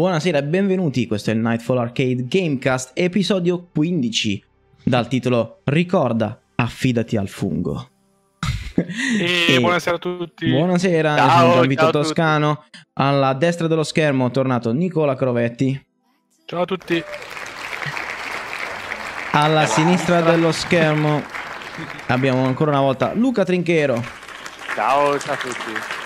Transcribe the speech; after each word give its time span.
Buonasera 0.00 0.38
e 0.38 0.44
benvenuti, 0.44 1.06
questo 1.06 1.30
è 1.30 1.34
il 1.34 1.40
Nightfall 1.40 1.76
Arcade 1.76 2.24
Gamecast, 2.26 2.92
episodio 2.94 3.68
15, 3.70 4.42
dal 4.82 5.06
titolo 5.08 5.60
Ricorda, 5.64 6.40
affidati 6.54 7.18
al 7.18 7.28
fungo. 7.28 7.86
E, 8.76 9.52
E- 9.56 9.60
buonasera 9.60 9.96
a 9.96 9.98
tutti. 9.98 10.48
Buonasera, 10.48 11.16
Ciao, 11.16 11.28
sono 11.28 11.42
Gian 11.42 11.52
ciao 11.52 11.62
Vito 11.64 11.82
a 11.82 11.90
tutti. 11.90 12.02
Toscano, 12.02 12.64
alla 12.94 13.34
destra 13.34 13.66
dello 13.66 13.82
schermo 13.82 14.28
è 14.28 14.30
tornato 14.30 14.72
Nicola 14.72 15.14
Crovetti, 15.14 15.86
Ciao 16.46 16.62
a 16.62 16.64
tutti. 16.64 17.04
alla 19.32 19.66
sinistra 19.66 20.22
dello 20.22 20.50
schermo 20.50 21.22
abbiamo 22.06 22.46
ancora 22.46 22.70
una 22.70 22.80
volta 22.80 23.12
Luca 23.12 23.44
Trinchero 23.44 24.02
Ciao, 24.74 25.18
ciao 25.18 25.34
a 25.34 25.36
tutti. 25.36 25.99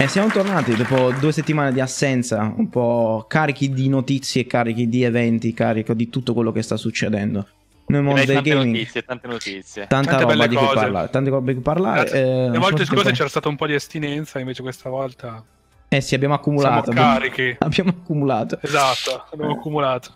E 0.00 0.06
siamo 0.06 0.28
tornati 0.28 0.76
dopo 0.76 1.10
due 1.18 1.32
settimane 1.32 1.72
di 1.72 1.80
assenza, 1.80 2.54
un 2.56 2.68
po' 2.68 3.24
carichi 3.28 3.70
di 3.70 3.88
notizie, 3.88 4.46
carichi 4.46 4.88
di 4.88 5.02
eventi, 5.02 5.52
carico 5.52 5.92
di 5.92 6.08
tutto 6.08 6.34
quello 6.34 6.52
che 6.52 6.62
sta 6.62 6.76
succedendo 6.76 7.48
nel 7.86 8.02
mondo 8.02 8.24
del 8.24 8.34
tante 8.34 8.50
gaming. 8.50 8.76
notizie, 8.76 9.02
tante 9.02 9.26
notizie. 9.26 9.86
Tanta 9.88 10.10
Tante 10.10 10.22
roba 10.22 10.36
belle 10.36 10.48
di 10.48 10.54
cui 10.54 10.66
cose. 10.66 10.78
parlare, 10.78 11.10
tante 11.10 11.30
robe 11.30 11.46
di 11.46 11.54
cui 11.54 11.62
parlare. 11.62 12.10
Eh, 12.10 12.50
Le 12.50 12.58
volte 12.58 12.84
scorse 12.84 13.10
c'era 13.10 13.28
stato 13.28 13.48
un 13.48 13.56
po' 13.56 13.66
di 13.66 13.74
astinenza, 13.74 14.38
invece 14.38 14.62
questa 14.62 14.88
volta 14.88 15.44
Eh 15.88 16.00
sì, 16.00 16.14
abbiamo 16.14 16.34
siamo 16.40 16.58
accumulato. 16.58 16.90
Abbiamo, 16.90 17.12
carichi. 17.14 17.56
abbiamo 17.58 17.90
accumulato. 17.90 18.58
Esatto, 18.62 19.24
abbiamo 19.32 19.54
accumulato. 19.54 20.14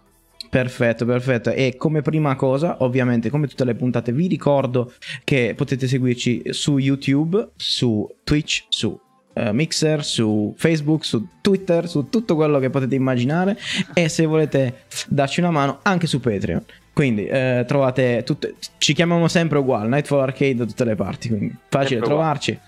Perfetto, 0.48 1.04
perfetto. 1.06 1.50
E 1.50 1.74
come 1.76 2.02
prima 2.02 2.36
cosa, 2.36 2.76
ovviamente, 2.80 3.30
come 3.30 3.48
tutte 3.48 3.64
le 3.64 3.74
puntate, 3.74 4.12
vi 4.12 4.28
ricordo 4.28 4.92
che 5.24 5.54
potete 5.56 5.88
seguirci 5.88 6.52
su 6.52 6.78
YouTube, 6.78 7.48
su 7.56 8.06
Twitch, 8.22 8.66
su 8.68 8.90
eh, 8.92 9.10
Mixer, 9.34 10.04
su 10.04 10.54
Facebook, 10.56 11.04
su 11.04 11.26
Twitter, 11.40 11.88
su 11.88 12.08
tutto 12.08 12.34
quello 12.34 12.58
che 12.58 12.70
potete 12.70 12.94
immaginare. 12.94 13.56
E 13.94 14.08
se 14.08 14.26
volete 14.26 14.84
darci 15.06 15.40
una 15.40 15.50
mano, 15.50 15.80
anche 15.82 16.06
su 16.06 16.20
Patreon. 16.20 16.64
Quindi 16.92 17.26
eh, 17.26 17.64
trovate 17.66 18.22
tutte. 18.24 18.54
Ci 18.78 18.92
chiamiamo 18.92 19.26
sempre 19.28 19.58
uguale, 19.58 19.88
Nightfall 19.88 20.20
Arcade 20.20 20.56
da 20.56 20.64
tutte 20.66 20.84
le 20.84 20.94
parti. 20.94 21.28
Quindi 21.28 21.56
facile 21.68 22.00
Sempre 22.00 22.08
trovarci. 22.08 22.58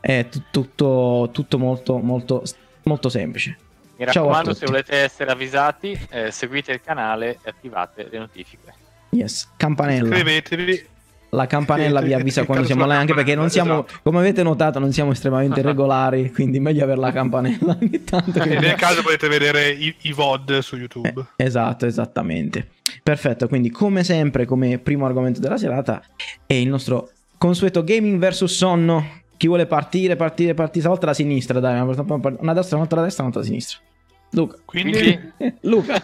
È 0.00 0.26
tu- 0.28 0.42
tutto, 0.50 1.30
tutto 1.32 1.58
molto, 1.58 1.98
molto, 1.98 2.42
molto 2.84 3.08
semplice. 3.08 3.56
Mi 3.96 4.06
Ciao 4.06 4.24
a 4.24 4.26
raccomando, 4.26 4.50
tutti. 4.52 4.60
se 4.60 4.66
volete 4.66 4.96
essere 4.96 5.30
avvisati, 5.30 5.98
eh, 6.10 6.30
seguite 6.30 6.72
il 6.72 6.80
canale 6.80 7.38
e 7.42 7.48
attivate 7.50 8.08
le 8.10 8.18
notifiche. 8.18 8.74
Yes, 9.10 9.48
campanella. 9.56 10.08
Iscrivetevi. 10.08 10.86
La 11.32 11.46
campanella 11.46 12.00
vi 12.00 12.12
avvisa 12.12 12.42
quando 12.46 12.64
siamo 12.66 12.82
live, 12.84 12.94
anche 12.96 13.14
perché 13.14 13.34
non 13.34 13.50
siamo, 13.50 13.84
Esatto. 13.86 14.00
come 14.02 14.18
avete 14.18 14.42
notato, 14.42 14.78
non 14.78 14.92
siamo 14.92 15.12
estremamente 15.12 15.62
regolari, 15.62 16.32
quindi 16.32 16.58
meglio 16.60 16.82
avere 16.84 16.98
la 17.00 17.12
campanella 17.12 17.76
ogni 17.80 18.02
tanto. 18.04 18.40
che- 18.40 18.56
E 18.56 18.58
nel 18.58 18.74
caso 18.74 19.02
potete 19.02 19.28
vedere 19.28 19.70
i, 19.70 19.94
i 20.02 20.12
VOD 20.12 20.58
su 20.58 20.76
YouTube. 20.76 21.26
Eh, 21.36 21.44
esatto, 21.44 21.86
esattamente. 21.86 22.68
Perfetto, 23.02 23.46
quindi 23.48 23.70
come 23.70 24.02
sempre, 24.02 24.44
come 24.44 24.78
primo 24.78 25.06
argomento 25.06 25.38
della 25.40 25.56
serata, 25.56 26.02
è 26.46 26.54
il 26.54 26.68
nostro 26.68 27.10
consueto 27.38 27.84
gaming 27.84 28.18
versus 28.18 28.54
sonno. 28.54 29.18
Chi 29.36 29.46
vuole 29.46 29.66
partire, 29.66 30.16
partire, 30.16 30.52
partire, 30.52 30.80
stavolta 30.80 31.06
la 31.06 31.14
sinistra, 31.14 31.60
dai, 31.60 31.80
una 31.80 31.94
una 32.40 32.52
destra, 32.52 32.76
un'altra 32.76 32.98
la 33.00 33.04
destra, 33.06 33.22
un'altra 33.22 33.40
la 33.40 33.46
sinistra. 33.46 33.78
Luca. 34.32 34.56
Quindi, 34.64 35.18
Luca. 35.62 36.02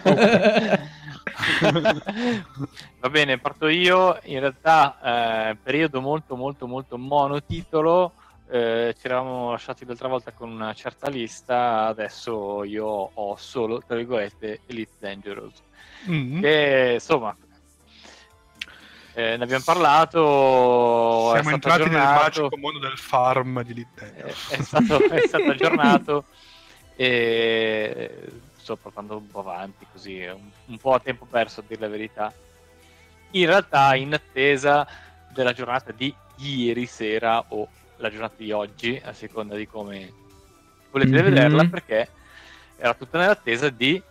Va 3.01 3.09
bene, 3.11 3.39
parto 3.39 3.69
io. 3.69 4.19
In 4.25 4.41
realtà, 4.41 5.51
eh, 5.51 5.57
periodo 5.63 6.01
molto, 6.01 6.37
molto, 6.37 6.67
molto 6.67 6.97
monotitolo. 6.99 8.13
Eh, 8.49 8.95
ci 8.99 9.07
eravamo 9.07 9.51
lasciati 9.51 9.85
l'altra 9.85 10.09
volta 10.09 10.33
con 10.33 10.51
una 10.51 10.73
certa 10.75 11.09
lista. 11.09 11.87
Adesso 11.87 12.65
io 12.65 12.87
ho 13.13 13.37
solo, 13.37 13.83
tra 13.87 13.97
virgolette, 13.97 14.61
Elite 14.67 14.93
Dangerous. 14.99 15.55
mm, 16.09 16.41
Che 16.41 16.91
insomma, 16.95 17.37
eh, 19.15 19.37
ne 19.37 19.45
abbiamo 19.45 19.65
parlato. 19.65 21.31
siamo 21.33 21.51
entrati 21.51 21.85
nel 21.89 21.95
aggiornato. 21.97 22.43
magico 22.43 22.57
mondo 22.59 22.79
del 22.79 22.99
farm 22.99 23.63
di 23.63 23.71
Elite 23.73 24.15
è, 24.15 24.25
è 24.57 24.63
stato, 24.63 24.99
è 25.09 25.27
stato 25.27 25.51
aggiornato 25.51 26.25
e 26.97 28.11
sto 28.67 28.75
portando 28.77 29.17
un 29.17 29.29
po' 29.29 29.39
avanti 29.41 29.87
così, 29.93 30.25
un, 30.25 30.51
un 30.67 30.79
po' 30.79 30.95
a 30.95 30.99
tempo 30.99 31.25
perso 31.25 31.61
a 31.61 31.65
dire 31.67 31.81
la 31.83 31.89
verità. 31.89 32.33
In 33.33 33.47
realtà 33.47 33.95
in 33.95 34.13
attesa 34.13 34.85
della 35.29 35.53
giornata 35.53 35.93
di 35.93 36.13
ieri 36.39 36.87
sera 36.87 37.45
o 37.49 37.69
la 37.99 38.11
giornata 38.11 38.35
di 38.37 38.51
oggi, 38.51 39.01
a 39.05 39.13
seconda 39.13 39.55
di 39.55 39.69
come 39.69 40.13
volete 40.91 41.17
Mhm. 41.17 41.23
vederla, 41.23 41.65
perché 41.67 42.09
era 42.77 42.95
tutta 42.95 43.19
nell'attesa 43.19 43.71
di 43.71 44.03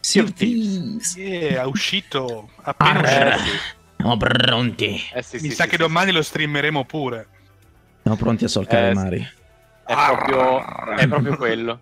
Sea 0.00 0.22
of 0.22 0.32
Thieves. 0.32 1.16
Yeah, 1.16 1.62
è 1.62 1.64
uscito 1.66 2.50
appena 2.62 3.00
Ah, 3.00 3.34
uscito. 3.34 3.62
Siamo 3.96 4.16
pronti. 4.16 5.08
Eh, 5.12 5.22
sì, 5.22 5.38
Mi 5.40 5.48
sì, 5.48 5.54
sa 5.56 5.64
sì, 5.64 5.70
che 5.70 5.76
sì, 5.76 5.82
domani 5.82 6.12
lo 6.12 6.22
streameremo 6.22 6.84
pure. 6.84 7.26
Siamo 8.02 8.16
pronti 8.16 8.44
a 8.44 8.48
solcare 8.48 8.90
Eh, 8.90 8.94
mari. 8.94 9.18
sì. 9.18 9.36
È 9.86 9.94
proprio, 9.94 10.96
è 10.96 11.08
proprio 11.08 11.36
quello. 11.36 11.80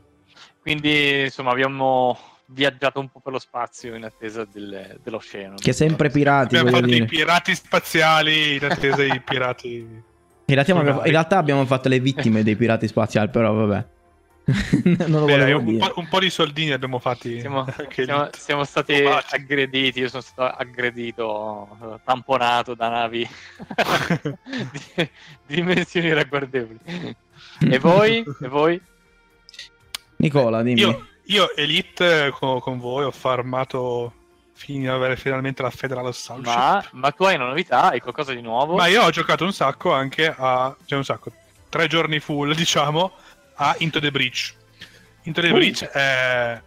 Quindi, 0.66 1.20
insomma, 1.26 1.52
abbiamo 1.52 2.18
viaggiato 2.46 2.98
un 2.98 3.08
po' 3.08 3.20
per 3.20 3.32
lo 3.32 3.38
spazio 3.38 3.94
in 3.94 4.02
attesa 4.02 4.44
del- 4.44 4.98
dell'oceano. 5.00 5.54
Che 5.54 5.72
sempre 5.72 6.10
pirati, 6.10 6.56
Abbiamo 6.56 6.76
fatto 6.76 6.90
dire. 6.90 7.04
i 7.04 7.06
pirati 7.06 7.54
spaziali 7.54 8.56
in 8.56 8.64
attesa 8.64 8.96
dei 8.96 9.20
pirati. 9.20 9.86
In 10.48 10.54
realtà, 10.54 10.76
abbiamo, 10.78 10.98
in 11.04 11.10
realtà 11.10 11.38
abbiamo 11.38 11.66
fatto 11.66 11.88
le 11.88 11.98
vittime 12.00 12.42
dei 12.44 12.54
pirati 12.56 12.86
spaziali, 12.88 13.28
però 13.30 13.52
vabbè. 13.52 13.84
non 15.08 15.20
lo 15.20 15.24
Beh, 15.26 15.52
un, 15.52 15.64
dire. 15.64 15.78
po', 15.78 16.00
un 16.00 16.08
po' 16.08 16.18
di 16.20 16.30
soldini 16.30 16.70
abbiamo 16.72 16.98
fatti. 17.00 17.38
Siamo, 17.40 17.64
siamo- 17.90 18.28
siamo 18.32 18.64
stati 18.64 18.94
aggrediti, 19.30 20.00
io 20.00 20.08
sono 20.08 20.22
stato 20.22 20.56
aggredito, 20.56 22.00
tamponato 22.04 22.74
da 22.74 22.88
navi 22.88 23.28
di, 24.72 24.80
di 24.96 25.08
dimensioni 25.46 26.12
ragguardevoli. 26.12 26.78
E 27.68 27.78
voi? 27.78 28.24
E 28.40 28.48
voi? 28.48 28.80
Nicola, 30.16 30.62
dimmi. 30.62 30.80
Io, 30.80 31.06
io 31.24 31.54
Elite 31.56 32.30
con, 32.30 32.60
con 32.60 32.78
voi 32.78 33.04
ho 33.04 33.10
farmato 33.10 34.12
fino 34.52 34.90
ad 34.90 34.96
avere 34.96 35.16
finalmente 35.16 35.62
la 35.62 35.70
Federal 35.70 36.06
Assault 36.06 36.44
Ma, 36.46 36.82
ma 36.92 37.10
tu 37.10 37.24
hai 37.24 37.34
una 37.34 37.46
novità? 37.48 37.90
Hai 37.90 38.00
qualcosa 38.00 38.32
di 38.32 38.40
nuovo? 38.40 38.76
Ma 38.76 38.86
io 38.86 39.02
ho 39.02 39.10
giocato 39.10 39.44
un 39.44 39.52
sacco 39.52 39.92
anche 39.92 40.32
a. 40.34 40.74
cioè 40.84 40.98
un 40.98 41.04
sacco. 41.04 41.30
Tre 41.68 41.86
giorni 41.88 42.18
full, 42.20 42.52
diciamo, 42.56 43.12
a 43.56 43.74
Into 43.78 44.00
the 44.00 44.10
Breach. 44.10 44.54
Into 45.22 45.40
the 45.40 45.50
Oh. 45.50 45.54
Breach 45.54 45.84
è 45.84 46.60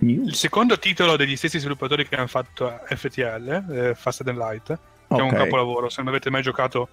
News. 0.00 0.26
il 0.28 0.34
secondo 0.34 0.78
titolo 0.78 1.16
degli 1.16 1.36
stessi 1.36 1.58
sviluppatori 1.58 2.08
che 2.08 2.16
hanno 2.16 2.26
fatto 2.26 2.80
FTL, 2.86 3.64
eh, 3.70 3.94
Fast 3.94 4.22
and 4.26 4.36
Light, 4.38 4.66
che 4.66 5.16
è 5.16 5.20
un 5.20 5.30
capolavoro. 5.30 5.88
Se 5.88 6.00
non 6.02 6.08
avete 6.08 6.30
mai 6.30 6.42
giocato, 6.42 6.88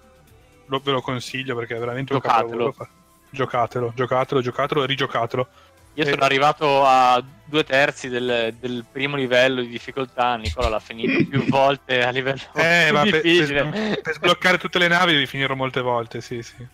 lo- 0.67 0.81
ve 0.83 0.91
lo 0.91 1.01
consiglio 1.01 1.55
perché 1.55 1.75
è 1.75 1.79
veramente 1.79 2.13
un 2.13 2.19
Giocatelo. 2.19 2.49
capolavoro. 2.49 2.87
Giocatelo, 3.31 3.91
giocatelo, 3.95 4.41
giocatelo 4.41 4.83
e 4.83 4.85
rigiocatelo. 4.85 5.47
Io 5.95 6.05
sono 6.05 6.23
arrivato 6.23 6.83
a 6.85 7.23
due 7.45 7.63
terzi 7.63 8.09
del, 8.09 8.55
del 8.59 8.83
primo 8.91 9.15
livello 9.15 9.61
di 9.61 9.67
difficoltà. 9.67 10.35
Nicola 10.37 10.69
l'ha 10.69 10.79
finito 10.79 11.23
più 11.29 11.45
volte 11.49 12.03
a 12.03 12.09
livello 12.09 12.41
Eh, 12.55 12.85
più 12.87 12.93
ma 12.95 13.01
per, 13.03 13.21
difficile. 13.21 13.63
per- 13.69 14.01
per 14.01 14.13
sbloccare 14.15 14.57
tutte 14.57 14.79
le 14.79 14.87
navi 14.87 15.13
devi 15.13 15.27
finirlo 15.27 15.55
molte 15.55 15.81
volte, 15.81 16.21
sì, 16.21 16.41
sì. 16.41 16.65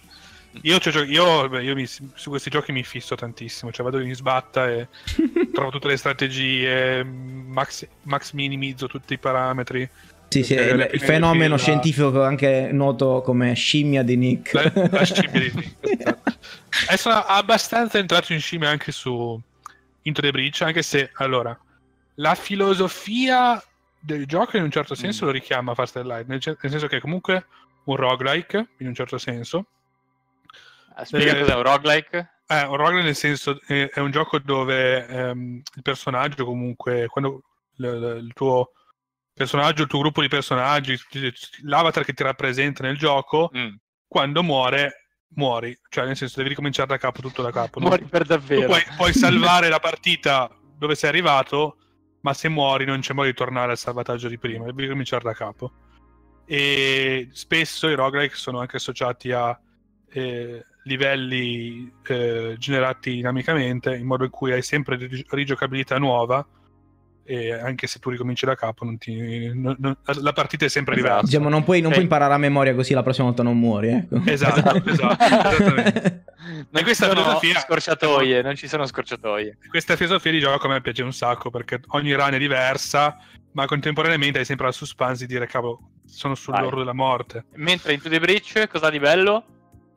Io, 0.63 0.79
ci 0.79 0.87
ho 0.87 0.91
gio- 0.91 1.03
io, 1.03 1.59
io 1.59 1.75
mi- 1.75 1.85
su 1.85 2.29
questi 2.29 2.49
giochi 2.49 2.71
mi 2.71 2.83
fisso 2.83 3.13
tantissimo, 3.15 3.71
cioè 3.71 3.83
vado 3.85 3.99
in 3.99 4.15
sbatta 4.15 4.67
e 4.69 4.87
trovo 5.53 5.69
tutte 5.69 5.87
le 5.89 5.97
strategie, 5.97 7.03
max, 7.03 7.85
max 8.03 8.31
minimizzo 8.33 8.87
tutti 8.87 9.13
i 9.13 9.17
parametri. 9.19 9.87
Sì, 10.29 10.43
sì, 10.43 10.53
Perché 10.55 10.73
il, 10.73 10.89
il 10.93 10.99
fenomeno 11.01 11.55
la- 11.55 11.57
scientifico 11.57 12.23
anche 12.23 12.69
noto 12.71 13.21
come 13.21 13.53
scimmia 13.55 14.03
di 14.03 14.15
Nick. 14.15 14.53
La, 14.53 14.71
la 14.91 15.03
scimmia 15.05 15.39
di 15.39 15.51
Nick. 15.55 16.17
E 16.91 16.97
sono 16.97 17.15
abbastanza 17.15 17.97
entrato 17.97 18.31
in 18.33 18.39
scimmia 18.39 18.69
anche 18.69 18.91
su 18.91 19.39
Into 20.03 20.21
the 20.21 20.31
Breach, 20.31 20.61
anche 20.61 20.83
se, 20.83 21.09
allora, 21.15 21.57
la 22.15 22.35
filosofia 22.35 23.61
del 23.99 24.25
gioco 24.27 24.55
in 24.57 24.63
un 24.63 24.71
certo 24.71 24.93
senso 24.95 25.23
Mm. 25.23 25.27
lo 25.27 25.33
richiama 25.33 25.73
Fast 25.73 25.97
and 25.97 26.05
Light, 26.05 26.27
nel, 26.27 26.39
nel 26.45 26.71
senso 26.71 26.87
che 26.87 26.97
è 26.97 27.01
comunque 27.01 27.45
un 27.85 27.95
roguelike, 27.95 28.67
in 28.77 28.87
un 28.87 28.93
certo 28.93 29.17
senso. 29.17 29.65
Ah, 30.93 31.05
Spiega 31.05 31.35
Eh, 31.35 31.39
cos'è 31.39 31.55
un 31.55 31.63
roguelike? 31.63 32.29
Eh, 32.47 32.63
un 32.65 32.75
roguelike 32.75 33.03
nel 33.03 33.15
senso 33.15 33.59
è, 33.65 33.89
è 33.89 33.99
un 33.99 34.11
gioco 34.11 34.37
dove 34.39 35.07
ehm, 35.07 35.61
il 35.75 35.81
personaggio 35.81 36.45
comunque, 36.45 37.07
quando 37.07 37.41
l- 37.77 37.85
l- 37.87 38.17
il 38.23 38.31
tuo 38.33 38.71
personaggio, 39.39 39.83
il 39.83 39.87
tuo 39.87 39.99
gruppo 39.99 40.19
di 40.21 40.27
personaggi, 40.27 40.97
l'avatar 41.63 42.03
che 42.03 42.13
ti 42.13 42.23
rappresenta 42.23 42.83
nel 42.83 42.97
gioco, 42.97 43.49
Mm. 43.55 43.75
quando 44.05 44.43
muore, 44.43 45.05
muori. 45.35 45.77
Cioè, 45.87 46.05
nel 46.05 46.17
senso, 46.17 46.35
devi 46.37 46.49
ricominciare 46.49 46.89
da 46.89 46.97
capo, 46.97 47.21
tutto 47.21 47.41
da 47.41 47.51
capo. 47.51 47.79
no? 47.79 47.85
Muori 47.87 48.03
per 48.03 48.23
Tu 48.23 48.27
davvero. 48.27 48.65
puoi, 48.67 48.81
puoi 48.97 49.13
salvare 49.13 49.69
la 49.69 49.79
partita 49.79 50.49
dove 50.77 50.95
sei 50.95 51.09
arrivato, 51.09 51.77
ma 52.21 52.33
se 52.33 52.49
muori 52.49 52.83
non 52.83 52.99
c'è 52.99 53.13
modo 53.13 53.27
di 53.27 53.33
tornare 53.33 53.71
al 53.71 53.77
salvataggio 53.77 54.27
di 54.27 54.37
prima, 54.37 54.65
devi 54.65 54.81
ricominciare 54.83 55.23
da 55.23 55.33
capo. 55.33 55.71
E 56.45 57.29
spesso 57.31 57.87
i 57.87 57.95
roguelike 57.95 58.35
sono 58.35 58.59
anche 58.59 58.75
associati 58.77 59.31
a 59.31 59.57
eh, 60.11 60.65
livelli 60.83 61.89
eh, 62.07 62.55
generati 62.57 63.11
dinamicamente 63.11 63.95
in 63.95 64.05
modo 64.05 64.23
in 64.25 64.31
cui 64.31 64.51
hai 64.51 64.63
sempre 64.63 64.95
rig- 64.97 65.31
rigiocabilità 65.31 65.97
nuova 65.99 66.45
e 67.29 67.53
anche 67.53 67.85
se 67.85 67.99
tu 67.99 68.09
ricominci 68.09 68.43
da 68.47 68.55
capo 68.55 68.83
non 68.85 68.97
ti, 68.97 69.51
non- 69.53 69.75
non- 69.77 69.95
la 70.21 70.33
partita 70.33 70.65
è 70.65 70.67
sempre 70.67 70.95
Esatto. 70.95 71.07
diversa. 71.09 71.25
Diciamo, 71.27 71.47
non 71.49 71.63
puoi, 71.63 71.77
non 71.79 71.87
Ok. 71.87 71.93
puoi 71.93 72.03
imparare 72.05 72.33
a 72.33 72.37
memoria 72.39 72.73
così 72.73 72.93
la 72.95 73.03
prossima 73.03 73.27
volta 73.27 73.43
non 73.43 73.59
muori. 73.59 73.89
Ecco. 73.89 74.19
Esatto, 74.25 74.83
esatto, 74.89 75.23
esattamente. 75.23 76.23
Non 76.71 76.83
questa 76.83 77.05
ci 77.07 77.11
sono 77.11 77.21
filosofia- 77.39 77.59
scorciatoie, 77.59 78.41
non 78.41 78.55
ci 78.55 78.67
sono 78.67 78.85
scorciatoie. 78.85 79.57
Questa 79.69 79.95
filosofia 79.95 80.31
di 80.31 80.39
gioco 80.39 80.65
a 80.67 80.69
me 80.71 80.81
piace 80.81 81.03
un 81.03 81.13
sacco 81.13 81.49
perché 81.51 81.79
ogni 81.89 82.13
run 82.13 82.31
è 82.33 82.37
diversa, 82.39 83.17
ma 83.51 83.65
contemporaneamente 83.65 84.39
hai 84.39 84.45
sempre 84.45 84.65
la 84.65 84.71
suspense 84.71 85.25
di 85.27 85.33
dire 85.33 85.45
cavolo, 85.47 85.79
sono 86.05 86.33
sull'orlo 86.35 86.69
Vai. 86.69 86.79
della 86.79 86.93
morte. 86.93 87.45
Mentre 87.55 87.93
Into 87.93 88.09
the 88.09 88.19
Breach, 88.19 88.67
cosa 88.67 88.89
di 88.89 88.99
bello? 88.99 89.45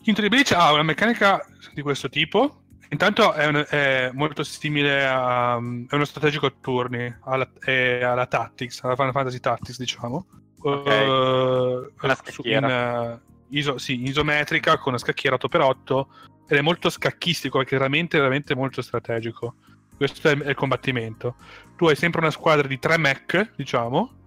Into 0.04 0.20
the 0.20 0.28
Breach 0.28 0.52
ha 0.52 0.72
una 0.72 0.82
meccanica 0.82 1.42
di 1.72 1.80
questo 1.80 2.08
tipo. 2.08 2.61
Intanto 2.92 3.32
è, 3.32 3.46
un- 3.46 3.64
è 3.68 4.10
molto 4.12 4.42
simile 4.42 5.06
a 5.06 5.54
è 5.56 5.94
uno 5.94 6.04
strategico 6.04 6.44
a 6.46 6.52
turni, 6.60 7.14
alla, 7.24 7.50
è 7.58 8.02
alla 8.02 8.26
Tactics, 8.26 8.82
alla 8.84 8.96
Final 8.96 9.12
Fantasy 9.12 9.40
Tactics, 9.40 9.78
diciamo. 9.78 10.26
Ok. 10.60 10.86
Eh, 10.86 11.92
Una 12.02 12.14
scacchiera. 12.14 12.66
in, 12.66 12.70
eh, 12.70 13.20
iso- 13.58 13.78
sì, 13.78 14.02
isometrica 14.06 14.76
con 14.76 14.92
una 14.92 14.98
scacchiera 14.98 15.36
8x8 15.36 16.06
ed 16.46 16.58
è 16.58 16.60
molto 16.60 16.90
scacchistico, 16.90 17.62
è 17.62 17.64
veramente, 17.68 18.18
veramente 18.18 18.54
molto 18.54 18.82
strategico. 18.82 19.54
Questo 19.96 20.28
è, 20.28 20.36
è 20.36 20.48
il 20.50 20.54
combattimento. 20.54 21.36
Tu 21.76 21.86
hai 21.88 21.96
sempre 21.96 22.20
una 22.20 22.30
squadra 22.30 22.68
di 22.68 22.78
tre 22.78 22.98
mech, 22.98 23.52
diciamo. 23.56 24.18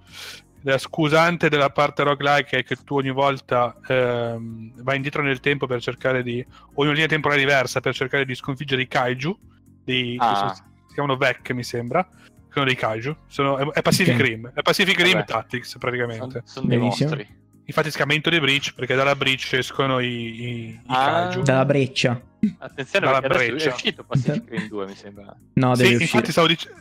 La 0.67 0.79
scusante 0.79 1.47
della 1.47 1.69
parte 1.69 2.01
roguelike 2.01 2.57
è 2.57 2.63
che 2.63 2.75
tu 2.77 2.95
ogni 2.95 3.11
volta 3.11 3.75
ehm, 3.87 4.81
vai 4.81 4.95
indietro 4.95 5.21
nel 5.21 5.39
tempo 5.39 5.67
per 5.67 5.79
cercare 5.79 6.23
di. 6.23 6.43
o 6.73 6.81
in 6.81 6.85
una 6.87 6.91
linea 6.93 7.07
temporale 7.07 7.39
diversa 7.39 7.81
per 7.81 7.93
cercare 7.93 8.25
di 8.25 8.33
sconfiggere 8.33 8.81
i 8.81 8.87
kaiju. 8.87 9.37
Dei, 9.83 10.15
Ah. 10.19 10.35
sono- 10.35 10.53
si 10.87 10.93
chiamano 10.95 11.17
VEC, 11.17 11.51
mi 11.51 11.63
sembra. 11.63 12.07
Sono 12.49 12.65
dei 12.65 12.75
kaiju. 12.75 13.15
Sono- 13.27 13.57
è, 13.57 13.77
è 13.77 13.81
Pacific 13.83 14.15
Ok. 14.15 14.21
Rim. 14.21 14.51
È 14.55 14.61
Pacific 14.63 14.99
Rim 15.01 15.13
Vabbè. 15.13 15.25
Tactics, 15.25 15.77
praticamente. 15.77 16.41
Sono, 16.45 16.45
sono 16.45 16.67
dei 16.67 16.77
Benissimo. 16.79 17.09
mostri. 17.09 17.27
Infatti 17.67 17.89
si 17.91 17.95
chiama 17.97 18.13
Into 18.15 18.29
the 18.31 18.39
Breach 18.39 18.73
perché 18.73 18.95
dalla 18.95 19.15
breach 19.15 19.53
escono 19.53 19.99
i, 19.99 20.07
i, 20.07 20.67
i 20.69 20.81
Ah. 20.87 21.27
kaiju. 21.29 21.41
Dalla 21.43 21.65
breccia. 21.65 22.19
Attenzione, 22.57 23.05
Dalla 23.05 23.21
breccia. 23.21 23.69
è 23.69 23.73
uscito 23.73 24.03
Pacific 24.03 24.49
Rim 24.49 24.67
2, 24.67 24.85
mi 24.87 24.95
sembra. 24.95 25.35
No, 25.53 25.75
Sì, 25.75 25.81
devi 25.83 25.95
uscire. 25.95 26.11
infatti 26.17 26.31
stavo 26.31 26.47
dicendo. 26.47 26.79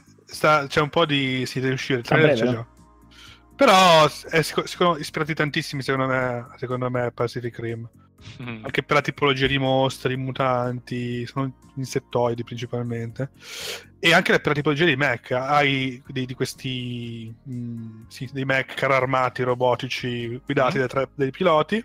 c'è 0.68 0.80
un 0.80 0.88
po' 0.88 1.04
di. 1.04 1.44
Si 1.44 1.60
deve 1.60 1.74
uscire. 1.74 1.98
Il 1.98 2.04
trailer 2.06 2.34
c'è 2.34 2.46
già. 2.46 2.66
Però 3.56 4.04
è 4.06 4.42
sic- 4.42 4.66
sic- 4.66 4.96
ispirati 4.98 5.34
tantissimi, 5.34 5.82
secondo 5.82 6.06
me, 6.06 6.46
secondo 6.56 6.90
me, 6.90 7.12
Pacific 7.12 7.58
Rim. 7.58 7.88
Mm. 8.42 8.64
Anche 8.64 8.82
per 8.82 8.96
la 8.96 9.02
tipologia 9.02 9.46
di 9.46 9.58
mostri, 9.58 10.16
mutanti, 10.16 11.26
sono 11.26 11.52
insettoidi 11.76 12.42
principalmente. 12.42 13.30
E 13.98 14.12
anche 14.12 14.32
per 14.32 14.46
la 14.48 14.54
tipologia 14.54 14.84
di 14.86 14.96
mech. 14.96 15.32
Hai 15.32 16.02
dei, 16.06 16.24
di 16.26 16.34
questi 16.34 17.32
mh, 17.44 18.06
sì, 18.08 18.28
dei 18.32 18.44
mech 18.44 18.82
armati 18.82 19.42
robotici 19.42 20.40
guidati 20.44 20.76
Mhm. 20.76 20.80
da 20.80 20.86
tre, 20.88 21.08
dai 21.14 21.30
piloti. 21.30 21.84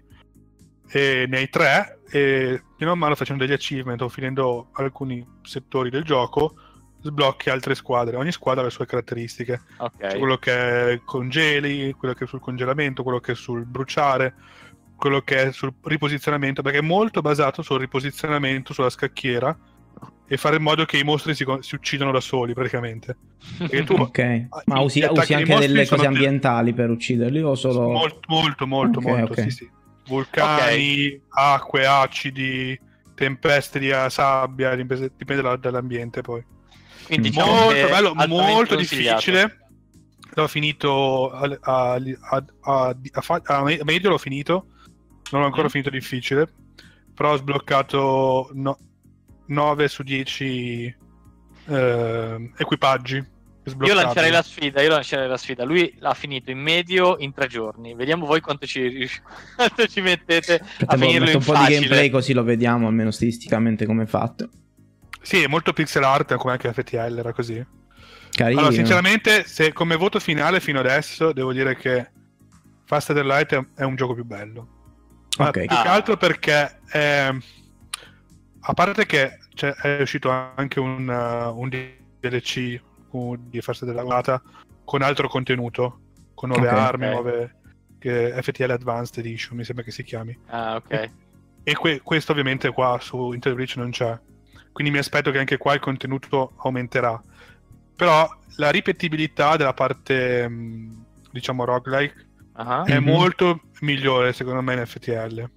E 0.91 1.25
ne 1.27 1.37
hai 1.37 1.49
tre. 1.49 1.99
E 2.09 2.63
piano 2.77 2.95
mano 2.95 3.15
facendo 3.15 3.45
degli 3.45 3.53
achievement 3.53 4.01
o 4.01 4.09
finendo 4.09 4.69
alcuni 4.73 5.25
settori 5.43 5.89
del 5.89 6.03
gioco, 6.03 6.55
sblocchi 7.01 7.49
altre 7.49 7.75
squadre. 7.75 8.15
Ogni 8.17 8.31
squadra 8.31 8.61
ha 8.61 8.65
le 8.65 8.71
sue 8.71 8.85
caratteristiche. 8.85 9.61
Ok. 9.77 9.97
C'è 9.97 10.17
quello 10.17 10.37
che 10.37 10.91
è 10.93 11.01
congeli, 11.03 11.93
quello 11.93 12.13
che 12.13 12.25
è 12.25 12.27
sul 12.27 12.39
congelamento, 12.39 13.03
quello 13.03 13.19
che 13.19 13.33
è 13.33 13.35
sul 13.35 13.65
bruciare, 13.65 14.33
quello 14.95 15.21
che 15.21 15.43
è 15.43 15.51
sul 15.51 15.73
riposizionamento, 15.83 16.61
perché 16.61 16.79
è 16.79 16.81
molto 16.81 17.21
basato 17.21 17.61
sul 17.61 17.79
riposizionamento 17.79 18.73
sulla 18.73 18.89
scacchiera 18.89 19.57
e 20.31 20.37
fare 20.37 20.57
in 20.57 20.61
modo 20.61 20.85
che 20.85 20.97
i 20.97 21.03
mostri 21.03 21.33
si, 21.33 21.43
si 21.61 21.75
uccidano 21.75 22.11
da 22.11 22.19
soli 22.19 22.53
praticamente. 22.53 23.17
Perché 23.57 23.83
tu 23.83 23.93
Ok. 23.99 24.47
Ma 24.65 24.79
usi, 24.81 25.01
usi 25.01 25.33
anche 25.33 25.57
delle 25.57 25.87
cose 25.87 26.05
ambientali 26.05 26.73
per 26.73 26.89
ucciderli 26.89 27.41
o 27.41 27.55
solo... 27.55 27.89
molto, 27.89 28.19
molto, 28.27 28.67
molto, 28.67 28.99
Ok, 28.99 29.05
molto, 29.05 29.31
ok. 29.31 29.41
sì, 29.41 29.49
sì. 29.49 29.69
Vulcani, 30.05 31.21
acque, 31.29 31.85
acidi, 31.85 32.79
tempeste 33.13 33.79
di 33.79 33.89
eh, 33.89 34.09
sabbia, 34.09 34.75
dipende 34.75 35.11
dipende 35.15 35.41
dalla- 35.41 35.57
dall'ambiente 35.57 36.21
poi. 36.21 36.43
Quindi 37.09 37.29
diciamo 37.29 37.53
molto 37.53 37.87
bello, 37.87 38.13
molto 38.27 38.75
difficile. 38.75 39.57
L'ho 40.35 40.47
finito 40.47 41.31
a, 41.31 41.57
a, 41.59 42.01
a, 42.21 42.43
a- 42.61 43.63
medio 43.83 44.09
l'ho 44.09 44.17
finito, 44.19 44.67
non 45.31 45.41
l'ho 45.41 45.47
ancora 45.47 45.63
Mm. 45.65 45.69
finito 45.71 45.89
difficile, 45.89 46.47
però 47.15 47.33
ho 47.33 47.37
sbloccato 47.37 48.51
9 49.47 49.87
su 49.87 50.03
10 50.03 50.95
eh, 51.65 52.51
equipaggi. 52.57 53.25
Io 53.81 53.93
lancerei 53.93 54.31
la 54.31 54.41
sfida, 54.41 54.81
io 54.81 54.89
lancerei 54.89 55.27
la 55.27 55.37
sfida. 55.37 55.63
Lui 55.63 55.93
l'ha 55.99 56.13
finito 56.13 56.49
in 56.51 56.59
medio 56.59 57.17
in 57.19 57.33
tre 57.33 57.47
giorni. 57.47 57.93
Vediamo 57.95 58.25
voi 58.25 58.39
quanto 58.39 58.65
ci, 58.67 59.07
quanto 59.55 59.87
ci 59.87 60.01
mettete 60.01 60.59
Aspetta, 60.59 60.93
a 60.93 60.97
finirlo 60.97 61.29
in 61.29 61.35
un 61.37 61.43
po' 61.43 61.53
di 61.55 61.73
gameplay 61.73 62.09
così 62.09 62.33
lo 62.33 62.43
vediamo 62.43 62.87
almeno 62.87 63.11
stilisticamente 63.11 63.85
come 63.87 64.03
è 64.03 64.07
fatto. 64.07 64.49
Sì, 65.29 65.43
è 65.43 65.47
molto 65.47 65.73
pixel 65.73 66.03
art 66.03 66.33
come 66.37 66.53
anche 66.53 66.73
FTL 66.73 67.17
era 67.19 67.33
così. 67.33 67.63
Carino. 68.31 68.61
Allora, 68.61 68.73
sinceramente, 68.73 69.43
se 69.45 69.71
come 69.73 69.95
voto 69.95 70.19
finale 70.19 70.59
fino 70.59 70.79
adesso 70.79 71.31
devo 71.33 71.53
dire 71.53 71.75
che 71.75 72.09
Faster 72.85 73.23
Light 73.23 73.53
è, 73.53 73.63
è 73.75 73.83
un 73.83 73.95
gioco 73.95 74.15
più 74.15 74.25
bello. 74.25 75.27
Ma 75.37 75.49
Ok. 75.49 75.59
più 75.59 75.67
che 75.67 75.73
Ah. 75.87 75.93
altro 75.93 76.17
perché 76.17 76.79
è- 76.87 77.31
a 78.61 78.73
parte 78.73 79.05
che 79.05 79.37
c'è- 79.53 79.75
è 79.75 80.01
uscito 80.01 80.29
anche 80.31 80.79
un, 80.79 81.07
uh, 81.07 81.59
un 81.59 81.69
DLC 81.69 82.81
di 83.39 83.61
Faster 83.61 83.87
Light 83.93 84.41
con 84.83 85.03
altro 85.03 85.27
contenuto, 85.27 85.99
con 86.33 86.49
nuove 86.49 86.67
Ok. 86.67 86.73
armi, 86.73 87.05
Ok. 87.05 87.11
nuove 87.11 87.55
che 87.99 88.33
FTL 88.41 88.71
Advanced 88.71 89.17
Edition, 89.23 89.57
mi 89.57 89.63
sembra 89.63 89.83
che 89.83 89.91
si 89.91 90.01
chiami. 90.03 90.35
Ah, 90.47 90.75
ok. 90.77 91.09
E 91.63 91.75
que- 91.75 92.01
questo 92.01 92.31
ovviamente 92.31 92.71
qua 92.71 92.97
su 92.99 93.31
Inter 93.33 93.53
Breach 93.53 93.75
non 93.75 93.91
c'è. 93.91 94.19
Quindi 94.79 94.95
mi 94.95 95.03
aspetto 95.03 95.29
che 95.31 95.39
anche 95.39 95.57
qua 95.57 95.73
il 95.73 95.81
contenuto 95.81 96.53
aumenterà. 96.59 97.21
Però 97.97 98.25
la 98.55 98.69
ripetibilità 98.69 99.57
della 99.57 99.73
parte, 99.73 100.47
mh, 100.47 101.05
diciamo, 101.33 101.65
roguelike 101.65 102.27
Ah. 102.53 102.83
è 102.85 102.97
Mhm. 102.97 103.03
molto 103.03 103.61
migliore 103.81 104.31
secondo 104.31 104.61
me 104.61 104.75
in 104.75 104.85
FTL. 104.85 105.33
Nel 105.35 105.49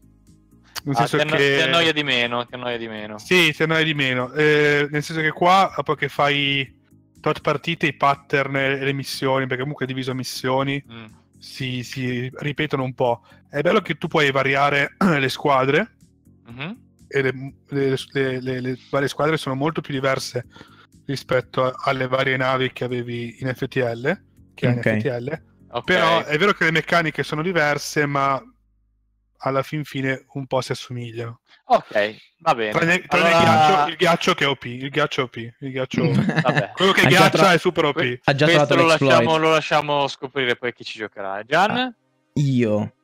Ah, 0.97 1.07
senso 1.07 1.19
ti, 1.19 1.23
anno- 1.23 1.37
che... 1.37 1.55
ti 1.57 1.63
annoia 1.63 1.93
di 1.93 2.03
meno, 2.03 2.45
ti 2.47 2.55
annoia 2.55 2.77
di 2.79 2.89
meno. 2.89 3.17
Sì, 3.19 3.53
ti 3.53 3.63
annoia 3.63 3.85
di 3.85 3.95
meno. 3.95 4.33
Eh, 4.33 4.89
nel 4.91 5.05
senso 5.05 5.23
che 5.23 5.31
qua, 5.31 5.73
dopo 5.77 5.95
che 5.95 6.09
fai 6.09 6.77
tot 7.21 7.43
partite, 7.43 7.87
i 7.87 7.95
pattern 7.95 8.57
e 8.57 8.85
le 8.85 8.93
missioni, 8.93 9.47
perché 9.47 9.61
comunque 9.63 9.85
è 9.85 9.89
diviso 9.89 10.11
a 10.11 10.15
missioni, 10.15 10.83
Mm. 10.93 11.05
si, 11.39 11.85
si 11.85 12.29
ripetono 12.41 12.83
un 12.83 12.93
po'. 12.95 13.23
È 13.49 13.61
bello 13.61 13.83
che 13.83 13.95
tu 13.99 14.09
puoi 14.09 14.33
variare 14.33 14.97
le 14.99 15.29
squadre, 15.29 15.93
Mhm. 16.49 16.77
E 17.13 17.23
le, 17.23 17.33
le- 17.69 17.97
le- 18.13 18.41
le- 18.41 18.61
le 18.61 18.79
varie 18.91 19.09
squadre 19.09 19.37
sono 19.37 19.55
molto 19.55 19.81
più 19.81 19.93
diverse 19.93 20.47
rispetto 21.07 21.65
a- 21.65 21.75
alle 21.85 22.07
varie 22.09 22.37
navi 22.37 22.73
che 22.73 22.85
avevi 22.85 23.37
in 23.41 23.53
FTL, 23.55 24.23
che 24.55 24.67
hai 24.67 24.77
Ok. 24.79 24.87
in 24.87 25.01
FTL. 25.01 25.43
Ok. 25.73 25.85
Però 25.85 26.25
è 26.25 26.39
vero 26.39 26.53
che 26.53 26.65
le 26.65 26.71
meccaniche 26.71 27.23
sono 27.23 27.43
diverse, 27.43 28.07
ma 28.07 28.41
alla 29.45 29.63
fin 29.63 29.85
fine 29.85 30.25
un 30.35 30.47
po' 30.47 30.61
si 30.61 30.73
assomigliano. 30.73 31.41
Ok, 31.65 32.17
va 32.39 32.55
bene. 32.55 32.71
Tranne, 32.71 33.01
tranne 33.07 33.29
il, 33.29 33.35
Allora- 33.35 33.45
ghiaccio, 33.67 33.89
il 33.91 33.97
ghiaccio 33.97 34.35
che 34.35 34.45
è 34.45 34.49
OP, 34.49 34.65
il 34.65 34.89
ghiaccio 34.91 35.23
OP, 35.23 35.37
il 35.37 35.71
ghiaccio... 35.71 36.03
Vabbè. 36.43 36.71
quello 36.75 36.93
che 36.93 37.01
Ha 37.03 37.09
ghiaccia 37.09 37.29
tro- 37.31 37.49
è 37.49 37.59
super 37.59 37.85
OP. 37.87 38.19
Ha 38.25 38.35
già 38.35 38.45
Questo 38.47 38.75
lo 38.77 38.85
lasciamo, 38.85 39.37
lo 39.39 39.51
lasciamo 39.51 40.07
scoprire 40.09 40.57
poi 40.57 40.73
chi 40.73 40.85
ci 40.85 40.99
giocherà. 40.99 41.43
Gian? 41.45 41.71
Ah, 41.77 41.95
Io. 42.35 42.95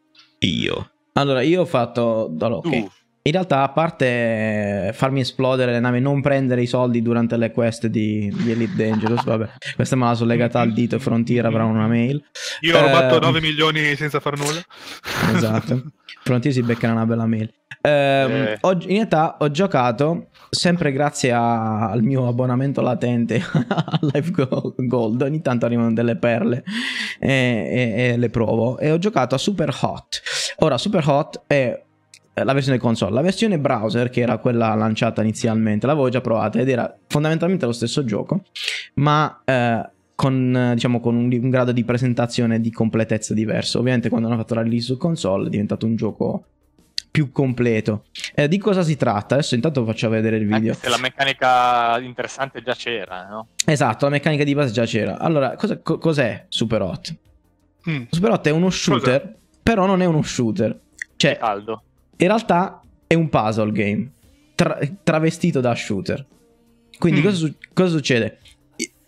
Io. 0.41 0.91
Allora, 1.15 1.41
io 1.43 1.63
ho 1.63 1.67
fatto... 1.67 2.27
allora, 2.27 2.57
ok. 2.57 2.87
In 3.23 3.33
realtà, 3.33 3.63
a 3.63 3.69
parte 3.69 4.91
farmi 4.95 5.21
esplodere 5.21 5.73
le 5.73 5.81
navi, 5.81 6.01
non 6.01 6.23
prendere 6.23 6.63
i 6.63 6.67
soldi 6.67 7.03
durante 7.03 7.37
le 7.37 7.51
quest 7.51 7.87
di, 7.87 8.33
di 8.35 8.51
Elite 8.53 8.75
Dangerous, 8.89 9.23
vabbè, 9.25 9.49
questa 9.75 9.97
me 9.97 10.07
la 10.07 10.15
sono 10.15 10.31
legata 10.31 10.61
al 10.61 10.73
dito 10.73 10.99
Frontier, 10.99 11.45
avrà 11.45 11.65
una 11.65 11.87
mail. 11.87 12.23
Io 12.61 12.79
ho 12.79 12.81
rubato 12.87 13.17
Eh, 13.17 13.21
9 13.21 13.41
milioni 13.41 13.95
senza 13.97 14.19
far 14.21 14.39
nulla. 14.39 14.61
Esatto. 15.35 15.83
Frontier 16.25 16.53
si 16.55 16.63
beccherà 16.63 16.93
una 16.93 17.05
bella 17.07 17.27
mail. 17.27 17.53
Ehm, 17.83 18.31
Eh. 18.33 18.59
ho- 18.61 18.73
in 18.73 18.89
realtà 18.89 19.37
ho 19.39 19.51
giocato 19.51 20.29
sempre 20.49 20.91
grazie 20.93 21.31
a- 21.33 21.91
al 21.91 22.03
mio 22.03 22.27
abbonamento 22.29 22.81
latente 22.81 23.43
a 23.69 23.99
Live 24.13 24.31
Go- 24.31 24.75
Gold. 24.77 25.21
Ogni 25.23 25.43
tanto 25.43 25.67
arrivano 25.67 25.93
delle 25.93 26.17
perle 26.17 26.65
e, 27.21 27.31
e- 27.31 28.03
e 28.13 28.17
le 28.17 28.31
provo. 28.31 28.79
E 28.79 28.91
ho 28.91 28.99
giocato 28.99 29.35
a 29.35 29.39
Super 29.39 29.77
Hot. 29.83 30.23
Ora, 30.61 30.79
Super 30.79 31.05
Hot 31.09 31.43
è 31.47 31.55
eh, 31.55 31.83
la 32.45 32.53
versione 32.53 32.79
console. 32.79 33.13
La 33.13 33.21
versione 33.21 33.59
browser, 33.59 34.11
che 34.11 34.21
era 34.21 34.39
quella 34.39 34.75
lanciata 34.75 35.23
inizialmente, 35.23 35.87
l'avevo 35.87 36.09
già 36.09 36.21
provata 36.21 36.59
ed 36.59 36.69
era 36.69 36.95
fondamentalmente 37.07 37.67
lo 37.67 37.73
stesso 37.73 38.05
gioco, 38.05 38.43
ma 38.95 39.41
eh, 39.45 39.89
con, 40.15 40.57
eh, 40.57 40.75
diciamo, 40.75 41.01
con 41.01 41.15
un, 41.15 41.31
un 41.33 41.51
grado 41.51 41.73
di 41.73 41.85
presentazione 41.85 42.57
e 42.57 42.61
di 42.61 42.73
completezza 42.73 43.35
diverso. 43.35 43.79
Ovviamente, 43.79 44.09
quando 44.09 44.27
hanno 44.27 44.37
fatto 44.37 44.55
la 44.55 44.63
release 44.63 44.87
su 44.87 44.97
console, 44.97 45.47
è 45.47 45.51
diventato 45.51 45.87
un 45.87 45.97
gioco 45.97 46.45
più 47.11 47.33
completo. 47.33 48.05
Eh, 48.35 48.49
di 48.49 48.59
cosa 48.59 48.83
si 48.83 48.97
tratta? 48.97 49.35
Adesso 49.35 49.55
intanto 49.55 49.85
faccio 49.85 50.09
vedere 50.09 50.37
il 50.37 50.47
video. 50.47 50.73
Anche 50.73 50.85
se 50.85 50.89
la 50.89 50.99
meccanica 50.99 51.99
interessante 52.01 52.63
già 52.63 52.75
c'era, 52.75 53.27
no? 53.29 53.49
Esatto, 53.65 54.05
la 54.05 54.11
meccanica 54.11 54.45
di 54.45 54.55
base 54.55 54.73
già 54.73 54.85
c'era. 54.85 55.19
Allora, 55.19 55.57
cosa- 55.57 55.79
co- 55.79 55.99
cos'è 55.99 56.47
Super 56.49 56.83
Hot? 56.83 57.17
Mm. 57.89 58.03
Super 58.11 58.31
Hot 58.31 58.47
è 58.47 58.51
uno 58.51 58.71
shooter, 58.71 59.37
però 59.63 59.87
non 59.87 60.03
è 60.03 60.05
uno 60.05 60.23
shooter. 60.23 60.79
Cioè, 61.17 61.39
Caldo. 61.39 61.83
In 62.19 62.27
realtà 62.27 62.81
è 63.07 63.15
un 63.15 63.29
puzzle 63.29 63.73
game 63.73 64.11
tra- 64.55 64.79
travestito 65.03 65.61
da 65.61 65.75
shooter. 65.75 66.25
Quindi 66.99 67.21
Mm. 67.21 67.25
cosa, 67.25 67.37
su- 67.37 67.55
cosa 67.73 67.97
succede? 67.97 68.39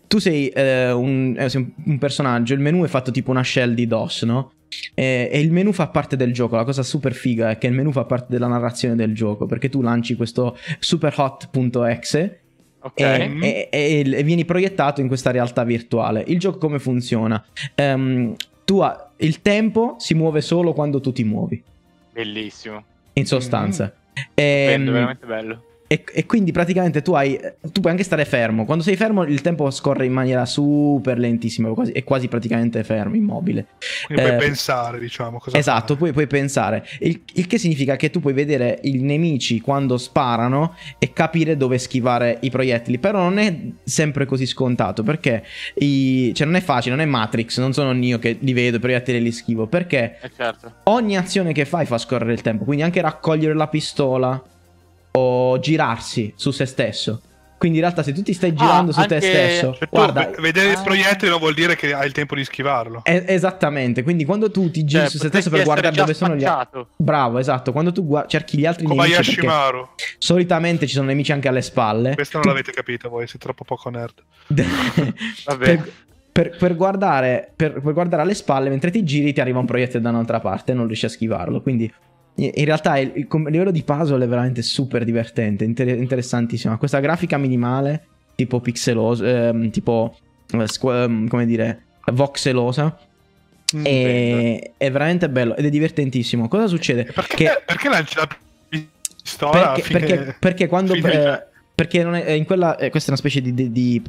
Tu 0.07 0.17
sei, 0.19 0.47
eh, 0.49 0.91
un, 0.91 1.35
eh, 1.37 1.47
sei 1.49 1.73
un- 1.85 1.97
personaggio, 1.97 2.53
il 2.53 2.59
menu 2.59 2.83
è 2.83 2.87
fatto 2.87 3.11
tipo 3.11 3.31
una 3.31 3.43
shell 3.43 3.73
di 3.73 3.87
DOS, 3.87 4.23
no? 4.23 4.51
E, 4.93 5.29
e 5.31 5.39
il 5.39 5.51
menu 5.51 5.71
fa 5.73 5.87
parte 5.87 6.15
del 6.15 6.33
gioco. 6.33 6.55
La 6.55 6.63
cosa 6.63 6.83
super 6.83 7.13
figa 7.13 7.49
è 7.51 7.57
che 7.57 7.67
il 7.67 7.73
menu 7.73 7.91
fa 7.91 8.03
parte 8.05 8.27
della 8.29 8.47
narrazione 8.47 8.95
del 8.95 9.13
gioco. 9.13 9.45
Perché 9.45 9.69
tu 9.69 9.81
lanci 9.81 10.15
questo 10.15 10.57
superhot.exe 10.79 12.39
Ok. 12.83 12.99
e, 12.99 13.37
e- 13.41 13.69
e- 13.71 14.11
e 14.17 14.23
vieni 14.23 14.45
proiettato 14.45 15.01
in 15.01 15.07
questa 15.07 15.31
realtà 15.31 15.63
virtuale. 15.63 16.23
Il 16.27 16.39
gioco 16.39 16.57
come 16.57 16.79
funziona? 16.79 17.43
Ehm, 17.75 18.35
tu 18.65 18.79
ha- 18.79 19.11
il 19.17 19.41
tempo 19.41 19.95
si 19.99 20.13
muove 20.13 20.41
solo 20.41 20.73
quando 20.73 20.99
tu 21.01 21.11
ti 21.11 21.23
muovi, 21.23 21.61
Bellissimo. 22.13 22.83
In 23.13 23.25
sostanza. 23.25 23.93
Bello, 24.13 24.29
Ehm, 24.35 24.91
veramente 24.91 25.25
bello. 25.25 25.63
E, 25.91 26.05
e 26.13 26.25
quindi 26.25 26.53
praticamente 26.53 27.01
tu 27.01 27.11
hai. 27.11 27.37
Tu 27.69 27.81
puoi 27.81 27.91
anche 27.91 28.05
stare 28.05 28.23
fermo. 28.23 28.63
Quando 28.63 28.81
sei 28.81 28.95
fermo, 28.95 29.23
il 29.23 29.41
tempo 29.41 29.69
scorre 29.71 30.05
in 30.05 30.13
maniera 30.13 30.45
super 30.45 31.17
lentissima. 31.19 31.67
Quasi, 31.73 31.91
è 31.91 32.05
quasi 32.05 32.29
praticamente 32.29 32.81
fermo, 32.85 33.17
immobile. 33.17 33.65
Quindi 34.05 34.23
Eh, 34.23 34.27
puoi 34.27 34.39
pensare, 34.39 34.99
diciamo. 34.99 35.37
Cosa 35.39 35.57
esatto, 35.57 35.97
poi 35.97 36.13
puoi 36.13 36.27
pensare. 36.27 36.85
Il, 36.99 37.21
il 37.33 37.45
che 37.45 37.57
significa 37.57 37.97
che 37.97 38.09
tu 38.09 38.21
puoi 38.21 38.31
vedere 38.31 38.79
i 38.83 38.99
nemici 39.01 39.59
quando 39.59 39.97
sparano 39.97 40.75
e 40.97 41.11
capire 41.11 41.57
dove 41.57 41.77
schivare 41.77 42.37
i 42.39 42.49
proiettili. 42.49 42.97
Però 42.97 43.19
non 43.19 43.37
è 43.37 43.53
sempre 43.83 44.25
così 44.25 44.45
scontato. 44.45 45.03
Perché 45.03 45.43
i- 45.75 46.31
cioè 46.33 46.45
non 46.47 46.55
è 46.55 46.61
facile, 46.61 46.95
non 46.95 47.03
è 47.03 47.07
Matrix. 47.09 47.59
Non 47.59 47.73
sono 47.73 47.91
io 48.01 48.17
che 48.17 48.37
li 48.39 48.53
vedo, 48.53 48.77
i 48.77 48.79
proiettili 48.79 49.21
li 49.21 49.31
schivo. 49.33 49.67
Perché 49.67 50.19
Eh 50.21 50.31
certo. 50.33 50.71
ogni 50.83 51.17
azione 51.17 51.51
che 51.51 51.65
fai 51.65 51.85
fa 51.85 51.97
scorrere 51.97 52.31
il 52.31 52.39
tempo. 52.41 52.63
Quindi 52.63 52.83
anche 52.83 53.01
raccogliere 53.01 53.53
la 53.53 53.67
pistola 53.67 54.41
o 55.11 55.59
girarsi 55.59 56.33
su 56.35 56.51
se 56.51 56.65
stesso. 56.65 57.21
Quindi 57.61 57.77
in 57.77 57.83
realtà 57.83 58.01
se 58.01 58.11
tu 58.11 58.23
ti 58.23 58.33
stai 58.33 58.55
girando 58.55 58.91
su 58.91 59.01
te 59.05 59.21
stesso, 59.21 59.73
Cioè, 59.73 59.87
tu 59.87 59.95
guarda, 59.95 60.31
v- 60.31 60.41
vedere 60.41 60.71
il 60.71 60.77
Ah. 60.77 60.81
proiettile 60.81 61.29
non 61.29 61.37
vuol 61.37 61.53
dire 61.53 61.75
che 61.75 61.93
hai 61.93 62.07
il 62.07 62.11
tempo 62.11 62.33
di 62.33 62.43
schivarlo. 62.43 63.01
è- 63.03 63.23
esattamente, 63.27 64.01
quindi 64.01 64.25
quando 64.25 64.49
tu 64.49 64.71
ti 64.71 64.83
giri 64.83 65.01
Cioè, 65.03 65.09
su 65.11 65.17
se 65.19 65.27
stesso 65.27 65.51
per 65.51 65.63
guardare 65.63 65.95
dove 65.95 66.15
sono 66.15 66.35
gli 66.35 66.43
altri... 66.43 66.83
Bravo, 66.95 67.37
esatto, 67.37 67.71
quando 67.71 67.91
tu 67.91 68.03
gua- 68.03 68.25
cerchi 68.25 68.57
gli 68.57 68.65
altri 68.65 68.85
Come 68.87 69.03
nemici 69.07 69.29
Yashimaru. 69.35 69.89
solitamente 70.17 70.87
ci 70.87 70.95
sono 70.95 71.05
nemici 71.05 71.31
anche 71.33 71.49
alle 71.49 71.61
spalle. 71.61 72.15
Questo 72.15 72.37
non 72.37 72.47
Tu- 72.47 72.49
l'avete 72.51 72.71
capito 72.71 73.09
voi, 73.09 73.27
siete 73.27 73.45
troppo 73.45 73.63
poco 73.63 73.89
nerd. 73.91 74.13
Vabbè. 75.45 75.65
per, 75.65 75.91
per- 76.31 76.57
per 76.57 76.75
guardare, 76.75 77.51
per, 77.55 77.73
per 77.79 77.93
guardare 77.93 78.23
alle 78.23 78.33
spalle, 78.33 78.69
mentre 78.69 78.89
ti 78.89 79.03
giri, 79.03 79.33
ti 79.33 79.39
arriva 79.39 79.59
un 79.59 79.65
proiettile 79.67 80.01
da 80.01 80.09
un'altra 80.09 80.39
parte 80.39 80.71
e 80.71 80.73
non 80.75 80.87
riesci 80.87 81.05
a 81.05 81.09
schivarlo. 81.09 81.61
Quindi, 81.61 81.93
in 82.35 82.65
realtà, 82.65 82.97
il, 82.97 83.11
il 83.15 83.27
il 83.31 83.51
livello 83.51 83.71
di 83.71 83.83
puzzle 83.83 84.23
è 84.23 84.27
veramente 84.27 84.61
super 84.61 85.03
divertente, 85.03 85.63
inter- 85.63 85.97
interessantissimo. 85.97 86.77
Questa 86.77 86.99
grafica 86.99 87.37
minimale, 87.37 88.05
tipo 88.35 88.59
pixelosa, 88.59 89.47
ehm, 89.49 89.69
tipo, 89.69 90.15
eh, 90.51 90.67
squ- 90.67 90.93
ehm, 90.93 91.27
come 91.27 91.45
dire, 91.45 91.83
voxelosa. 92.13 92.97
Mm. 93.73 93.83
e, 93.85 94.73
è 94.75 94.91
veramente 94.91 95.29
bello 95.29 95.55
ed 95.55 95.63
è 95.63 95.69
divertentissimo. 95.69 96.49
Cosa 96.49 96.67
succede? 96.67 97.05
Perché, 97.05 97.35
Che- 97.37 97.61
perché 97.65 97.87
lanci 97.87 98.15
la 98.17 98.27
pistola? 98.67 99.71
perché, 99.71 99.91
perché- 99.97 100.35
perché 100.37 100.67
quando 100.67 100.93
eh, 100.93 101.43
perché 101.73 102.03
non 102.03 102.15
è, 102.15 102.31
in 102.31 102.43
quella 102.43 102.75
eh, 102.75 102.89
questa 102.89 103.07
è 103.09 103.11
una 103.11 103.19
specie 103.19 103.39
di, 103.41 103.53
di- 103.53 103.71
di 103.71 104.01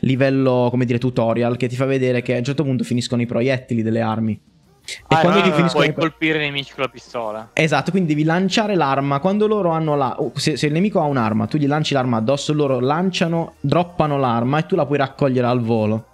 livello 0.00 0.68
come 0.70 0.86
dire 0.86 0.98
tutorial 0.98 1.56
che 1.58 1.68
ti 1.68 1.76
fa 1.76 1.84
vedere 1.84 2.22
che 2.22 2.34
a 2.34 2.38
un 2.38 2.44
certo 2.44 2.62
punto 2.64 2.84
finiscono 2.84 3.20
i 3.20 3.26
proiettili 3.26 3.82
delle 3.82 4.00
armi 4.00 4.40
e 4.84 5.14
Ah, 5.14 5.20
quando 5.20 5.38
no, 5.40 5.56
no, 5.58 5.66
puoi 5.70 5.88
i 5.88 5.94
colpire 5.94 6.38
i 6.38 6.46
nemici 6.46 6.72
con 6.74 6.82
la 6.84 6.88
pistola. 6.90 7.50
esatto 7.52 7.90
quindi 7.90 8.08
devi 8.10 8.24
lanciare 8.24 8.74
l'arma 8.74 9.20
quando 9.20 9.46
loro 9.46 9.70
hanno 9.70 9.94
la 9.96 10.20
o 10.20 10.32
se, 10.34 10.56
se 10.56 10.66
il 10.66 10.72
nemico 10.72 11.00
ha 11.00 11.04
un'arma 11.04 11.46
tu 11.46 11.56
gli 11.56 11.66
lanci 11.66 11.94
l'arma 11.94 12.16
addosso 12.18 12.52
loro 12.52 12.80
lanciano 12.80 13.54
droppano 13.60 14.18
l'arma 14.18 14.58
e 14.58 14.66
tu 14.66 14.74
la 14.76 14.84
puoi 14.84 14.98
raccogliere 14.98 15.46
al 15.46 15.60
volo 15.60 16.06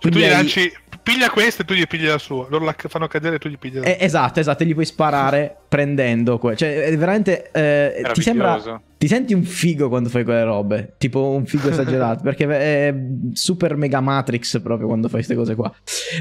tu 0.00 0.08
gli 0.08 0.24
hai- 0.24 0.30
lanci, 0.30 0.72
piglia 1.02 1.30
questa 1.30 1.62
e 1.62 1.64
tu 1.64 1.74
gli 1.74 1.86
pigli 1.86 2.06
la 2.06 2.18
sua. 2.18 2.46
Loro 2.48 2.64
la 2.64 2.74
fanno 2.76 3.06
cadere 3.06 3.36
e 3.36 3.38
tu 3.38 3.48
gli 3.48 3.58
pigli 3.58 3.76
la 3.76 3.82
sua. 3.82 3.90
Eh, 3.92 4.04
esatto, 4.04 4.40
esatto, 4.40 4.62
e 4.62 4.66
gli 4.66 4.72
puoi 4.72 4.84
sparare 4.86 5.58
prendendo. 5.76 6.38
que- 6.38 6.56
Cioè, 6.56 6.84
è 6.84 6.96
veramente. 6.96 7.50
eh, 7.52 8.02
ti 8.14 8.22
sembra. 8.22 8.58
Ti 8.98 9.08
senti 9.08 9.34
un 9.34 9.42
figo 9.42 9.90
quando 9.90 10.08
fai 10.08 10.24
quelle 10.24 10.42
robe. 10.42 10.94
Tipo 10.96 11.28
un 11.28 11.44
figo 11.44 11.68
esagerato. 11.68 12.22
perché 12.24 12.46
è 12.48 12.94
super 13.34 13.76
mega 13.76 14.00
Matrix 14.00 14.58
proprio 14.62 14.86
quando 14.86 15.08
fai 15.08 15.16
queste 15.22 15.34
cose 15.34 15.54
qua. 15.54 15.70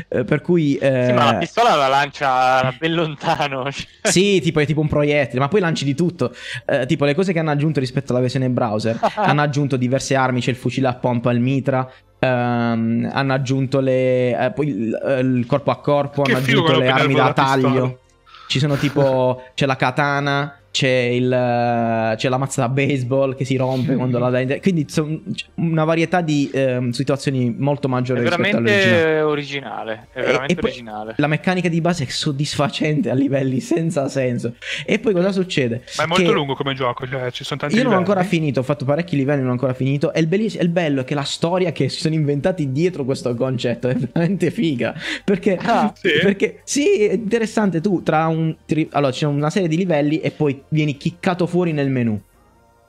Eh, 0.10 0.26
per 0.26 0.42
cui. 0.42 0.76
eh, 0.76 1.06
Sì, 1.08 1.14
ma 1.14 1.24
la 1.32 1.38
pistola 1.38 1.76
la 1.76 1.88
lancia 1.88 2.74
ben 2.78 2.94
lontano. 2.94 3.68
sì, 4.04 4.42
tipo 4.42 4.60
è 4.60 4.66
tipo 4.66 4.82
un 4.82 4.90
proiettile, 4.90 5.40
ma 5.40 5.48
poi 5.48 5.62
lanci 5.62 5.86
di 5.86 5.96
tutto. 5.96 6.34
Eh, 6.66 6.86
tipo 6.86 7.06
le 7.06 7.16
cose 7.16 7.32
che 7.32 7.40
hanno 7.40 7.52
aggiunto 7.52 7.80
rispetto 7.80 8.12
alla 8.12 8.20
versione 8.22 8.50
browser. 8.50 9.00
hanno 9.16 9.42
aggiunto 9.42 9.78
diverse 9.78 10.16
armi, 10.16 10.42
c'è 10.42 10.50
il 10.50 10.58
fucile 10.58 10.88
a 10.90 10.96
pompa, 10.96 11.32
il 11.32 11.40
mitra. 11.40 11.90
ehm, 12.20 13.10
hanno 13.12 13.34
aggiunto 13.34 13.80
le, 13.80 14.38
eh, 14.38 14.52
poi 14.52 14.68
il, 14.68 15.02
eh, 15.02 15.20
il 15.22 15.46
corpo 15.46 15.72
a 15.72 15.80
corpo, 15.80 16.24
Che 16.24 16.32
hanno 16.34 16.44
aggiunto 16.44 16.78
le 16.78 16.88
armi 16.90 17.14
da 17.14 17.32
taglio. 17.34 18.00
Ci 18.48 18.60
sono 18.60 18.76
tipo. 18.76 19.44
c'è 19.54 19.66
la 19.66 19.76
katana. 19.76 20.60
C'è, 20.76 20.90
il, 20.90 21.32
eh, 21.32 22.16
c'è 22.18 22.28
la 22.28 22.38
mazza 22.38 22.60
da 22.60 22.68
baseball 22.68 23.34
che 23.38 23.46
si 23.46 23.56
rompe 23.56 23.96
quando 23.96 24.20
la 24.20 24.30
dai. 24.30 24.60
Quindi 24.60 24.84
son- 24.90 25.22
c'è 25.34 25.46
una 25.56 25.86
varietà 25.86 26.20
di 26.20 26.50
ehm, 26.54 26.90
situazioni 26.90 27.56
molto 27.58 27.88
È 27.88 27.90
maggiore 27.90 28.20
rispetto 28.24 28.58
all'originale. 28.58 28.92
veramente 28.92 29.22
originale. 29.22 30.08
È 30.12 30.20
E- 30.20 30.22
veramente 30.24 30.52
e 30.52 30.56
poi 30.58 30.70
originale. 30.72 31.14
La 31.16 31.28
meccanica 31.28 31.70
di 31.70 31.80
base 31.80 32.04
è 32.04 32.08
soddisfacente 32.10 33.10
a 33.10 33.14
livelli 33.14 33.62
senza 33.62 34.10
senso. 34.10 34.56
E 34.86 35.00
poi 35.00 35.14
cosa 35.14 35.32
succede? 35.32 35.84
Ma 35.96 36.04
è 36.04 36.08
molto 36.08 36.26
Che 36.26 36.32
lungo 36.32 36.56
come 36.56 36.74
gioco, 36.74 37.08
cioè 37.08 37.32
ci 37.32 37.46
sono 37.46 37.58
tanti 37.62 37.78
Io 37.78 37.84
non 37.84 37.94
ho 37.94 37.98
ancora 37.98 38.24
finito, 38.24 38.60
ho 38.60 38.64
fatto 38.64 38.84
parecchi 38.84 39.16
livelli, 39.16 39.40
non 39.40 39.52
ho 39.52 39.54
ancora 39.54 39.74
finito. 39.74 40.12
E 40.14 40.20
il, 40.20 40.28
belliss- 40.28 40.60
il 40.62 40.68
bello 40.68 41.00
è 41.00 41.04
che 41.06 41.16
la 41.16 41.24
storia 41.24 41.72
che 41.72 41.88
si 41.88 42.02
sono 42.02 42.16
inventati 42.16 42.74
dietro 42.74 43.06
questo 43.06 43.34
concetto 43.34 43.88
è 43.88 43.96
veramente 43.96 44.52
figa. 44.52 44.94
Perché, 45.24 45.58
Ah, 45.62 45.94
sì? 45.96 46.10
perché 46.22 46.60
sì, 46.66 47.06
è 47.08 47.14
interessante. 47.14 47.80
Tu 47.80 48.04
tra 48.04 48.28
un. 48.28 48.54
allora, 48.92 49.12
c'è 49.14 49.26
una 49.26 49.50
serie 49.50 49.70
di 49.70 49.78
livelli 49.78 50.20
e 50.20 50.32
poi 50.32 50.64
vieni 50.70 50.98
chiccato 50.98 51.46
fuori 51.48 51.72
nel 51.72 51.90
menu. 51.90 52.20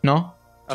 No? 0.03 0.35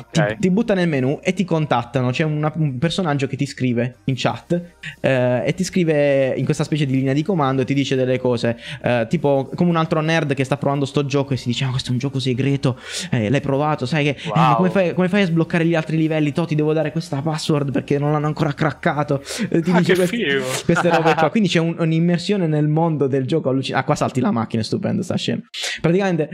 Ti, 0.09 0.19
Ok. 0.21 0.37
ti 0.37 0.49
butta 0.49 0.73
nel 0.73 0.87
menu 0.87 1.19
e 1.21 1.33
ti 1.33 1.43
contattano. 1.43 2.11
C'è 2.11 2.23
una- 2.23 2.49
un 2.55 2.77
personaggio 2.77 3.27
che 3.27 3.35
ti 3.35 3.45
scrive 3.45 3.97
in 4.05 4.13
chat 4.15 4.75
eh, 5.01 5.43
e 5.45 5.53
ti 5.53 5.65
scrive 5.65 6.33
in 6.37 6.45
questa 6.45 6.63
specie 6.63 6.85
di 6.85 6.93
linea 6.93 7.11
di 7.11 7.23
comando 7.23 7.61
e 7.61 7.65
ti 7.65 7.73
dice 7.73 7.95
delle 7.97 8.17
cose. 8.17 8.57
eh, 8.83 9.05
tipo 9.09 9.49
come 9.53 9.69
un 9.69 9.75
altro 9.75 9.99
nerd 9.99 10.33
che 10.33 10.45
sta 10.45 10.55
provando 10.55 10.85
sto 10.85 11.05
gioco 11.05 11.33
e 11.33 11.37
si 11.37 11.47
dice: 11.49 11.65
Ah, 11.65 11.71
questo 11.71 11.89
è 11.89 11.91
un 11.91 11.97
gioco 11.97 12.19
segreto. 12.19 12.79
eh, 13.09 13.29
l'hai 13.29 13.41
provato, 13.41 13.85
sai 13.85 14.05
che. 14.05 14.09
eh, 14.11 14.29
Wow. 14.29 14.35
ma 14.37 14.55
come, 14.55 14.69
fai, 14.69 14.93
come 14.93 15.09
fai 15.09 15.23
a 15.23 15.25
sbloccare 15.25 15.65
gli 15.65 15.75
altri 15.75 15.97
livelli? 15.97 16.31
To, 16.31 16.45
ti 16.45 16.55
devo 16.55 16.71
dare 16.71 16.93
questa 16.93 17.21
password 17.21 17.71
perché 17.71 17.99
non 17.99 18.13
l'hanno 18.13 18.27
ancora 18.27 18.53
craccato. 18.53 19.17
Ti 19.21 19.71
Ah, 19.73 19.77
dice 19.79 19.95
figo. 20.07 20.41
queste 20.63 20.89
robe 20.89 21.15
qua. 21.15 21.27
Quindi 21.31 21.49
c'è 21.49 21.59
un- 21.59 21.75
un'immersione 21.77 22.47
nel 22.47 22.69
mondo 22.69 23.07
del 23.07 23.25
gioco 23.27 23.49
allucinante. 23.49 23.83
Ah, 23.83 23.85
qua 23.85 23.95
salti 23.95 24.21
la 24.21 24.31
macchina, 24.31 24.61
è 24.61 24.65
stupendo 24.65 25.01
sta 25.01 25.17
scena. 25.17 25.41
Praticamente, 25.81 26.29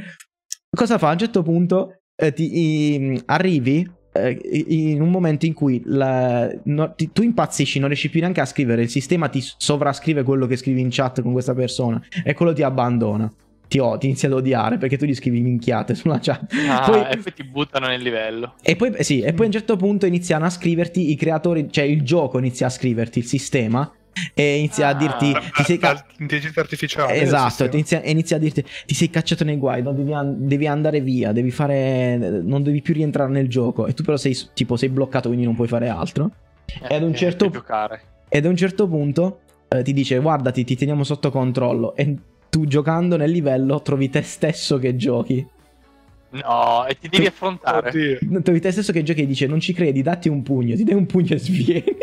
cosa 0.76 0.98
fa? 0.98 1.10
A 1.10 1.12
un 1.14 1.18
certo 1.20 1.42
punto 1.44 2.00
eh, 2.16 2.34
ti, 2.34 2.58
i- 2.58 3.22
arrivi 3.26 3.90
eh, 4.14 4.40
in 4.70 5.02
un 5.02 5.10
momento 5.12 5.46
in 5.46 5.54
cui 5.54 5.82
la- 5.86 6.50
no- 6.66 6.94
ti- 6.96 7.12
tu 7.12 7.22
impazzisci, 7.22 7.78
non 7.80 7.88
riesci 7.90 8.10
più 8.10 8.20
neanche 8.20 8.42
a 8.42 8.46
scrivere, 8.46 8.82
il 8.82 8.90
sistema 8.90 9.28
ti 9.28 9.40
sovrascrive 9.58 10.24
quello 10.24 10.48
che 10.48 10.56
scrivi 10.56 10.82
in 10.82 10.88
chat 10.90 11.22
con 11.22 11.32
questa 11.34 11.54
persona 11.54 12.02
e 12.24 12.34
quello 12.34 12.54
ti 12.54 12.64
abbandona. 12.64 13.32
Ti, 13.68 13.80
o- 13.80 13.98
ti 13.98 14.06
inizia 14.08 14.30
ad 14.30 14.34
odiare 14.36 14.78
perché 14.78 14.98
tu 14.98 15.04
gli 15.06 15.14
scrivi 15.14 15.42
minchiate 15.42 15.94
sulla 15.94 16.20
chat. 16.22 16.52
Ah, 16.70 16.86
Poi- 16.90 17.02
E 17.12 17.18
poi 17.18 17.34
ti 17.34 17.44
buttano 17.44 17.88
nel 17.88 18.02
livello. 18.02 18.54
e 18.64 18.76
poi, 18.78 18.92
eh 18.94 19.04
sì, 19.04 19.20
e 19.20 19.34
poi 19.34 19.44
a 19.44 19.48
un 19.48 19.52
certo 19.54 19.76
punto 19.76 20.06
iniziano 20.06 20.46
a 20.46 20.50
scriverti 20.50 21.12
i 21.12 21.16
creatori, 21.16 21.68
cioè 21.70 21.84
il 21.84 22.02
gioco 22.02 22.40
inizia 22.40 22.68
a 22.68 22.70
scriverti 22.70 23.20
il 23.20 23.26
sistema 23.26 23.92
e 24.34 24.58
inizia 24.58 24.88
a 24.88 24.90
Ah. 24.90 24.94
dirti 24.94 25.32
La- 25.32 25.40
ti 25.56 25.64
sei 25.64 25.78
ca- 25.78 26.06
L'intelligenza 26.18 26.60
artificiale. 26.62 27.22
Esatto, 27.22 27.66
inizia, 27.66 28.02
inizia 28.04 28.36
a 28.38 28.40
dirti 28.40 28.64
ti 28.86 28.94
sei 28.94 29.10
cacciato 29.10 29.44
nei 29.44 29.58
guai, 29.58 29.82
no? 29.84 29.92
devi, 29.94 30.14
an- 30.14 30.48
devi 30.48 30.68
andare 30.68 31.02
via, 31.02 31.32
devi 31.32 31.52
fare 31.52 32.18
non 32.44 32.64
devi 32.64 32.82
più 32.82 32.94
rientrare 32.94 33.32
nel 33.32 33.48
gioco 33.48 33.88
e 33.88 33.94
tu 33.94 34.04
però 34.04 34.18
sei 34.18 34.38
tipo 34.54 34.76
sei 34.76 34.90
bloccato 34.90 35.28
quindi 35.28 35.46
non 35.46 35.56
puoi 35.56 35.68
fare 35.68 35.90
altro. 35.90 36.32
Eh, 36.88 36.96
ad 36.96 37.04
un 37.04 37.12
eh, 37.12 37.16
certo- 37.16 37.50
giocare. 37.50 38.02
Ed 38.30 38.46
a 38.46 38.50
un 38.50 38.56
certo 38.58 38.88
punto 38.88 39.40
eh, 39.70 39.84
ti 39.84 39.94
dice 39.94 40.18
guardati, 40.20 40.64
ti 40.64 40.76
teniamo 40.76 41.04
sotto 41.04 41.30
controllo 41.32 41.96
e 41.96 42.16
tu 42.50 42.66
giocando 42.66 43.18
nel 43.18 43.30
livello 43.32 43.82
trovi 43.82 44.10
te 44.10 44.22
stesso 44.22 44.78
che 44.80 44.96
giochi. 44.96 45.46
No, 46.30 46.86
e 46.86 46.98
ti 47.00 47.08
devi 47.08 47.26
affrontare. 47.26 47.90
Oddio. 47.90 48.42
Trovi 48.42 48.60
te 48.60 48.72
stesso 48.72 48.92
che 48.92 49.02
giochi 49.04 49.22
e 49.22 49.26
dice 49.26 49.48
non 49.48 49.60
ci 49.62 49.72
credi, 49.74 50.02
datti 50.02 50.28
un 50.28 50.44
pugno, 50.44 50.76
ti 50.76 50.84
dai 50.84 50.96
un 50.96 51.06
pugno 51.06 51.34
e 51.36 51.40
svieni. 51.40 51.84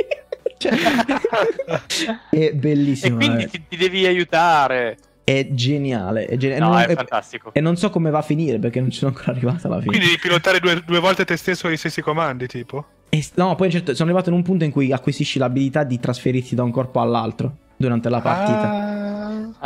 Cioè, 0.65 2.19
è 2.31 2.37
e 2.37 2.55
bellissimo. 2.55 3.17
quindi 3.17 3.45
eh. 3.45 3.49
ti, 3.49 3.63
ti 3.69 3.77
devi 3.77 4.07
aiutare. 4.07 4.97
è 5.25 5.49
geniale. 5.51 6.27
È 6.27 6.37
geniale. 6.37 6.61
No, 6.61 6.69
non, 6.71 6.79
è 6.81 6.91
e- 6.91 6.95
fantastico. 6.95 7.53
e 7.53 7.61
non 7.61 7.77
so 7.77 7.91
come 7.91 8.11
va 8.11 8.19
a 8.19 8.23
finire 8.23 8.59
perché 8.59 8.81
non 8.81 8.91
ci 8.91 8.99
sono 8.99 9.13
ancora 9.15 9.33
arrivato 9.37 9.67
alla 9.67 9.77
fine. 9.81 9.89
Quindi 9.89 10.07
devi 10.07 10.19
pilotare 10.19 10.61
due, 10.61 10.83
due 10.85 11.01
volte 11.01 11.25
te 11.25 11.37
stesso 11.37 11.63
con 11.63 11.73
gli 11.73 11.77
stessi 11.77 12.01
comandi, 12.01 12.47
tipo? 12.47 12.87
E 13.09 13.25
no, 13.35 13.55
poi 13.55 13.71
certo, 13.71 13.95
sono 13.95 14.09
arrivato 14.09 14.31
in 14.31 14.37
un 14.37 14.43
punto 14.43 14.65
in 14.65 14.71
cui 14.71 14.93
acquisisci 14.93 15.39
l'abilità 15.39 15.85
di 15.85 16.01
trasferirti 16.01 16.55
da 16.55 16.63
un 16.63 16.71
corpo 16.71 17.01
all'altro 17.01 17.57
durante 17.77 18.09
la 18.09 18.21
partita. 18.21 18.71
Ah, 18.71 19.05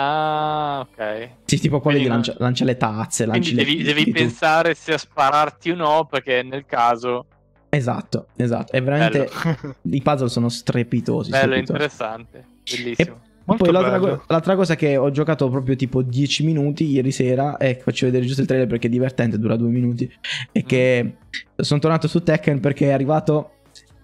Ah, 0.01 0.87
ok. 0.89 1.29
Sì, 1.45 1.59
tipo 1.59 1.81
quelli 1.81 1.99
Quindi 1.99 2.03
di 2.03 2.09
lancia, 2.09 2.35
lancia 2.39 2.65
le 2.65 2.77
tazze, 2.77 3.27
lanci 3.27 3.53
Quindi 3.55 3.83
le 3.83 3.83
devi, 3.83 4.03
devi 4.05 4.11
e 4.11 4.13
pensare 4.13 4.75
se 4.75 4.93
a 4.93 4.99
spararti 4.99 5.71
o 5.71 5.75
no, 5.75 6.07
perché 6.09 6.43
nel 6.45 6.65
caso... 6.67 7.27
Esatto, 7.71 8.27
esatto. 8.37 8.73
È 8.73 8.83
veramente... 8.83 9.29
I 9.83 10.03
puzzle 10.03 10.29
sono 10.29 10.49
strepitosi. 10.49 11.31
Bello, 11.31 11.45
strepitosi. 11.45 11.73
interessante. 11.73 12.45
Bellissimo. 12.71 13.21
Molto 13.45 13.65
Poi 13.65 13.73
l'altra, 13.73 13.99
co- 13.99 14.25
l'altra 14.27 14.57
cosa 14.57 14.75
che 14.75 14.99
ho 14.99 15.11
giocato 15.11 15.49
proprio 15.49 15.75
tipo 15.75 16.03
10 16.03 16.45
minuti 16.45 16.85
ieri 16.91 17.11
sera, 17.11 17.57
e 17.57 17.81
faccio 17.83 18.05
vedere 18.05 18.27
giusto 18.27 18.43
il 18.43 18.47
trailer 18.47 18.67
perché 18.69 18.89
è 18.89 18.91
divertente, 18.91 19.39
dura 19.39 19.57
due 19.57 19.71
minuti, 19.71 20.11
è 20.53 20.63
che 20.65 21.17
sono 21.57 21.81
tornato 21.81 22.09
su 22.09 22.23
Tekken 22.23 22.61
perché 22.61 22.89
è 22.89 22.93
arrivato... 22.93 23.53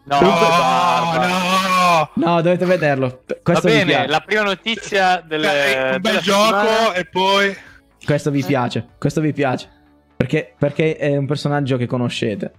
No, 0.05 0.19
No, 0.21 0.29
no! 0.29 2.11
No, 2.15 2.41
dovete 2.41 2.65
vederlo. 2.65 3.23
Va 3.27 3.37
Questo 3.43 3.69
vi 3.69 3.85
bene, 3.85 4.07
la 4.07 4.21
prima 4.21 4.43
notizia 4.43 5.23
del, 5.27 5.41
un 5.41 5.91
bel 5.91 6.01
della 6.01 6.21
gioco 6.21 6.61
settimana- 6.61 6.93
e 6.95 7.05
poi... 7.05 7.57
Questo 8.03 8.31
vi 8.31 8.43
piace. 8.43 8.87
Questo 8.99 9.21
vi 9.21 9.33
piace. 9.33 9.69
Perché, 10.17 10.55
perché 10.59 10.97
è 10.97 11.17
un 11.17 11.27
personaggio 11.27 11.77
che 11.77 11.87
conoscete. 11.87 12.53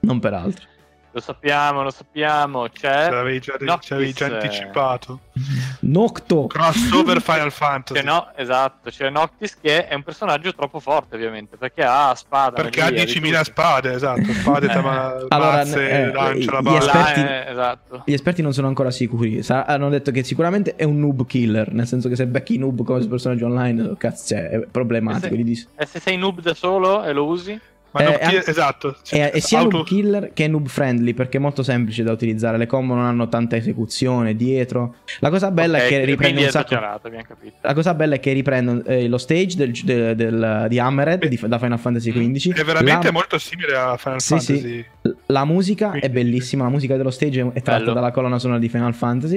Non 0.00 0.18
per 0.20 0.34
altro. 0.34 0.64
Lo 1.10 1.20
sappiamo, 1.20 1.82
lo 1.82 1.90
sappiamo, 1.90 2.68
c'è... 2.68 3.04
Ce 3.06 3.10
l'avevi 3.10 3.40
già, 3.40 3.56
Noctis, 3.58 3.86
ci 3.86 3.92
avevi 3.94 4.12
già 4.12 4.26
eh. 4.26 4.34
anticipato. 4.34 5.20
Nocto. 5.80 6.46
Crossover 6.46 7.20
Final 7.22 7.50
Fantasy. 7.50 7.98
C'è 8.00 8.04
no, 8.06 8.30
esatto, 8.36 8.90
c'è 8.90 9.08
Noctis 9.08 9.58
che 9.60 9.88
è 9.88 9.94
un 9.94 10.02
personaggio 10.02 10.54
troppo 10.54 10.80
forte 10.80 11.16
ovviamente, 11.16 11.56
perché 11.56 11.82
ha 11.82 12.14
spada. 12.14 12.52
Perché 12.62 12.82
ha 12.82 12.84
magia, 12.90 13.04
di 13.04 13.12
10.000 13.12 13.28
tutto. 13.30 13.44
spade, 13.44 13.92
esatto. 13.94 14.32
Spade, 14.32 14.66
Eh. 14.66 14.68
tama- 14.68 15.14
Allora, 15.28 15.50
mazze, 15.56 15.88
eh, 15.90 16.12
lancia 16.12 16.30
la 16.30 16.34
gli 16.34 16.44
Là, 16.44 16.60
balla. 16.60 16.78
esperti- 16.78 17.20
eh, 17.20 17.50
esatto. 17.50 18.02
Gli 18.04 18.12
esperti 18.12 18.42
non 18.42 18.52
sono 18.52 18.66
ancora 18.68 18.90
sicuri. 18.90 19.42
Sa- 19.42 19.64
hanno 19.64 19.88
detto 19.88 20.10
che 20.10 20.22
sicuramente 20.22 20.76
è 20.76 20.84
un 20.84 21.00
noob 21.00 21.26
killer. 21.26 21.72
Nel 21.72 21.86
senso 21.86 22.08
che 22.10 22.16
se 22.16 22.26
becchi 22.26 22.58
noob 22.58 22.84
come 22.84 23.04
personaggio 23.06 23.46
online, 23.46 23.94
cazzo, 23.96 24.34
cioè, 24.34 24.48
è 24.50 24.58
problematico. 24.70 25.34
Eh 25.34 25.38
gli 25.38 25.44
dici. 25.44 25.66
E 25.74 25.86
se 25.86 25.98
sei 26.00 26.18
noob 26.18 26.40
da 26.42 26.52
solo 26.54 27.02
e 27.02 27.12
lo 27.12 27.24
usi? 27.24 27.58
Ma 27.90 28.00
Eh, 28.00 28.18
anche- 28.22 28.50
esatto. 28.50 28.96
E, 29.10 29.30
e 29.34 29.40
sia 29.40 29.60
Auto- 29.60 29.76
noob 29.78 29.86
killer 29.86 30.30
che 30.34 30.46
noob 30.46 30.66
friendly 30.68 31.14
perché 31.14 31.38
è 31.38 31.40
molto 31.40 31.62
semplice 31.62 32.02
da 32.02 32.12
utilizzare. 32.12 32.58
Le 32.58 32.66
combo 32.66 32.94
non 32.94 33.04
hanno 33.04 33.28
tanta 33.28 33.56
esecuzione 33.56 34.36
dietro. 34.36 34.96
La 35.20 35.30
cosa 35.30 35.50
bella 35.50 35.78
Ok, 35.78 35.84
è 35.84 35.88
che 35.88 36.04
riprende 36.04 36.40
è 36.42 36.44
un 36.44 36.50
sacco. 36.50 36.74
La 36.74 37.74
cosa 37.74 37.94
bella 37.94 38.16
è 38.16 38.20
che 38.20 38.32
riprende 38.32 38.82
eh, 38.84 39.08
lo 39.08 39.16
stage 39.18 39.56
del, 39.56 39.72
del- 39.72 40.14
del- 40.14 40.66
di 40.68 40.78
Hammerhead 40.78 41.26
di- 41.26 41.40
da 41.46 41.58
Final 41.58 41.78
Fantasy 41.78 42.12
XV. 42.12 42.54
È 42.54 42.64
veramente 42.64 43.06
La- 43.06 43.12
molto 43.12 43.38
simile 43.38 43.74
a 43.74 43.96
Final 43.96 44.20
Sì, 44.20 44.38
sì. 44.38 44.54
Fantasy. 44.54 44.86
La 45.26 45.44
musica 45.46 45.86
è 45.86 45.90
Quindi- 45.98 46.08
bellissima, 46.10 46.64
la 46.64 46.70
musica 46.70 46.96
dello 46.96 47.10
stage 47.10 47.40
è 47.54 47.62
tratta 47.62 47.78
Bello. 47.80 47.92
dalla 47.94 48.10
colonna 48.10 48.38
sonora 48.38 48.58
di 48.60 48.68
Final 48.68 48.94
Fantasy. 48.94 49.36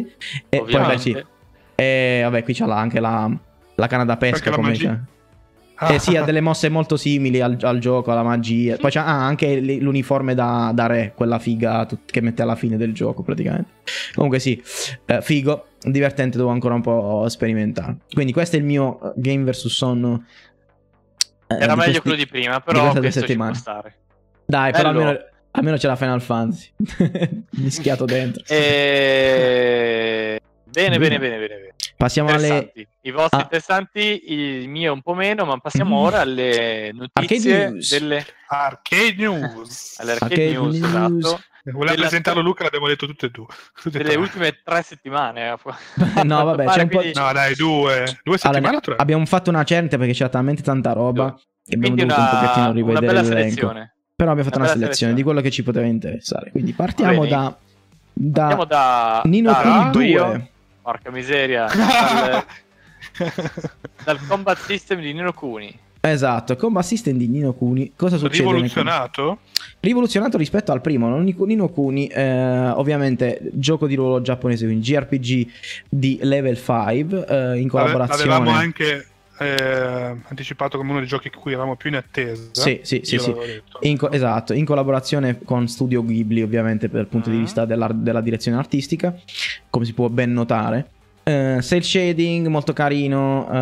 E 0.49 0.57
poi 0.57 0.59
Ovviamente. 0.59 0.93
beh, 0.93 0.99
sì. 0.99 1.25
E 1.75 2.19
vabbè, 2.23 2.43
qui 2.43 2.57
la- 2.59 2.77
anche 2.77 2.99
la, 2.99 3.31
la 3.75 3.87
canna 3.87 4.03
da 4.05 4.17
pesca. 4.17 4.49
La 4.49 4.55
come 4.57 4.67
magia. 4.69 4.99
Ah. 5.83 5.93
Eh 5.95 5.99
sì, 5.99 6.15
ha 6.15 6.21
delle 6.23 6.41
mosse 6.41 6.69
molto 6.69 6.95
simili 6.95 7.41
al, 7.41 7.57
al 7.59 7.79
gioco, 7.79 8.11
alla 8.11 8.21
magia. 8.21 8.75
Poi 8.77 8.91
c'ha 8.91 9.03
ah, 9.03 9.25
anche 9.25 9.59
l'uniforme 9.59 10.35
da, 10.35 10.71
da 10.75 10.85
re, 10.85 11.13
quella 11.15 11.39
figa 11.39 11.87
tut- 11.87 12.11
che 12.11 12.21
mette 12.21 12.43
alla 12.43 12.55
fine 12.55 12.77
del 12.77 12.93
gioco 12.93 13.23
praticamente. 13.23 13.71
Comunque 14.13 14.37
sì, 14.37 14.61
eh, 15.07 15.21
figo, 15.23 15.69
divertente, 15.81 16.37
devo 16.37 16.49
ancora 16.51 16.75
un 16.75 16.81
po' 16.81 17.25
sperimentare. 17.29 17.97
Quindi 18.13 18.31
questo 18.31 18.57
è 18.57 18.59
il 18.59 18.65
mio 18.65 19.01
eh, 19.01 19.13
Game 19.15 19.43
vs 19.49 19.67
Sonno. 19.69 20.23
eh, 21.47 21.55
Era 21.55 21.73
di 21.73 21.79
meglio 21.79 21.83
questi- 21.83 21.99
quello 22.01 22.15
di 22.17 22.27
prima, 22.27 22.55
di 22.57 22.61
però 22.63 22.91
due 22.91 22.99
questo 23.01 23.21
ci 23.25 23.35
può 23.35 23.53
stare. 23.55 23.95
Dai, 24.45 24.71
però 24.71 24.91
Bello. 24.91 24.99
almeno, 25.07 25.25
almeno 25.49 25.77
c'è 25.77 25.87
la 25.87 25.95
Final 25.95 26.21
Fantasy. 26.21 26.69
Mischiato 27.57 28.05
dentro. 28.05 28.43
E... 28.45 30.39
Bene, 30.65 30.97
Bene. 30.99 31.17
bene, 31.17 31.37
bene, 31.37 31.37
bene. 31.55 31.69
Passiamo 32.01 32.29
alle... 32.29 32.71
I 33.03 33.11
vostri 33.11 33.37
Ah. 33.39 33.41
interessanti, 33.43 34.23
il 34.33 34.67
mio 34.69 34.91
un 34.93 35.01
po' 35.01 35.13
meno, 35.13 35.45
ma 35.45 35.57
passiamo 35.59 35.99
Mm. 35.99 36.03
ora 36.03 36.19
alle 36.21 36.91
notizie 36.93 37.53
Arcade 37.53 37.69
news. 37.73 37.89
delle 37.91 38.25
Arcade 38.47 39.15
News. 39.17 39.99
alle 39.99 40.11
arcade 40.13 40.33
Arcade 40.33 40.51
news, 40.51 40.77
news. 40.79 40.87
esatto, 40.89 41.41
Voleva 41.65 41.91
della- 41.93 42.07
presentarlo 42.07 42.41
Luca, 42.41 42.63
l'abbiamo 42.63 42.87
detto 42.87 43.05
tutte 43.05 43.27
e 43.27 43.29
due. 43.29 43.45
Tutte 43.83 43.97
delle 43.99 44.09
tre. 44.13 44.19
ultime 44.19 44.59
tre 44.63 44.81
settimane. 44.81 45.55
No, 46.25 46.43
vabbè, 46.43 46.65
c'è 46.65 46.81
un 46.81 46.87
po'- 46.89 46.97
Quindi- 46.99 47.19
No, 47.19 47.31
dai, 47.33 47.53
due. 47.55 48.19
Due 48.23 48.37
settimane 48.39 48.67
Allora, 48.67 48.95
abbiamo 48.97 49.25
fatto 49.27 49.49
una 49.51 49.63
cernita 49.63 49.97
perché 49.99 50.13
c'era 50.13 50.29
talmente 50.29 50.63
tanta 50.63 50.93
roba 50.93 51.35
che 51.63 51.75
abbiamo 51.75 51.93
Quindi 51.95 52.05
dovuto 52.05 52.19
un 52.19 52.27
una, 52.27 52.39
pochettino 52.39 52.65
una 52.65 52.73
rivedere 52.73 53.05
bella 53.05 53.21
l'elenco. 53.21 53.39
selezione. 53.49 53.93
Però 54.15 54.31
abbiamo 54.31 54.49
fatto 54.49 54.59
Una 54.59 54.67
una, 54.69 54.75
bella 54.75 54.85
selezione 54.93 55.13
selezione. 55.13 55.13
di 55.13 55.23
quello 55.23 55.41
che 55.41 55.51
ci 55.51 55.63
poteva 55.63 55.85
interessare. 55.85 56.49
Quindi 56.51 56.73
partiamo 56.73 57.21
bene. 57.21 57.27
da, 57.29 57.55
da 58.13 58.41
Andiamo 58.41 58.65
da 58.65 59.21
Nino 59.25 59.51
da 59.51 59.57
Kuni 59.61 59.73
Rado, 59.75 59.91
2. 59.91 60.05
io. 60.07 60.49
Porca 60.81 61.11
miseria. 61.11 61.67
dal, 61.71 62.43
dal 64.03 64.19
combat 64.27 64.57
system 64.57 64.99
di 64.99 65.13
Nino 65.13 65.33
Kuni. 65.33 65.77
Esatto, 66.03 66.55
combat 66.55 66.83
system 66.83 67.17
di 67.17 67.27
Nino 67.27 67.53
Kuni. 67.53 67.93
Cosa 67.95 68.17
succede? 68.17 68.49
Rivoluzionato? 68.49 69.39
Rivoluzionato 69.79 70.37
rispetto 70.37 70.71
al 70.71 70.81
primo. 70.81 71.07
non- 71.07 71.23
Nino 71.23 71.69
Kuni, 71.69 72.07
eh, 72.07 72.69
ovviamente, 72.69 73.39
gioco 73.53 73.85
di 73.85 73.93
ruolo 73.93 74.21
giapponese, 74.21 74.65
quindi 74.65 74.83
JRPG 74.83 75.47
di 75.87 76.17
level 76.23 76.57
5 76.57 77.25
eh, 77.27 77.59
in 77.59 77.67
collaborazione. 77.67 78.29
L'avevamo 78.29 78.49
anche 78.57 79.05
eh, 79.41 80.15
anticipato 80.27 80.77
come 80.77 80.91
uno 80.91 80.99
dei 80.99 81.07
giochi 81.07 81.29
cui 81.31 81.51
eravamo 81.53 81.75
più 81.75 81.89
in 81.89 81.95
attesa. 81.95 82.61
Sì, 82.61 82.81
sì, 82.83 83.01
sì, 83.03 83.17
sì. 83.17 83.33
In 83.81 83.97
co- 83.97 84.11
esatto, 84.11 84.53
in 84.53 84.65
collaborazione 84.65 85.39
con 85.43 85.67
Studio 85.67 86.03
Ghibli, 86.03 86.41
ovviamente, 86.41 86.87
dal 86.87 87.07
punto 87.07 87.29
di 87.29 87.37
Mm. 87.37 87.39
vista 87.39 87.65
della, 87.65 87.89
della 87.91 88.21
direzione 88.21 88.57
artistica, 88.57 89.15
come 89.69 89.85
si 89.85 89.93
può 89.93 90.07
ben 90.09 90.31
notare. 90.33 90.91
Eh, 91.23 91.59
cell 91.61 91.81
shading 91.81 92.47
molto 92.47 92.73
carino, 92.73 93.47
eh, 93.51 93.57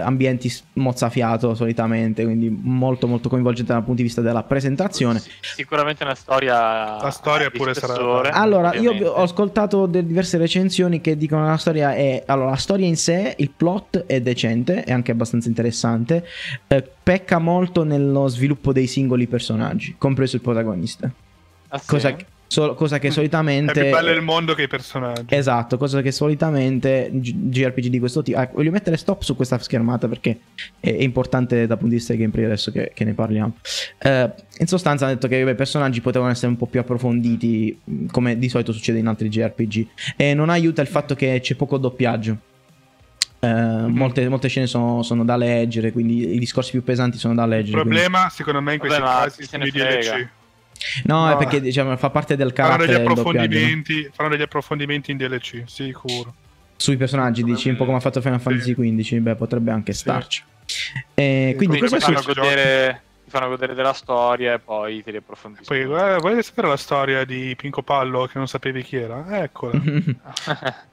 ambienti 0.00 0.50
mozzafiato 0.74 1.54
solitamente, 1.54 2.24
quindi 2.24 2.48
molto 2.48 3.06
molto 3.06 3.28
coinvolgente 3.28 3.72
dal 3.72 3.82
punto 3.82 3.98
di 3.98 4.04
vista 4.04 4.22
della 4.22 4.42
presentazione. 4.44 5.20
Sicuramente 5.42 6.04
una 6.04 6.14
storia. 6.14 6.96
La 7.02 7.10
storia 7.10 7.50
pure 7.50 7.74
sarà- 7.74 8.32
Allora, 8.32 8.72
io 8.72 8.78
ovviamente. 8.92 9.04
ho 9.08 9.22
ascoltato 9.22 9.84
de- 9.84 10.06
diverse 10.06 10.38
recensioni 10.38 11.02
che 11.02 11.18
dicono 11.18 11.44
che 11.44 11.50
la 11.50 11.56
storia 11.58 11.94
è. 11.94 12.22
Allora, 12.26 12.50
la 12.50 12.56
storia 12.56 12.86
in 12.86 12.96
sé, 12.96 13.34
il 13.36 13.50
plot 13.54 14.04
è 14.06 14.20
decente, 14.22 14.82
è 14.84 14.92
anche 14.92 15.10
abbastanza 15.12 15.48
interessante. 15.48 16.26
eh, 16.66 16.82
pecca 17.02 17.38
molto 17.38 17.82
nello 17.84 18.26
sviluppo 18.28 18.72
dei 18.72 18.86
singoli 18.86 19.26
personaggi, 19.26 19.96
compreso 19.98 20.36
il 20.36 20.42
protagonista. 20.42 21.10
Ah, 21.68 21.78
sì? 21.78 21.86
Cosa, 21.86 22.14
che- 22.14 22.24
so- 22.50 22.74
cosa 22.74 22.98
che 22.98 23.08
È 23.08 23.10
solitamente. 23.10 23.80
più 23.80 23.90
bello 23.90 24.10
il 24.10 24.22
mondo 24.22 24.54
che 24.54 24.62
i 24.62 24.66
personaggi. 24.66 25.22
Esatto, 25.28 25.76
cosa 25.76 26.02
che 26.02 26.10
solitamente 26.10 27.08
JRPG 27.12 27.86
di 27.86 27.98
questo 28.00 28.22
tipo. 28.22 28.38
ah, 28.38 28.50
voglio 28.52 28.72
mettere 28.72 28.96
stop 28.96 29.22
su 29.22 29.36
questa 29.36 29.56
schermata 29.58 30.08
perché 30.08 30.40
è, 30.80 30.88
è 30.96 31.02
importante 31.02 31.66
dal 31.68 31.76
punto 31.78 31.92
di 31.92 31.96
vista 31.98 32.12
di 32.12 32.18
gameplay 32.18 32.44
adesso 32.44 32.72
che, 32.72 32.90
che 32.92 33.04
ne 33.04 33.14
parliamo. 33.14 33.56
Eh, 33.98 34.30
in 34.58 34.66
sostanza 34.66 35.04
hanno 35.04 35.14
detto 35.14 35.28
che 35.28 35.36
i 35.36 35.54
personaggi 35.54 36.00
potevano 36.00 36.30
essere 36.32 36.48
un 36.48 36.56
po' 36.56 36.66
più 36.66 36.80
approfonditi, 36.80 37.80
come 38.10 38.36
di 38.36 38.48
solito 38.48 38.72
succede 38.72 38.98
in 38.98 39.06
altri 39.06 39.28
JRPG. 39.28 39.86
E 40.16 40.34
non 40.34 40.50
aiuta 40.50 40.82
il 40.82 40.88
fatto 40.88 41.14
che 41.14 41.38
c'è 41.40 41.54
poco 41.54 41.78
doppiaggio. 41.78 42.36
Eh, 43.42 43.48
molte, 43.86 44.28
molte 44.28 44.48
scene 44.48 44.66
sono, 44.66 45.02
sono 45.02 45.24
da 45.24 45.36
leggere, 45.36 45.92
quindi 45.92 46.34
i 46.34 46.38
discorsi 46.38 46.72
più 46.72 46.82
pesanti 46.82 47.16
sono 47.16 47.34
da 47.34 47.44
Il 47.44 47.48
leggere. 47.48 47.80
quindi- 47.80 47.98
problema, 48.00 48.28
secondo 48.28 48.60
me, 48.60 48.74
in 48.74 48.78
questi 48.80 49.00
Vabbè, 49.00 49.24
casi 49.24 49.44
sono 49.44 49.64
i 49.64 49.70
DLC. 49.70 50.28
Frega. 50.80 51.14
No, 51.14 51.28
è 51.28 51.32
No. 51.32 51.36
perché 51.38 51.60
diciamo, 51.60 51.96
fa 51.96 52.10
parte 52.10 52.36
del 52.36 52.52
Faranno 52.54 52.76
degli 52.78 52.86
carattere 52.86 53.06
del 53.06 53.14
doppiaggio. 53.14 53.38
no? 53.38 53.40
approfondimenti, 53.48 54.10
faranno 54.12 54.34
degli 54.34 54.44
approfondimenti 54.44 55.10
in 55.10 55.16
DLC, 55.18 55.62
sicuro. 55.66 56.34
Sui 56.76 56.96
personaggi, 56.96 57.42
dici 57.44 57.68
un 57.68 57.76
po' 57.76 57.84
come 57.84 57.98
ha 57.98 58.00
fatto 58.00 58.20
Final 58.22 58.40
Fantasy 58.40 58.74
XV, 58.74 59.16
beh, 59.18 59.34
potrebbe 59.34 59.70
anche 59.70 59.92
Sì. 59.92 59.98
starci. 59.98 60.42
E 61.14 61.48
Sì, 61.50 61.56
quindi 61.56 61.76
come 61.78 61.90
cosa 61.90 61.96
ti 61.98 62.12
è 62.12 62.14
fanno, 62.14 62.22
godere, 62.26 63.02
ti 63.24 63.30
fanno 63.30 63.48
godere 63.48 63.74
della 63.74 63.92
storia 63.92 64.54
e 64.54 64.58
poi 64.60 65.02
te 65.02 65.10
li 65.10 65.18
approfondiscono. 65.18 65.78
Poi, 65.88 66.14
eh, 66.14 66.18
volete 66.18 66.42
sapere 66.42 66.68
la 66.68 66.76
storia 66.78 67.24
di 67.24 67.54
Pinco 67.56 67.82
Pallo 67.82 68.24
che 68.26 68.38
non 68.38 68.48
sapevi 68.48 68.82
chi 68.82 68.96
era? 68.96 69.42
Eccola. 69.42 69.78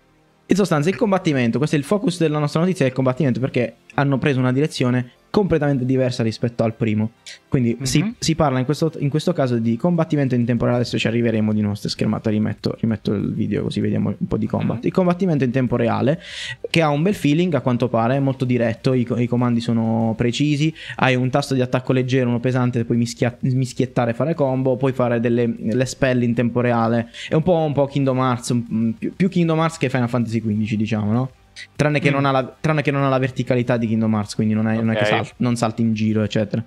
In 0.50 0.56
sostanza, 0.56 0.88
il 0.90 0.96
combattimento, 0.96 1.58
questo 1.58 1.76
è 1.76 1.80
il 1.80 1.84
focus 1.86 2.20
della 2.20 2.40
nostra 2.40 2.62
notizia, 2.62 2.86
è 2.86 2.88
il 2.88 2.94
combattimento 2.94 3.40
perché 3.42 3.76
hanno 4.00 4.18
preso 4.20 4.40
una 4.40 4.52
direzione 4.54 5.12
completamente 5.30 5.86
diversa 5.86 6.24
rispetto 6.24 6.64
al 6.64 6.74
primo. 6.74 7.12
Quindi 7.48 7.76
Mhm. 7.78 7.84
si, 7.86 8.14
si 8.18 8.34
parla 8.34 8.58
in 8.60 8.66
questo, 8.66 8.92
in 9.00 9.10
questo 9.10 9.34
caso 9.34 9.58
di 9.58 9.76
combattimento 9.78 10.34
in 10.34 10.46
tempo 10.46 10.64
reale, 10.64 10.80
adesso 10.82 10.98
ci 10.98 11.06
arriveremo 11.08 11.54
di 11.54 11.62
nostre 11.62 11.90
schermate, 11.90 12.30
rimetto, 12.32 12.76
rimetto 12.80 13.14
il 13.14 13.34
video 13.34 13.64
così 13.64 13.80
vediamo 13.80 14.16
un 14.18 14.26
po' 14.28 14.38
di 14.38 14.48
combat. 14.48 14.78
Mhm. 14.78 14.86
Il 14.86 14.92
combattimento 14.92 15.44
in 15.44 15.52
tempo 15.52 15.76
reale 15.76 16.20
che 16.70 16.82
ha 16.82 16.90
un 16.90 17.04
bel 17.04 17.14
feeling 17.14 17.54
a 17.54 17.62
quanto 17.62 17.88
pare, 17.88 18.16
è 18.16 18.20
molto 18.20 18.46
diretto, 18.46 18.94
i, 18.94 19.06
i 19.18 19.28
comandi 19.28 19.60
sono 19.60 20.14
precisi, 20.18 20.74
hai 20.96 21.16
un 21.16 21.30
tasto 21.30 21.54
di 21.54 21.62
attacco 21.62 21.92
leggero, 21.94 22.30
uno 22.30 22.40
pesante, 22.40 22.84
puoi 22.86 22.98
mischia- 22.98 23.38
mischiettare 23.42 24.12
e 24.12 24.14
fare 24.16 24.34
combo, 24.34 24.76
puoi 24.78 24.94
fare 24.94 25.20
delle 25.20 25.54
le 25.60 25.86
spell 25.86 26.24
in 26.24 26.34
tempo 26.34 26.62
reale, 26.62 27.10
è 27.30 27.36
un 27.36 27.44
po', 27.44 27.54
un 27.58 27.74
po' 27.74 27.86
Kingdom 27.86 28.18
Hearts, 28.18 28.50
un- 28.50 28.94
più, 28.98 29.14
più 29.16 29.30
Kingdom 29.30 29.60
Hearts 29.60 29.78
che 29.78 29.90
Final 29.90 30.10
Fantasy 30.10 30.42
XV 30.42 30.76
diciamo, 30.76 31.12
no? 31.12 31.30
Tranne 31.76 32.00
che, 32.00 32.10
Mm. 32.10 32.14
non 32.14 32.26
ha 32.26 32.32
la, 32.32 32.56
tranne 32.60 32.82
che 32.82 32.92
non 32.92 33.04
ha 33.04 33.10
la 33.10 33.18
verticalità 33.20 33.78
di 33.78 33.88
Kingdom 33.88 34.14
Hearts, 34.14 34.36
quindi 34.36 34.54
non 34.54 34.68
è, 34.68 34.76
non 34.76 34.92
è 34.92 34.98
che 34.98 35.06
sal- 35.06 35.28
non 35.38 35.56
salti 35.56 35.82
in 35.82 35.94
giro, 35.94 36.24
eccetera. 36.24 36.64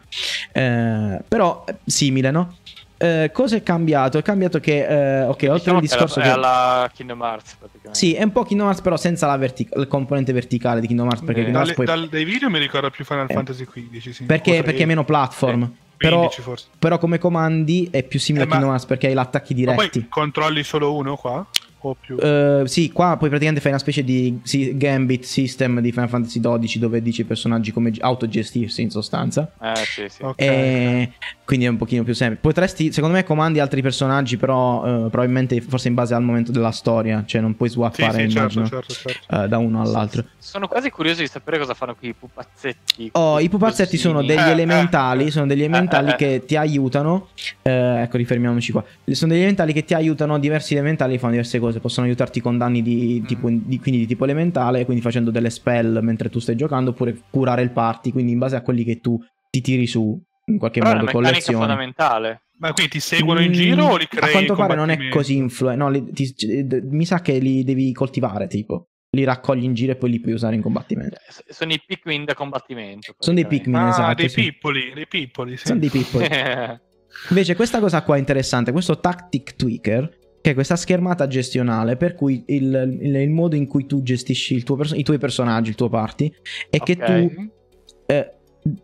Eh, 0.53 1.20
però 1.26 1.64
è 1.64 1.74
simile, 1.85 2.31
no? 2.31 2.57
Eh, 3.03 3.31
cosa 3.33 3.57
è 3.57 3.62
cambiato? 3.62 4.18
È 4.18 4.22
cambiato 4.22 4.61
che, 4.61 4.87
eh, 4.87 5.22
ok, 5.22 5.29
oltre 5.29 5.53
Diciamo 5.55 5.57
al 5.57 5.62
che 5.62 5.70
è 5.70 5.72
la- 5.72 5.81
discorso 5.81 6.20
è 6.20 6.22
che... 6.22 6.29
alla 6.29 6.90
Kingdom 6.92 7.22
Hearts 7.22 7.55
praticamente. 7.55 7.98
Sì, 7.98 8.12
è 8.14 8.22
un 8.22 8.33
po' 8.33 8.42
Kingdom 8.44 8.66
Hearts, 8.66 8.83
però 8.83 8.96
senza 8.98 9.26
la, 9.26 9.37
verti- 9.38 9.66
la 9.72 9.87
componente 9.87 10.33
verticale 10.35 10.81
di 10.81 10.87
Kingdom 10.87 11.07
Hearts. 11.07 11.24
Perché 11.24 11.40
Eh, 11.40 11.44
Kingdom 11.44 11.62
Dalle- 11.62 11.74
Hearts 11.76 11.92
poi... 11.92 12.00
dal- 12.00 12.09
dai 12.11 12.24
video 12.24 12.50
mi 12.50 12.59
ricorda 12.59 12.90
più 12.90 13.05
Final 13.07 13.26
Eh. 13.31 13.33
Fantasy 13.33 13.64
XV. 13.64 14.11
Sì. 14.11 14.24
Perché, 14.24 14.62
perché 14.62 14.83
è 14.83 14.87
meno 14.87 15.05
platform. 15.05 15.72
Però, 15.96 16.16
15 16.16 16.40
forse. 16.42 16.66
però 16.79 16.96
come 16.98 17.18
comandi 17.18 17.88
è 17.90 18.03
più 18.03 18.18
simile 18.18 18.44
Eh, 18.44 18.46
a 18.46 18.50
Kingdom 18.50 18.70
Hearts 18.70 18.87
perché 18.87 19.07
hai 19.07 19.14
l'attacchi 19.14 19.55
Ma 19.64 19.74
poi 19.74 19.88
diretti. 19.90 20.07
controlli 20.09 20.62
solo 20.62 20.94
uno 20.94 21.16
qua? 21.16 21.46
O 21.82 21.96
più? 21.98 22.16
Eh, 22.16 22.62
sì, 22.66 22.92
qua 22.92 23.16
poi 23.16 23.28
praticamente 23.28 23.60
fai 23.60 23.70
una 23.70 23.80
specie 23.80 24.04
di 24.04 24.38
sì, 24.42 24.76
gambit 24.76 25.24
system 25.24 25.80
di 25.80 25.90
Final 25.92 26.08
Fantasy 26.08 26.40
XII 26.40 26.78
dove 26.78 27.00
dici 27.02 27.22
ai 27.22 27.26
personaggi 27.26 27.72
come 27.72 27.92
autogestirsi 27.98 28.82
in 28.82 28.90
sostanza. 28.90 29.50
Eh, 29.60 29.76
sì, 29.76 30.06
sì. 30.08 30.22
Ok. 30.22 30.40
E 30.40 31.12
quindi 31.44 31.64
è 31.66 31.68
un 31.68 31.76
pochino 31.78 32.04
più 32.04 32.14
semplice. 32.14 32.42
Potresti, 32.42 32.92
secondo 32.92 33.16
me, 33.16 33.24
comandi 33.24 33.60
altri 33.60 33.82
personaggi, 33.82 34.36
però 34.36 34.84
eh, 34.84 35.10
probabilmente 35.10 35.60
forse 35.60 35.88
in 35.88 35.94
base 35.94 36.14
al 36.14 36.22
momento 36.22 36.52
della 36.52 36.70
storia, 36.70 37.24
cioè 37.26 37.40
non 37.40 37.56
puoi 37.56 37.68
Sì, 37.68 37.74
swappare, 37.76 38.24
sì, 38.24 38.30
certo, 38.30 38.58
immagino, 38.58 38.66
certo, 38.68 38.92
certo. 38.94 39.42
eh, 39.44 39.48
da 39.48 39.58
uno 39.58 39.80
all'altro. 39.80 40.24
Sono 40.38 40.68
quasi 40.68 40.90
curioso 40.90 41.20
di 41.20 41.28
sapere 41.28 41.58
cosa 41.58 41.74
fanno 41.74 41.94
qui 41.94 42.08
i 42.08 42.14
pupazzetti. 42.14 43.10
Oh, 43.12 43.40
i 43.40 43.48
pupazzetti 43.48 43.96
sono 43.96 44.22
degli 44.22 44.38
Eh, 44.38 44.50
elementali, 44.50 45.26
eh. 45.26 45.30
sono 45.30 45.46
degli 45.46 45.60
elementali 45.60 46.10
eh, 46.10 46.12
eh. 46.12 46.16
che 46.16 46.44
ti 46.46 46.56
aiutano. 46.56 47.28
ecco, 47.62 48.16
rifermiamoci 48.16 48.72
qua. 48.72 48.84
Sono 49.10 49.30
degli 49.30 49.40
elementali 49.40 49.72
che 49.72 49.84
ti 49.84 49.94
aiutano. 49.94 50.38
Diversi 50.38 50.74
elementali 50.74 51.18
fanno 51.18 51.32
diverse 51.32 51.58
cose. 51.58 51.69
Possono 51.78 52.06
aiutarti 52.06 52.40
con 52.40 52.59
danni 52.59 52.83
di 52.83 53.22
tipo, 53.22 53.48
di- 53.48 53.78
quindi 53.78 54.00
di 54.00 54.06
tipo 54.06 54.24
elementale, 54.24 54.85
quindi 54.85 55.02
facendo 55.02 55.30
delle 55.30 55.50
spell 55.50 56.00
mentre 56.02 56.28
tu 56.30 56.40
stai 56.40 56.56
giocando, 56.56 56.90
oppure 56.90 57.16
curare 57.30 57.62
il 57.62 57.70
party. 57.70 58.11
Quindi 58.11 58.33
in 58.33 58.38
base 58.38 58.56
a 58.56 58.62
quelli 58.62 58.83
che 58.83 58.98
tu 59.00 59.16
ti 59.48 59.61
tiri 59.61 59.87
su, 59.87 60.20
in 60.46 60.59
qualche 60.59 60.80
Però 60.80 60.92
è 60.92 60.94
modo, 60.96 61.11
con 61.12 61.20
meccanica 61.22 61.38
lezioni. 61.46 61.59
fondamentale. 61.66 62.40
Ma 62.59 62.72
quindi 62.72 62.92
ti 62.92 63.00
seguono 63.00 63.40
in 63.40 63.52
giro 63.52 63.85
o 63.87 63.96
li 63.96 64.06
crei 64.06 64.22
Mm, 64.22 64.28
A 64.28 64.30
quanto 64.33 64.54
pare 64.54 64.74
non 64.74 64.90
è 64.90 65.09
così 65.09 65.37
influente. 65.37 65.83
No, 65.83 65.88
li- 65.90 66.11
ti- 66.12 66.35
d- 66.66 66.83
mi 66.90 67.04
sa 67.06 67.20
che 67.22 67.38
li 67.38 67.62
devi 67.64 67.92
coltivare, 67.92 68.46
tipo. 68.48 68.88
Li 69.12 69.24
raccogli 69.24 69.64
in 69.64 69.72
giro 69.74 69.92
e 69.92 69.96
poi 69.96 70.11
li 70.11 70.20
puoi 70.20 70.35
usare 70.35 70.54
in 70.56 70.62
combattimento. 70.62 71.16
S- 71.26 71.42
Sono 71.48 71.72
i 71.72 71.80
Pikmin 71.85 72.24
da 72.26 72.35
combattimento. 72.35 73.14
Sono 73.18 73.37
dei. 73.37 73.46
Pikmin, 73.46 73.76
Ah, 73.80 73.88
esatto. 73.88 74.14
dei 74.14 74.28
sì. 74.28 74.42
pippoli, 74.42 74.92
dei 74.94 75.06
pippoli, 75.09 75.56
sì. 75.56 75.66
Sono 75.66 75.78
dei 75.80 75.88
pippoli. 75.88 76.26
Invece 77.30 77.56
questa 77.56 77.80
cosa 77.80 78.02
qua 78.02 78.16
è 78.16 78.18
interessante, 78.18 78.72
questo 78.72 79.00
Tactic 79.00 79.56
Tweaker, 79.56 80.18
che 80.40 80.50
è 80.50 80.55
questa 80.55 80.76
schermata 80.76 81.26
gestionale 81.26 81.96
per 81.96 82.14
cui 82.14 82.42
il, 82.46 82.98
il- 83.00 83.14
il 83.16 83.31
modo 83.31 83.57
in 83.57 83.66
cui 83.66 83.87
tu 83.87 84.03
gestisci 84.03 84.55
il 84.55 84.62
tuo 84.62 84.76
perso- 84.76 84.94
i 84.94 85.03
tuoi 85.03 85.18
personaggi, 85.18 85.68
il 85.70 85.74
tuo 85.76 85.88
party, 85.88 86.33
è 86.70 86.79
che 86.79 86.96
Ok. 86.98 87.05
tu 87.05 87.48
eh, 88.07 88.33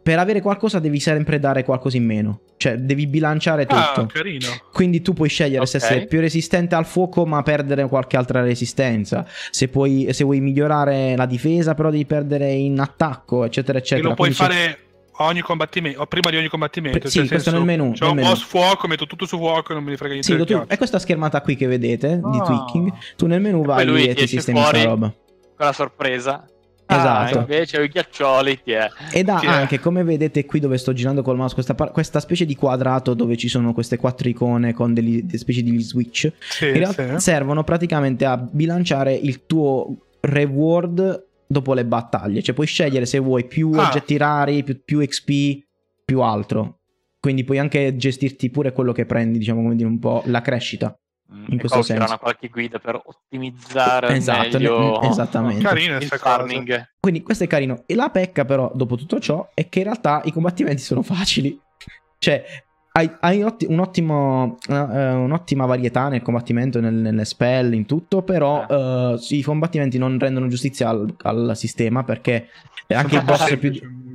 per 0.02 0.18
avere 0.18 0.40
qualcosa 0.40 0.78
devi 0.78 0.98
sempre 1.00 1.38
dare 1.38 1.62
qualcosa 1.62 1.96
in 1.98 2.04
meno, 2.04 2.40
cioè 2.56 2.76
devi 2.76 3.06
bilanciare 3.06 3.66
Ah, 3.68 3.92
tutto. 3.92 4.06
carino. 4.06 4.46
Quindi 4.72 5.02
tu 5.02 5.12
puoi 5.12 5.28
scegliere 5.28 5.66
se 5.66 5.76
Ok. 5.76 5.82
sei 5.84 6.06
più 6.06 6.20
resistente 6.20 6.74
al 6.74 6.86
fuoco 6.86 7.26
ma 7.26 7.42
perdere 7.42 7.86
qualche 7.88 8.16
altra 8.16 8.40
resistenza, 8.42 9.26
se, 9.50 9.68
puoi, 9.68 10.08
se 10.12 10.24
vuoi 10.24 10.40
migliorare 10.40 11.14
la 11.16 11.26
difesa 11.26 11.74
però 11.74 11.90
devi 11.90 12.06
perdere 12.06 12.50
in 12.52 12.78
attacco, 12.80 13.44
eccetera, 13.44 13.76
E 13.78 13.80
eccetera. 13.82 14.08
lo 14.08 14.14
puoi 14.14 14.32
Quindi 14.34 14.54
fare 14.54 14.78
ogni 15.18 15.40
combattimento, 15.40 16.00
o 16.00 16.06
prima 16.06 16.30
di 16.30 16.36
ogni 16.36 16.48
combattimento. 16.48 17.08
Sì, 17.08 17.18
cioè, 17.18 17.28
questo 17.28 17.50
senso, 17.50 17.64
nel 17.64 17.78
menu, 17.78 17.92
C'è 17.92 18.04
un 18.06 18.16
boss 18.16 18.42
fuoco, 18.42 18.86
metto 18.86 19.06
tutto 19.06 19.26
su 19.26 19.36
fuoco 19.38 19.72
e 19.72 19.74
non 19.74 19.84
me 19.84 19.90
ne 19.90 19.96
frega 19.96 20.12
niente. 20.14 20.36
Sì, 20.36 20.44
tu- 20.44 20.64
è 20.66 20.76
questa 20.76 20.98
schermata 20.98 21.40
qui 21.40 21.56
che 21.56 21.66
vedete 21.66 22.16
di 22.22 22.38
Ah. 22.38 22.42
tweaking. 22.44 22.92
Tu 23.16 23.26
nel 23.26 23.40
menu 23.40 23.62
E 23.62 23.66
vai 23.66 23.84
lui 23.86 24.06
e 24.06 24.14
ti 24.14 24.26
sistemi 24.26 24.60
questa 24.60 24.84
roba. 24.84 25.06
Con 25.56 25.66
la 25.66 25.72
sorpresa. 25.72 26.46
Esatto. 26.88 27.38
Ah, 27.38 27.40
invece 27.40 27.82
i 27.82 27.88
ghiaccioli 27.88 28.60
ti 28.62 28.70
è. 28.70 28.88
Ed 29.10 29.28
ha 29.28 29.38
anche, 29.40 29.80
come 29.80 30.04
vedete 30.04 30.44
qui 30.44 30.60
dove 30.60 30.78
sto 30.78 30.92
girando 30.92 31.22
col 31.22 31.34
mouse, 31.36 31.54
questa, 31.54 31.74
par- 31.74 31.90
questa 31.90 32.20
specie 32.20 32.44
di 32.44 32.54
quadrato 32.54 33.12
dove 33.14 33.36
ci 33.36 33.48
sono 33.48 33.72
queste 33.72 33.96
quattro 33.96 34.28
icone 34.28 34.72
con 34.72 34.94
degli, 34.94 35.22
delle 35.22 35.38
specie 35.38 35.62
di 35.62 35.80
switch. 35.80 36.30
Sì, 36.38 36.66
In 36.66 36.74
realtà 36.74 37.18
sì. 37.18 37.24
servono 37.24 37.64
praticamente 37.64 38.24
a 38.24 38.36
bilanciare 38.36 39.14
il 39.14 39.46
tuo 39.46 39.96
reward 40.20 41.24
dopo 41.46 41.74
le 41.74 41.84
battaglie. 41.84 42.42
Cioè 42.42 42.54
puoi 42.54 42.66
scegliere 42.66 43.06
se 43.06 43.18
vuoi 43.18 43.46
più 43.46 43.72
Ah. 43.74 43.88
oggetti 43.88 44.16
rari, 44.16 44.62
più, 44.62 44.82
più 44.84 45.04
XP, 45.06 45.64
più 46.04 46.20
altro. 46.20 46.80
Quindi 47.20 47.44
puoi 47.44 47.58
anche 47.58 47.96
gestirti 47.96 48.50
pure 48.50 48.72
quello 48.72 48.92
che 48.92 49.04
prendi, 49.06 49.38
diciamo 49.38 49.62
come 49.62 49.74
dire 49.76 49.88
un 49.88 49.98
po' 49.98 50.22
la 50.26 50.40
crescita. 50.42 50.96
Mm, 51.32 51.44
In 51.48 51.54
e 51.54 51.58
questo 51.58 51.82
senso. 51.82 52.04
una 52.04 52.18
qualche 52.18 52.46
guida 52.48 52.78
per 52.78 53.00
ottimizzare 53.04 54.14
Esatto, 54.14 54.58
meglio 54.58 55.00
esattamente. 55.10 55.62
Carina 55.64 55.96
il 55.96 56.04
farming. 56.06 56.90
Quindi 57.00 57.22
questo 57.22 57.42
è 57.44 57.46
carino. 57.48 57.82
E 57.86 57.96
la 57.96 58.10
pecca, 58.10 58.44
però, 58.44 58.70
dopo 58.74 58.94
tutto 58.96 59.18
ciò, 59.18 59.48
è 59.54 59.68
che 59.68 59.78
in 59.80 59.84
realtà 59.86 60.20
i 60.24 60.30
combattimenti 60.32 60.82
sono 60.82 61.02
facili. 61.02 61.58
Cioè, 62.18 62.44
hai, 62.96 63.10
hai 63.20 63.42
otti- 63.42 63.66
un 63.68 63.78
ottimo, 63.78 64.56
eh, 64.68 64.74
un'ottima 64.74 65.66
varietà 65.66 66.08
nel 66.08 66.22
combattimento, 66.22 66.80
nel- 66.80 66.94
nelle 66.94 67.24
spell, 67.26 67.74
in 67.74 67.84
tutto. 67.84 68.22
Però 68.22 68.66
eh, 68.66 69.18
i 69.28 69.42
combattimenti 69.42 69.98
non 69.98 70.18
rendono 70.18 70.48
giustizia 70.48 70.88
al, 70.88 71.14
al 71.22 71.52
sistema 71.54 72.04
perché 72.04 72.48
anche 72.88 73.16
i, 73.16 73.18
Sono 73.18 73.24
boss 73.24 73.56
più, 73.58 73.72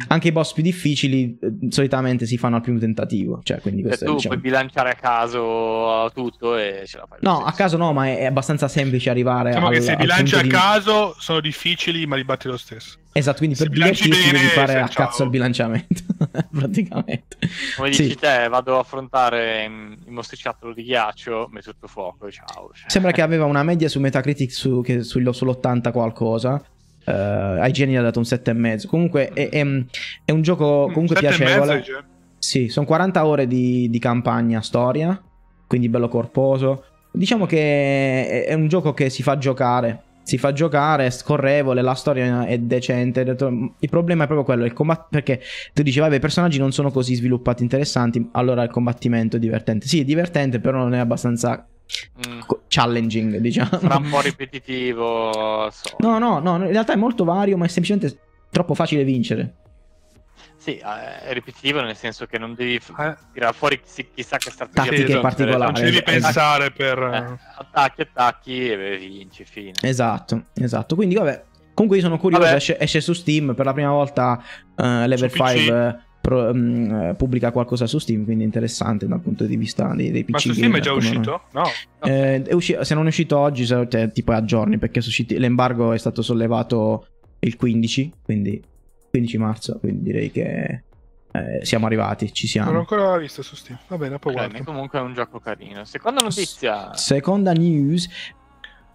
anche 0.07 0.27
i 0.29 0.31
boss 0.31 0.53
più 0.53 0.63
difficili 0.63 1.37
eh, 1.41 1.51
solitamente 1.69 2.25
si 2.25 2.37
fanno 2.37 2.55
al 2.57 2.61
primo 2.61 2.79
tentativo. 2.79 3.39
Cioè, 3.43 3.59
quindi 3.59 3.81
questo 3.83 4.03
è, 4.03 4.07
tu 4.07 4.15
diciamo- 4.15 4.35
puoi 4.35 4.49
bilanciare 4.49 4.89
a 4.91 4.95
caso 4.95 6.09
tutto 6.13 6.55
e 6.57 6.83
ce 6.85 6.97
la 6.97 7.05
fai. 7.07 7.19
No, 7.21 7.43
a 7.43 7.51
caso 7.53 7.77
no, 7.77 7.93
ma 7.93 8.07
è, 8.07 8.19
è 8.19 8.25
abbastanza 8.25 8.67
semplice 8.67 9.09
arrivare 9.09 9.49
Diciamo 9.49 9.67
al, 9.67 9.73
che 9.73 9.81
se 9.81 9.95
bilanci 9.95 10.35
a 10.35 10.41
di- 10.41 10.49
caso 10.49 11.15
sono 11.19 11.39
difficili, 11.39 12.05
ma 12.05 12.15
li 12.15 12.23
batti 12.23 12.47
lo 12.47 12.57
stesso. 12.57 12.97
Esatto, 13.13 13.39
quindi 13.39 13.55
se 13.57 13.65
per 13.65 13.73
divertirti 13.73 14.09
bene, 14.09 14.31
devi 14.31 14.45
fare 14.47 14.79
a 14.79 14.87
cazzo 14.87 15.17
ciao. 15.17 15.23
il 15.25 15.29
bilanciamento. 15.31 16.01
praticamente. 16.51 17.37
Come 17.75 17.91
Sì. 17.91 18.03
dici 18.03 18.15
te, 18.15 18.47
vado 18.49 18.77
a 18.77 18.79
affrontare 18.79 19.67
mm, 19.67 19.91
il 20.05 20.11
mostriciattolo 20.11 20.73
di 20.73 20.83
ghiaccio, 20.83 21.49
metto 21.51 21.71
tutto 21.71 21.87
fuoco 21.87 22.31
ciao. 22.31 22.71
Cioè, 22.73 22.89
Sembra 22.89 23.11
che 23.11 23.21
aveva 23.21 23.45
una 23.45 23.63
media 23.63 23.89
su 23.89 23.99
Metacritic 23.99 24.51
su, 24.51 24.81
che 24.81 25.03
sullo- 25.03 25.31
sull'80 25.31 25.91
qualcosa. 25.91 26.63
Uh, 27.05 27.65
IGN 27.65 27.89
gli 27.89 27.95
ha 27.95 28.01
dato 28.01 28.19
un 28.19 28.25
7,5. 28.25 28.85
Comunque 28.87 29.29
è, 29.29 29.49
è- 29.49 29.65
è 30.25 30.31
un 30.31 30.41
gioco 30.41 30.89
comunque 30.93 31.15
Mm, 31.21 31.25
e 31.25 31.27
mezzo, 31.29 31.37
piacevole. 31.45 31.83
Sì, 32.37 32.67
sono 32.69 32.85
40 32.85 33.25
ore 33.25 33.47
di, 33.47 33.89
di 33.89 33.99
campagna 33.99 34.61
storia, 34.61 35.19
quindi 35.67 35.89
bello 35.89 36.07
corposo. 36.07 36.83
Diciamo 37.11 37.45
che 37.45 37.57
è, 37.57 38.45
è 38.45 38.53
un 38.53 38.67
gioco 38.67 38.93
che 38.93 39.09
si 39.09 39.21
fa 39.23 39.37
giocare. 39.37 40.03
Si 40.23 40.37
fa 40.37 40.53
giocare, 40.53 41.07
è 41.07 41.09
scorrevole, 41.09 41.81
la 41.81 41.95
storia 41.95 42.45
è 42.45 42.57
decente. 42.59 43.21
Il 43.21 43.89
problema 43.89 44.23
è 44.23 44.27
proprio 44.27 44.45
quello, 44.45 44.65
il 44.65 44.73
combat- 44.73 45.07
perché 45.09 45.41
tu 45.73 45.81
dici, 45.81 45.99
vabbè, 45.99 46.15
i 46.15 46.19
personaggi 46.19 46.59
non 46.59 46.71
sono 46.71 46.91
così 46.91 47.15
sviluppati 47.15 47.63
interessanti, 47.63 48.29
allora 48.33 48.61
il 48.63 48.69
combattimento 48.69 49.37
è 49.37 49.39
divertente. 49.39 49.87
Sì, 49.87 50.01
è 50.01 50.03
divertente, 50.03 50.59
però 50.59 50.77
non 50.77 50.93
è 50.93 50.99
abbastanza 50.99 51.67
mm, 52.27 52.39
challenging, 52.67 53.37
diciamo. 53.37 53.79
sarà 53.79 53.97
un 53.97 54.09
po' 54.09 54.21
ripetitivo. 54.21 55.69
so. 55.71 55.95
No, 55.99 56.17
no, 56.19 56.39
no, 56.39 56.55
in 56.57 56.71
realtà 56.71 56.93
è 56.93 56.97
molto 56.97 57.23
vario, 57.23 57.57
ma 57.57 57.65
è 57.65 57.67
semplicemente 57.67 58.17
troppo 58.49 58.73
facile 58.73 59.03
vincere. 59.03 59.55
Sì, 60.57 60.77
eh, 60.77 61.21
è 61.23 61.33
ripetitivo 61.33 61.81
nel 61.81 61.95
senso 61.95 62.27
che 62.27 62.37
non 62.37 62.53
devi 62.53 62.75
Eh, 62.75 63.15
tirare 63.33 63.53
fuori 63.53 63.81
chi- 63.81 64.07
chissà 64.13 64.37
che 64.37 64.51
strategia. 64.51 64.83
Tattiche 64.91 65.19
particolari. 65.19 65.63
non 65.63 65.75
ci 65.75 65.81
devi 65.83 65.97
esatto. 66.05 66.11
pensare 66.11 66.71
per... 66.71 66.97
Eh, 66.99 67.39
attacchi, 67.57 68.01
attacchi 68.01 68.69
e 68.71 68.97
vinci, 68.99 69.43
fine. 69.43 69.71
Esatto, 69.81 70.43
esatto. 70.53 70.93
Quindi, 70.95 71.15
vabbè. 71.15 71.45
Comunque, 71.73 71.97
io 71.99 72.03
sono 72.05 72.19
curioso. 72.19 72.45
Esce, 72.45 72.77
esce 72.79 73.01
su 73.01 73.13
Steam 73.13 73.55
per 73.55 73.65
la 73.65 73.73
prima 73.73 73.89
volta. 73.89 74.39
eh, 74.75 75.07
Level 75.07 75.31
Su 75.31 75.37
PC. 75.37 75.47
5 75.57 76.03
pro- 76.21 76.53
mm, 76.53 76.91
eh, 76.93 77.13
pubblica 77.15 77.51
qualcosa 77.51 77.87
su 77.87 77.97
Steam. 77.97 78.23
Quindi, 78.23 78.43
è 78.43 78.45
interessante 78.45 79.07
dal 79.07 79.19
punto 79.19 79.45
di 79.45 79.57
vista 79.57 79.93
dei, 79.95 80.11
dei 80.11 80.23
PC. 80.23 80.29
Ma 80.31 80.37
su 80.39 80.53
Steam 80.53 80.75
è 80.75 80.79
gamer 80.79 80.81
già 80.81 80.89
come 80.91 81.01
noi. 81.03 81.17
uscito? 81.17 81.41
No. 81.51 81.63
Eh, 82.09 82.41
è 82.43 82.53
usci- 82.53 82.77
se 82.81 82.93
non 82.93 83.05
è 83.05 83.07
uscito 83.09 83.37
oggi, 83.37 83.65
se- 83.65 83.87
cioè, 83.89 84.11
tipo 84.11 84.31
a 84.31 84.43
giorni. 84.45 84.77
Perché 84.77 84.99
usciti- 84.99 85.37
l'embargo 85.37 85.91
è 85.93 85.97
stato 85.97 86.21
sollevato 86.21 87.07
il 87.39 87.55
15. 87.55 88.11
Quindi, 88.23 88.61
15 89.09 89.37
marzo. 89.37 89.77
Quindi, 89.79 90.03
direi 90.03 90.31
che 90.31 90.83
eh, 91.33 91.59
siamo 91.65 91.85
arrivati. 91.85 92.31
Ci 92.33 92.45
Non 92.57 92.65
l'ho 92.65 92.69
siamo. 92.71 92.79
ancora 92.79 93.17
visto 93.17 93.41
su 93.41 93.55
Steam. 93.55 93.79
Va 93.87 93.97
bene, 93.97 94.19
poi 94.19 94.33
Ok, 94.33 94.47
guardo. 94.47 94.63
comunque 94.65 94.99
è 94.99 95.01
un 95.01 95.13
gioco 95.13 95.39
carino. 95.39 95.85
Seconda 95.85 96.21
notizia. 96.21 96.93
Seconda 96.93 97.51
news. 97.53 98.07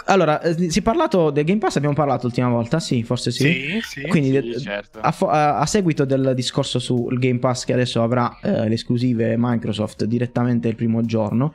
Allora, 0.05 0.41
eh, 0.41 0.71
si 0.71 0.79
è 0.79 0.83
parlato 0.83 1.31
del 1.31 1.45
Game 1.45 1.59
Pass, 1.59 1.77
abbiamo 1.77 1.95
parlato 1.95 2.27
l'ultima 2.27 2.49
volta, 2.49 2.79
sì, 2.79 3.03
forse 3.03 3.31
sì. 3.31 3.45
Sì, 3.53 3.81
sì. 3.83 4.03
Quindi 4.03 4.53
Sì, 4.55 4.61
certo. 4.61 5.01
a, 5.01 5.11
fo- 5.11 5.29
a- 5.29 5.65
seguito 5.67 6.05
del 6.05 6.33
discorso 6.35 6.79
sul 6.79 7.19
Game 7.19 7.39
Pass 7.39 7.65
che 7.65 7.73
adesso 7.73 8.03
avrà 8.03 8.39
eh, 8.43 8.69
le 8.69 8.75
esclusive 8.75 9.35
Microsoft 9.37 10.05
direttamente 10.05 10.69
il 10.69 10.77
primo 10.77 11.03
giorno 11.03 11.55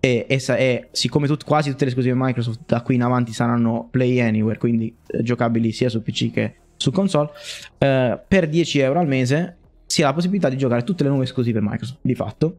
e, 0.00 0.26
e 0.28 0.40
e 0.56 0.88
siccome 0.92 1.26
tut- 1.26 1.44
quasi 1.44 1.70
tutte 1.70 1.84
le 1.84 1.90
esclusive 1.90 2.14
Microsoft 2.16 2.60
da 2.66 2.82
qui 2.82 2.94
in 2.94 3.02
avanti 3.02 3.32
saranno 3.32 3.88
Play 3.90 4.20
Anywhere, 4.20 4.58
quindi 4.58 4.94
eh, 5.06 5.22
giocabili 5.22 5.72
sia 5.72 5.88
su 5.88 6.02
PC 6.02 6.30
che 6.30 6.54
su 6.76 6.92
console, 6.92 7.30
eh, 7.78 8.20
per 8.28 8.48
10 8.48 8.78
euro 8.78 9.00
al 9.00 9.08
mese 9.08 9.56
si 9.86 10.02
ha 10.02 10.06
la 10.06 10.12
possibilità 10.12 10.48
di 10.48 10.56
giocare 10.56 10.84
tutte 10.84 11.02
le 11.02 11.08
nuove 11.08 11.24
esclusive 11.24 11.60
Microsoft, 11.60 11.98
di 12.02 12.14
fatto. 12.14 12.58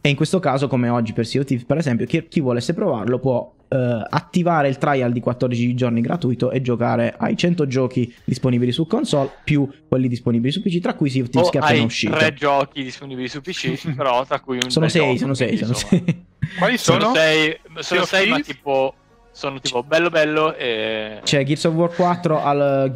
E 0.00 0.08
in 0.08 0.16
questo 0.16 0.40
caso, 0.40 0.66
come 0.66 0.88
oggi 0.88 1.12
per 1.12 1.26
Sea 1.26 1.44
per 1.66 1.76
esempio, 1.76 2.06
chi, 2.06 2.26
chi 2.28 2.40
volesse 2.40 2.74
provarlo 2.74 3.18
può 3.20 3.54
eh, 3.72 4.06
attivare 4.10 4.68
il 4.68 4.76
trial 4.76 5.12
di 5.12 5.20
14 5.20 5.74
giorni 5.74 6.02
gratuito 6.02 6.50
e 6.50 6.60
giocare 6.60 7.14
ai 7.16 7.36
100 7.36 7.66
giochi 7.66 8.14
disponibili 8.24 8.70
su 8.70 8.86
console 8.86 9.30
più 9.44 9.66
quelli 9.88 10.08
disponibili 10.08 10.52
su 10.52 10.60
PC, 10.60 10.80
tra 10.80 10.94
cui 10.94 11.08
Sea 11.08 11.22
of 11.22 11.30
Thieves 11.30 11.50
che 11.50 11.58
è 11.58 11.60
appena 11.62 11.78
hai 11.78 11.84
uscito. 11.86 12.16
tre 12.16 12.34
giochi 12.34 12.82
disponibili 12.82 13.28
su 13.28 13.40
PC, 13.40 13.94
però 13.96 14.24
tra 14.26 14.40
cui 14.40 14.58
un 14.62 14.70
Sono 14.70 14.84
bel 14.86 14.94
6, 14.94 15.02
gioco, 15.02 15.16
sono 15.18 15.34
6, 15.34 15.46
quindi, 15.46 15.64
sono 15.64 15.78
6. 15.88 16.24
Quali 16.58 16.78
Sono 16.78 17.00
sono? 17.00 17.14
sei, 17.14 17.58
sono 17.64 17.82
Sea 17.82 18.00
of 18.02 18.08
sei 18.08 18.28
ma 18.28 18.34
Thieves? 18.40 18.46
tipo 18.46 18.94
sono 19.34 19.60
tipo 19.60 19.82
bello 19.82 20.10
bello 20.10 20.54
e, 20.54 21.20
C'è 21.22 21.42
Gears 21.42 21.64
of 21.64 21.74
War 21.74 21.94
4, 21.94 22.42
Halo, 22.42 22.92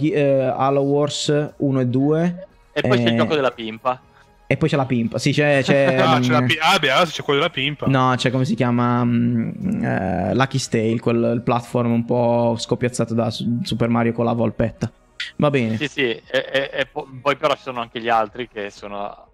Halo 0.54 0.80
Wars 0.82 1.52
1 1.56 1.80
e 1.80 1.86
2 1.86 2.46
e 2.72 2.80
poi 2.82 2.98
c'è 2.98 3.06
eh, 3.06 3.10
il 3.12 3.16
gioco 3.16 3.34
della 3.34 3.52
pimpa. 3.52 3.98
E 4.46 4.56
poi 4.56 4.68
c'è 4.68 4.76
la 4.76 4.86
pimpa. 4.86 5.18
Sì, 5.18 5.32
c'è... 5.32 5.60
c'è 5.64 5.96
Ah, 5.96 6.18
c'è 6.20 6.30
la 6.32 6.42
mm, 6.42 6.46
pi- 6.46 6.58
ah, 6.60 6.78
beh, 6.78 6.90
adesso 6.90 7.12
c'è 7.12 7.22
quello 7.22 7.40
della 7.40 7.52
pimpa. 7.52 7.86
No, 7.86 8.12
c'è 8.16 8.30
come 8.30 8.44
si 8.44 8.54
chiama 8.54 9.04
mm, 9.04 9.84
eh, 9.84 10.34
Lucky 10.34 10.58
Stale, 10.58 10.98
quel 11.00 11.32
il 11.34 11.42
platform 11.42 11.92
un 11.92 12.04
po' 12.04 12.54
scoppiazzato 12.58 13.14
da 13.14 13.30
Su- 13.30 13.60
Super 13.62 13.88
Mario 13.88 14.12
con 14.12 14.24
la 14.24 14.32
volpetta. 14.32 14.90
Va 15.36 15.50
bene. 15.50 15.76
Sì, 15.76 15.88
sì, 15.88 16.02
e, 16.02 16.22
e- 16.30 16.70
e 16.72 16.86
po- 16.90 17.08
poi 17.20 17.36
però 17.36 17.54
ci 17.54 17.62
sono 17.62 17.80
anche 17.80 18.00
gli 18.00 18.08
altri 18.08 18.48
che 18.48 18.70
sono 18.70 19.24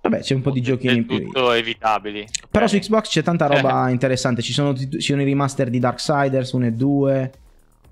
Vabbè, 0.00 0.20
c'è 0.20 0.34
un 0.34 0.42
po' 0.42 0.50
di 0.52 0.60
giochini 0.62 0.98
in 0.98 1.06
più. 1.06 1.24
tutto 1.24 1.52
evitabili. 1.52 2.26
Però 2.50 2.64
Ok. 2.64 2.70
su 2.70 2.78
Xbox 2.78 3.08
c'è 3.08 3.22
tanta 3.22 3.46
roba 3.46 3.88
interessante. 3.90 4.42
Ci 4.42 4.52
sono, 4.52 4.74
ci 4.76 5.00
sono 5.00 5.22
i 5.22 5.24
remaster 5.24 5.70
di 5.70 5.78
Darksiders 5.80 6.52
1 6.52 6.66
e 6.66 6.72
2. 6.72 7.32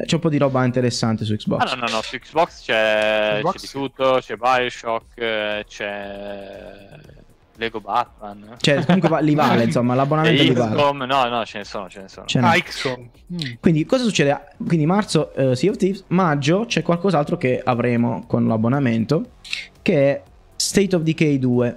C'è 0.05 0.15
un 0.15 0.21
po' 0.21 0.29
di 0.29 0.37
roba 0.37 0.65
interessante 0.65 1.25
su 1.25 1.35
Xbox. 1.35 1.61
Ah, 1.71 1.75
no, 1.75 1.87
no, 1.87 1.93
no, 1.93 2.03
su 2.03 2.19
Xbox 2.19 2.65
c'è, 2.65 3.39
Xbox 3.41 3.55
c'è 3.55 3.61
di 3.61 3.69
tutto, 3.69 4.19
c'è 4.21 4.37
Bioshock, 4.37 5.05
eh, 5.17 5.65
c'è 5.67 6.89
Lego 7.57 7.81
Batman. 7.81 8.57
Cioè, 8.59 8.85
comunque 8.85 9.09
va- 9.09 9.21
li 9.21 9.35
vale, 9.35 9.65
insomma, 9.65 9.95
l'abbonamento 9.95 10.43
li 10.43 10.53
vale. 10.53 10.75
XCOM, 10.75 11.03
no, 11.05 11.29
no, 11.29 11.45
ce 11.45 11.59
ne 11.59 11.65
sono, 11.65 11.89
ce 11.89 12.03
ne 12.03 12.09
sono. 12.09 12.27
Ce. 12.27 12.39
Ah, 12.39 12.53
XCOM. 12.53 13.09
Mm. 13.33 13.39
Quindi 13.61 13.87
cosa 13.87 14.05
succede? 14.05 14.49
Quindi 14.65 14.87
marzo 14.87 15.33
eh, 15.35 15.57
Sea 15.57 15.71
of 15.71 15.77
Thieves, 15.77 16.05
maggio 16.09 16.67
c'è 16.67 16.83
qualcos'altro 16.83 17.37
che 17.37 17.61
avremo 17.65 18.25
con 18.27 18.47
l'abbonamento 18.47 19.31
che 19.83 20.11
è 20.11 20.23
State 20.57 20.95
of 20.95 21.03
Decay 21.03 21.39
2. 21.39 21.77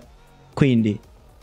Quindi 0.54 1.00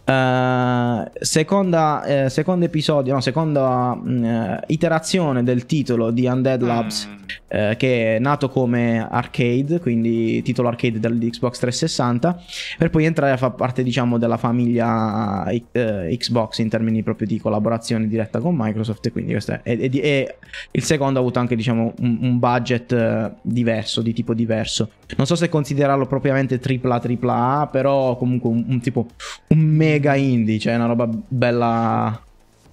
eh, 0.07 1.11
seconda, 1.21 2.05
eh, 2.05 2.31
secondo 2.31 2.65
episodio, 2.65 3.15
no, 3.15 3.21
seconda 3.21 3.95
mm, 3.95 4.25
eh, 4.25 4.61
iterazione 4.69 5.43
del 5.43 5.67
titolo 5.67 6.11
di 6.11 6.27
Undead 6.27 6.63
Labs 6.63 7.09
Mm. 7.09 7.15
eh, 7.49 7.75
che 7.77 8.17
è 8.17 8.19
nato 8.19 8.49
come 8.49 9.07
arcade, 9.09 9.81
quindi 9.81 10.43
titolo 10.43 10.69
arcade 10.69 11.01
del 11.01 11.19
di 11.19 11.31
Xbox 11.31 11.59
360, 11.59 12.41
per 12.79 12.91
poi 12.91 13.05
entrare 13.05 13.33
a 13.33 13.37
far 13.37 13.55
parte, 13.55 13.83
diciamo, 13.83 14.19
della 14.19 14.37
famiglia 14.37 15.45
eh, 15.49 16.17
Xbox 16.19 16.59
in 16.59 16.69
termini 16.69 17.03
proprio 17.03 17.27
di 17.27 17.39
collaborazione 17.41 18.07
diretta 18.07 18.41
con 18.41 18.55
Microsoft. 18.57 19.07
E 19.07 19.13
quindi 19.13 19.33
questo 19.33 19.53
è, 19.53 19.61
e, 19.63 19.91
e- 19.93 20.01
e 20.01 20.37
il 20.73 20.83
secondo 20.85 21.19
ha 21.19 21.23
avuto 21.23 21.39
anche, 21.39 21.57
diciamo, 21.57 21.95
un, 22.01 22.19
un 22.21 22.39
budget 22.39 22.93
eh, 22.93 23.33
diverso, 23.43 24.03
di 24.03 24.13
tipo 24.13 24.35
diverso. 24.35 24.91
Non 25.17 25.27
so 25.27 25.35
se 25.35 25.49
considerarlo 25.49 26.07
propriamente 26.07 26.61
AAA 26.63 27.01
AAA, 27.21 27.69
però 27.69 28.17
comunque 28.17 28.51
un, 28.51 28.65
un 28.69 28.81
tipo 28.81 29.07
un 29.49 29.59
mega 29.59 29.96
indie, 30.15 30.59
cioè 30.59 30.75
una 30.75 30.87
roba 30.87 31.07
bella. 31.11 32.21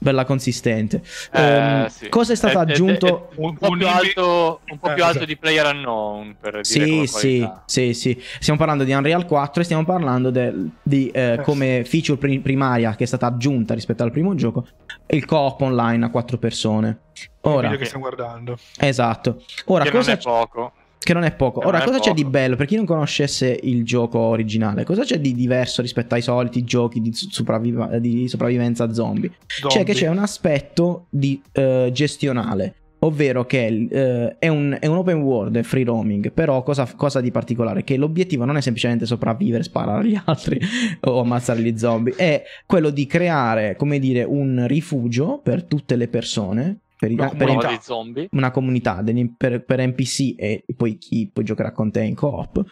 Bella 0.04 0.26
consistente. 0.26 1.02
Eh, 1.32 1.42
Ehm, 1.42 1.86
sì. 1.88 2.10
Cosa 2.10 2.34
è 2.34 2.36
stato 2.36 2.60
ed- 2.60 2.70
aggiunto? 2.72 3.30
ed- 3.32 3.38
un 3.38 3.56
po' 3.56 3.70
Un 3.70 3.84
alto, 3.84 4.60
un 4.68 4.78
po' 4.78 4.90
Eh, 4.90 4.94
più 4.96 5.04
alto 5.04 5.20
esatto. 5.20 5.26
di 5.26 5.38
Player 5.38 5.66
Unknown 5.74 6.36
per 6.42 6.52
dire 6.60 6.64
Sì, 6.66 7.08
sì, 7.08 7.50
sì, 7.66 7.94
sì. 7.94 8.22
Stiamo 8.42 8.60
parlando 8.60 8.84
di 8.84 8.92
Unreal 8.92 9.26
4 9.26 9.62
e 9.62 9.64
stiamo 9.64 9.86
parlando 9.86 10.30
del- 10.30 10.70
di 10.82 11.08
eh, 11.08 11.40
come 11.42 11.86
feature 11.86 12.18
pri- 12.20 12.40
primaria 12.42 12.96
che 12.96 13.06
è 13.06 13.08
stata 13.08 13.28
aggiunta 13.28 13.74
rispetto 13.74 14.04
al 14.04 14.12
primo 14.12 14.36
gioco, 14.36 14.68
il 15.08 15.24
co-op 15.24 15.62
online 15.62 16.04
a 16.04 16.10
quattro 16.10 16.38
persone. 16.38 17.00
Il 17.14 17.30
Ora, 17.44 17.62
video 17.62 17.78
che 17.78 17.86
stiamo 17.86 18.04
guardando. 18.04 18.58
esatto. 18.80 19.42
Ora, 19.68 19.86
Che 19.86 19.92
cosa 19.92 20.12
non 20.12 20.20
è 20.20 20.22
poco. 20.22 20.74
Che 21.04 21.14
non 21.14 21.24
è 21.24 21.34
poco. 21.34 21.66
Ora, 21.66 21.82
è 21.82 21.86
cosa 21.86 22.00
c'è 22.00 22.14
di 22.14 22.22
poco. 22.22 22.32
bello? 22.32 22.56
Per 22.56 22.66
chi 22.66 22.76
non 22.76 22.86
conoscesse 22.86 23.60
il 23.64 23.84
gioco 23.84 24.20
originale, 24.20 24.84
cosa 24.84 25.04
c'è 25.04 25.20
di 25.20 25.34
diverso 25.34 25.82
rispetto 25.82 26.16
ai 26.16 26.22
soliti 26.22 26.64
giochi 26.64 27.02
di, 27.02 27.12
sopravviva- 27.14 28.00
di 28.00 28.28
sopravvivenza 28.28 28.92
zombie? 28.94 29.32
C'è 29.46 29.70
Zombie. 29.70 29.84
che 29.84 29.94
c'è 29.94 30.08
un 30.08 30.20
aspetto 30.20 31.06
di 31.10 31.42
eh, 31.52 31.90
gestionale, 31.94 32.76
ovvero 33.00 33.46
che 33.46 33.88
eh, 33.90 34.36
è, 34.40 34.48
un, 34.48 34.78
è 34.80 34.88
un 34.88 34.98
open 34.98 35.22
world, 35.22 35.58
è 35.58 35.64
free 35.64 35.84
roaming, 35.84 36.32
però 36.32 36.64
cosa, 36.64 36.90
cosa 36.96 37.22
di 37.22 37.32
particolare? 37.32 37.84
Che 37.84 37.98
l'obiettivo 37.98 38.46
non 38.46 38.58
è 38.58 38.62
semplicemente 38.62 39.06
sopravvivere, 39.06 39.64
sparare 39.64 40.02
agli 40.02 40.20
altri 40.26 40.60
o 41.02 41.20
ammazzare 41.20 41.62
gli 41.62 41.78
zombie, 41.78 42.16
è 42.16 42.44
quello 42.66 42.90
di 42.90 43.06
creare, 43.06 43.76
come 43.76 44.00
dire, 44.00 44.24
un 44.24 44.66
rifugio 44.68 45.40
per 45.44 45.64
tutte 45.64 45.96
le 45.96 46.08
persone, 46.08 46.80
per, 47.04 47.12
i- 47.12 47.16
Una 47.16 47.28
per 47.30 47.36
Uno 47.36 47.46
comunità. 47.46 47.68
dei 47.68 47.80
zombie. 47.82 48.28
una 48.32 48.52
comunità 48.52 49.02
degli- 49.02 49.30
per, 49.36 49.64
per 49.66 49.86
NPC 49.86 50.36
e 50.38 50.64
poi 50.76 50.98
chi 50.98 51.30
poi 51.32 51.44
giocherà 51.44 51.72
con 51.74 51.92
te 51.92 52.02
in 52.04 52.16
co-op 52.16 52.64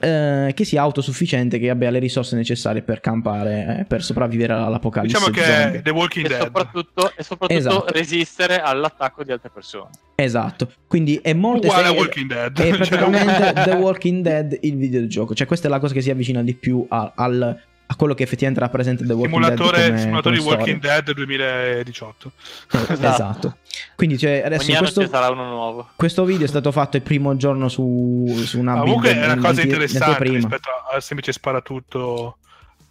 eh, 0.00 0.52
che 0.54 0.64
sia 0.64 0.82
autosufficiente 0.82 1.58
che 1.58 1.70
abbia 1.70 1.90
le 1.90 1.98
risorse 1.98 2.36
necessarie 2.36 2.82
per 2.82 3.00
campare 3.00 3.78
eh, 3.80 3.84
per 3.84 4.02
sopravvivere 4.02 4.52
all'apocalisse 4.54 5.16
Diciamo 5.18 5.32
che 5.34 5.42
zombie. 5.44 5.78
è 5.78 5.82
The 5.82 5.90
Walking 5.90 6.26
E 6.26 6.28
Dead. 6.28 6.42
soprattutto, 6.42 7.12
e 7.16 7.22
soprattutto 7.22 7.58
Esatto. 7.58 7.84
resistere 7.92 8.60
all'attacco 8.60 9.24
di 9.24 9.32
altre 9.32 9.50
persone. 9.52 9.90
esatto 10.14 10.72
quindi 10.86 11.16
è 11.22 11.32
molto 11.32 11.66
Uguale 11.68 11.88
a 11.88 11.92
è- 11.92 11.96
Walking 11.96 12.28
Dead. 12.28 12.58
è 12.60 12.62
Cioè, 12.70 12.76
praticamente 12.76 13.52
The 13.64 13.76
Walking 13.76 14.22
Dead 14.22 14.58
il 14.62 14.76
videogioco 14.76 15.34
cioè 15.34 15.46
questa 15.46 15.68
è 15.68 15.70
la 15.70 15.78
cosa 15.78 15.94
che 15.94 16.00
si 16.02 16.10
avvicina 16.10 16.42
di 16.42 16.54
più 16.54 16.84
a, 16.88 17.12
al- 17.16 17.58
a 17.90 17.96
quello 17.96 18.14
che 18.14 18.22
effettivamente 18.22 18.62
rappresenta 18.62 19.04
The 19.04 19.12
Walking 19.12 19.32
simulatore, 19.34 19.76
Dead 19.78 19.88
come, 19.88 20.00
simulatore 20.00 20.36
come 20.36 20.48
di 20.48 20.54
Walking 20.54 20.78
storia. 20.78 21.00
Dead 21.02 21.14
2018. 21.14 22.32
Eh, 22.70 22.92
esatto 22.92 23.56
quindi 23.96 24.16
cioè, 24.16 24.42
adesso 24.44 24.72
questo, 24.78 25.02
ci 25.02 25.08
sarà 25.08 25.28
uno 25.30 25.44
nuovo. 25.48 25.88
questo 25.96 26.24
video 26.24 26.44
è 26.44 26.48
stato 26.48 26.70
fatto 26.72 26.96
il 26.96 27.02
primo 27.02 27.36
giorno 27.36 27.68
su, 27.68 28.26
su 28.44 28.58
una 28.58 28.74
Ma 28.74 28.80
Comunque 28.80 29.10
build 29.10 29.22
è 29.22 29.24
una 29.26 29.34
in- 29.34 29.40
cosa 29.40 29.60
in- 29.60 29.66
in 29.66 29.72
interessante 29.74 30.28
rispetto 30.28 30.68
al 30.92 31.02
semplice 31.02 31.32
sparatutto. 31.32 32.36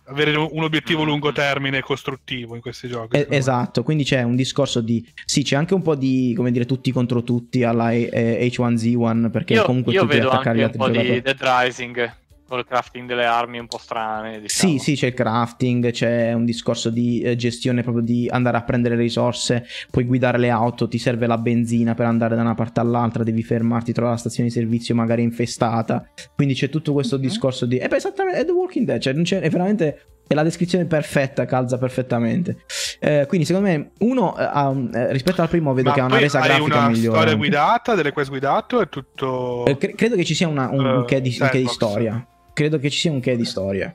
Avere 0.10 0.36
un 0.36 0.64
obiettivo 0.64 1.04
a 1.04 1.06
lungo 1.06 1.32
termine 1.32 1.82
costruttivo 1.82 2.56
in 2.56 2.62
questi 2.62 2.88
giochi. 2.88 3.16
Eh, 3.16 3.28
esatto, 3.30 3.84
quindi 3.84 4.04
c'è 4.04 4.24
un 4.24 4.36
discorso 4.36 4.82
di... 4.82 5.08
Sì, 5.24 5.44
c'è 5.44 5.56
anche 5.56 5.76
un 5.76 5.84
po' 5.84 5.94
di, 5.94 6.34
come 6.36 6.50
dire, 6.52 6.66
tutti 6.66 6.92
contro 6.92 7.22
tutti 7.22 7.64
alla 7.64 7.92
eh, 7.92 8.50
H1Z1 8.52 9.30
perché 9.30 9.54
Io, 9.54 9.64
comunque 9.64 9.94
io 9.94 10.02
tu 10.02 10.08
devi 10.08 10.20
vedo 10.20 10.32
attaccare 10.32 10.58
gli 10.58 10.62
anche 10.64 10.78
un 10.78 10.84
altri 10.84 10.98
po' 11.08 11.14
di. 11.14 11.22
Dead 11.22 11.38
Rising 11.40 12.16
il 12.58 12.66
crafting 12.66 13.08
delle 13.08 13.26
armi 13.26 13.60
un 13.60 13.68
po' 13.68 13.78
strane. 13.78 14.40
Diciamo. 14.42 14.72
Sì, 14.74 14.80
sì, 14.80 14.96
c'è 14.96 15.08
il 15.08 15.14
crafting, 15.14 15.92
c'è 15.92 16.34
un 16.34 16.46
discorso 16.46 16.90
di 16.90 17.22
eh, 17.22 17.36
gestione 17.36 17.84
proprio 17.84 18.04
di 18.04 18.28
andare 18.32 18.58
a 18.58 18.64
prendere 18.64 18.96
le 18.96 19.02
risorse, 19.04 19.66
puoi 19.92 20.06
guidare 20.06 20.38
le 20.38 20.50
auto, 20.50 20.88
ti 20.88 20.98
serve 20.98 21.28
la 21.28 21.38
benzina 21.38 21.94
per 21.94 22.06
andare 22.06 22.36
da 22.36 22.42
una 22.42 22.56
parte 22.56 22.80
all'altra, 22.80 23.24
devi 23.24 23.44
fermarti, 23.44 23.92
trovare 23.94 24.16
la 24.16 24.20
stazione 24.20 24.50
di 24.50 24.56
servizio 24.56 24.96
magari 24.96 25.22
infestata. 25.24 26.10
Quindi 26.36 26.54
c'è 26.54 26.70
tutto 26.70 26.94
questo 26.94 27.16
Mhm. 27.18 27.22
discorso 27.22 27.66
di... 27.66 27.78
E 27.78 27.88
beh, 27.88 27.96
esattamente, 27.98 28.40
è 28.40 28.46
The 28.46 28.52
Walking 28.52 28.86
Dead, 28.86 29.00
cioè 29.00 29.14
non 29.14 29.24
c'è, 29.24 29.40
è 29.40 29.50
veramente... 29.50 30.04
È 30.30 30.36
la 30.36 30.44
descrizione 30.44 30.86
perfetta, 30.86 31.46
calza 31.46 31.80
perfettamente. 31.80 32.58
Eh, 33.00 33.26
quindi 33.28 33.48
secondo 33.48 33.68
me, 33.68 33.92
uno, 34.02 34.38
eh, 34.38 34.90
eh, 35.00 35.12
rispetto 35.12 35.42
al 35.42 35.50
primo, 35.50 35.74
vedo 35.74 35.90
Ma 35.90 35.96
che 35.96 36.02
ha 36.02 36.06
una 36.06 36.20
resa 36.20 36.40
grafica 36.40 36.78
una 36.78 36.90
migliore. 36.90 37.18
storia 37.18 37.36
guidata, 37.36 37.96
delle 37.96 38.12
quest 38.12 38.30
guidato, 38.30 38.80
è 38.80 38.88
tutto... 38.90 39.66
Eh, 39.66 39.76
cre- 39.78 39.96
credo 39.96 40.16
che 40.16 40.24
ci 40.24 40.36
sia 40.36 40.48
una- 40.48 40.70
un, 40.70 40.86
un 40.86 41.02
Eh, 41.02 41.06
che 41.06 41.20
di, 41.22 41.36
un 41.42 41.50
che 41.50 41.58
di 41.62 41.68
storia. 41.68 42.28
Credo 42.60 42.78
che 42.78 42.90
ci 42.90 43.00
sia 43.00 43.12
un 43.12 43.22
che 43.22 43.38
di 43.38 43.46
storia 43.46 43.94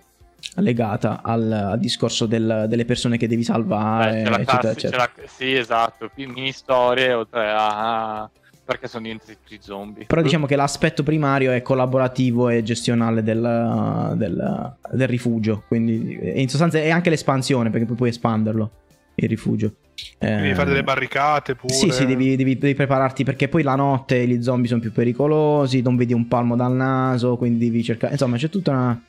legata 0.57 1.21
al, 1.23 1.53
al 1.53 1.79
discorso 1.79 2.25
del- 2.25 2.65
delle 2.67 2.87
persone 2.87 3.19
che 3.19 3.27
devi 3.29 3.43
Beh, 3.43 3.47
salvare, 3.47 4.23
c'è 4.23 4.31
la 4.31 4.37
eccetera, 4.41 4.45
classi- 4.61 4.69
eccetera. 4.87 5.07
c'è 5.15 5.21
la- 5.21 5.29
sì, 5.29 5.55
esatto, 5.55 6.11
più 6.15 6.31
mini 6.33 6.53
storie 6.53 7.13
oltre 7.13 7.51
a 7.55 8.31
perché 8.65 8.89
sono 8.89 9.03
diventati 9.03 9.59
zombie. 9.61 10.07
Però 10.07 10.23
diciamo 10.23 10.47
che 10.47 10.57
l'aspetto 10.57 11.03
primario 11.03 11.51
è 11.53 11.61
collaborativo 11.61 12.49
e 12.49 12.63
gestionale 12.63 13.23
del, 13.23 14.15
del- 14.17 14.75
del 14.93 15.09
rifugio. 15.09 15.65
Quindi 15.69 16.19
in 16.41 16.49
sostanza 16.49 16.79
è 16.79 16.89
anche 16.89 17.11
l'espansione, 17.11 17.69
perché 17.69 17.85
poi 17.85 17.97
puoi 17.97 18.09
espanderlo 18.09 18.71
il 19.17 19.29
rifugio. 19.29 19.73
Eh, 20.19 20.27
Devi 20.37 20.55
fare 20.55 20.71
delle 20.71 20.83
barricate 20.83 21.55
pure. 21.55 21.73
Sì, 21.73 21.91
sì, 21.91 22.05
devi, 22.07 22.35
devi- 22.37 22.59
devi 22.59 22.75
prepararti 22.75 23.23
perché 23.25 23.49
poi 23.49 23.63
la 23.63 23.77
notte 23.77 24.27
gli 24.27 24.43
zombie 24.43 24.69
sono 24.69 24.81
più 24.81 24.93
pericolosi, 24.93 25.83
non 25.83 25.97
vedi 25.97 26.13
un 26.13 26.27
palmo 26.29 26.57
dal 26.57 26.73
naso, 26.73 27.37
quindi 27.37 27.67
devi 27.67 27.83
cercare... 27.85 28.13
Insomma, 28.13 28.37
c'è 28.37 28.49
tutta 28.51 28.71
una... 28.73 29.01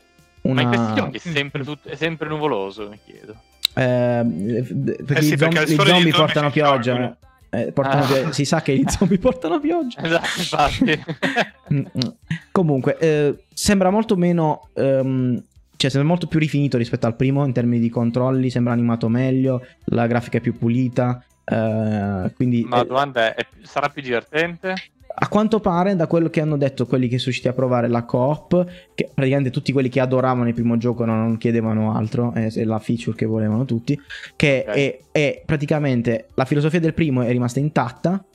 Ma 0.53 0.61
in 0.61 0.67
una- 0.67 0.77
questi 0.77 0.93
giochi 0.93 1.17
è 1.17 1.19
sempre, 1.33 1.63
tut- 1.63 1.87
è 1.89 1.95
sempre 1.95 2.27
nuvoloso, 2.29 2.87
mi 2.89 2.99
chiedo. 3.03 3.35
Eh, 3.73 4.23
perché 5.05 5.19
Eh 5.19 5.21
sì, 5.23 5.33
i 5.33 5.37
perché 5.37 5.55
zombi- 5.65 5.75
zombie 5.75 5.85
zombie 5.93 6.11
portano 6.11 6.49
pioggia. 6.51 7.17
eh, 7.49 7.71
portano 7.71 8.03
Ah. 8.03 8.05
pio- 8.07 8.31
si 8.31 8.45
sa 8.45 8.61
che 8.61 8.71
i 8.73 8.85
zombie 8.87 9.17
portano 9.19 9.59
pioggia. 9.59 10.03
Esatto, 10.03 10.27
infatti. 10.37 11.03
Mm, 11.73 11.79
mm. 11.79 12.09
Comunque, 12.51 12.95
eh, 12.99 13.43
sembra 13.51 13.89
molto 13.89 14.15
meno. 14.15 14.69
ehm, 14.75 15.43
cioè, 15.77 15.89
sembra 15.89 16.09
molto 16.09 16.27
più 16.27 16.39
rifinito 16.39 16.77
rispetto 16.77 17.05
al 17.05 17.15
primo 17.15 17.45
in 17.45 17.53
termini 17.53 17.79
di 17.81 17.89
controlli. 17.89 18.49
Sembra 18.49 18.73
animato 18.73 19.09
meglio. 19.09 19.65
La 19.85 20.07
grafica 20.07 20.37
è 20.37 20.41
più 20.41 20.57
pulita. 20.57 21.23
eh, 21.45 22.31
quindi, 22.35 22.65
Ma 22.67 22.77
la 22.77 22.83
domanda 22.83 23.33
è, 23.35 23.45
sarà 23.63 23.89
più 23.89 24.01
divertente? 24.01 24.73
a 25.17 25.29
quanto 25.29 25.61
pare, 25.61 25.95
da 25.95 26.07
quello 26.07 26.29
che 26.29 26.41
hanno 26.41 26.57
detto 26.57 26.85
quelli 26.85 27.05
che 27.07 27.13
sono 27.17 27.25
riusciti 27.27 27.47
a 27.47 27.53
provare 27.53 27.87
la 27.87 28.03
coop, 28.03 28.65
che 28.93 29.09
praticamente 29.13 29.49
tutti 29.49 29.71
quelli 29.71 29.87
che 29.87 30.01
adoravano 30.01 30.45
il 30.49 30.53
primo 30.53 30.75
gioco 30.75 31.05
non 31.05 31.37
chiedevano 31.37 31.95
altro, 31.95 32.33
è, 32.33 32.51
è 32.51 32.63
la 32.65 32.79
feature 32.79 33.15
che 33.15 33.25
volevano 33.25 33.63
tutti, 33.63 33.97
che 34.35 34.65
Ok. 34.67 34.75
è, 34.75 34.99
è 35.13 35.41
praticamente 35.45 36.27
la 36.33 36.43
filosofia 36.43 36.81
del 36.81 36.93
primo 36.93 37.21
è 37.21 37.29
rimasta 37.31 37.61
intatta, 37.61 38.25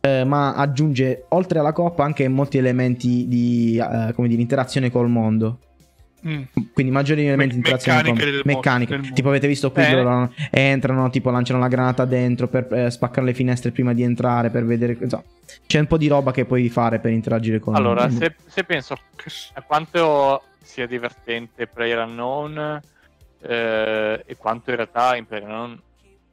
eh, 0.00 0.24
ma 0.24 0.54
aggiunge 0.54 1.26
oltre 1.28 1.58
alla 1.58 1.72
coop 1.72 1.98
anche 2.00 2.26
molti 2.28 2.56
elementi 2.56 3.28
di 3.28 3.76
eh, 3.76 4.12
come 4.14 4.28
dire, 4.28 4.40
interazione 4.40 4.90
col 4.90 5.10
mondo. 5.10 5.58
Mm. 6.26 6.42
Quindi 6.72 6.92
maggiori 6.92 7.26
elementi 7.26 7.54
di 7.54 7.56
interazione 7.56 8.02
meccaniche 8.02 8.42
meccaniche. 8.44 8.96
mondo. 8.96 9.12
Tipo 9.14 9.28
avete 9.28 9.48
visto 9.48 9.72
qui 9.72 9.90
loro 9.90 10.32
entrano, 10.50 11.10
tipo 11.10 11.30
lanciano 11.30 11.58
la 11.58 11.68
granata 11.68 12.04
dentro 12.04 12.48
per 12.48 12.72
eh, 12.72 12.90
spaccare 12.90 13.26
le 13.26 13.34
finestre 13.34 13.72
prima 13.72 13.92
di 13.92 14.02
entrare, 14.02 14.50
per 14.50 14.64
vedere... 14.64 14.96
insomma, 15.00 15.24
c'è 15.66 15.80
un 15.80 15.86
po' 15.86 15.96
di 15.96 16.08
roba 16.08 16.30
che 16.30 16.44
puoi 16.44 16.68
fare 16.68 17.00
per 17.00 17.10
interagire 17.10 17.58
con 17.58 17.74
Allora, 17.74 18.08
se, 18.08 18.34
se 18.46 18.64
penso 18.64 18.96
a 19.54 19.62
quanto 19.62 20.42
sia 20.62 20.86
divertente 20.86 21.66
Player 21.66 21.98
Unknown 22.06 22.80
eh, 23.40 24.22
e 24.24 24.36
quanto 24.36 24.70
in 24.70 24.76
realtà 24.76 25.16
in 25.16 25.26
Player 25.26 25.44
Unknown 25.44 25.80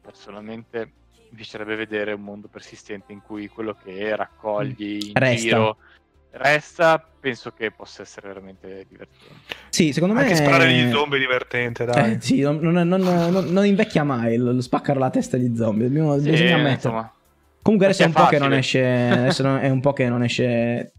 personalmente 0.02 0.92
mi 1.32 1.36
piacerebbe 1.36 1.76
vedere 1.76 2.14
un 2.14 2.22
mondo 2.22 2.48
persistente 2.48 3.12
in 3.12 3.22
cui 3.22 3.48
quello 3.48 3.76
che 3.84 4.16
raccogli 4.16 5.08
in 5.08 5.14
Resta. 5.14 5.36
giro 5.36 5.78
resta, 6.32 7.04
penso 7.20 7.52
che 7.52 7.72
possa 7.72 8.02
essere 8.04 8.28
veramente 8.28 8.86
divertente. 8.90 9.56
Sì, 9.70 9.92
secondo 9.94 10.14
me... 10.16 10.22
Anche 10.22 10.36
sparare 10.36 10.72
gli 10.72 10.92
zombie 10.92 11.18
è 11.18 11.22
divertente, 11.22 11.86
dai. 11.86 12.14
Eh, 12.14 12.22
sì, 12.22 12.40
non, 12.42 12.58
non- 12.60 12.88
non- 12.88 13.02
non- 13.02 13.46
non 13.52 13.66
invecchia 13.66 14.04
mai 14.04 14.38
lo, 14.38 14.52
lo 14.52 14.62
spaccare 14.62 15.00
la 15.00 15.10
testa 15.10 15.36
agli 15.38 15.56
zombie. 15.56 15.88
Dobbiamo, 15.88 16.18
Sì, 16.20 16.30
bisogna 16.30 16.56
ammettere. 16.56 16.74
insomma, 16.74 17.14
Comunque 17.62 17.88
adesso 17.88 18.04
è 18.04 18.08
un 18.08 18.14
po' 18.14 18.26
che 18.28 18.40
non 18.40 18.54
esce. 18.54 18.84
Adesso 18.84 19.44
non- 19.44 19.58
è 19.60 19.70
un 19.70 19.82
po' 19.82 19.94
che 19.94 20.08
non 20.08 20.24
esce 20.24 20.94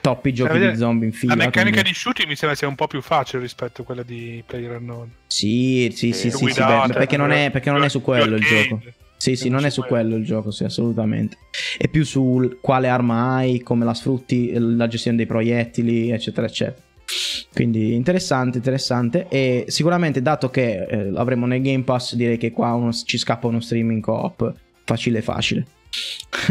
troppi 0.00 0.34
giochi 0.34 0.52
vedere, 0.52 0.72
di 0.72 0.78
zombie 0.78 1.06
in 1.08 1.14
fila. 1.14 1.34
La 1.34 1.44
meccanica 1.44 1.70
quindi- 1.80 1.88
di 1.90 1.94
shooting 1.96 2.28
mi 2.28 2.36
sembra 2.36 2.56
sia 2.56 2.68
un 2.68 2.74
po' 2.74 2.86
più 2.86 3.00
facile 3.00 3.40
rispetto 3.42 3.80
a 3.82 3.84
quella 3.84 4.02
di 4.02 4.42
Player 4.46 4.76
Unknown. 4.78 5.10
Sì, 5.26 5.88
sì, 5.90 6.12
sì, 6.12 6.12
Sì, 6.12 6.30
sì, 6.30 6.36
sì, 6.36 6.42
guidate, 6.44 6.88
beh, 6.88 6.98
perché, 6.98 7.16
non 7.16 7.32
è, 7.32 7.50
perché 7.50 7.70
non 7.70 7.82
è 7.82 7.88
su 7.88 8.02
quello 8.02 8.36
il 8.36 8.44
gioco. 8.44 8.82
Sì, 9.24 9.36
sì, 9.36 9.46
È 9.48 9.50
non 9.50 9.64
è 9.64 9.70
su 9.70 9.80
su 9.80 9.88
quello 9.88 10.16
il 10.16 10.24
gioco, 10.24 10.50
sì, 10.50 10.64
assolutamente. 10.64 11.38
È 11.78 11.88
più 11.88 12.04
sul 12.04 12.58
quale 12.60 12.88
arma 12.88 13.36
hai, 13.36 13.62
come 13.62 13.86
la 13.86 13.94
sfrutti, 13.94 14.52
la 14.54 14.86
gestione 14.86 15.16
dei 15.16 15.24
proiettili, 15.24 16.10
eccetera, 16.10 16.46
eccetera. 16.46 16.82
Quindi 17.54 17.94
interessante, 17.94 18.58
interessante. 18.58 19.26
E 19.30 19.64
sicuramente, 19.68 20.20
dato 20.20 20.50
che 20.50 20.84
eh, 20.84 21.10
l'avremo 21.10 21.46
nel 21.46 21.62
Game 21.62 21.84
Pass, 21.84 22.14
direi 22.16 22.36
che 22.36 22.50
qua 22.50 22.74
uno- 22.74 22.92
ci 22.92 23.16
scappa 23.16 23.46
uno 23.46 23.60
streaming 23.60 24.02
co-op 24.02 24.52
facile, 24.84 25.22
facile. 25.22 25.66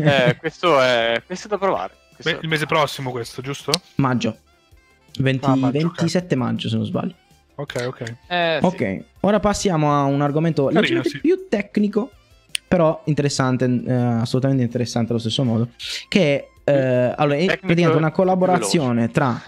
eh, 0.01 0.35
questo, 0.39 0.81
è, 0.81 1.21
questo 1.25 1.45
è 1.45 1.49
da 1.51 1.57
provare. 1.59 1.93
Questo 2.15 2.31
Beh, 2.31 2.37
è- 2.39 2.41
il 2.41 2.49
mese 2.49 2.65
prossimo 2.65 3.11
questo, 3.11 3.43
giusto? 3.43 3.71
maggio. 3.95 4.37
20 5.19 5.45
Ah, 5.45 5.55
maggio, 5.55 5.77
ok. 5.85 5.93
27 5.95 6.35
maggio, 6.35 6.69
se 6.69 6.75
non 6.77 6.85
sbaglio. 6.85 7.13
Ok, 7.55 7.83
ok. 7.87 8.15
Eh, 8.29 8.57
sì. 8.61 8.65
Ok, 8.65 9.03
ora 9.19 9.39
passiamo 9.39 9.93
a 9.93 10.03
un 10.05 10.21
argomento 10.21 10.65
Carino, 10.73 11.03
sì. 11.03 11.19
più 11.19 11.45
tecnico, 11.47 12.09
però 12.73 13.03
interessante, 13.03 13.83
eh, 13.85 13.93
assolutamente 13.93 14.63
interessante 14.63 15.11
allo 15.11 15.19
stesso 15.19 15.43
modo, 15.43 15.69
che 16.07 16.47
è 16.63 16.71
eh, 16.71 17.13
allora, 17.15 17.37
è 17.37 17.45
praticamente 17.45 17.97
una 17.97 18.09
collaborazione 18.09 19.11
tra 19.11 19.39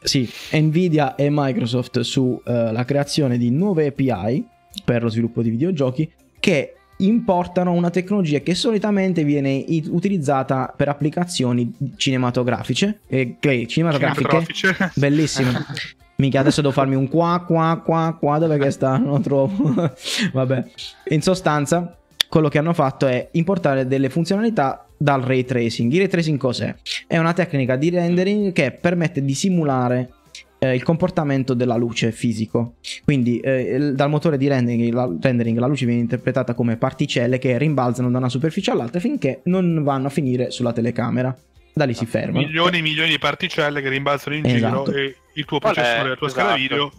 sì, 0.00 0.26
Nvidia 0.52 1.14
e 1.14 1.28
Microsoft 1.30 2.00
sulla 2.00 2.82
creazione 2.86 3.36
di 3.36 3.50
nuove 3.50 3.88
API 3.88 4.46
per 4.86 5.02
lo 5.02 5.10
sviluppo 5.10 5.42
di 5.42 5.50
videogiochi 5.50 6.10
che 6.40 6.76
importano 6.96 7.72
una 7.72 7.90
tecnologia 7.90 8.38
che 8.38 8.54
solitamente 8.54 9.22
viene 9.22 9.62
utilizzata 9.90 10.72
per 10.74 10.88
applicazioni 10.88 11.70
cinematografiche, 11.96 13.00
e, 13.06 13.36
che- 13.38 13.66
cinematografiche. 13.66 14.92
Bellissimo. 14.94 15.50
Mica 16.16 16.40
adesso 16.40 16.62
devo 16.62 16.72
farmi 16.72 16.94
un 16.94 17.08
qua, 17.08 17.44
qua, 17.46 17.82
qua, 17.84 18.16
qua, 18.18 18.38
dove 18.38 18.56
che 18.56 18.70
sta? 18.70 18.96
Non 18.96 19.10
lo 19.10 19.20
trovo. 19.20 19.92
Vabbè. 20.32 20.64
In 21.08 21.20
sostanza, 21.20 21.96
quello 22.32 22.48
che 22.48 22.56
hanno 22.56 22.72
fatto 22.72 23.06
è 23.06 23.28
importare 23.32 23.86
delle 23.86 24.08
funzionalità 24.08 24.86
dal 24.96 25.20
ray 25.20 25.44
tracing. 25.44 25.92
Il 25.92 25.98
ray 25.98 26.08
tracing 26.08 26.38
cos'è? 26.38 26.74
È 27.06 27.18
una 27.18 27.34
tecnica 27.34 27.76
di 27.76 27.90
rendering 27.90 28.52
che 28.52 28.70
permette 28.72 29.22
di 29.22 29.34
simulare 29.34 30.12
eh, 30.58 30.74
il 30.74 30.82
comportamento 30.82 31.52
della 31.52 31.76
luce 31.76 32.10
fisico. 32.10 32.76
Quindi 33.04 33.38
eh, 33.40 33.60
il- 33.74 33.94
dal 33.94 34.08
motore 34.08 34.38
di 34.38 34.48
rendering 34.48 34.90
la, 34.94 35.10
rendering 35.20 35.58
la 35.58 35.66
luce 35.66 35.84
viene 35.84 36.00
interpretata 36.00 36.54
come 36.54 36.76
particelle 36.78 37.36
che 37.36 37.58
rimbalzano 37.58 38.10
da 38.10 38.16
una 38.16 38.30
superficie 38.30 38.70
all'altra 38.70 38.98
finché 38.98 39.40
non 39.44 39.82
vanno 39.82 40.06
a 40.06 40.10
finire 40.10 40.50
sulla 40.50 40.72
telecamera. 40.72 41.36
Da 41.74 41.84
lì 41.84 41.92
si 41.92 42.06
fermano. 42.06 42.46
milioni 42.46 42.78
e 42.78 42.80
milioni 42.82 43.10
di 43.10 43.18
particelle 43.18 43.82
che 43.82 43.90
rimbalzano 43.90 44.36
in 44.36 44.46
Esatto. 44.46 44.84
giro 44.84 44.96
e 44.96 45.16
il 45.34 45.44
tuo 45.44 45.58
Qual 45.58 45.72
è- 45.72 45.74
processore, 45.74 46.08
la 46.08 46.14
tua 46.16 46.26
esatto. 46.28 46.54
video 46.56 46.92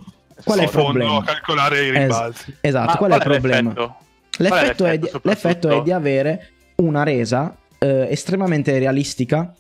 Qual 0.43 0.57
è 0.59 0.61
si 0.61 0.65
il 0.67 0.71
problema? 0.71 1.17
a 1.17 1.23
calcolare 1.23 1.83
i 1.85 1.89
Es- 1.89 1.97
rimbalzi. 1.97 2.55
esatto, 2.61 2.85
Ma 2.91 2.97
qual 2.97 3.11
è 3.11 3.15
il 3.15 3.21
qual 3.23 3.33
problema? 3.39 3.69
l'effetto? 3.69 3.95
L'effetto, 4.37 4.85
è 4.85 4.91
è 4.91 4.97
di, 4.97 5.03
l'effetto 5.05 5.27
l'effetto 5.29 5.69
è 5.69 5.81
di 5.83 5.91
avere 5.91 6.49
una 6.75 7.03
resa 7.03 7.55
eh, 7.79 8.07
estremamente 8.09 8.77
realistica 8.79 9.53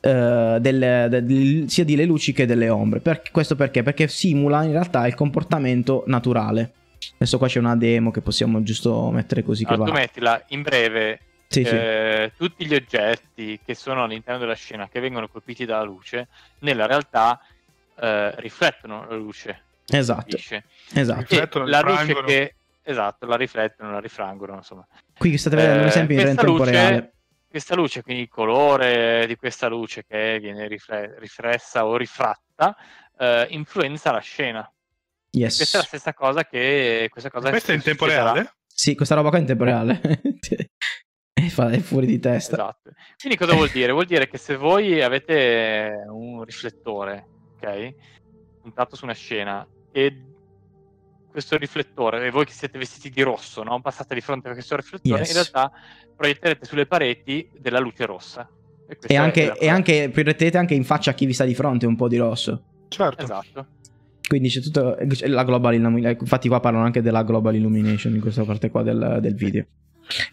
eh, 0.00 0.56
del- 0.60 1.06
del- 1.10 1.64
sia 1.68 1.84
delle 1.84 2.04
luci 2.04 2.32
che 2.32 2.46
delle 2.46 2.68
ombre. 2.68 3.00
Per- 3.00 3.22
questo 3.30 3.56
perché? 3.56 3.82
Perché 3.82 4.08
simula 4.08 4.62
in 4.62 4.72
realtà 4.72 5.06
il 5.06 5.14
comportamento 5.14 6.04
naturale. 6.06 6.72
Adesso 7.14 7.38
qua 7.38 7.48
c'è 7.48 7.58
una 7.58 7.76
demo 7.76 8.10
che 8.10 8.20
possiamo 8.20 8.62
giusto 8.62 9.10
mettere 9.10 9.42
così 9.42 9.64
che 9.64 9.72
Allora, 9.72 9.88
tu 9.88 9.92
va. 9.94 9.98
mettila 10.00 10.42
in 10.48 10.62
breve. 10.62 11.20
Sì, 11.48 11.64
sì. 11.64 11.74
eh, 11.74 12.32
tutti 12.36 12.64
gli 12.64 12.74
oggetti 12.74 13.58
che 13.64 13.74
sono 13.74 14.04
all'interno 14.04 14.38
della 14.38 14.54
scena 14.54 14.88
che 14.88 15.00
vengono 15.00 15.26
colpiti 15.28 15.64
dalla 15.64 15.82
luce, 15.82 16.28
nella 16.60 16.86
realtà 16.86 17.40
eh, 18.00 18.32
riflettono 18.36 19.04
la 19.08 19.16
luce. 19.16 19.62
Esatto, 19.88 20.36
esatto. 20.94 21.64
La 21.64 21.80
luce 21.80 22.14
che 22.24 22.54
esatto, 22.82 23.26
la 23.26 23.36
riflettono, 23.36 23.92
la 23.92 24.00
rifrangono, 24.00 24.56
insomma. 24.56 24.86
Qui 25.16 25.36
state 25.38 25.56
vedendo 25.56 25.78
un 25.80 25.84
Eh, 25.84 25.88
esempio 25.88 26.16
in 26.16 26.22
questa 26.22 26.42
tempo 26.42 26.56
luce- 26.58 26.70
reale. 26.70 27.12
Questa 27.50 27.74
luce, 27.74 28.02
quindi 28.02 28.22
il 28.22 28.28
colore 28.28 29.24
di 29.26 29.34
questa 29.36 29.66
luce 29.66 30.04
che 30.06 30.38
viene 30.40 30.68
rifle- 30.68 31.16
riflessa 31.18 31.84
o 31.84 31.96
rifratta, 31.96 32.76
eh, 33.18 33.46
influenza 33.50 34.12
la 34.12 34.20
scena. 34.20 34.72
Yes. 35.32 35.56
Questa 35.56 35.78
è 35.78 35.80
la 35.80 35.86
stessa 35.86 36.14
cosa 36.14 36.44
che 36.44 37.08
questa 37.10 37.28
cosa 37.30 37.50
Questo 37.50 37.72
è 37.72 37.74
in 37.74 37.82
tempo 37.82 38.04
succederà. 38.04 38.32
reale? 38.32 38.54
Sì, 38.66 38.94
questa 38.94 39.14
roba 39.16 39.28
qua 39.30 39.38
è 39.38 39.40
in 39.40 39.46
tempo 39.48 39.64
reale. 39.64 40.00
è 41.34 41.78
fuori 41.80 42.06
di 42.06 42.18
testa. 42.20 42.52
Esatto. 42.54 42.90
Quindi 43.18 43.36
cosa 43.38 43.54
vuol 43.54 43.68
dire? 43.70 43.92
Vuol 43.92 44.06
dire 44.06 44.28
che 44.28 44.38
se 44.38 44.56
voi 44.56 45.02
avete 45.02 46.04
un 46.08 46.44
riflettore, 46.44 47.26
ok, 47.56 47.94
puntato 48.62 48.94
su 48.96 49.04
una 49.04 49.14
scena 49.14 49.66
e 49.92 50.24
questo 51.30 51.56
riflettore, 51.56 52.26
e 52.26 52.30
voi 52.30 52.44
che 52.44 52.52
siete 52.52 52.78
vestiti 52.78 53.10
di 53.10 53.22
rosso, 53.22 53.62
no? 53.62 53.80
passate 53.80 54.14
di 54.14 54.20
fronte 54.20 54.48
a 54.48 54.52
questo 54.52 54.76
riflettore, 54.76 55.20
Yes. 55.20 55.28
in 55.28 55.34
realtà 55.34 55.70
proietterete 56.16 56.64
sulle 56.66 56.86
pareti 56.86 57.48
della 57.58 57.78
luce 57.78 58.04
rossa. 58.06 58.48
E 58.88 58.96
è 59.06 59.14
anche, 59.16 59.56
e 59.56 59.68
anche 59.68 60.10
proiettete 60.12 60.58
anche 60.58 60.74
in 60.74 60.84
faccia 60.84 61.12
a 61.12 61.14
chi 61.14 61.24
vi 61.26 61.32
sta 61.32 61.44
di 61.44 61.54
fronte 61.54 61.86
un 61.86 61.94
po' 61.96 62.08
di 62.08 62.16
rosso. 62.16 62.62
Certo. 62.88 63.22
Esatto. 63.22 63.66
Quindi 64.26 64.48
c'è 64.48 64.60
tutto 64.60 64.96
c'è 65.08 65.26
la 65.28 65.44
global 65.44 65.74
illumination. 65.74 66.18
Infatti, 66.20 66.48
qua 66.48 66.60
parlano 66.60 66.84
anche 66.84 67.00
della 67.02 67.22
global 67.22 67.54
illumination 67.54 68.14
in 68.14 68.20
questa 68.20 68.44
parte 68.44 68.68
qua 68.70 68.82
del, 68.82 69.18
del 69.20 69.34
video. 69.34 69.64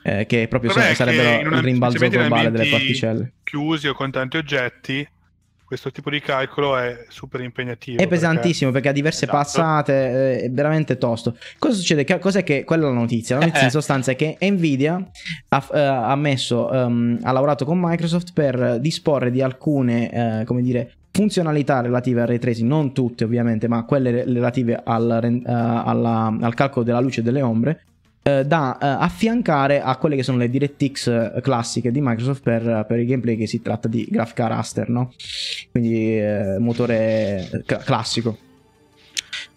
Eh, 0.04 0.26
che 0.26 0.48
proprio 0.48 0.74
Vabbè, 0.74 0.88
che 0.90 0.96
sarebbero 0.96 1.48
una- 1.48 1.58
il 1.58 1.64
rimbalzo 1.64 2.08
globale 2.08 2.50
delle 2.52 2.70
particelle. 2.70 3.34
Chiusi 3.44 3.88
o 3.88 3.94
con 3.94 4.10
tanti 4.12 4.38
oggetti, 4.38 5.08
questo 5.68 5.92
tipo 5.92 6.10
di 6.10 6.22
calcolo 6.22 6.78
è 6.78 7.06
super 7.10 7.42
impegnativo. 7.42 8.02
È 8.02 8.08
pesantissimo 8.08 8.72
perché 8.72 8.88
ha 8.88 8.92
diverse 8.94 9.26
Esatto. 9.26 9.38
passate, 9.38 9.94
eh, 9.94 10.42
è 10.44 10.50
veramente 10.50 10.98
tosto. 10.98 11.36
Cosa 11.60 11.74
succede? 11.76 12.06
Che- 12.06 12.20
Cos'è 12.20 12.42
che 12.46 12.64
quella 12.64 12.86
è 12.86 12.88
la 12.88 12.94
notizia? 12.94 13.36
La 13.38 13.42
notizia 13.44 13.66
in 13.66 13.72
sostanza 13.72 14.12
è 14.12 14.16
che 14.16 14.38
Nvidia 14.40 14.96
ha, 15.50 15.68
eh, 15.74 15.80
ha 15.80 16.16
messo, 16.16 16.72
ehm, 16.72 17.20
ha 17.22 17.32
lavorato 17.34 17.66
con 17.66 17.78
Microsoft 17.82 18.32
per 18.32 18.80
disporre 18.80 19.30
di 19.30 19.42
alcune, 19.42 20.40
eh, 20.40 20.46
come 20.46 20.62
dire, 20.62 20.94
funzionalità 21.12 21.82
relative 21.82 22.22
al 22.22 22.28
ray 22.28 22.40
tracing, 22.40 22.70
non 22.70 22.94
tutte 22.94 23.26
ovviamente, 23.26 23.68
ma 23.68 23.84
quelle 23.84 24.12
re- 24.12 24.24
relative 24.24 24.80
al, 24.82 25.20
eh, 25.22 25.42
alla- 25.52 26.34
al 26.40 26.54
calcolo 26.54 26.86
della 26.86 27.02
luce 27.02 27.20
e 27.20 27.24
delle 27.24 27.42
ombre, 27.42 27.82
eh, 28.28 28.44
da 28.46 28.78
eh, 28.78 28.86
affiancare 28.88 29.82
a 29.82 29.96
quelle 29.98 30.16
che 30.16 30.24
sono 30.24 30.38
le 30.38 30.50
DirectX 30.50 31.08
eh, 31.08 31.42
classiche 31.42 31.92
di 31.92 32.02
Microsoft 32.02 32.42
per, 32.42 32.86
per 32.88 33.00
il 33.00 33.06
gameplay 33.08 33.38
che 33.38 33.48
si 33.48 33.62
tratta 33.62 33.88
di 33.88 34.06
grafica 34.10 34.48
raster, 34.48 34.90
no? 34.90 35.14
Quindi 35.72 36.20
eh, 36.20 36.58
motore 36.60 37.64
cla- 37.66 37.78
classico. 37.78 38.38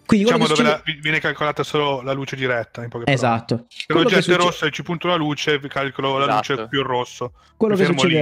Quindi 0.07 0.27
Diciamo 0.27 0.47
dove 0.49 0.57
succede- 0.57 0.83
la- 0.85 1.01
viene 1.01 1.21
calcolata 1.21 1.63
solo 1.63 2.03
la 2.03 2.13
luce 2.13 2.35
diretta, 2.35 2.83
in 2.83 2.89
poche 2.89 3.05
parole. 3.05 3.13
Esatto. 3.15 3.67
Se 3.69 3.93
l'oggetto 3.93 4.19
è 4.19 4.23
succe- 4.23 4.37
rosso 4.39 4.67
e 4.67 4.71
ci 4.73 4.83
punto 4.83 5.07
la 5.07 5.15
luce, 5.15 5.59
vi 5.61 5.69
calcolo 5.69 6.19
la 6.19 6.25
Esatto. 6.25 6.53
luce 6.55 6.69
più 6.69 6.83
rosso. 6.83 7.33
Quello 7.57 7.75
mi 7.75 7.81
che 7.81 7.87
fermo 7.87 8.03
lì. 8.03 8.15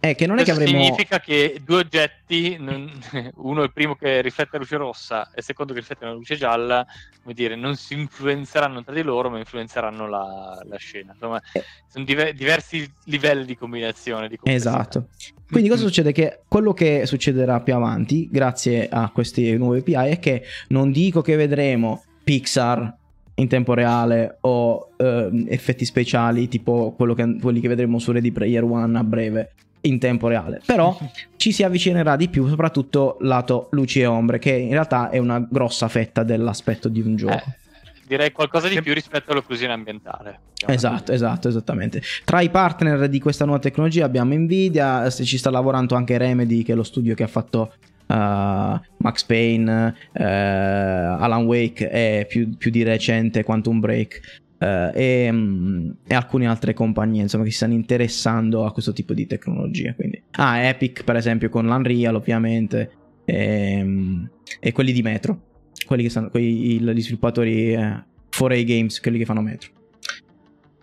Succederà 0.00 0.10
è 0.10 0.14
che 0.14 0.26
non 0.26 0.38
è 0.38 0.44
che 0.44 0.52
Questo 0.52 0.70
avremo... 0.70 0.84
significa 0.84 1.18
che 1.18 1.60
due 1.64 1.78
oggetti, 1.78 2.56
uno 3.34 3.60
è 3.60 3.64
il 3.64 3.72
primo 3.72 3.96
che 3.96 4.20
riflette 4.20 4.50
la 4.52 4.58
luce 4.58 4.76
rossa 4.76 5.28
e 5.30 5.38
il 5.38 5.42
secondo 5.42 5.72
che 5.72 5.80
riflette 5.80 6.04
la 6.04 6.12
luce 6.12 6.36
gialla, 6.36 6.86
come 7.20 7.34
dire, 7.34 7.56
non 7.56 7.74
si 7.74 7.94
influenzeranno 7.94 8.84
tra 8.84 8.94
di 8.94 9.02
loro, 9.02 9.28
ma 9.28 9.38
influenzeranno 9.38 10.08
la, 10.08 10.62
la 10.64 10.76
scena. 10.76 11.12
Insomma, 11.14 11.42
Eh. 11.52 11.64
sono 11.88 12.04
diver- 12.04 12.32
diversi 12.32 12.88
livelli 13.04 13.44
di 13.44 13.56
combinazione. 13.56 14.28
Di. 14.28 14.38
Esatto. 14.44 15.08
Quindi 15.50 15.68
cosa 15.68 15.84
succede? 15.84 16.12
Che 16.12 16.42
quello 16.46 16.72
che 16.72 17.04
succederà 17.04 17.60
più 17.60 17.74
avanti, 17.74 18.28
grazie 18.30 18.88
a 18.88 19.10
questi 19.10 19.56
nuovi 19.56 19.78
API, 19.80 20.10
è 20.10 20.18
che 20.20 20.44
non 20.68 20.92
dico 20.92 21.22
che 21.22 21.34
vedremo 21.34 22.04
Pixar 22.22 22.96
in 23.34 23.48
tempo 23.48 23.74
reale 23.74 24.38
o 24.42 24.90
eh, 24.96 25.46
effetti 25.48 25.84
speciali 25.84 26.48
tipo 26.48 26.94
che, 27.14 27.36
quelli 27.40 27.60
che 27.60 27.68
vedremo 27.68 27.98
su 27.98 28.12
Ready 28.12 28.30
Player 28.30 28.64
One 28.64 28.98
a 28.98 29.04
breve 29.04 29.52
in 29.82 29.98
tempo 29.98 30.28
reale. 30.28 30.60
Però 30.64 30.96
ci 31.36 31.52
si 31.52 31.62
avvicinerà 31.62 32.16
di 32.16 32.28
più 32.28 32.46
soprattutto 32.48 33.16
lato 33.20 33.68
luci 33.72 34.00
e 34.00 34.06
ombre 34.06 34.38
che 34.38 34.52
in 34.52 34.70
realtà 34.70 35.10
è 35.10 35.18
una 35.18 35.38
grossa 35.40 35.88
fetta 35.88 36.22
dell'aspetto 36.22 36.88
di 36.88 37.00
un 37.00 37.16
gioco. 37.16 37.34
Eh, 37.34 37.44
direi 38.06 38.32
qualcosa 38.32 38.68
di 38.68 38.80
più 38.80 38.94
rispetto 38.94 39.32
all'occlusione 39.32 39.72
ambientale 39.72 40.40
esatto 40.66 41.12
esatto 41.12 41.48
esattamente. 41.48 42.02
Tra 42.24 42.40
i 42.40 42.50
partner 42.50 43.08
di 43.08 43.20
questa 43.20 43.44
nuova 43.44 43.60
tecnologia 43.60 44.04
abbiamo 44.04 44.34
Nvidia 44.34 45.08
ci 45.10 45.38
sta 45.38 45.50
lavorando 45.50 45.94
anche 45.94 46.18
Remedy 46.18 46.62
che 46.62 46.72
è 46.72 46.74
lo 46.74 46.82
studio 46.82 47.14
che 47.14 47.22
ha 47.22 47.28
fatto 47.28 47.72
uh, 48.06 48.14
Max 48.96 49.24
Payne, 49.24 49.94
uh, 50.12 50.22
Alan 50.22 51.44
Wake 51.44 51.90
e 51.90 52.26
più, 52.28 52.56
più, 52.56 52.70
di 52.70 52.82
recente 52.82 53.44
Quantum 53.44 53.78
Break. 53.80 54.40
Uh, 54.58 54.90
e, 54.92 55.28
um, 55.30 55.94
e, 56.04 56.14
alcune 56.16 56.48
altre 56.48 56.74
compagnie 56.74 57.22
insomma 57.22 57.44
che 57.44 57.50
si 57.50 57.58
stanno 57.58 57.74
interessando 57.74 58.66
a 58.66 58.72
questo 58.72 58.92
tipo 58.92 59.14
di 59.14 59.24
tecnologia 59.24 59.94
quindi 59.94 60.20
ah 60.32 60.58
Epic 60.58 61.04
per 61.04 61.14
esempio 61.14 61.48
con 61.48 61.64
l'Unreal 61.66 62.16
ovviamente 62.16 62.90
e, 63.24 63.80
um, 63.80 64.28
e 64.58 64.72
quelli 64.72 64.90
di 64.90 65.02
Metro 65.02 65.42
quelli 65.86 66.02
che 66.02 66.10
sono 66.10 66.28
quelli, 66.28 66.80
gli 66.80 67.00
sviluppatori 67.00 67.72
eh, 67.72 68.04
4A 68.36 68.64
Games 68.64 69.00
quelli 69.00 69.18
che 69.18 69.24
fanno 69.24 69.42
Metro 69.42 69.70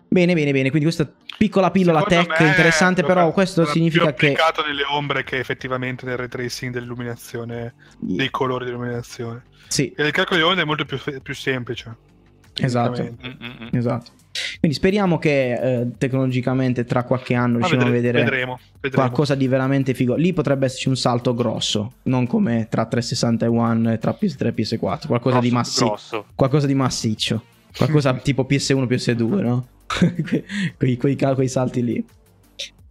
bene 0.08 0.34
bene 0.34 0.54
bene 0.54 0.70
quindi 0.70 0.88
questa 0.88 1.14
piccola 1.38 1.72
pillola 1.72 2.06
Secondo 2.08 2.34
tech 2.34 2.48
interessante, 2.48 3.04
però 3.04 3.32
questo 3.32 3.66
significa 3.66 4.14
che... 4.14 4.28
Applicato 4.32 4.66
nelle 4.66 4.84
ombre 4.84 5.24
che 5.24 5.38
effettivamente 5.38 6.06
nel 6.06 6.18
ray 6.18 6.28
tracing 6.28 6.72
dell'illuminazione, 6.72 7.74
dei 8.00 8.30
colori 8.30 8.66
dell'illuminazione. 8.66 9.44
Sì. 9.68 9.92
E 9.96 10.06
il 10.06 10.12
calcolo 10.12 10.40
di 10.40 10.46
onde 10.46 10.62
è 10.62 10.66
molto 10.66 10.86
più, 10.86 10.98
più 11.22 11.36
semplice. 11.36 12.14
Esatto. 12.62 13.02
Mm-hmm. 13.02 13.70
esatto. 13.72 14.12
Quindi 14.60 14.78
speriamo 14.78 15.18
che 15.18 15.54
eh, 15.54 15.88
tecnologicamente 15.98 16.84
tra 16.84 17.04
qualche 17.04 17.36
anno 17.36 17.58
riusciamo 17.58 17.84
vedre- 17.84 17.98
a 17.98 18.02
vedere 18.02 18.24
vedremo, 18.24 18.60
vedremo. 18.82 19.04
qualcosa 19.04 19.36
di 19.36 19.48
veramente 19.48 19.94
figo. 19.94 20.16
Lì 20.16 20.34
potrebbe 20.34 20.66
esserci 20.66 20.90
un 20.90 20.98
salto 20.98 21.34
grosso, 21.34 21.94
non 22.04 22.28
come 22.28 22.68
tra 22.70 22.86
360 22.86 23.46
e 23.46 23.48
One 23.48 23.94
e 23.94 23.98
tra 23.98 24.16
PS3 24.20 24.48
e 24.48 24.54
PS4, 24.54 25.08
qualcosa 25.08 25.40
grosso, 25.40 25.40
di 25.40 25.52
massiccio. 25.52 26.26
Qualcosa 26.36 26.68
di 26.68 26.76
massiccio. 26.76 27.44
Qualcosa 27.76 28.14
tipo 28.20 28.46
PS1 28.50 28.88
PS2, 28.88 29.42
no? 29.42 29.68
quei, 30.78 30.98
quei, 30.98 31.18
quei, 31.18 31.48
salti 31.48 31.84
lì. 31.84 32.06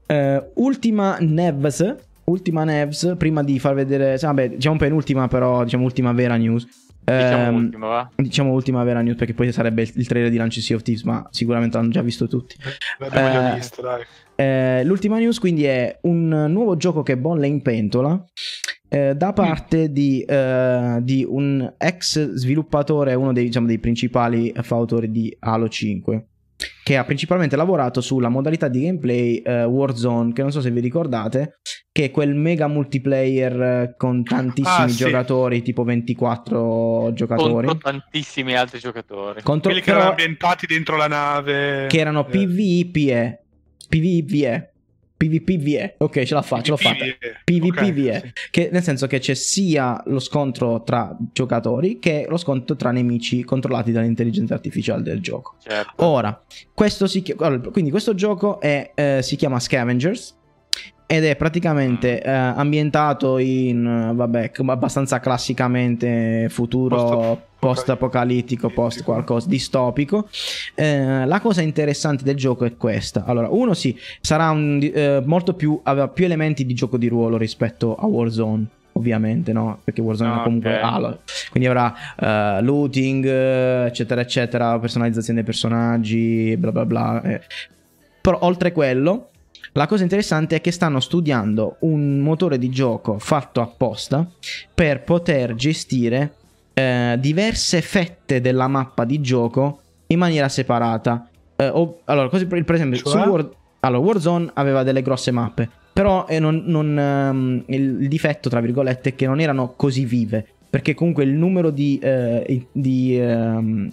Uh, 0.07 0.43
ultima 0.55 1.19
Nevs. 1.21 1.97
Ultima 2.27 2.65
Nevs, 2.65 3.17
prima 3.19 3.43
di 3.43 3.59
far 3.59 3.75
vedere, 3.75 4.17
vabbè, 4.17 4.51
diciamo 4.51 4.79
penultima, 4.79 5.29
però 5.29 5.62
diciamo 5.62 5.85
ultima 5.85 6.11
vera 6.12 6.37
news. 6.37 6.67
Diciamo 7.05 7.49
um, 7.51 7.65
ultima, 7.65 7.87
va. 7.87 8.11
Diciamo 8.17 8.53
ultima 8.53 8.83
vera 8.83 9.01
news 9.03 9.17
perché 9.17 9.35
poi 9.35 9.53
sarebbe 9.53 9.83
il 9.83 10.07
trailer 10.07 10.31
di 10.31 10.37
lancio 10.37 10.61
Sea 10.61 10.77
of 10.77 10.83
Thieves, 10.83 11.05
ma 11.05 11.27
sicuramente 11.31 11.77
l'hanno 11.77 11.91
già 11.91 12.03
visto 12.03 12.27
tutti. 12.27 12.57
L'abbiamo 12.99 13.29
uh, 13.29 13.33
già 13.33 13.55
visto, 13.55 13.83
dai. 13.83 14.03
Uh, 14.37 14.87
l'ultima 14.87 15.19
news 15.19 15.39
quindi 15.39 15.65
è 15.65 15.99
un 16.03 16.47
nuovo 16.49 16.77
gioco 16.77 17.03
che 17.05 17.17
bolle 17.17 17.47
in 17.47 17.63
pentola 17.63 18.13
uh, 18.13 19.13
da 19.13 19.33
parte 19.33 19.89
mm. 19.89 19.93
di, 19.93 20.27
di, 21.03 21.27
un 21.29 21.73
ex 21.79 22.33
sviluppatore, 22.33 23.15
uno 23.15 23.33
dei, 23.33 23.45
diciamo, 23.45 23.67
dei 23.67 23.79
principali 23.79 24.53
fautori 24.63 25.11
di 25.11 25.35
Halo 25.41 25.69
5 25.69 26.27
che 26.83 26.97
ha 26.97 27.05
principalmente 27.05 27.57
lavorato 27.57 28.01
sulla 28.01 28.29
modalità 28.29 28.69
di 28.69 28.83
gameplay 28.83 29.43
uh, 29.45 29.65
Warzone, 29.65 30.33
che 30.33 30.43
non 30.43 30.53
so 30.53 30.61
se 30.61 30.71
vi 30.71 30.81
ricordate, 30.81 31.59
che 31.95 32.07
è 32.07 32.11
quel 32.11 32.34
mega 32.34 32.66
multiplayer 32.66 33.62
eh, 33.62 33.95
con 33.97 34.24
tantissimi 34.24 34.76
ah, 34.82 34.86
giocatori, 34.86 35.59
sì. 35.59 35.62
tipo 35.62 35.84
24 35.84 37.12
giocatori. 37.14 37.68
Contro 37.68 37.92
tantissimi 37.92 38.57
altri 38.57 38.80
giocatori. 38.80 39.42
Contro, 39.42 39.70
Quelli 39.70 39.84
che 39.84 39.92
erano 39.92 40.11
ambientati 40.11 40.66
dentro 40.66 40.97
la 40.97 41.07
nave. 41.07 41.86
Che 41.86 41.97
erano 41.97 42.26
eh. 42.26 42.30
PvE, 42.30 43.38
PvE. 43.88 44.70
PvPVE, 45.16 45.95
ok, 45.99 46.24
ce 46.24 46.34
la 46.34 46.42
faccio, 46.42 46.72
l'ho 46.72 46.76
fatta. 46.76 47.05
PvPVE, 47.45 48.16
okay, 48.16 48.20
sì. 48.20 48.32
che 48.51 48.68
nel 48.72 48.82
senso 48.82 49.07
che 49.07 49.20
c'è 49.20 49.34
sia 49.34 50.03
lo 50.07 50.18
scontro 50.18 50.82
tra 50.82 51.16
giocatori 51.32 52.01
che 52.01 52.26
lo 52.28 52.36
scontro 52.36 52.74
tra 52.74 52.90
nemici 52.90 53.45
controllati 53.45 53.92
dall'intelligenza 53.92 54.55
artificiale 54.55 55.03
del 55.03 55.20
gioco. 55.20 55.55
Certo. 55.62 56.05
Ora, 56.05 56.42
questo 56.74 57.07
si 57.07 57.22
chiama, 57.22 57.57
quindi 57.70 57.90
questo 57.90 58.14
gioco 58.16 58.61
è, 58.61 58.90
eh, 58.97 59.20
si 59.22 59.36
chiama 59.36 59.61
Scavengers 59.61 60.42
ed 61.07 61.25
è 61.25 61.37
praticamente 61.37 62.23
mm. 62.25 62.29
eh, 62.29 62.33
ambientato 62.33 63.39
in, 63.39 64.13
vabbè, 64.15 64.53
abbastanza 64.67 65.21
classicamente 65.21 66.49
futuro 66.51 67.53
post-apocalittico, 67.59 68.69
post 68.69 69.03
qualcosa 69.05 69.49
distopico. 69.49 70.29
Eh, 70.75 71.25
la 71.25 71.41
cosa 71.41 71.63
interessante 71.63 72.23
del 72.23 72.37
gioco 72.37 72.65
è 72.65 72.77
questa. 72.77 73.25
Allora, 73.25 73.49
uno 73.49 73.73
sì, 73.75 73.99
sarà 74.21 74.51
un, 74.51 74.79
eh, 74.83 75.23
molto 75.25 75.55
più, 75.55 75.81
aveva 75.83 76.09
più 76.09 76.25
elementi 76.25 76.67
di 76.67 76.75
gioco 76.75 76.99
di 76.99 77.09
ruolo 77.09 77.37
rispetto 77.37 77.95
a 77.95 78.07
Warzone 78.07 78.67
ovviamente, 78.97 79.53
no? 79.53 79.81
Perché 79.83 80.01
Warzone 80.01 80.31
ah, 80.31 80.43
comunque 80.43 80.77
okay. 80.77 80.83
Halo. 80.83 81.19
Quindi 81.51 81.69
avrà 81.69 81.95
uh, 82.17 82.63
looting, 82.63 83.25
eccetera, 83.27 84.21
eccetera, 84.21 84.79
personalizzazione 84.79 85.43
dei 85.43 85.45
personaggi, 85.49 86.57
bla 86.57 86.71
bla 86.71 86.87
bla. 86.87 87.23
Eh. 87.23 87.41
Però 88.21 88.39
oltre 88.43 88.73
quello, 88.73 89.31
la 89.77 89.87
cosa 89.87 90.05
interessante 90.05 90.57
è 90.57 90.61
che 90.61 90.70
stanno 90.70 91.01
studiando 91.01 91.77
un 91.81 92.20
motore 92.20 92.59
di 92.59 92.70
gioco 92.70 93.18
fatto 93.18 93.61
apposta 93.61 94.25
per 94.72 95.03
poter 95.03 95.55
gestire 95.57 96.35
eh, 96.75 97.16
diverse 97.18 97.81
fette 97.81 98.41
della 98.41 98.68
mappa 98.68 99.05
di 99.05 99.20
gioco 99.20 99.81
in 100.09 100.18
maniera 100.18 100.49
separata. 100.49 101.29
Eh, 101.57 101.68
o, 101.68 102.01
allora, 102.05 102.29
così 102.29 102.47
per, 102.47 102.62
per 102.62 102.77
esempio, 102.77 102.99
cioè? 102.99 103.27
War, 103.27 103.49
allora, 103.81 104.05
Warzone 104.05 104.51
aveva 104.55 104.85
delle 104.85 105.03
grosse 105.03 105.33
mappe, 105.33 105.68
però 105.93 106.27
eh, 106.29 106.39
non, 106.39 106.62
non, 106.66 106.97
um, 106.97 107.64
il, 107.66 108.03
il, 108.03 108.09
difetto, 108.09 108.49
tra 108.49 108.61
virgolette, 108.61 109.11
è 109.11 109.14
che 109.16 109.27
non 109.27 109.41
erano 109.41 109.75
così 109.77 110.05
vive. 110.05 110.47
Perché 110.70 110.95
comunque 110.95 111.25
il 111.25 111.33
numero 111.33 111.70
di, 111.70 111.99
eh, 112.03 112.66
di 112.72 113.16
um, 113.20 113.89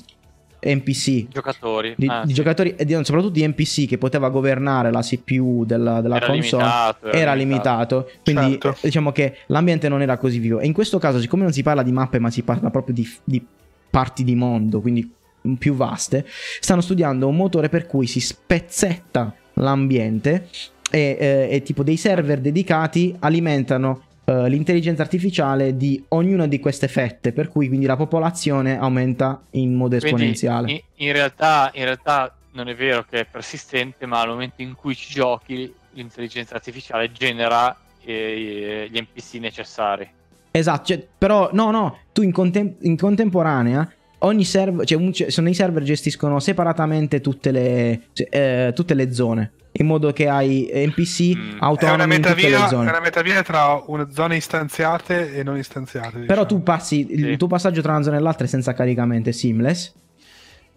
NPC 0.63 1.27
giocatori, 1.29 1.95
di, 1.97 2.07
ah, 2.07 2.21
di 2.21 2.29
sì. 2.29 2.33
giocatori 2.35 2.75
e 2.75 2.85
di, 2.85 2.93
soprattutto 2.93 3.29
di 3.29 3.47
NPC 3.47 3.87
che 3.87 3.97
poteva 3.97 4.29
governare 4.29 4.91
la 4.91 5.01
CPU 5.01 5.65
della, 5.65 6.01
della 6.01 6.17
era 6.17 6.25
console 6.27 6.63
limitato, 6.63 7.05
era, 7.07 7.17
era 7.17 7.33
limitato. 7.33 7.95
limitato. 7.95 8.21
quindi 8.23 8.59
certo. 8.61 8.79
diciamo 8.83 9.11
che 9.11 9.37
l'ambiente 9.47 9.89
non 9.89 10.01
era 10.01 10.17
così 10.17 10.39
vivo 10.39 10.59
e 10.59 10.65
in 10.65 10.73
questo 10.73 10.99
caso 10.99 11.19
siccome 11.19 11.43
non 11.43 11.51
si 11.51 11.63
parla 11.63 11.81
di 11.83 11.91
mappe 11.91 12.19
ma 12.19 12.29
si 12.29 12.43
parla 12.43 12.69
proprio 12.69 12.93
di, 12.93 13.09
di 13.23 13.43
parti 13.89 14.23
di 14.23 14.35
mondo 14.35 14.81
quindi 14.81 15.11
più 15.57 15.73
vaste 15.73 16.25
stanno 16.59 16.81
studiando 16.81 17.27
un 17.27 17.35
motore 17.35 17.67
per 17.67 17.87
cui 17.87 18.05
si 18.05 18.19
spezzetta 18.19 19.33
l'ambiente 19.55 20.47
e, 20.91 21.17
e, 21.19 21.47
e 21.49 21.61
tipo 21.63 21.83
dei 21.83 21.97
server 21.97 22.39
dedicati 22.39 23.15
alimentano 23.19 24.03
uh, 24.31 24.45
l'intelligenza 24.45 25.01
artificiale 25.01 25.75
di 25.75 26.03
ognuna 26.09 26.47
di 26.47 26.59
queste 26.59 26.87
fette, 26.87 27.33
per 27.33 27.49
cui 27.49 27.67
quindi 27.67 27.85
la 27.85 27.95
popolazione 27.95 28.77
aumenta 28.77 29.41
in 29.51 29.73
modo 29.73 29.95
esponenziale. 29.95 30.71
In, 30.71 30.81
in, 30.95 31.11
realtà, 31.11 31.71
in 31.73 31.83
realtà 31.83 32.35
non 32.53 32.67
è 32.67 32.75
vero 32.75 33.03
che 33.03 33.19
è 33.19 33.25
persistente, 33.25 34.05
ma 34.05 34.21
al 34.21 34.29
momento 34.29 34.61
in 34.61 34.75
cui 34.75 34.95
ci 34.95 35.13
giochi 35.13 35.73
l'intelligenza 35.93 36.55
artificiale 36.55 37.11
genera 37.11 37.77
eh, 38.03 38.87
gli 38.89 38.99
NPC 38.99 39.33
necessari. 39.35 40.09
Esatto, 40.51 40.85
cioè, 40.85 41.05
però 41.17 41.49
no, 41.53 41.71
no, 41.71 41.97
tu 42.11 42.21
in, 42.21 42.31
contem- 42.31 42.77
in 42.81 42.97
contemporanea 42.97 43.89
ogni 44.23 44.43
server, 44.43 44.85
cioè, 44.85 44.97
un, 44.97 45.13
sono 45.13 45.49
i 45.49 45.53
server 45.53 45.83
gestiscono 45.83 46.39
separatamente 46.39 47.21
tutte 47.21 47.51
le, 47.51 48.01
cioè, 48.13 48.27
eh, 48.29 48.73
tutte 48.73 48.93
le 48.93 49.13
zone 49.13 49.51
in 49.73 49.85
modo 49.85 50.11
che 50.11 50.27
hai 50.27 50.69
NPC 50.73 51.37
mm. 51.37 51.57
autonomi 51.59 52.15
in 52.15 52.21
tutte 52.21 52.49
le 52.49 52.67
zone. 52.67 52.87
È 52.87 52.91
una 52.91 52.99
metavia 52.99 53.41
tra 53.41 53.81
una 53.85 54.09
zone 54.11 54.35
istanziate 54.35 55.33
e 55.33 55.43
non 55.43 55.57
istanziate. 55.57 56.07
Diciamo. 56.07 56.25
Però 56.25 56.45
tu 56.45 56.61
passi, 56.61 57.05
sì. 57.07 57.13
il 57.13 57.37
tuo 57.37 57.47
passaggio 57.47 57.81
tra 57.81 57.93
una 57.93 58.03
zona 58.03 58.17
e 58.17 58.19
l'altra 58.19 58.45
è 58.45 58.49
senza 58.49 58.73
caricamento, 58.73 59.29
è 59.29 59.31
seamless. 59.31 59.93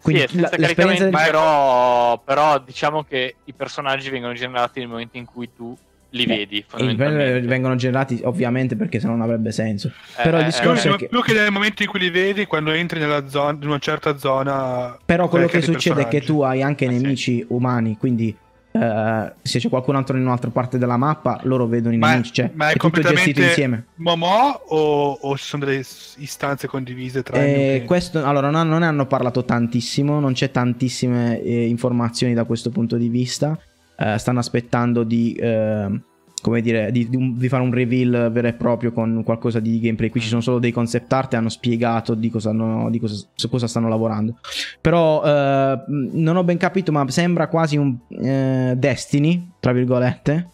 Quindi 0.00 0.26
sì, 0.28 0.38
l'esperienza 0.38 1.04
del... 1.04 1.12
però, 1.12 2.18
però 2.18 2.58
diciamo 2.60 3.04
che 3.04 3.36
i 3.44 3.52
personaggi 3.54 4.10
vengono 4.10 4.34
generati 4.34 4.80
nel 4.80 4.88
momento 4.88 5.16
in 5.16 5.24
cui 5.24 5.50
tu 5.52 5.74
li 6.14 6.26
vedi. 6.26 6.64
Vengono 6.76 7.74
generati 7.76 8.20
ovviamente 8.24 8.76
perché 8.76 9.00
se 9.00 9.06
no 9.06 9.12
non 9.12 9.22
avrebbe 9.22 9.52
senso. 9.52 9.88
Eh, 10.18 10.22
Però 10.22 10.38
il 10.38 10.44
eh, 10.44 10.46
discorso 10.46 10.88
eh, 10.88 10.94
è 10.94 10.96
che... 10.96 11.08
Più 11.08 11.22
che 11.22 11.32
nel 11.32 11.50
momento 11.50 11.82
in 11.82 11.88
cui 11.88 11.98
li 11.98 12.10
vedi, 12.10 12.46
quando 12.46 12.70
entri 12.70 13.00
nella 13.00 13.28
zona, 13.28 13.58
in 13.60 13.68
una 13.68 13.78
certa 13.78 14.16
zona... 14.16 14.96
Però 15.04 15.28
quello 15.28 15.46
che 15.46 15.60
succede 15.60 16.02
è 16.02 16.08
che 16.08 16.20
tu 16.20 16.40
hai 16.42 16.62
anche 16.62 16.84
eh, 16.84 16.88
nemici 16.88 17.36
sì. 17.38 17.46
umani, 17.48 17.96
quindi 17.98 18.36
Uh, 18.74 19.30
se 19.40 19.60
c'è 19.60 19.68
qualcun 19.68 19.94
altro 19.94 20.16
in 20.16 20.24
un'altra 20.24 20.50
parte 20.50 20.78
della 20.78 20.96
mappa, 20.96 21.38
loro 21.44 21.68
vedono 21.68 21.94
i 21.94 21.98
ma 21.98 22.10
nemici. 22.10 22.32
Cioè, 22.32 22.50
ma 22.54 22.70
è, 22.70 22.72
è 22.72 22.76
tutto 22.76 23.02
gestito 23.02 23.40
insieme. 23.40 23.84
Momo 23.98 24.26
o, 24.26 25.12
o 25.12 25.36
ci 25.36 25.44
sono 25.44 25.64
delle 25.64 25.84
istanze 26.16 26.66
condivise 26.66 27.22
tra 27.22 27.36
eh, 27.36 27.84
questo, 27.86 28.24
Allora, 28.24 28.50
non, 28.50 28.66
non, 28.66 28.80
ne 28.80 28.86
hanno 28.86 29.06
parlato 29.06 29.44
tantissimo, 29.44 30.18
non 30.18 30.32
c'è 30.32 30.50
tantissime 30.50 31.40
eh, 31.40 31.68
informazioni 31.68 32.34
da 32.34 32.42
questo 32.42 32.70
punto 32.70 32.96
di 32.96 33.08
vista. 33.08 33.56
Uh, 33.96 34.16
stanno 34.16 34.40
aspettando 34.40 35.04
di, 35.04 35.38
uh, 35.40 36.00
come 36.42 36.60
dire, 36.60 36.90
di, 36.90 37.08
di 37.08 37.48
fare 37.48 37.62
un 37.62 37.72
reveal 37.72 38.30
vero 38.32 38.48
e 38.48 38.52
proprio 38.52 38.92
con 38.92 39.22
qualcosa 39.24 39.60
di 39.60 39.78
gameplay. 39.80 40.10
Qui 40.10 40.20
ci 40.20 40.28
sono 40.28 40.40
solo 40.40 40.58
dei 40.58 40.72
concept 40.72 41.12
art 41.12 41.32
e 41.32 41.36
hanno 41.36 41.48
spiegato 41.48 42.14
di 42.14 42.28
cosa, 42.28 42.50
hanno- 42.50 42.90
di 42.90 42.98
cosa- 42.98 43.26
su 43.34 43.48
cosa 43.48 43.66
stanno 43.66 43.88
lavorando. 43.88 44.38
Però 44.80 45.24
eh, 45.24 45.84
non 45.86 46.36
ho 46.36 46.44
ben 46.44 46.58
capito, 46.58 46.92
ma 46.92 47.08
sembra 47.08 47.48
quasi 47.48 47.76
un 47.76 47.96
eh, 48.08 48.74
Destiny, 48.76 49.52
tra 49.60 49.72
virgolette. 49.72 50.48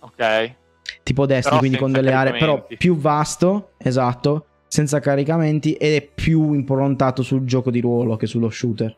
Ok. 0.00 0.54
Tipo 1.02 1.26
Destiny, 1.26 1.48
Però 1.48 1.58
quindi 1.58 1.76
con 1.78 1.92
delle 1.92 2.12
aree, 2.12 2.38
però 2.38 2.66
più 2.78 2.96
vasto, 2.96 3.72
esatto, 3.78 4.46
senza 4.68 5.00
caricamenti 5.00 5.72
ed 5.72 5.94
è 5.94 6.08
più 6.14 6.52
improntato 6.52 7.22
sul 7.22 7.44
gioco 7.44 7.70
di 7.70 7.80
ruolo 7.80 8.16
che 8.16 8.26
sullo 8.26 8.48
shooter. 8.48 8.96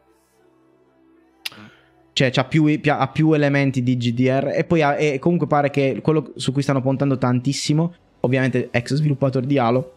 Cioè, 2.15 2.31
c'ha 2.31 2.45
più, 2.45 2.65
pi- 2.79 2.91
ha 2.91 3.09
più 3.09 3.33
elementi 3.33 3.83
di 3.83 3.97
GDR 3.97 4.53
e 4.55 4.65
poi 4.65 4.83
ha- 4.83 4.97
e 4.99 5.19
comunque 5.19 5.47
pare 5.47 5.71
che 5.71 6.01
quello 6.03 6.33
su 6.37 6.53
cui 6.53 6.63
stanno 6.63 6.83
puntando 6.83 7.17
tantissimo, 7.17 7.95
ovviamente 8.21 8.69
ex 8.71 8.95
sviluppatori 8.95 9.47
di 9.47 9.59
Halo, 9.59 9.95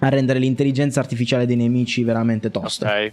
a 0.00 0.08
rendere 0.08 0.38
l'intelligenza 0.38 1.00
artificiale 1.00 1.46
dei 1.46 1.56
nemici 1.56 2.02
veramente 2.02 2.50
tosta. 2.50 2.88
Ok. 2.90 3.12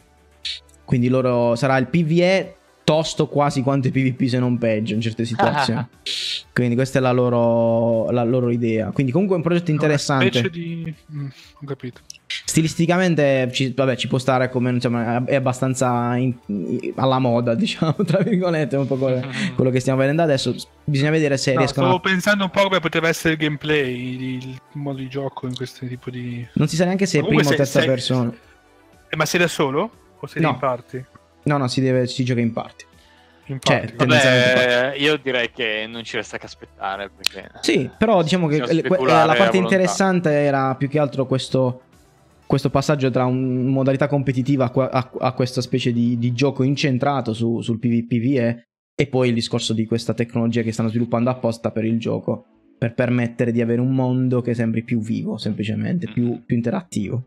Quindi 0.86 1.10
loro 1.10 1.56
sarà 1.56 1.78
il 1.78 1.88
PvE 1.88 2.56
tosto 2.84 3.28
quasi 3.28 3.62
quanto 3.62 3.88
i 3.88 3.92
PvP 3.92 4.26
se 4.28 4.40
non 4.40 4.58
peggio 4.58 4.94
in 4.94 5.02
certe 5.02 5.24
situazioni. 5.26 5.86
Quindi 6.54 6.76
questa 6.76 7.00
è 7.00 7.02
la 7.02 7.12
loro, 7.12 8.10
la 8.12 8.24
loro 8.24 8.50
idea. 8.50 8.92
Quindi 8.92 9.12
comunque 9.12 9.36
è 9.36 9.40
un 9.40 9.46
progetto 9.46 9.72
interessante. 9.72 10.40
Una 10.40 10.48
specie 10.48 10.50
di... 10.50 10.96
mm, 11.14 11.26
ho 11.62 11.66
capito. 11.66 12.02
Stilisticamente 12.52 13.50
ci, 13.54 13.72
vabbè, 13.74 13.96
ci 13.96 14.10
può 14.10 14.18
stare 14.18 14.50
come 14.50 14.72
insomma, 14.72 15.24
è 15.24 15.36
abbastanza 15.36 16.18
in- 16.18 16.36
alla 16.96 17.18
moda, 17.18 17.56
diciamo, 17.56 17.96
tra 18.06 18.22
virgolette, 18.22 18.76
un 18.76 18.88
po' 18.88 18.98
quello, 18.98 19.26
quello 19.56 19.70
che 19.72 19.80
stiamo 19.80 20.00
vedendo 20.00 20.22
adesso. 20.22 20.54
Bisogna 20.84 21.12
vedere 21.12 21.38
se 21.38 21.54
No, 21.54 21.60
riescono 21.60 21.86
stavo 21.88 22.02
a... 22.02 22.10
pensando 22.10 22.44
un 22.44 22.50
po' 22.50 22.64
come 22.64 22.82
poteva 22.82 23.08
essere 23.08 23.36
il 23.36 23.40
gameplay, 23.40 24.16
il, 24.16 24.24
il 24.50 24.60
modo 24.74 24.98
di 24.98 25.08
gioco 25.08 25.48
in 25.48 25.56
questo 25.56 25.86
tipo 25.88 26.10
di... 26.10 26.46
Non 26.56 26.68
si 26.68 26.76
sa 26.76 26.84
neanche 26.84 27.06
se 27.06 27.20
è 27.20 27.24
prima 27.24 27.40
o 27.42 27.44
terza 27.56 27.80
se- 27.80 27.86
persona. 27.86 28.34
Eh, 29.10 29.16
ma 29.16 29.26
sei 29.26 29.40
da 29.40 29.48
solo? 29.48 29.90
O 30.20 30.28
sei 30.28 30.42
No. 30.42 30.50
in 30.50 30.58
parti? 30.58 31.06
No, 31.44 31.56
no, 31.58 31.70
si, 31.70 31.80
deve, 31.80 32.06
si 32.06 32.26
gioca 32.26 32.42
in 32.42 32.52
parti. 32.52 32.84
In 33.46 33.60
Cioè, 33.62 33.94
Vabbè, 33.96 34.94
io 34.98 35.16
direi 35.18 35.52
che 35.52 35.86
non 35.90 36.04
ci 36.04 36.18
resta 36.18 36.38
che 36.38 36.46
aspettare 36.48 37.10
perché... 37.16 37.50
Sì, 37.62 37.90
però 37.98 38.22
diciamo 38.22 38.48
che 38.48 38.58
la 38.58 38.66
parte 38.66 39.36
volontà. 39.38 39.56
interessante 39.58 40.32
era 40.32 40.76
più 40.76 40.90
che 40.90 41.00
altro 41.00 41.26
questo, 41.26 41.84
questo 42.52 42.70
passaggio 42.70 43.10
tra 43.10 43.24
un- 43.24 43.68
modalità 43.68 44.08
competitiva 44.08 44.70
a, 44.70 44.90
a- 44.90 45.12
a 45.20 45.32
questa 45.32 45.62
specie 45.62 45.94
di, 45.94 46.18
di 46.18 46.34
gioco 46.34 46.64
incentrato 46.64 47.32
su- 47.32 47.62
sul 47.62 47.80
PvPVE 47.80 48.64
e 48.94 49.08
poi 49.08 49.30
il 49.30 49.34
discorso 49.34 49.72
di 49.72 49.86
questa 49.86 50.14
tecnologia 50.14 50.62
che 50.62 50.74
stanno 50.74 50.90
sviluppando 50.90 51.30
apposta 51.30 51.72
per 51.72 51.86
il 51.86 51.98
gioco 51.98 52.44
per 52.78 52.94
permettere 52.94 53.54
di 53.54 53.62
avere 53.62 53.80
un 53.80 53.94
mondo 53.96 54.42
che 54.42 54.54
sembri 54.54 54.84
più 54.84 55.00
vivo, 55.00 55.38
semplicemente, 55.38 56.12
più, 56.12 56.26
Mm-hmm. 56.26 56.40
più 56.46 56.56
interattivo. 56.58 57.24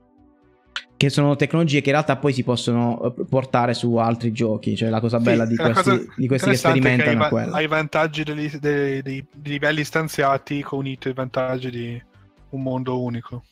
Che 0.95 1.09
sono 1.09 1.37
tecnologie 1.37 1.81
che 1.81 1.87
in 1.89 1.95
realtà 1.95 2.17
poi 2.19 2.35
si 2.35 2.43
possono 2.45 3.15
eh, 3.17 3.25
portare 3.25 3.73
su 3.73 3.95
altri 3.97 4.31
giochi, 4.31 4.77
cioè 4.77 4.91
la 4.91 5.01
cosa 5.01 5.17
Sì, 5.19 5.25
bella 5.25 5.47
di 5.47 5.55
la 5.57 5.71
questi, 5.73 5.91
cosa 5.91 6.13
di 6.17 6.27
questi 6.27 6.51
che 6.51 6.57
sperimentano 6.57 7.21
hai, 7.21 7.27
è 7.27 7.29
quella. 7.31 7.57
hai 7.57 7.65
i 7.65 7.69
vantaggi 7.69 8.25
dei, 8.25 8.51
dei- 8.61 9.01
dei 9.03 9.27
livelli 9.43 9.85
stanziati 9.85 10.63
uniti 10.73 11.09
ai 11.09 11.15
vantaggi 11.15 11.71
di 11.71 12.03
un 12.51 12.63
mondo 12.63 13.01
unico. 13.03 13.45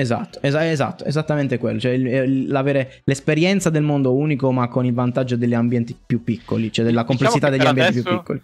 Esatto, 0.00 0.38
esa- 0.42 0.70
esatto, 0.70 1.04
esattamente 1.04 1.58
quello, 1.58 1.80
cioè 1.80 1.92
il- 1.92 2.06
il- 2.06 2.46
l'avere 2.48 3.00
l'esperienza 3.04 3.68
del 3.70 3.82
mondo 3.82 4.14
unico 4.14 4.52
ma 4.52 4.68
con 4.68 4.84
il 4.84 4.94
vantaggio 4.94 5.36
degli 5.36 5.54
ambienti 5.54 5.96
più 6.06 6.22
piccoli, 6.22 6.72
cioè 6.72 6.84
della 6.84 7.02
Diciamo 7.02 7.18
complessità 7.18 7.50
che 7.50 7.56
degli 7.56 7.66
ambienti 7.66 7.92
più 7.94 8.00
adesso- 8.02 8.18
piccoli. 8.18 8.42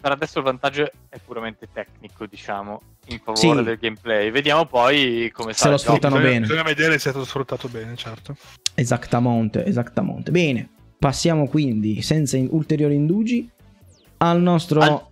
Per 0.00 0.10
adesso 0.10 0.38
il 0.38 0.44
vantaggio 0.44 0.90
è 1.08 1.18
puramente 1.24 1.68
tecnico, 1.72 2.26
diciamo, 2.26 2.80
in 3.06 3.20
favore 3.22 3.58
Sì. 3.58 3.62
del 3.64 3.78
gameplay. 3.80 4.30
Vediamo 4.32 4.66
poi 4.66 5.30
come 5.32 5.52
Se 5.52 5.58
sarà 5.60 5.70
lo 5.70 5.76
il 5.76 5.80
gioco. 5.82 5.92
sfruttano 5.96 6.14
bisogna, 6.16 6.32
bene. 6.32 6.46
bisogna 6.46 6.62
vedere 6.64 6.98
se 6.98 7.08
è 7.08 7.12
stato 7.12 7.24
sfruttato 7.24 7.68
bene, 7.68 7.94
certo. 7.96 8.36
Esattamente, 8.74 9.64
esattamente. 9.64 10.30
Bene, 10.32 10.68
passiamo 10.98 11.46
quindi 11.48 12.02
senza 12.02 12.36
in- 12.36 12.48
ulteriori 12.50 12.94
indugi 12.96 13.48
al 14.18 14.40
nostro 14.42 14.80
Al- 14.80 15.02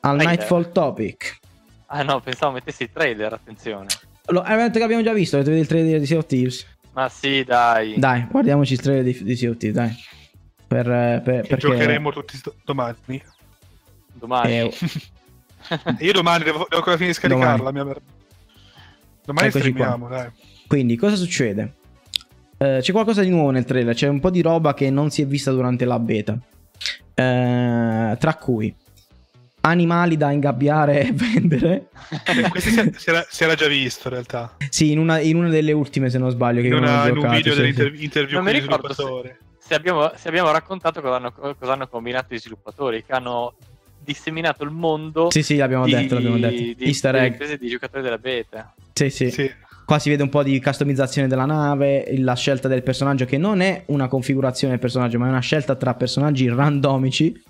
al. 0.00 0.16
Nightfall 0.16 0.70
topic. 0.70 1.38
Ah 1.86 2.02
no, 2.02 2.20
pensavo 2.20 2.52
mettessi 2.52 2.82
il 2.84 2.90
trailer, 2.92 3.32
attenzione. 3.32 3.86
Lo, 4.28 4.42
è 4.42 4.52
un 4.52 4.58
evento 4.58 4.78
che 4.78 4.84
abbiamo 4.84 5.02
già 5.02 5.12
visto, 5.12 5.36
avete 5.36 5.50
visto 5.52 5.74
il 5.74 5.80
trailer 5.80 6.00
di 6.00 6.06
Sea 6.06 6.18
of 6.18 6.26
Thieves? 6.26 6.66
Ma 6.92 7.08
sì, 7.08 7.44
dai. 7.44 7.94
Dai, 7.98 8.26
guardiamoci 8.30 8.72
il 8.72 8.80
trailer 8.80 9.04
di, 9.04 9.22
di 9.22 9.36
Sea 9.36 9.50
of 9.50 9.56
Thieves, 9.56 9.76
dai. 9.78 9.94
Per, 10.66 10.90
eh, 10.90 11.20
per- 11.24 11.40
perché 11.42 11.56
giocheremo 11.56 12.10
tutti 12.12 12.40
domani. 12.64 13.22
Domani. 14.12 14.52
eh, 14.58 14.72
Io 16.00 16.12
domani 16.12 16.44
devo, 16.44 16.58
devo 16.68 16.76
ancora 16.76 16.96
finire 16.96 17.12
di 17.12 17.18
scaricarla. 17.18 17.70
Domani. 17.70 17.84
Mia 17.84 17.96
domani 19.24 19.48
Eccoci 19.48 19.72
qua. 19.72 19.84
streamiamo, 19.84 20.08
dai. 20.08 20.30
Quindi, 20.66 20.96
cosa 20.96 21.14
succede? 21.16 21.74
Eh, 22.58 22.78
c'è 22.80 22.92
qualcosa 22.92 23.22
di 23.22 23.28
nuovo 23.28 23.50
nel 23.50 23.64
trailer, 23.64 23.94
c'è 23.94 24.08
un 24.08 24.18
po' 24.20 24.30
di 24.30 24.40
roba 24.42 24.72
che 24.74 24.90
non 24.90 25.10
si 25.10 25.22
è 25.22 25.26
vista 25.26 25.50
durante 25.52 25.84
la 25.84 25.98
beta. 25.98 26.38
Eh, 27.14 28.16
tra 28.18 28.34
cui 28.34 28.74
animali 29.66 30.16
da 30.16 30.30
ingabbiare 30.30 31.02
e 31.06 31.12
vendere. 31.14 31.88
Eh, 32.24 32.48
Questo 32.48 32.70
si, 32.70 32.92
si 32.96 33.10
era, 33.10 33.26
si 33.28 33.44
era 33.44 33.54
già 33.54 33.66
visto 33.66 34.08
in 34.08 34.14
realtà. 34.14 34.56
Sì, 34.70 34.92
in 34.92 34.98
una, 34.98 35.18
in 35.20 35.36
una 35.36 35.48
delle 35.48 35.72
ultime, 35.72 36.08
se 36.10 36.18
non 36.18 36.30
sbaglio, 36.30 36.60
che 36.60 36.68
In, 36.68 36.72
io 36.74 36.80
non 36.80 36.88
ho 36.88 36.92
una- 36.92 37.02
in 37.04 37.08
un 37.10 37.14
giocato, 37.16 37.36
video 37.36 37.52
sì, 37.54 37.60
dell'interview 37.72 38.34
Non 38.36 38.44
con 38.44 38.52
mi 38.52 38.58
il 38.58 38.62
ricordo 38.64 38.92
se-. 38.94 39.38
Se 39.58 39.74
abbiamo, 39.74 40.12
se 40.14 40.28
abbiamo 40.28 40.50
raccontato 40.52 41.00
cosa 41.00 41.16
hanno, 41.16 41.32
cosa 41.32 41.72
hanno 41.72 41.88
combinato 41.88 42.34
i 42.34 42.38
sviluppatori, 42.38 43.02
che 43.04 43.12
hanno 43.12 43.54
disseminato 43.98 44.62
il 44.62 44.70
mondo 44.70 45.30
Sì, 45.30 45.42
sì, 45.42 45.56
l'abbiamo 45.56 45.84
di, 45.86 45.92
detto, 45.92 46.14
l'abbiamo 46.14 46.38
detto. 46.38 46.54
di- 46.54 46.76
Easter 46.78 47.16
egg. 47.16 47.54
di 47.56 47.68
giocatori 47.68 48.02
della 48.04 48.18
beta. 48.18 48.72
Sì, 48.92 49.10
sì. 49.10 49.30
Sì. 49.30 49.50
Qua 49.86 50.00
si 50.00 50.08
vede 50.10 50.24
un 50.24 50.28
po' 50.28 50.42
di 50.42 50.60
customizzazione 50.60 51.28
della 51.28 51.44
nave, 51.44 52.12
la 52.18 52.34
scelta 52.34 52.66
del 52.66 52.82
personaggio 52.82 53.24
che 53.24 53.38
non 53.38 53.60
è 53.60 53.84
una 53.86 54.08
configurazione 54.08 54.72
del 54.72 54.82
personaggio, 54.82 55.16
ma 55.20 55.26
è 55.26 55.28
una 55.30 55.38
scelta 55.40 55.76
tra 55.76 55.94
personaggi 55.94 56.48
randomici. 56.48 57.40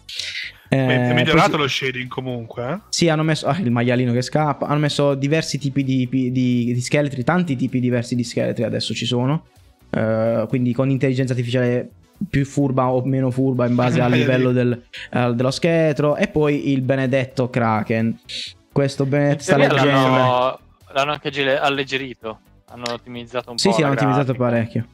Eh, 0.68 0.76
è 0.76 1.14
migliorato 1.14 1.53
poi- 1.53 1.61
lo 1.61 1.68
shading 1.68 2.09
comunque. 2.09 2.70
eh? 2.72 2.78
Sì, 2.91 3.09
hanno 3.09 3.22
messo 3.22 3.47
ah, 3.47 3.57
il 3.59 3.70
maialino 3.70 4.12
che 4.12 4.20
scappa. 4.20 4.66
Hanno 4.66 4.80
messo 4.80 5.14
diversi 5.14 5.59
tipi 5.59 5.82
di, 5.82 6.07
di- 6.11 6.30
di 6.30 6.80
scheletri, 6.82 7.24
tanti 7.24 7.57
tipi 7.57 7.80
diversi 7.80 8.14
di 8.14 8.22
scheletri 8.24 8.64
adesso 8.64 8.93
ci 8.93 9.07
sono. 9.07 9.47
Eh, 9.89 10.45
quindi 10.49 10.74
con 10.74 10.91
intelligenza 10.91 11.32
artificiale 11.32 11.89
più 12.28 12.45
furba 12.45 12.91
o 12.91 13.03
meno 13.05 13.30
furba 13.30 13.66
in 13.66 13.74
base 13.74 14.01
al 14.03 14.11
livello 14.12 14.53
del- 14.53 14.82
eh, 15.11 15.32
dello 15.34 15.51
scheletro. 15.51 16.16
E 16.16 16.28
poi 16.28 16.70
il 16.72 16.82
benedetto 16.82 17.49
Kraken. 17.49 18.18
Questo 18.70 19.07
benedetto 19.07 19.43
sta 19.43 19.57
teoria 19.57 19.72
leggenda. 19.84 20.59
L'hanno, 20.97 21.13
anche 21.13 21.59
alleggerito. 21.59 22.39
Hanno 22.69 22.85
ottimizzato 22.91 23.51
un 23.51 23.59
Sì, 23.59 23.69
po'. 23.69 23.75
sì, 23.75 23.81
la 23.81 23.87
hanno 23.89 23.97
ottimizzato 23.97 24.35
parecchio. 24.35 24.87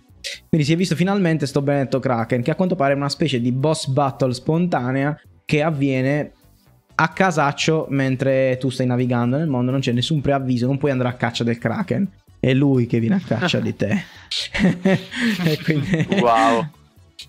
Quindi 0.49 0.67
si 0.67 0.73
è 0.73 0.77
visto 0.77 0.95
finalmente 0.95 1.47
sto 1.47 1.63
benedetto 1.63 1.99
Kraken, 1.99 2.43
che 2.43 2.51
a 2.51 2.55
quanto 2.55 2.77
pare 2.77 2.93
è 2.93 2.97
una 2.97 3.09
specie 3.09 3.41
di 3.41 3.51
boss 3.51 3.87
battle 3.87 4.33
spontanea 4.35 5.19
che 5.45 5.63
avviene 5.63 6.33
a 6.95 7.09
casaccio 7.09 7.87
mentre 7.89 8.57
tu 8.61 8.69
stai 8.71 8.87
navigando 8.87 9.37
nel 9.37 9.49
mondo, 9.49 9.71
non 9.73 9.81
c'è 9.81 9.93
nessun 9.93 10.21
preavviso, 10.21 10.67
non 10.67 10.79
puoi 10.79 10.91
andare 10.93 11.09
a 11.09 11.15
caccia 11.15 11.43
del 11.45 11.59
Kraken. 11.59 12.09
È 12.39 12.53
lui 12.53 12.87
che 12.87 13.01
viene 13.01 13.17
a 13.17 13.21
caccia 13.25 13.59
di 13.61 13.75
te. 13.75 14.03
Quindi, 15.65 16.07
Wow. 16.21 16.67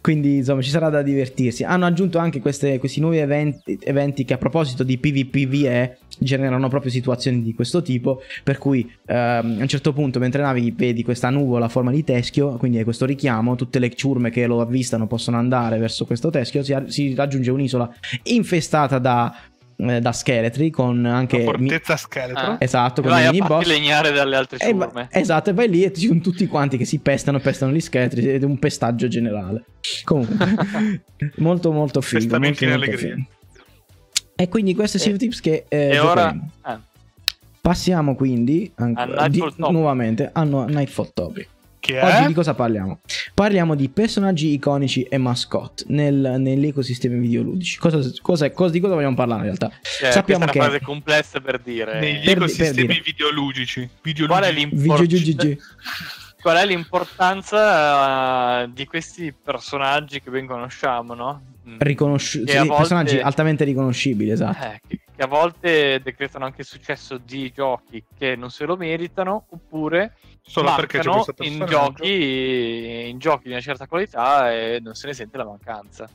quindi, 0.02 0.38
insomma 0.38 0.62
ci 0.62 0.70
sarà 0.70 0.90
da 0.90 1.02
divertirsi. 1.02 1.64
Hanno 1.64 1.86
aggiunto 1.86 2.18
anche 2.18 2.40
queste- 2.42 2.78
questi 2.80 3.00
nuovi 3.00 3.18
eventi, 3.18 3.78
eventi 3.84 4.26
che 4.26 4.34
a 4.34 4.38
proposito 4.38 4.84
di 4.84 4.98
PvPVE 4.98 5.98
generano 6.24 6.68
proprio 6.70 6.92
situazioni 6.92 7.42
di 7.42 7.54
questo 7.54 7.82
tipo. 7.82 8.22
Per 8.44 8.58
cui 8.58 8.82
ehm, 9.06 9.16
a 9.60 9.62
un 9.62 9.68
certo 9.68 9.94
punto 9.94 10.20
mentre 10.20 10.42
navighi 10.42 10.72
vedi 10.72 11.04
questa 11.04 11.30
nuvola 11.30 11.66
a 11.66 11.70
forma 11.70 11.92
di 11.92 12.04
teschio, 12.04 12.58
quindi 12.58 12.78
hai 12.78 12.84
questo 12.84 13.06
richiamo, 13.06 13.56
tutte 13.56 13.80
le 13.80 13.94
ciurme 13.94 14.30
che 14.30 14.46
lo 14.48 14.62
avvistano 14.62 15.08
possono 15.08 15.38
andare 15.38 15.78
verso 15.78 16.06
questo 16.06 16.30
teschio, 16.30 16.64
si, 16.64 16.76
si 16.88 17.14
raggiunge 17.16 17.52
un'isola 17.52 17.90
infestata 18.24 19.00
da, 19.00 19.36
eh, 19.76 20.00
da 20.00 20.12
scheletri 20.12 20.70
con 20.70 21.06
anche... 21.06 21.44
La 21.44 21.58
mi- 21.58 21.68
fortezza 21.70 21.96
scheletro. 21.98 22.40
Ah. 22.42 22.56
esatto, 22.60 23.02
con 23.02 23.12
Vai 23.12 23.24
i 23.24 23.26
a 23.28 23.32
mini 23.32 23.46
farti 23.46 23.66
boss. 23.66 23.68
legnare 23.78 24.12
dalle 24.12 24.36
altre 24.36 24.58
E 24.60 24.74
va- 24.74 24.86
ciurme. 24.86 25.08
esatto, 25.12 25.50
e 25.50 25.54
vai 25.54 25.70
lì 25.70 25.84
e 25.84 25.94
ci 25.94 26.08
sono 26.08 26.20
tutti 26.20 26.48
quanti 26.48 26.78
che 26.78 26.86
si 26.86 27.00
pestano, 27.00 27.40
pestano 27.40 27.72
gli 27.74 27.80
scheletri 27.80 28.28
ed 28.30 28.44
è 28.44 28.46
un 28.46 28.60
pestaggio 28.60 29.08
generale. 29.08 29.66
Comunque, 30.04 30.36
molto 31.38 31.72
molto 31.72 32.02
figo. 32.02 32.22
Pestamenti 32.22 32.66
Molto, 32.66 32.86
in 32.86 32.90
molto 32.92 33.06
allegria. 33.06 33.16
figo. 33.26 33.28
E 34.36 34.50
quindi 34.50 34.74
questi 34.76 34.98
sono 35.00 35.14
E- 35.14 35.16
i 35.16 35.20
tips 35.20 35.40
che 35.42 35.66
eh, 35.68 35.90
e 35.90 36.00
ora... 36.00 36.36
ah, 36.62 36.80
Passiamo 37.62 38.16
quindi 38.16 38.70
ancora, 38.76 39.22
A 39.22 39.30
di- 39.30 39.42
nuovamente 39.58 40.30
a 40.34 40.44
no- 40.44 40.66
Nightfall 40.66 41.12
Topic. 41.14 41.48
Che 41.80 42.00
Oggi 42.00 42.24
è? 42.24 42.28
di 42.28 42.34
cosa 42.34 42.54
parliamo? 42.54 43.00
Parliamo 43.34 43.76
di 43.76 43.90
personaggi 43.90 44.52
iconici 44.54 45.04
e 45.04 45.18
mascotte 45.18 45.84
nel- 45.88 46.36
negli 46.40 46.74
videoludici. 47.20 47.78
Cosa, 47.78 48.00
cosa, 48.22 48.52
cosa- 48.52 48.72
di 48.72 48.80
cosa 48.82 48.94
vogliamo 48.96 49.16
parlare 49.16 49.40
in 49.42 49.46
realtà? 49.48 49.72
cioè, 49.82 50.12
Sappiamo 50.12 50.14
questa 50.14 50.34
è 50.36 50.38
una 50.44 50.52
che- 50.52 50.60
frase 50.60 50.82
complessa 50.82 51.40
per 51.42 51.60
dire. 51.60 52.00
Negli 52.00 52.24
per- 52.26 52.38
ecosistemi 52.38 52.74
per 52.74 52.86
dire. 52.88 53.02
videoludici. 53.06 53.90
Qual 54.28 54.44
è, 54.44 54.54
videoludici. 54.54 55.58
qual 56.44 56.58
è 56.58 56.66
l'importanza 56.66 58.64
eh, 58.64 58.74
di 58.74 58.86
questi 58.86 59.32
personaggi 59.34 60.22
che 60.22 60.30
ben 60.30 60.46
conosciamo, 60.46 61.14
no? 61.14 61.42
Mm. 61.68 61.78
Riconosci- 61.80 62.44
sì, 62.46 62.58
volte- 62.58 62.76
Personaggi 62.76 63.20
altamente 63.20 63.64
riconoscibili, 63.64 64.30
esatto. 64.30 64.66
Eh, 64.66 64.82
che, 64.86 65.00
che 65.16 65.22
a 65.24 65.28
volte 65.28 66.02
decretano 66.04 66.44
anche 66.44 66.62
il 66.62 66.68
successo 66.68 67.18
di 67.18 67.50
giochi 67.56 68.04
che 68.18 68.36
non 68.36 68.52
se 68.52 68.66
lo 68.66 68.76
meritano, 68.76 69.46
oppure 69.50 70.16
Solo 70.42 70.76
perché 70.76 71.00
c'è 71.00 71.10
in 71.46 71.66
giochi, 71.66 73.08
in 73.10 73.18
giochi 73.20 73.44
di 73.46 73.52
una 73.52 73.62
certa 73.62 73.88
qualità 73.88 74.52
e 74.52 74.82
non 74.84 74.96
se 74.96 75.08
ne 75.08 75.14
sente 75.14 75.38
la 75.38 75.46
mancanza. 75.46 76.10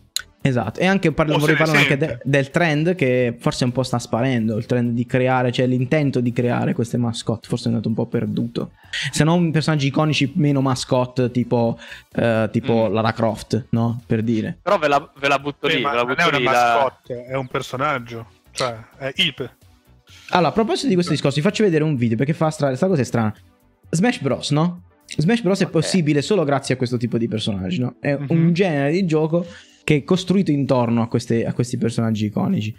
Esatto, 0.49 0.81
e 0.81 0.87
anche 0.87 1.13
parlo, 1.13 1.39
vorrei 1.39 1.57
parlare 1.57 1.79
anche 1.81 1.97
de- 1.97 2.19
del 2.25 2.51
trend 2.51 2.95
che 2.95 3.37
forse 3.39 3.65
un 3.65 3.73
po' 3.73 3.83
sta 3.83 3.99
sparendo, 3.99 4.57
il 4.57 4.67
trend 4.67 4.93
di 4.95 5.05
creare, 5.07 5.53
cioè 5.53 5.67
l'intento 5.67 6.21
di 6.21 6.33
creare 6.33 6.73
queste 6.73 6.97
mascotte, 6.97 7.47
forse 7.49 7.65
è 7.67 7.69
andato 7.69 7.89
un 7.89 7.95
po' 7.95 8.07
perduto. 8.07 8.73
Se 9.11 9.25
non 9.25 9.51
personaggi 9.51 9.89
iconici 9.89 10.33
meno 10.37 10.61
mascotte 10.61 11.31
tipo, 11.31 11.79
eh, 12.15 12.49
tipo 12.51 12.89
Mm. 12.89 12.93
Lara 12.95 13.13
Croft, 13.13 13.67
no? 13.71 14.01
Per 14.07 14.23
dire. 14.23 14.59
Però 14.63 14.79
ve 14.79 14.89
la, 14.89 15.11
ve 15.19 15.29
la 15.29 15.39
butto 15.39 15.67
Eh, 15.69 15.77
lì, 15.77 15.83
ma 15.83 15.91
ve 15.91 15.97
la 15.97 16.03
non 16.03 16.11
è 16.13 16.15
butto 16.25 16.39
una 16.39 16.41
la- 16.51 16.51
mascotte, 16.75 17.25
è 17.27 17.35
un 17.37 17.47
personaggio. 17.49 18.27
Cioè, 18.53 18.77
è 18.99 19.13
il. 19.17 19.35
Allora, 20.31 20.49
a 20.49 20.53
proposito 20.53 20.89
di 20.89 20.95
questo 20.95 21.13
discorso, 21.13 21.37
vi 21.37 21.43
faccio 21.43 21.63
vedere 21.65 21.85
un 21.85 21.97
video 21.97 22.17
perché 22.17 22.33
fa 22.33 22.51
stra- 22.51 22.75
sta 22.75 22.87
cosa 22.87 23.03
è 23.03 23.05
strana. 23.05 23.35
Smash 23.91 24.21
Bros, 24.21 24.51
no? 24.51 24.83
Smash 25.17 25.41
Bros 25.43 25.61
è 25.61 25.65
Ok. 25.65 25.71
possibile 25.71 26.21
solo 26.23 26.45
grazie 26.45 26.75
a 26.75 26.77
questo 26.77 26.97
tipo 26.97 27.17
di 27.19 27.29
personaggi, 27.29 27.79
no? 27.81 27.95
È 28.01 28.15
Mhm. 28.15 28.27
un 28.29 28.53
genere 28.53 28.91
di 28.93 29.07
gioco 29.07 29.47
che 29.89 29.97
è 29.97 30.05
costruito 30.05 30.51
intorno 30.51 31.01
a, 31.01 31.09
queste- 31.09 31.47
a 31.47 31.55
questi 31.55 31.79
personaggi 31.79 32.27
iconici. 32.27 32.77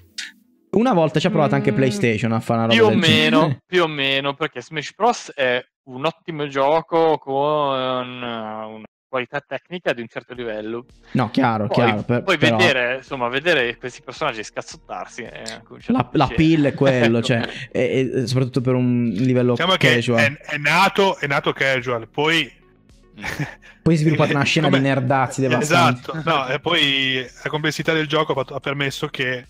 Una 0.73 0.93
volta 0.93 1.19
ci 1.19 1.25
ha 1.25 1.31
provato 1.31 1.55
anche 1.55 1.71
Mm, 1.71 1.75
PlayStation 1.75 2.31
a 2.33 2.39
fare 2.39 2.65
una 2.65 2.67
roba 2.75 2.77
Più 2.87 2.95
o 2.95 2.95
meno, 2.99 3.39
genere. 3.39 3.59
più 3.65 3.81
o 3.81 3.87
meno, 3.87 4.35
perché 4.35 4.61
Smash 4.61 4.93
Bros 4.95 5.31
è 5.33 5.59
un 5.85 6.05
ottimo 6.05 6.47
gioco 6.47 7.17
con 7.17 7.73
eh, 8.21 8.65
una 8.75 8.83
qualità 9.07 9.39
tecnica 9.39 9.91
di 9.93 10.01
un 10.01 10.07
certo 10.07 10.35
livello. 10.35 10.85
No, 11.13 11.31
chiaro, 11.31 11.65
Poi, 11.65 11.75
chiaro. 11.83 12.03
per- 12.03 12.21
poi 12.21 12.37
però 12.37 12.57
vedere, 12.57 12.97
insomma, 12.97 13.27
vedere 13.27 13.75
questi 13.77 14.03
personaggi 14.05 14.43
scazzottarsi 14.43 15.23
eh, 15.23 15.61
comincia 15.63 15.91
la, 15.93 16.07
la 16.11 16.27
pill 16.27 16.67
è 16.67 16.75
quello, 16.75 17.23
cioè, 17.25 17.41
e- 17.71 18.11
e 18.13 18.27
soprattutto 18.27 18.61
per 18.61 18.75
un 18.75 19.05
livello 19.15 19.53
Diciamo 19.53 19.73
che 19.77 19.95
casual. 19.95 20.19
è, 20.19 20.37
è 20.37 20.57
nato, 20.59 21.17
è 21.17 21.25
nato 21.25 21.53
casual, 21.53 22.07
poi. 22.07 22.57
Poi 23.81 23.95
si 23.95 24.01
è 24.01 24.05
sviluppata 24.05 24.33
una 24.33 24.43
scena 24.43 24.67
Come- 24.67 24.79
di 24.79 24.87
nerdazzi 24.87 25.41
devastante. 25.41 26.11
Esatto, 26.11 26.29
no, 26.29 26.47
e 26.47 26.59
poi 26.59 27.25
la 27.43 27.49
complessità 27.49 27.93
del 27.93 28.07
gioco 28.07 28.31
ha, 28.31 28.35
fatto- 28.35 28.55
ha 28.55 28.59
permesso 28.59 29.07
che 29.07 29.45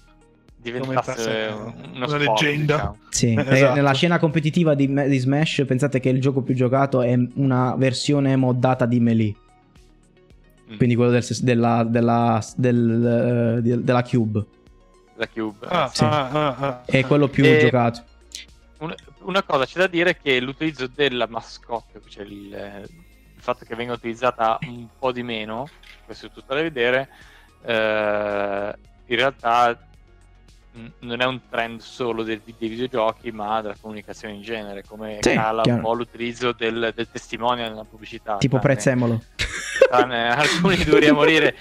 diventasse 0.61 1.47
una 1.93 2.07
sport, 2.07 2.41
leggenda. 2.41 2.75
diciamo. 2.75 2.97
Sì, 3.09 3.33
Eh, 3.33 3.45
esatto. 3.47 3.73
nella 3.75 3.93
scena 3.93 4.19
competitiva 4.19 4.73
di, 4.75 4.93
di 5.07 5.17
Smash 5.17 5.63
pensate 5.65 5.99
che 5.99 6.09
il 6.09 6.19
gioco 6.19 6.41
più 6.41 6.53
giocato 6.53 7.01
è 7.01 7.17
una 7.35 7.75
versione 7.77 8.35
moddata 8.35 8.85
di 8.85 8.99
Melee, 8.99 9.35
Mm. 10.71 10.77
quindi 10.77 10.95
quello 10.95 11.11
del- 11.11 11.25
della, 11.41 11.83
della, 11.83 12.43
del, 12.55 13.55
eh, 13.57 13.61
di- 13.61 13.83
della 13.83 14.03
Cube, 14.03 14.45
La 15.15 15.27
Cube. 15.27 15.65
Ah, 15.67 15.89
Sì. 15.93 16.03
ah, 16.03 16.29
ah, 16.29 16.55
ah. 16.57 16.85
è 16.85 17.05
quello 17.05 17.27
più 17.27 17.43
E- 17.43 17.59
giocato. 17.59 18.03
Un- 18.79 18.93
una 19.23 19.43
cosa 19.43 19.65
c'è 19.65 19.79
da 19.79 19.87
dire 19.87 20.17
che 20.21 20.39
l'utilizzo 20.39 20.87
della 20.93 21.27
mascotte, 21.27 21.99
cioè 22.07 22.23
il, 22.23 22.87
il 23.39 23.45
fatto 23.45 23.63
che 23.65 23.73
venga 23.73 23.93
utilizzata 23.93 24.57
un 24.63 24.85
po' 24.99 25.13
di 25.13 25.23
meno, 25.23 25.69
questo 26.05 26.25
è 26.25 26.29
tutto 26.29 26.53
da 26.53 26.61
vedere, 26.61 27.07
eh, 27.63 28.73
in 29.05 29.15
realtà 29.15 29.79
mh, 30.73 30.85
non 30.99 31.21
è 31.21 31.25
un 31.25 31.39
trend 31.49 31.79
solo 31.79 32.23
dei, 32.23 32.41
dei 32.43 32.67
videogiochi, 32.67 33.31
ma 33.31 33.61
della 33.61 33.77
comunicazione 33.79 34.33
in 34.33 34.41
genere, 34.41 34.83
come 34.85 35.19
Sì, 35.21 35.33
cala 35.33 35.61
chiaro. 35.61 35.77
un 35.77 35.83
po' 35.85 35.93
l'utilizzo 35.93 36.51
del, 36.51 36.91
del 36.93 37.07
testimonial 37.09 37.69
nella 37.69 37.85
pubblicità. 37.85 38.35
Tipo 38.37 38.59
tranne- 38.59 38.73
prezzemolo. 38.75 39.23
tranne 39.89 40.27
alcuni 40.35 40.83
dovremmo 40.83 41.19
morire, 41.19 41.55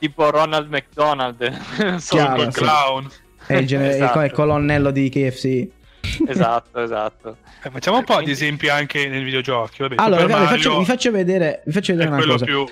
tipo 0.00 0.28
Ronald 0.28 0.68
McDonald, 0.68 1.56
non 1.78 2.00
so, 2.00 2.16
Chiaro, 2.16 2.34
Col 2.42 2.52
sì. 2.52 2.58
clown. 2.60 3.10
È 3.46 3.54
il, 3.54 3.66
gene- 3.66 3.90
Esatto. 3.90 4.18
è 4.20 4.24
il 4.24 4.32
colonnello 4.32 4.90
di 4.90 5.08
KFC. 5.08 5.68
esatto, 6.28 6.80
esatto. 6.80 7.36
Eh, 7.62 7.70
facciamo 7.70 7.98
un 7.98 8.04
po' 8.04 8.12
di 8.18 8.22
Quindi- 8.24 8.32
esempi 8.32 8.68
anche 8.68 9.08
nei 9.08 9.22
videogiochi. 9.24 9.82
Vabbè, 9.82 9.94
Allora, 9.98 10.20
Super 10.22 10.36
ragazzi, 10.36 10.38
vi 10.38 10.44
Mario 10.44 10.62
faccio, 10.62 10.78
vi 10.78 10.84
faccio 10.84 11.10
vedere, 11.10 11.62
vi 11.64 11.72
faccio 11.72 11.92
è 11.92 11.94
vedere 11.94 12.10
una 12.10 12.18
quello 12.18 12.32
cosa. 12.32 12.44
più. 12.44 12.64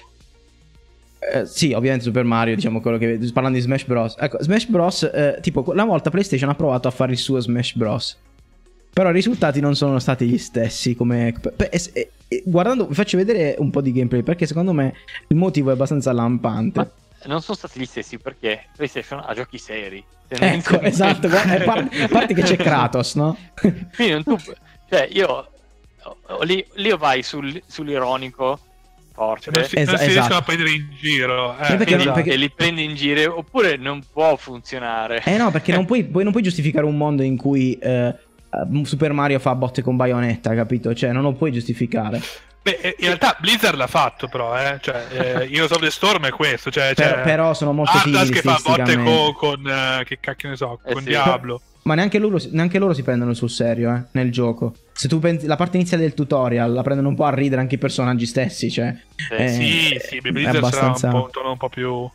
Eh, 1.34 1.46
sì, 1.46 1.72
ovviamente 1.72 2.04
Super 2.04 2.24
Mario, 2.24 2.54
diciamo 2.56 2.80
quello 2.80 2.98
che 2.98 3.18
parlando 3.32 3.56
di 3.58 3.62
Smash 3.64 3.84
Bros. 3.84 4.16
Ecco, 4.18 4.42
Smash 4.42 4.66
Bros. 4.66 5.02
eh, 5.04 5.38
tipo, 5.40 5.64
una 5.68 5.84
volta 5.84 6.10
PlayStation 6.10 6.48
ha 6.50 6.54
provato 6.54 6.88
a 6.88 6.90
fare 6.90 7.12
il 7.12 7.18
suo 7.18 7.38
Smash 7.40 7.74
Bros. 7.74 8.18
Però 8.92 9.08
i 9.08 9.12
risultati 9.12 9.60
non 9.60 9.74
sono 9.74 9.98
stati 10.00 10.26
gli 10.26 10.36
stessi. 10.36 10.94
Come 10.94 11.32
guardando, 12.44 12.86
vi 12.86 12.94
faccio 12.94 13.16
vedere 13.16 13.54
un 13.58 13.70
po' 13.70 13.80
di 13.80 13.92
gameplay 13.92 14.22
perché 14.22 14.46
secondo 14.46 14.72
me 14.72 14.94
il 15.28 15.36
motivo 15.36 15.70
è 15.70 15.72
abbastanza 15.74 16.12
lampante. 16.12 16.78
Ma 16.78 16.90
non 17.26 17.40
sono 17.42 17.56
stati 17.56 17.78
gli 17.80 17.84
stessi 17.86 18.18
perché 18.18 18.66
PlayStation 18.76 19.22
ha 19.24 19.34
giochi 19.34 19.58
seri. 19.58 20.04
Ecco, 20.28 20.80
esatto. 20.82 21.26
a 21.26 21.60
par- 21.64 21.88
a 22.00 22.08
parte 22.08 22.34
che 22.34 22.42
c'è 22.42 22.56
Kratos, 22.62 23.14
no? 23.16 23.36
Quindi 23.94 24.12
non 24.12 24.22
tu, 24.24 24.36
cioè 24.88 25.08
io 25.10 25.48
lì, 26.42 26.64
lì 26.74 26.90
o 26.90 26.96
vai 26.96 27.22
sul- 27.22 27.62
sull'ironico 27.66 28.58
forte 29.12 29.50
Cioè, 29.52 29.60
non 29.60 29.68
si, 29.68 29.76
Es- 29.76 29.88
non 29.88 29.96
si 29.98 30.04
esatto. 30.04 30.12
riescono 30.14 30.38
a 30.38 30.42
prendere 30.42 30.70
in 30.70 30.88
giro. 30.98 31.52
Eh, 31.52 31.56
perché- 31.76 31.84
quindi 31.84 32.04
perché- 32.12 32.30
e 32.32 32.36
li 32.36 32.50
prendi 32.50 32.82
in 32.84 32.94
giro 32.94 33.38
oppure 33.38 33.76
non 33.76 34.02
può 34.10 34.34
funzionare. 34.36 35.22
Eh 35.24 35.36
no, 35.36 35.50
perché 35.50 35.72
non 35.72 35.84
puoi, 35.84 36.02
poi 36.04 36.22
non 36.22 36.32
puoi 36.32 36.42
giustificare 36.44 36.86
un 36.86 36.96
mondo 36.96 37.22
in 37.22 37.36
cui 37.36 37.74
eh, 37.74 38.14
Super 38.84 39.12
Mario 39.12 39.38
fa 39.38 39.54
botte 39.54 39.82
con 39.82 39.96
Bayonetta, 39.96 40.54
capito? 40.54 40.94
Cioè, 40.94 41.12
non 41.12 41.22
lo 41.22 41.32
puoi 41.32 41.52
giustificare. 41.52 42.20
Beh, 42.62 42.78
eh, 42.80 42.94
in 43.00 43.06
realtà 43.06 43.36
Blizzard 43.40 43.76
l'ha 43.76 43.86
fatto, 43.88 44.28
però. 44.28 44.56
Eh? 44.56 44.78
Cioè, 44.80 45.06
eh, 45.10 45.52
Heroes 45.52 45.72
of 45.72 45.80
the 45.80 45.90
Storm 45.90 46.26
è 46.26 46.30
questo. 46.30 46.70
Cioè, 46.70 46.94
Per- 46.94 47.06
cioè, 47.08 47.20
però 47.22 47.54
sono 47.54 47.72
molto 47.72 47.96
Atlas 47.96 48.28
timidi 48.28 48.32
che 48.34 48.40
fa 48.42 48.58
botte 48.62 48.94
con, 48.96 49.32
con 49.34 49.66
eh, 49.68 50.04
che 50.04 50.18
cacchio 50.20 50.48
ne 50.50 50.56
so, 50.56 50.78
Eh 50.84 50.92
con 50.92 51.02
sì. 51.02 51.08
Diablo. 51.08 51.60
Ma 51.84 51.94
neanche 51.94 52.20
loro, 52.20 52.38
neanche 52.52 52.78
loro 52.78 52.92
si 52.94 53.02
prendono 53.02 53.34
sul 53.34 53.50
serio, 53.50 53.92
eh, 53.92 54.02
nel 54.12 54.30
gioco. 54.30 54.74
Se 54.92 55.08
tu 55.08 55.18
pensi, 55.18 55.46
la 55.48 55.56
parte 55.56 55.76
iniziale 55.78 56.04
del 56.04 56.14
tutorial 56.14 56.72
la 56.72 56.82
prendono 56.82 57.08
un 57.08 57.16
po' 57.16 57.24
a 57.24 57.34
ridere 57.34 57.60
anche 57.60 57.74
i 57.74 57.78
personaggi 57.78 58.26
stessi, 58.26 58.70
cioè. 58.70 58.94
Sì, 59.16 59.34
eh, 59.34 59.48
sì, 59.48 60.00
sì, 60.00 60.20
Blizzard 60.20 60.56
abbastanza- 60.58 60.98
sarà 61.08 61.14
un 61.14 61.18
po' 61.18 61.24
un 61.26 61.32
tono 61.32 61.50
un 61.50 61.56
po' 61.56 61.68
più. 61.68 62.08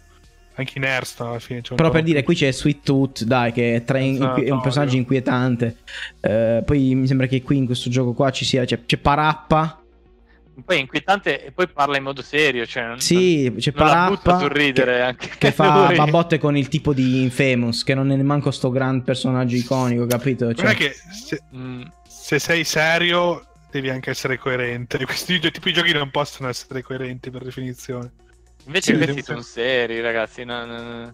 Anche 0.58 0.74
in 0.78 0.84
Hearthstone 0.84 1.30
alla 1.30 1.39
fine. 1.39 1.62
c'è 1.62 1.72
un 1.72 1.78
Però 1.78 1.89
per 1.89 2.03
dire, 2.03 2.24
qui 2.24 2.36
c'è 2.36 2.51
Sweet 2.51 2.84
Tooth, 2.84 3.24
dai, 3.24 3.51
che 3.51 3.76
è, 3.76 3.84
tra- 3.84 3.99
Esatto, 4.03 4.41
è 4.41 4.49
un 4.49 4.60
personaggio 4.62 4.89
ovvio. 4.91 5.01
inquietante. 5.01 5.78
Eh, 6.20 6.64
poi 6.66 6.95
mi 6.95 7.05
sembra 7.08 7.28
che 7.28 7.41
qui 7.43 7.58
in 7.58 7.66
questo 7.66 7.89
gioco 7.89 8.14
qua 8.14 8.32
ci 8.32 8.43
sia, 8.43 8.66
c'è, 8.66 8.84
c'è 8.86 8.97
Parappa. 8.97 9.82
Poi 10.66 10.76
è 10.78 10.80
inquietante 10.80 11.45
e 11.45 11.51
poi 11.51 11.68
parla 11.68 11.97
in 11.97 12.03
modo 12.03 12.24
serio. 12.24 12.66
Cioè 12.66 12.88
non, 12.88 12.99
Sì, 12.99 13.53
c'è 13.60 13.72
non 13.76 13.86
Parappa. 13.88 14.39
sul 14.39 14.49
ridere 14.49 14.93
che- 14.95 15.01
anche 15.01 15.30
Che 15.38 15.51
fa 15.53 15.86
lui. 15.88 15.95
fa 15.95 16.05
botte 16.08 16.39
con 16.39 16.58
il 16.58 16.68
tipo 16.68 16.93
di 16.93 17.22
Infamous, 17.22 17.84
che 17.84 17.93
non 17.93 18.12
è 18.12 18.16
neanche 18.16 18.51
sto 18.51 18.72
gran 18.72 19.03
personaggio 19.03 19.55
iconico, 19.55 20.08
capito? 20.08 20.45
Non 20.45 20.55
Cioè, 20.55 20.72
è 20.72 20.76
che 20.76 20.93
se, 20.93 21.39
Mm, 21.55 21.84
se 22.08 22.39
sei 22.39 22.64
serio 22.64 23.45
devi 23.70 23.91
anche 23.91 24.10
essere 24.10 24.39
coerente. 24.39 24.97
Questi 25.05 25.39
tipi 25.39 25.60
di 25.66 25.74
giochi 25.74 25.93
non 25.93 26.10
possono 26.10 26.49
essere 26.49 26.82
coerenti 26.82 27.30
per 27.30 27.43
definizione. 27.43 28.12
Invece 28.68 28.91
Sì, 28.93 28.97
questi 28.97 29.24
sono 29.24 29.41
seri, 29.41 29.99
ragazzi. 30.01 30.43
non- 30.43 31.13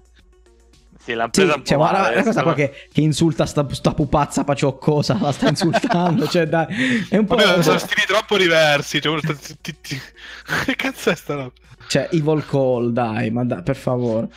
Sì, 1.04 1.14
l'hanno 1.14 1.32
Sì, 1.34 1.42
presa 1.42 1.56
un 1.56 1.62
po' 1.62 1.68
cioè, 1.68 1.78
guarda 1.78 1.98
male, 2.00 2.16
la 2.16 2.24
cosa 2.24 2.40
adesso. 2.40 2.44
qua 2.46 2.54
che, 2.54 2.88
che 2.94 3.02
insulta 3.02 3.46
sta, 3.46 3.68
sta 3.74 3.94
pupazza 3.94 4.44
pacioccosa, 4.46 5.18
la 5.20 5.32
sta 5.34 5.50
insultando, 5.50 6.28
cioè 6.28 6.46
dai, 6.48 7.08
è 7.10 7.18
un 7.18 7.26
po'... 7.26 7.36
Vabbè, 7.36 7.62
sono 7.62 7.78
stili 7.78 8.06
troppo 8.08 8.38
diversi. 8.38 9.02
Cioè, 9.02 9.20
ti- 9.62 9.76
ti- 9.82 10.00
che 10.66 10.76
cazzo 10.76 11.10
è 11.10 11.16
sta 11.16 11.34
roba? 11.36 11.52
Cioè, 11.88 12.08
Evil 12.12 12.46
Call, 12.46 12.92
dai, 12.92 13.32
ma 13.32 13.44
dai, 13.44 13.64
per 13.64 13.76
favore. 13.76 14.28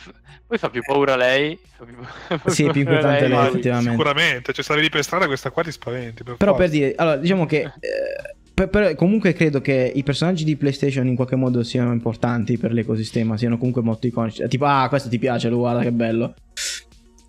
Poi 0.45 0.57
fa 0.57 0.69
più 0.69 0.81
paura 0.83 1.15
lei. 1.15 1.57
più- 1.77 2.51
Sì, 2.51 2.65
è 2.65 2.71
più 2.71 2.81
inquietante 2.81 3.27
lei, 3.27 3.37
ma- 3.37 3.47
effettivamente. 3.47 3.91
Sicuramente, 3.91 4.53
cioè 4.53 4.63
se 4.63 4.71
la 4.71 4.77
vedi 4.79 4.89
per 4.89 5.03
strada 5.03 5.25
questa 5.27 5.51
qua 5.51 5.63
ti 5.63 5.71
spaventi. 5.71 6.23
Per 6.23 6.35
Però 6.35 6.51
forza. 6.53 6.67
per 6.67 6.77
dire, 6.77 6.93
allora, 6.97 7.15
diciamo 7.15 7.45
che... 7.45 7.61
eh, 7.61 8.35
per- 8.57 8.69
per- 8.69 8.95
comunque 8.95 9.33
credo 9.33 9.61
che 9.61 9.91
i 9.93 10.01
personaggi 10.01 10.43
di 10.43 10.55
PlayStation 10.55 11.05
in 11.07 11.15
qualche 11.15 11.35
modo 11.35 11.61
siano 11.63 11.91
importanti 11.93 12.57
per 12.57 12.73
l'ecosistema, 12.73 13.37
siano 13.37 13.59
comunque 13.59 13.83
molto 13.83 14.07
iconici. 14.07 14.43
Tipo, 14.47 14.65
ah, 14.65 14.87
questo 14.89 15.09
ti 15.09 15.19
piace, 15.19 15.47
lo 15.49 15.57
guarda 15.57 15.81
che 15.83 15.91
bello. 15.91 16.33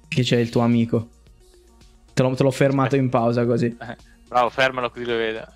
Che 0.09 0.23
c'è 0.23 0.39
il 0.39 0.49
tuo 0.49 0.63
amico. 0.63 1.11
Te 2.15 2.23
l'ho, 2.23 2.35
te 2.35 2.43
l'ho 2.43 2.51
fermato 2.51 2.97
in 2.97 3.11
pausa 3.11 3.45
così. 3.45 3.67
Eh, 3.67 3.97
Bravo, 4.27 4.49
fermalo 4.49 4.91
così 4.91 5.05
lo 5.05 5.17
veda. 5.17 5.55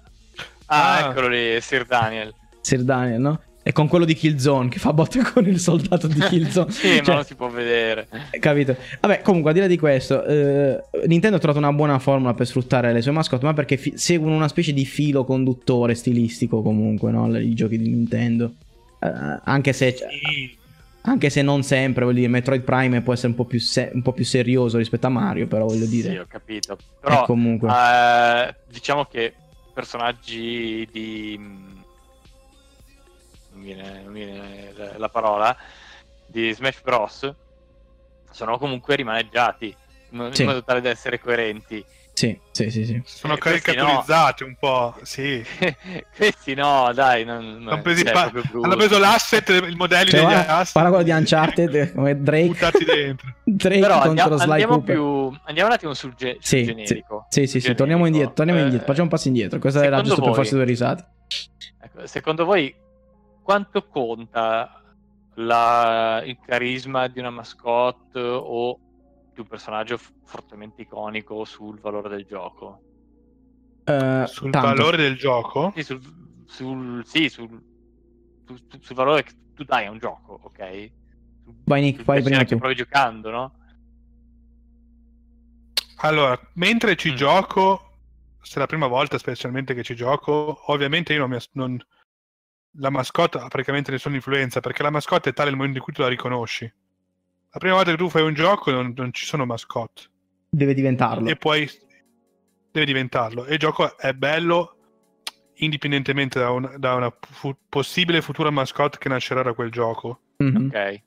Ah, 0.66 0.96
Ah. 1.06 1.10
eccolo 1.10 1.28
lì, 1.28 1.58
Sir 1.62 1.86
Daniel. 1.86 2.34
Sir 2.60 2.82
Daniel, 2.82 3.20
no? 3.20 3.40
E 3.64 3.70
con 3.70 3.86
quello 3.86 4.04
di 4.04 4.14
Killzone, 4.14 4.68
che 4.68 4.78
fa 4.80 4.92
botte 4.92 5.20
con 5.32 5.46
il 5.46 5.60
soldato 5.60 6.08
di 6.08 6.18
Killzone. 6.18 6.70
sì, 6.72 6.96
ma 6.96 7.02
Cioè, 7.02 7.14
non 7.14 7.24
si 7.24 7.34
può 7.36 7.48
vedere. 7.48 8.08
Capito? 8.40 8.76
Vabbè, 9.00 9.22
comunque, 9.22 9.50
al 9.50 9.54
di 9.56 9.62
là 9.62 9.68
di 9.68 9.78
questo, 9.78 10.24
eh, 10.24 10.82
Nintendo 11.06 11.36
ha 11.36 11.38
trovato 11.38 11.58
una 11.58 11.72
buona 11.72 11.98
formula 12.00 12.34
per 12.34 12.46
sfruttare 12.46 12.92
le 12.92 13.00
sue 13.02 13.12
mascotte, 13.12 13.44
ma 13.44 13.54
perché 13.54 13.76
fi- 13.76 13.92
seguono 13.96 14.34
una 14.34 14.48
specie 14.48 14.72
di 14.72 14.84
filo 14.84 15.24
conduttore 15.24 15.94
stilistico, 15.94 16.60
comunque, 16.60 17.12
no? 17.12 17.36
I 17.38 17.54
giochi 17.54 17.78
di 17.78 17.88
Nintendo. 17.88 18.52
Eh, 18.98 19.40
anche 19.44 19.72
se. 19.72 19.92
Sì. 19.96 20.60
Anche 21.04 21.30
se 21.30 21.42
non 21.42 21.64
sempre, 21.64 22.04
voglio 22.04 22.18
dire, 22.18 22.28
Metroid 22.28 22.62
Prime 22.62 23.00
può 23.02 23.12
essere 23.12 23.28
un 23.28 23.34
po' 23.34 23.44
più, 23.44 23.58
se- 23.58 23.90
un 23.92 24.02
po' 24.02 24.12
più 24.12 24.24
serioso 24.24 24.78
rispetto 24.78 25.06
a 25.06 25.10
Mario, 25.10 25.48
però 25.48 25.66
voglio 25.66 25.86
dire. 25.86 26.10
Sì, 26.10 26.16
ho 26.16 26.26
capito. 26.28 26.74
Eh, 26.74 26.76
Però, 27.00 27.24
comunque. 27.24 27.68
eh, 27.68 28.54
diciamo 28.70 29.04
che 29.06 29.32
personaggi 29.74 30.86
di... 30.92 31.40
Non 33.62 33.74
viene, 33.74 34.02
non 34.02 34.12
viene 34.12 34.72
la- 34.74 34.98
la 34.98 35.08
parola. 35.08 35.56
Di 36.26 36.52
Smash 36.52 36.80
Bros. 36.82 37.32
Sono 38.30 38.58
comunque 38.58 38.96
rimaneggiati. 38.96 39.76
in 40.14 40.28
Sì. 40.34 40.44
modo 40.44 40.62
tale 40.62 40.82
da 40.82 40.90
essere 40.90 41.18
coerenti. 41.18 41.82
Sì, 42.12 42.38
sì, 42.50 42.70
sì, 42.70 42.84
sì. 42.84 43.00
Sono 43.06 43.32
Eh, 43.36 43.38
caricaturizzati 43.38 44.42
un 44.42 44.56
po', 44.58 44.94
sì. 45.04 45.42
Questi 46.14 46.52
no, 46.52 46.90
dai, 46.92 47.24
non, 47.24 47.56
non 47.62 47.72
Hanno, 47.72 47.80
presi- 47.82 48.04
cioè, 48.04 48.12
pa- 48.12 48.30
hanno 48.62 48.76
preso 48.76 48.98
l'asset, 48.98 49.48
il 49.48 49.74
modello 49.74 50.10
Cioè, 50.10 50.20
degli 50.20 50.32
asset, 50.34 50.72
guarda 50.72 50.90
quello 50.90 51.04
di 51.04 51.10
Uncharted 51.12 51.92
come 51.96 52.20
Drake, 52.20 52.46
buttati 52.46 52.84
dentro. 52.84 53.34
Drake 53.42 53.80
Però 53.80 53.92
contro 54.02 54.08
andiamo, 54.10 54.36
Sly 54.36 54.50
andiamo 54.50 54.74
Cooper. 54.74 54.94
più 54.94 55.38
andiamo 55.44 55.68
un 55.70 55.74
attimo 55.74 55.94
sul, 55.94 56.14
ge- 56.14 56.32
sul 56.40 56.42
Sì, 56.44 56.64
generico. 56.64 57.26
Sì, 57.30 57.46
sì, 57.46 57.58
sì, 57.60 57.74
torniamo 57.74 58.04
indietro, 58.04 58.34
torniamo 58.34 58.60
Eh, 58.60 58.64
indietro, 58.64 58.86
facciamo 58.86 59.04
un 59.04 59.10
passo 59.10 59.28
indietro. 59.28 59.58
Questa 59.58 59.82
era 59.82 60.02
giusto 60.02 60.16
per 60.16 60.24
voi- 60.26 60.34
farsi 60.34 60.54
due 60.54 60.64
risate. 60.64 61.06
ecco, 61.80 62.06
secondo 62.06 62.44
voi 62.44 62.74
quanto 63.43 63.86
conta 63.86 64.70
la- 65.36 66.22
il 66.24 66.38
carisma 66.40 67.09
di 67.09 67.18
una 67.18 67.30
mascotte 67.30 68.20
o 68.20 68.78
di 69.32 69.40
un 69.40 69.47
personaggio 69.47 69.97
f- 69.97 70.12
fortemente 70.24 70.82
iconico 70.82 71.45
sul 71.45 71.80
valore 71.80 72.09
del 72.11 72.24
gioco? 72.24 72.82
Eh, 73.84 74.24
Sul 74.28 74.51
tanto. 74.51 74.68
valore 74.68 74.97
del 74.97 75.16
gioco, 75.16 75.72
Sì, 75.74 75.82
sul, 75.82 76.01
sul- 76.47 77.05
sì, 77.05 77.28
sul- 77.28 77.61
sul- 78.45 78.62
sul 78.80 78.97
valore 78.97 79.24
che 79.24 79.32
tu 79.55 79.64
dai 79.64 79.86
a 79.86 79.90
un 79.90 79.99
gioco, 79.99 80.38
ok? 80.45 80.93
Vai, 81.64 81.80
Nick, 81.82 82.05
vai 82.05 82.22
prima 82.22 82.38
che 82.40 82.55
tu. 82.55 82.59
provi 82.59 82.74
giocando, 82.76 83.30
no? 83.30 83.55
allora, 86.05 86.38
mentre 86.55 86.97
ci 86.97 87.12
Mm. 87.12 87.14
gioco, 87.16 87.99
se 88.40 88.57
è 88.57 88.59
la 88.59 88.66
prima 88.66 88.86
volta 88.88 89.18
specialmente 89.18 89.72
che 89.74 89.82
ci 89.84 89.95
gioco, 89.95 90.62
ovviamente 90.72 91.12
io 91.12 91.20
non 91.20 91.30
mi 91.30 91.36
as- 91.36 91.49
non- 91.53 91.80
la 92.76 92.90
mascotte 92.90 93.38
ha 93.38 93.48
praticamente 93.48 93.90
nessuna 93.90 94.14
influenza, 94.16 94.60
perché 94.60 94.82
la 94.82 94.90
mascotte 94.90 95.30
è 95.30 95.32
tale 95.32 95.48
nel 95.48 95.58
momento 95.58 95.78
in 95.78 95.84
cui 95.84 95.92
tu 95.92 96.02
la 96.02 96.08
riconosci. 96.08 96.64
La 97.50 97.58
prima 97.58 97.74
volta 97.74 97.90
che 97.90 97.96
tu 97.96 98.08
fai 98.08 98.22
un 98.22 98.34
gioco 98.34 98.70
non, 98.70 98.92
non 98.96 99.12
ci 99.12 99.26
sono 99.26 99.44
mascotte. 99.44 100.02
Deve 100.48 100.74
diventarlo. 100.74 101.28
e 101.28 101.36
poi 101.36 101.68
deve 102.70 102.86
diventarlo. 102.86 103.44
E 103.44 103.54
il 103.54 103.58
gioco 103.58 103.96
è 103.98 104.12
bello 104.14 104.76
indipendentemente 105.56 106.38
da, 106.38 106.50
un- 106.50 106.74
da 106.78 106.94
una 106.94 107.14
fu- 107.30 107.56
possibile 107.68 108.22
futura 108.22 108.50
mascotte 108.50 108.98
che 108.98 109.08
nascerà 109.08 109.42
da 109.42 109.52
quel 109.52 109.70
gioco. 109.70 110.20
Mhm. 110.38 110.66
Ok. 110.66 111.00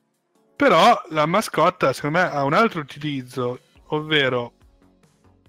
Però 0.56 1.02
la 1.10 1.26
mascotte, 1.26 1.92
secondo 1.92 2.18
me, 2.18 2.24
ha 2.24 2.42
un 2.44 2.54
altro 2.54 2.80
utilizzo, 2.80 3.58
ovvero 3.88 4.52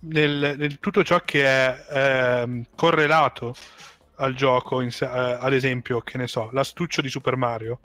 nel, 0.02 0.56
nel 0.58 0.80
tutto 0.80 1.04
ciò 1.04 1.20
che 1.22 1.46
è 1.46 1.86
ehm, 2.44 2.66
correlato 2.76 3.56
al 4.18 4.34
gioco, 4.34 4.82
in 4.82 4.90
eh, 5.00 5.06
ad 5.06 5.54
esempio, 5.54 6.02
che 6.02 6.18
ne 6.18 6.28
so, 6.28 6.50
l'astuccio 6.52 7.02
di 7.02 7.10
Super 7.10 7.36
Mario, 7.36 7.80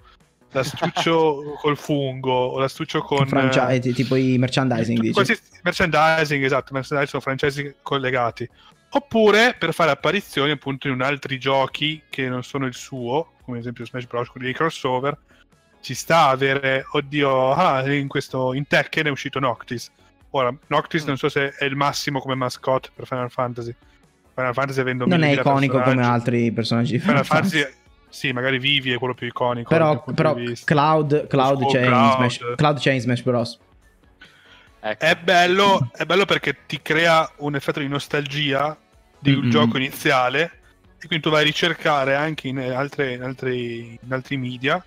l'astuccio 0.51 1.57
col 1.61 1.77
fungo, 1.77 2.33
o 2.33 2.59
l'astuccio 2.59 3.01
con... 3.03 3.27
Franchi- 3.27 3.59
eh, 3.59 3.91
eh, 3.91 3.95
tipo 3.95 4.17
i 4.17 4.37
merchandising. 4.39 5.13
Qualsiasi 5.13 5.43
merchandising, 5.63 6.45
esatto, 6.45 6.73
merchandising 6.73 7.09
sono 7.09 7.23
francesi 7.23 7.75
collegati. 7.83 8.49
Oppure 8.95 9.55
per 9.59 9.73
fare 9.73 9.91
apparizioni 9.91 10.51
appunto 10.51 10.89
in 10.89 11.01
altri 11.01 11.39
giochi 11.39 12.03
che 12.11 12.29
non 12.29 12.43
sono 12.43 12.67
il 12.67 12.75
suo, 12.75 13.33
come 13.43 13.57
ad 13.57 13.63
esempio 13.63 13.87
Smash 13.87 14.07
Bros. 14.07 14.29
con 14.29 14.43
dei 14.43 14.53
crossover, 14.53 15.17
ci 15.81 15.95
sta 15.95 16.27
a 16.27 16.31
avere, 16.31 16.85
oddio, 16.93 17.53
ah, 17.53 17.91
in 17.91 18.09
questo, 18.09 18.53
in 18.53 18.67
Tekken 18.67 19.07
è 19.07 19.11
uscito 19.11 19.39
Noctis. 19.39 19.91
Ora, 20.31 20.55
Noctis 20.69 21.05
Mm. 21.05 21.07
non 21.07 21.17
so 21.17 21.29
se 21.29 21.55
è 21.57 21.65
il 21.65 21.75
massimo 21.75 22.21
come 22.21 22.35
mascotte 22.35 22.91
per 22.95 23.07
Final 23.07 23.31
Fantasy. 23.31 23.75
Final 24.35 24.55
Fantasy 24.55 24.81
avendo 24.81 25.07
Non 25.07 25.23
è 25.23 25.33
iconico 25.33 25.81
come 25.81 26.05
altri 26.05 26.51
personaggi 26.53 26.93
di 26.93 26.99
Final 26.99 27.25
Final 27.25 27.45
Fantasy, 27.45 27.75
sì, 28.09 28.33
magari 28.33 28.59
Vivi 28.59 28.93
è 28.93 28.99
quello 28.99 29.15
più 29.15 29.27
iconico. 29.27 29.69
Però, 29.69 30.03
però. 30.15 30.35
Cloud, 30.65 31.27
Cloud, 31.27 31.61
Lo 31.61 31.67
c'è 31.69 31.81
in 31.81 31.87
Cloud. 31.87 32.15
Smash, 32.17 32.55
Cloud 32.57 32.79
c'è 32.79 32.93
in 32.93 33.01
Smash 33.01 33.23
Bros. 33.23 33.59
Ecco. 34.85 35.05
È 35.05 35.17
bello, 35.17 35.91
è 35.95 36.05
bello 36.05 36.25
perché 36.25 36.57
ti 36.67 36.83
crea 36.83 37.31
un 37.39 37.55
effetto 37.55 37.81
di 37.81 37.89
nostalgia 37.89 38.77
di 39.19 39.33
un 39.33 39.43
Mm-mm. 39.43 39.51
gioco 39.51 39.77
iniziale 39.77 40.51
e 40.99 41.07
quindi 41.07 41.21
tu 41.25 41.31
vai 41.31 41.43
a 41.43 41.45
ricercare 41.45 42.17
anche 42.17 42.49
in, 42.49 42.59
altre, 42.59 43.15
in, 43.15 43.23
altri, 43.23 43.99
in 44.03 44.13
altri 44.13 44.37
media 44.37 44.85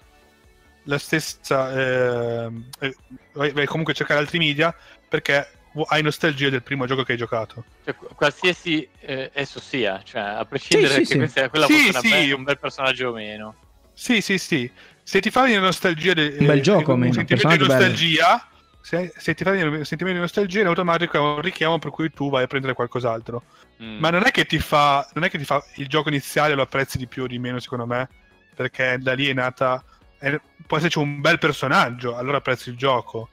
la 0.84 0.98
stessa 0.98 1.72
ehm, 1.72 2.66
eh, 2.80 2.96
vai, 3.34 3.66
comunque 3.66 3.94
a 3.94 3.96
cercare 3.96 4.20
altri 4.20 4.38
media 4.38 4.76
perché 5.08 5.48
hai 5.88 6.02
nostalgia 6.02 6.50
del 6.50 6.64
primo 6.64 6.86
gioco 6.86 7.04
che 7.04 7.14
hai 7.14 7.18
giocato 7.18 7.64
Cioè, 7.84 7.96
qu- 7.96 8.14
qualsiasi 8.16 8.88
eh, 9.00 9.30
esso 9.34 9.60
sia, 9.60 10.02
cioè, 10.04 10.22
a 10.22 10.46
prescindere 10.46 10.96
Sì, 10.96 11.06
sì, 11.06 11.18
che 11.18 11.28
sì. 11.28 11.50
quella 11.50 11.66
Sì, 11.66 11.92
fosse 11.92 12.00
sì. 12.00 12.10
be- 12.10 12.34
un 12.34 12.44
bel 12.44 12.60
personaggio 12.60 13.10
o 13.10 13.14
meno. 13.14 13.56
sì 13.94 14.22
sì 14.22 14.38
sì 14.38 14.70
se 15.04 15.20
ti 15.22 15.30
fa 15.30 15.42
venire 15.44 15.60
nostalgia 15.62 16.14
de- 16.14 16.38
Un 16.40 16.46
bel 16.46 16.58
eh, 16.58 16.62
gioco, 16.62 16.94
un 16.94 17.12
sentimento 17.14 17.48
di 17.48 17.58
nostalgia 17.58 18.48
se, 18.82 19.14
se 19.18 19.34
ti 19.34 19.44
fa 19.44 19.52
venire 19.52 19.70
un 19.70 19.86
sentimento 19.86 20.20
di 20.20 20.26
nostalgia 20.26 20.62
in 20.62 20.68
automatico 20.68 21.18
è 21.18 21.20
un 21.20 21.42
richiamo 21.42 21.80
per 21.80 21.92
cui 21.92 22.12
tu 22.12 22.30
vai 22.30 22.44
a 22.44 22.48
prendere 22.48 22.74
qualcos'altro 22.74 23.44
Mm. 23.84 24.00
Ma 24.00 24.10
non 24.10 24.26
è 24.26 24.32
che 24.32 24.46
ti 24.46 24.58
fa. 24.60 25.06
Non 25.16 25.26
è 25.26 25.30
che 25.30 25.38
ti 25.38 25.44
fa. 25.44 25.62
Il 25.76 25.88
gioco 25.90 26.08
iniziale 26.08 26.54
lo 26.56 26.62
apprezzi 26.62 26.98
di 26.98 27.08
più 27.08 27.24
o 27.24 27.28
di 27.28 27.38
meno, 27.40 27.60
secondo 27.60 27.86
me. 27.86 28.08
Perché 28.56 28.98
da 29.02 29.14
lì 29.14 29.28
è 29.28 29.34
nata. 29.34 29.84
è- 30.18 30.40
può 30.66 30.78
esserci 30.78 30.98
un 30.98 31.20
bel 31.20 31.40
personaggio, 31.40 32.16
allora 32.16 32.38
apprezzi 32.38 32.70
il 32.70 32.78
gioco. 32.78 33.28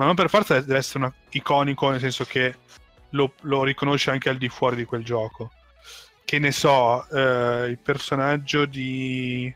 Ma 0.00 0.06
non 0.06 0.14
per 0.14 0.30
forza 0.30 0.58
deve 0.58 0.78
essere 0.78 1.00
una- 1.00 1.12
iconico, 1.28 1.90
nel 1.90 2.00
senso 2.00 2.24
che 2.24 2.56
lo, 3.10 3.34
lo 3.42 3.64
riconosci 3.64 4.08
anche 4.08 4.30
al 4.30 4.38
di 4.38 4.48
fuori 4.48 4.74
di 4.76 4.86
quel 4.86 5.04
gioco. 5.04 5.52
Che 6.24 6.38
ne 6.38 6.52
so, 6.52 7.06
eh, 7.10 7.66
il 7.68 7.78
personaggio 7.78 8.64
di. 8.64 9.54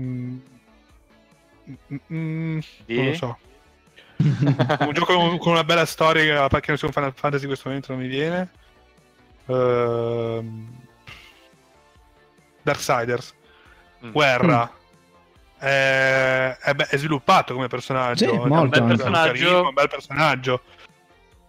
mm, 0.00 0.38
mm, 1.70 1.96
mm, 2.12 2.58
Di? 2.86 2.96
Non 2.96 3.06
lo 3.06 3.14
so. 3.14 3.38
un 4.18 4.92
gioco 4.92 5.14
con, 5.14 5.38
con 5.38 5.52
una 5.52 5.62
bella 5.62 5.84
storia 5.86 6.48
perché 6.48 6.70
non 6.70 6.78
sono 6.78 6.90
Final 6.90 7.12
Fantasy 7.14 7.42
in 7.42 7.48
questo 7.48 7.68
momento 7.68 7.92
non 7.92 8.02
mi 8.02 8.08
viene 8.08 8.50
Ehm, 9.46 10.76
Darksiders 12.62 13.34
Mm. 14.04 14.10
Guerra 15.62 16.56
è, 16.56 16.56
è 16.60 16.74
be- 16.74 16.86
è 16.88 16.96
sviluppato 16.98 17.54
come 17.54 17.68
personaggio 17.68 18.24
Sì, 18.28 18.30
è 18.34 18.38
un 18.38 18.68
bel 18.68 18.82
personaggio 18.84 19.62
un 19.68 19.74
bel 19.74 19.88
personaggio 19.88 20.62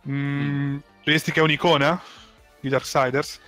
mm, 0.07 0.78
diresti 1.03 1.32
che 1.32 1.39
è 1.39 1.43
un'icona 1.43 1.99
di 2.59 2.70
Darksiders 2.70 3.39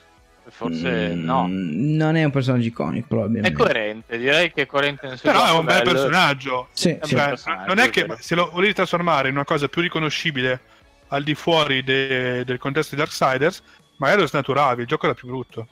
Forse 0.48 1.16
Mm, 1.16 1.24
no. 1.24 1.48
Non 1.50 2.16
è 2.16 2.24
un 2.24 2.30
personaggio 2.30 2.68
iconico, 2.68 3.04
È 3.06 3.08
probabilmente. 3.08 3.52
coerente, 3.54 4.18
direi 4.20 4.54
che 4.54 4.62
è 4.62 4.66
coerente 4.68 5.08
nel 5.08 5.18
suo 5.18 5.32
però 5.32 5.44
è 5.44 5.52
un 5.58 5.66
bel 5.66 5.80
bello. 5.82 5.92
personaggio 5.92 6.68
Sì, 6.72 6.90
È 6.90 7.00
un 7.02 7.08
sì. 7.08 7.14
bel 7.16 7.22
Cioè, 7.24 7.30
personaggio, 7.30 7.66
non 7.74 7.80
è 7.80 7.90
che 7.90 8.02
vero. 8.06 8.18
se 8.22 8.36
lo 8.36 8.50
volevi 8.52 8.74
trasformare 8.74 9.30
in 9.30 9.34
una 9.34 9.44
cosa 9.44 9.68
più 9.68 9.82
riconoscibile 9.82 10.62
al 11.08 11.24
di 11.24 11.34
fuori 11.34 11.84
de- 11.84 12.44
del 12.46 12.60
contesto 12.60 12.94
di 12.94 13.02
Darksiders, 13.02 13.64
magari 13.98 14.22
lo 14.22 14.28
snaturavi, 14.28 14.82
il 14.82 14.88
gioco 14.88 15.06
era 15.08 15.16
più 15.16 15.28
brutto. 15.30 15.68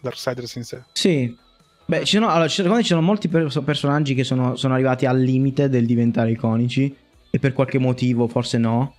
Darksiders 0.00 0.54
in 0.54 0.64
sé. 0.64 0.82
Sì. 0.94 1.36
Beh, 1.90 2.04
ci 2.04 2.16
sono, 2.18 2.28
allora, 2.28 2.46
ci- 2.46 2.54
secondo 2.56 2.76
me 2.76 2.82
ci 2.82 2.88
sono 2.90 3.00
molti 3.00 3.26
per- 3.26 3.50
personaggi 3.64 4.14
che 4.14 4.22
sono, 4.22 4.54
sono 4.54 4.74
arrivati 4.74 5.06
al 5.06 5.18
limite 5.18 5.68
del 5.68 5.86
diventare 5.86 6.30
iconici 6.30 6.94
e 7.28 7.38
per 7.40 7.52
qualche 7.52 7.78
motivo 7.80 8.28
forse 8.28 8.58
no. 8.58 8.94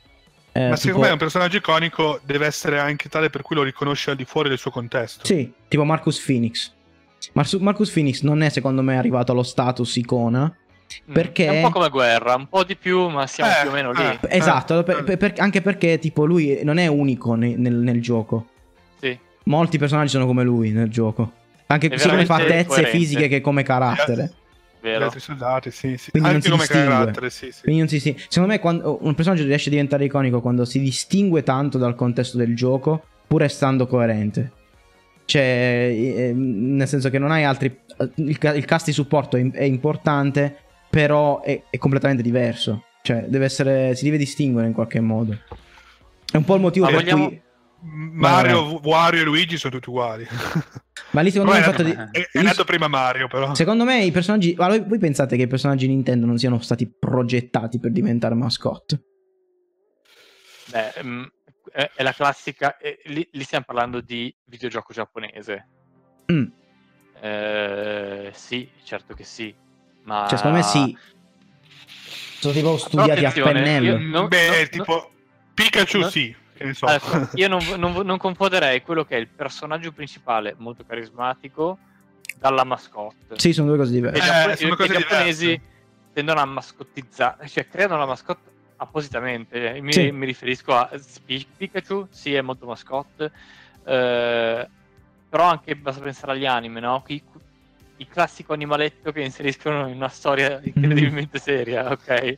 Eh, 0.51 0.59
Ma 0.59 0.65
tipo- 0.75 0.77
secondo 0.77 1.05
me 1.07 1.11
un 1.13 1.17
personaggio 1.17 1.55
iconico 1.55 2.19
deve 2.25 2.47
essere 2.47 2.79
anche 2.79 3.07
tale 3.07 3.29
per 3.29 3.43
cui 3.43 3.55
lo 3.55 3.63
riconosci 3.63 4.09
al 4.09 4.17
di 4.17 4.25
fuori 4.25 4.49
del 4.49 4.57
suo 4.57 4.71
contesto. 4.71 5.25
Sì, 5.25 5.49
tipo 5.69 5.85
Marcus 5.85 6.19
Phoenix. 6.19 6.73
Marsu- 7.31 7.61
Marcus 7.61 7.89
Phoenix 7.91 8.23
non 8.23 8.41
è 8.41 8.49
secondo 8.49 8.81
me 8.81 8.97
arrivato 8.97 9.31
allo 9.31 9.43
status 9.43 9.95
icona. 9.95 10.53
Mm. 11.09 11.13
perché- 11.13 11.45
È 11.45 11.55
un 11.55 11.61
po' 11.61 11.69
come 11.79 11.87
guerra, 11.87 12.35
un 12.35 12.49
po' 12.49 12.65
di 12.65 12.75
più, 12.75 13.07
ma 13.07 13.25
siamo 13.25 13.49
Eh, 13.49 13.55
più 13.61 13.69
o 13.69 13.73
meno 13.73 13.91
lì. 13.93 14.01
eh. 14.03 14.19
Esatto, 14.27 14.83
per- 14.83 15.05
per- 15.05 15.15
per- 15.15 15.33
anche 15.37 15.61
perché 15.61 15.97
tipo 15.99 16.25
lui 16.25 16.59
non 16.65 16.77
è 16.79 16.87
unico 16.87 17.35
ne- 17.35 17.55
nel, 17.55 17.75
nel 17.75 18.01
gioco. 18.01 18.47
Sì. 18.99 19.17
Molti 19.45 19.77
personaggi 19.77 20.09
sono 20.09 20.25
come 20.25 20.43
lui 20.43 20.71
nel 20.71 20.89
gioco. 20.89 21.31
Anche 21.72 21.97
sia 21.97 22.09
come 22.09 22.26
fattezze 22.26 22.65
coerente. 22.65 22.89
fisiche 22.97 23.28
che 23.28 23.41
come 23.41 23.63
carattere. 23.63 24.34
Gli 24.82 24.86
Vero. 24.88 25.05
altri 25.05 25.19
soldati, 25.19 25.69
sì, 25.72 25.95
sì. 25.97 26.09
Quindi 26.11 26.28
non 26.30 26.38
Anche 26.38 26.41
si 26.41 26.49
come 26.49 26.65
distingue. 26.65 26.89
carattere, 26.93 27.30
sì, 27.30 27.51
sì. 27.51 27.61
Quindi 27.61 27.80
non 27.82 27.88
si, 27.89 27.99
si- 27.99 28.15
Secondo 28.28 28.53
me 28.53 28.59
quando 28.59 28.97
un 29.01 29.13
personaggio 29.13 29.43
riesce 29.43 29.67
a 29.67 29.72
diventare 29.72 30.05
iconico 30.05 30.41
quando 30.41 30.65
si 30.65 30.80
distingue 30.80 31.43
tanto 31.43 31.78
dal 31.78 31.93
contesto 31.95 32.38
del 32.38 32.55
gioco, 32.55 33.03
pur 33.28 33.41
restando 33.41 33.86
coerente. 33.88 34.51
Cioè, 35.26 35.41
eh, 35.41 36.34
nel 36.34 36.88
senso 36.88 37.09
che 37.09 37.19
non 37.19 37.30
hai 37.32 37.43
altri... 37.43 37.80
Il, 38.15 38.38
ca- 38.39 38.55
il 38.55 38.65
cast 38.65 38.88
di 38.88 38.91
supporto 38.91 39.38
è, 39.38 39.49
è 39.51 39.63
importante, 39.63 40.55
però 40.89 41.41
è, 41.41 41.61
è 41.69 41.78
completamente 41.78 42.24
diverso. 42.24 42.86
Cioè, 43.03 43.26
deve 43.28 43.45
essere... 43.45 43.93
si 43.95 44.03
deve 44.05 44.17
distinguere 44.17 44.67
in 44.67 44.74
qualche 44.74 44.99
modo. 44.99 45.38
È 46.32 46.38
un 46.38 46.43
po' 46.43 46.55
il 46.55 46.61
motivo 46.61 46.86
Ma 46.86 46.91
per 46.91 47.01
vogliamo- 47.01 47.28
cui... 47.28 47.41
Mario, 47.84 48.80
Wario 48.84 49.22
e 49.22 49.24
Luigi 49.26 49.57
sono 49.57 49.74
tutti 49.76 49.89
uguali. 49.89 50.26
Ma 51.12 51.22
lì 51.22 51.32
secondo 51.32 51.51
me 51.51 51.59
il 51.59 51.64
Poi 51.64 51.74
fatto 51.74 51.84
di... 51.84 51.91
è, 52.20 52.30
è 52.32 52.41
nato 52.41 52.64
prima 52.64 52.88
Mario, 52.88 53.28
però. 53.28 53.53
Secondo 53.53 53.84
me 53.84 54.03
i 54.03 54.12
personaggi... 54.12 54.53
Ma 54.57 54.68
voi 54.68 54.82
voi 54.82 54.97
pensate 54.99 55.36
che 55.36 55.43
i 55.43 55.47
personaggi 55.47 55.88
Nintendo 55.88 56.26
non 56.26 56.38
siano 56.38 56.59
stati 56.59 56.88
progettati 56.88 57.80
per 57.80 57.91
diventare 57.91 58.34
mascotte? 58.36 59.03
Beh, 60.72 60.93
mm, 61.03 61.24
è, 61.74 61.91
è 61.95 62.03
la 62.03 62.14
classica. 62.14 62.78
eh, 62.78 62.99
lì, 63.05 63.28
lì 63.32 63.43
stiamo 63.43 63.66
parlando 63.66 64.01
di 64.01 64.34
videogioco 64.45 64.93
giapponese. 64.93 65.68
Mm. 66.32 66.45
Eh, 67.22 68.32
sì, 68.34 68.70
certo 68.84 69.14
che 69.14 69.24
sì. 69.24 69.53
Ma 70.03 70.26
Cioè, 70.28 70.38
secondo 70.38 70.57
me 70.57 70.64
sì. 70.64 70.97
Sono 72.39 72.53
tipo 72.53 72.78
studiati 72.78 73.26
a 73.26 73.32
pennello. 73.32 73.97
no, 73.99 74.28
Beh, 74.28 74.62
no, 74.62 74.68
tipo 74.68 75.12
Pikachu 75.53 75.99
No. 75.99 76.09
sì, 76.09 76.36
che 76.62 76.68
ne 76.68 76.74
so. 76.74 76.86
Allora, 76.86 77.30
io 77.34 77.47
non, 77.47 77.66
non, 77.78 78.05
non 78.05 78.18
confonderei 78.18 78.82
quello 78.82 79.03
che 79.03 79.16
è 79.16 79.20
il 79.20 79.28
personaggio 79.28 79.91
principale, 79.91 80.55
molto 80.57 80.84
carismatico, 80.86 81.78
dalla 82.36 82.64
mascotte. 82.64 83.38
Sì, 83.39 83.53
sono 83.53 83.68
due 83.68 83.78
cose 83.78 83.91
diverse. 83.91 84.20
Eh, 84.64 84.68
i- 84.68 84.76
cose 84.76 84.93
i 84.93 84.97
giapponesi 84.97 85.45
diverse. 85.47 85.66
tendono 86.14 86.39
a 86.39 86.45
mascottizzare, 86.45 87.47
cioè 87.47 87.68
creano 87.68 87.97
la 87.97 88.05
mascotte 88.05 88.49
appositamente. 88.78 89.80
Mi, 89.82 89.93
Sì. 89.93 90.12
mi 90.12 90.26
riferisco 90.26 90.76
a 90.76 90.89
Pi- 91.26 91.47
Pikachu, 91.57 92.07
sì, 92.09 92.34
è 92.34 92.41
molto 92.41 92.66
mascotte, 92.66 93.32
eh, 93.86 94.70
però 95.30 95.43
anche 95.43 95.76
basta 95.76 96.01
pensare 96.01 96.34
agli 96.34 96.45
anime, 96.45 96.80
no? 96.80 97.03
Il, 97.07 97.22
il 97.97 98.07
classico 98.07 98.53
animaletto 98.53 99.12
che 99.12 99.22
inseriscono 99.22 99.88
in 99.88 99.95
una 99.95 100.07
storia 100.09 100.59
incredibilmente 100.64 101.38
seria, 101.39 101.91
ok? 101.91 102.38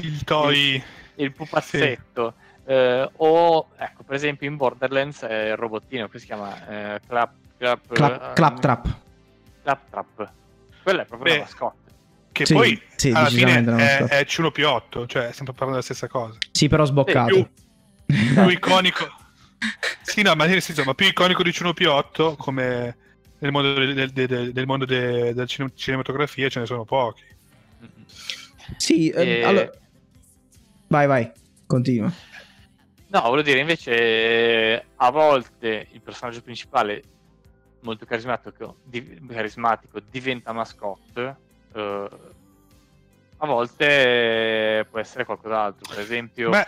Il 0.00 0.22
toy. 0.24 0.82
il 1.16 1.32
pupazzetto. 1.32 2.34
Eh, 2.70 3.10
o 3.16 3.68
ecco, 3.78 4.02
per 4.02 4.14
esempio 4.14 4.46
in 4.46 4.56
Borderlands 4.56 5.22
è 5.22 5.48
il 5.52 5.56
robottino 5.56 6.06
che 6.08 6.18
si 6.18 6.26
chiama 6.26 6.94
eh, 6.96 7.00
Clap, 7.06 7.30
Clap, 7.56 7.92
Clap, 7.94 8.22
eh, 8.30 8.32
Claptrap. 8.34 8.96
Claptrap. 9.62 10.30
Quella 10.82 11.02
è 11.02 11.06
proprio 11.06 11.32
Beh, 11.32 11.38
la 11.38 11.44
mascotte. 11.44 11.90
Che 12.30 12.44
Sì, 12.44 12.52
poi 12.52 12.82
sì, 12.96 13.10
alla 13.10 13.30
fine 13.30 13.56
una 13.60 13.76
è, 13.78 14.00
mascotte. 14.00 14.18
è 14.18 14.24
C1P8, 14.24 15.06
cioè 15.06 15.32
stiamo 15.32 15.52
parlando 15.52 15.70
della 15.70 15.82
stessa 15.82 16.08
cosa. 16.08 16.36
Sì, 16.52 16.68
però 16.68 16.84
sboccato. 16.84 17.48
Più 18.04 18.48
iconico. 18.50 19.08
sì, 20.02 20.20
no, 20.20 20.34
ma 20.34 20.44
nel 20.44 20.60
senso, 20.60 20.84
ma 20.84 20.92
più 20.92 21.06
iconico 21.06 21.42
di 21.42 21.50
C1P8 21.50 22.36
come 22.36 22.96
nel 23.38 23.50
mondo, 23.50 23.72
del, 23.72 23.94
del- 23.94 24.26
del- 24.26 24.52
del 24.52 24.66
mondo 24.66 24.84
de- 24.84 25.32
della 25.32 25.46
cine- 25.46 25.72
cinematografia 25.74 26.50
ce 26.50 26.60
ne 26.60 26.66
sono 26.66 26.84
pochi. 26.84 27.22
Sì, 28.76 29.08
eh, 29.08 29.38
E- 29.38 29.42
allora... 29.44 29.70
Vai, 30.88 31.06
vai, 31.06 31.30
continua. 31.66 32.12
No, 33.10 33.22
voglio 33.22 33.42
dire, 33.42 33.60
invece 33.60 34.84
a 34.96 35.10
volte 35.10 35.88
il 35.92 36.02
personaggio 36.02 36.42
principale 36.42 37.02
molto 37.80 38.04
carismatico, 38.04 38.76
di- 38.82 39.18
carismatico 39.26 39.98
diventa 40.00 40.52
mascotte, 40.52 41.36
eh, 41.72 42.08
a 43.38 43.46
volte 43.46 44.86
può 44.90 44.98
essere 44.98 45.24
qualcos'altro. 45.24 45.86
Per 45.88 45.98
esempio, 46.00 46.50
Beh, 46.50 46.66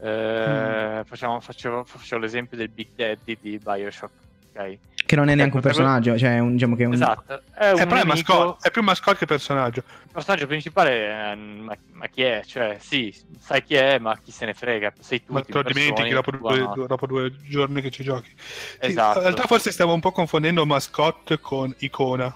eh, 0.00 1.04
facciamo, 1.04 1.40
facevo, 1.40 1.84
facevo 1.84 2.20
l'esempio 2.20 2.56
del 2.56 2.68
Big 2.68 2.90
Daddy 2.94 3.38
di 3.40 3.58
Bioshock. 3.58 4.12
Ok? 4.58 4.78
Che 5.06 5.16
non 5.16 5.30
è 5.30 5.34
neanche 5.34 5.56
un 5.56 5.62
personaggio, 5.62 6.18
cioè 6.18 6.36
è 6.36 6.38
un, 6.38 6.52
diciamo 6.52 6.76
che 6.76 6.82
è 6.82 6.86
un... 6.86 6.92
Esatto, 6.92 7.42
è 7.54 7.70
un 7.70 7.80
eh, 7.80 7.86
però 7.86 8.00
è, 8.02 8.04
mascotte, 8.04 8.68
è 8.68 8.70
più 8.70 8.82
mascotte 8.82 9.18
che 9.18 9.26
personaggio. 9.26 9.78
il 9.78 10.10
personaggio 10.12 10.46
principale, 10.46 11.30
eh, 11.30 11.34
ma, 11.34 11.74
ma 11.92 12.06
chi 12.08 12.22
è? 12.22 12.42
Cioè, 12.44 12.76
sì, 12.78 13.14
sai 13.40 13.64
chi 13.64 13.74
è, 13.74 13.98
ma 13.98 14.18
chi 14.22 14.32
se 14.32 14.44
ne 14.44 14.52
frega? 14.52 14.92
Sei 15.00 15.24
tu. 15.24 15.32
Ma 15.32 15.40
te 15.40 15.52
lo 15.52 15.62
dimentichi 15.62 16.10
dopo 16.10 16.30
due, 16.32 16.86
dopo 16.86 17.06
due 17.06 17.32
giorni 17.48 17.80
che 17.80 17.90
ci 17.90 18.02
giochi. 18.02 18.30
Sì, 18.36 18.76
Esatto. 18.80 19.18
in 19.18 19.24
realtà 19.24 19.46
forse 19.46 19.72
stiamo 19.72 19.94
un 19.94 20.00
po' 20.00 20.12
confondendo 20.12 20.66
mascotte 20.66 21.40
con 21.40 21.74
icona. 21.78 22.34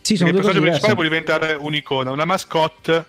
Sì, 0.00 0.16
sono 0.16 0.30
Perché 0.32 0.46
il 0.48 0.52
due 0.52 0.60
cose 0.60 0.60
personaggio 0.60 0.60
principale 0.60 0.94
diverse. 0.94 0.94
può 0.94 1.02
diventare 1.04 1.54
un'icona. 1.54 2.10
Una 2.10 2.24
mascotte 2.24 3.04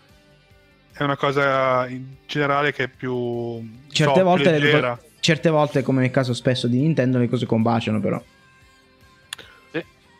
è 0.93 1.03
una 1.03 1.17
cosa 1.17 1.87
in 1.87 2.05
generale 2.27 2.71
che 2.71 2.83
è 2.83 2.87
più 2.87 3.67
Certe 3.89 4.19
so, 4.19 4.23
volte, 4.23 4.43
più 4.43 4.51
le 4.51 4.59
due 4.59 4.67
leggera. 4.67 4.99
Certe 5.25 5.49
volte, 5.49 5.81
come 5.81 6.01
nel 6.01 6.11
caso 6.11 6.33
spesso 6.33 6.67
di 6.67 6.79
Nintendo, 6.79 7.17
le 7.17 7.27
cose 7.27 7.45
combaciano 7.45 7.99
però. 7.99 8.21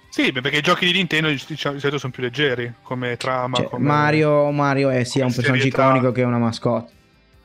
Sì, 0.10 0.32
perché 0.32 0.60
i 0.60 0.62
giochi 0.62 0.86
di 0.86 0.94
Nintendo 0.94 1.28
diciamo, 1.28 1.74
di 1.76 1.80
solito 1.82 1.98
sono 2.00 2.14
più 2.14 2.24
leggeri 2.24 2.72
come 2.84 3.18
trama. 3.18 3.58
Cioè, 3.58 3.66
come... 3.68 3.86
Mario, 3.86 4.50
Mario 4.52 4.90
è 4.90 5.04
sia 5.04 5.26
un 5.26 5.30
come 5.32 5.42
personaggio 5.42 5.64
serietà. 5.64 5.84
iconico 5.88 6.12
che 6.14 6.24
una 6.24 6.38
mascotte. 6.38 6.94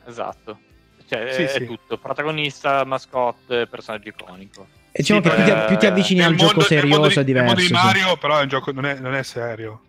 Esatto. 0.07 0.59
Cioè, 1.05 1.33
Sì, 1.33 1.41
è 1.41 1.47
sì. 1.49 1.65
tutto. 1.65 1.97
Protagonista, 1.97 2.85
mascotte, 2.85 3.67
personaggio 3.67 4.07
iconico. 4.07 4.67
E 4.93 4.99
diciamo 5.01 5.21
Sì, 5.21 5.27
che 5.29 5.35
più 5.35 5.43
ti, 5.43 5.49
eh, 5.51 5.65
più 5.67 5.77
ti 5.77 5.85
avvicini 5.85 6.21
al 6.21 6.29
mondo- 6.29 6.45
gioco 6.47 6.61
serioso 6.61 6.99
mondo 6.99 7.07
di- 7.09 7.19
è 7.19 7.23
diverso. 7.25 7.53
Nel 7.55 7.55
mondo 7.55 7.61
di 7.61 7.67
sì. 7.67 7.73
Mario, 7.99 8.15
però, 8.17 8.37
è 8.39 8.41
un 8.43 8.47
gioco 8.47 8.71
non 8.71 8.85
è, 8.85 8.99
non 8.99 9.15
è 9.15 9.23
serio. 9.23 9.81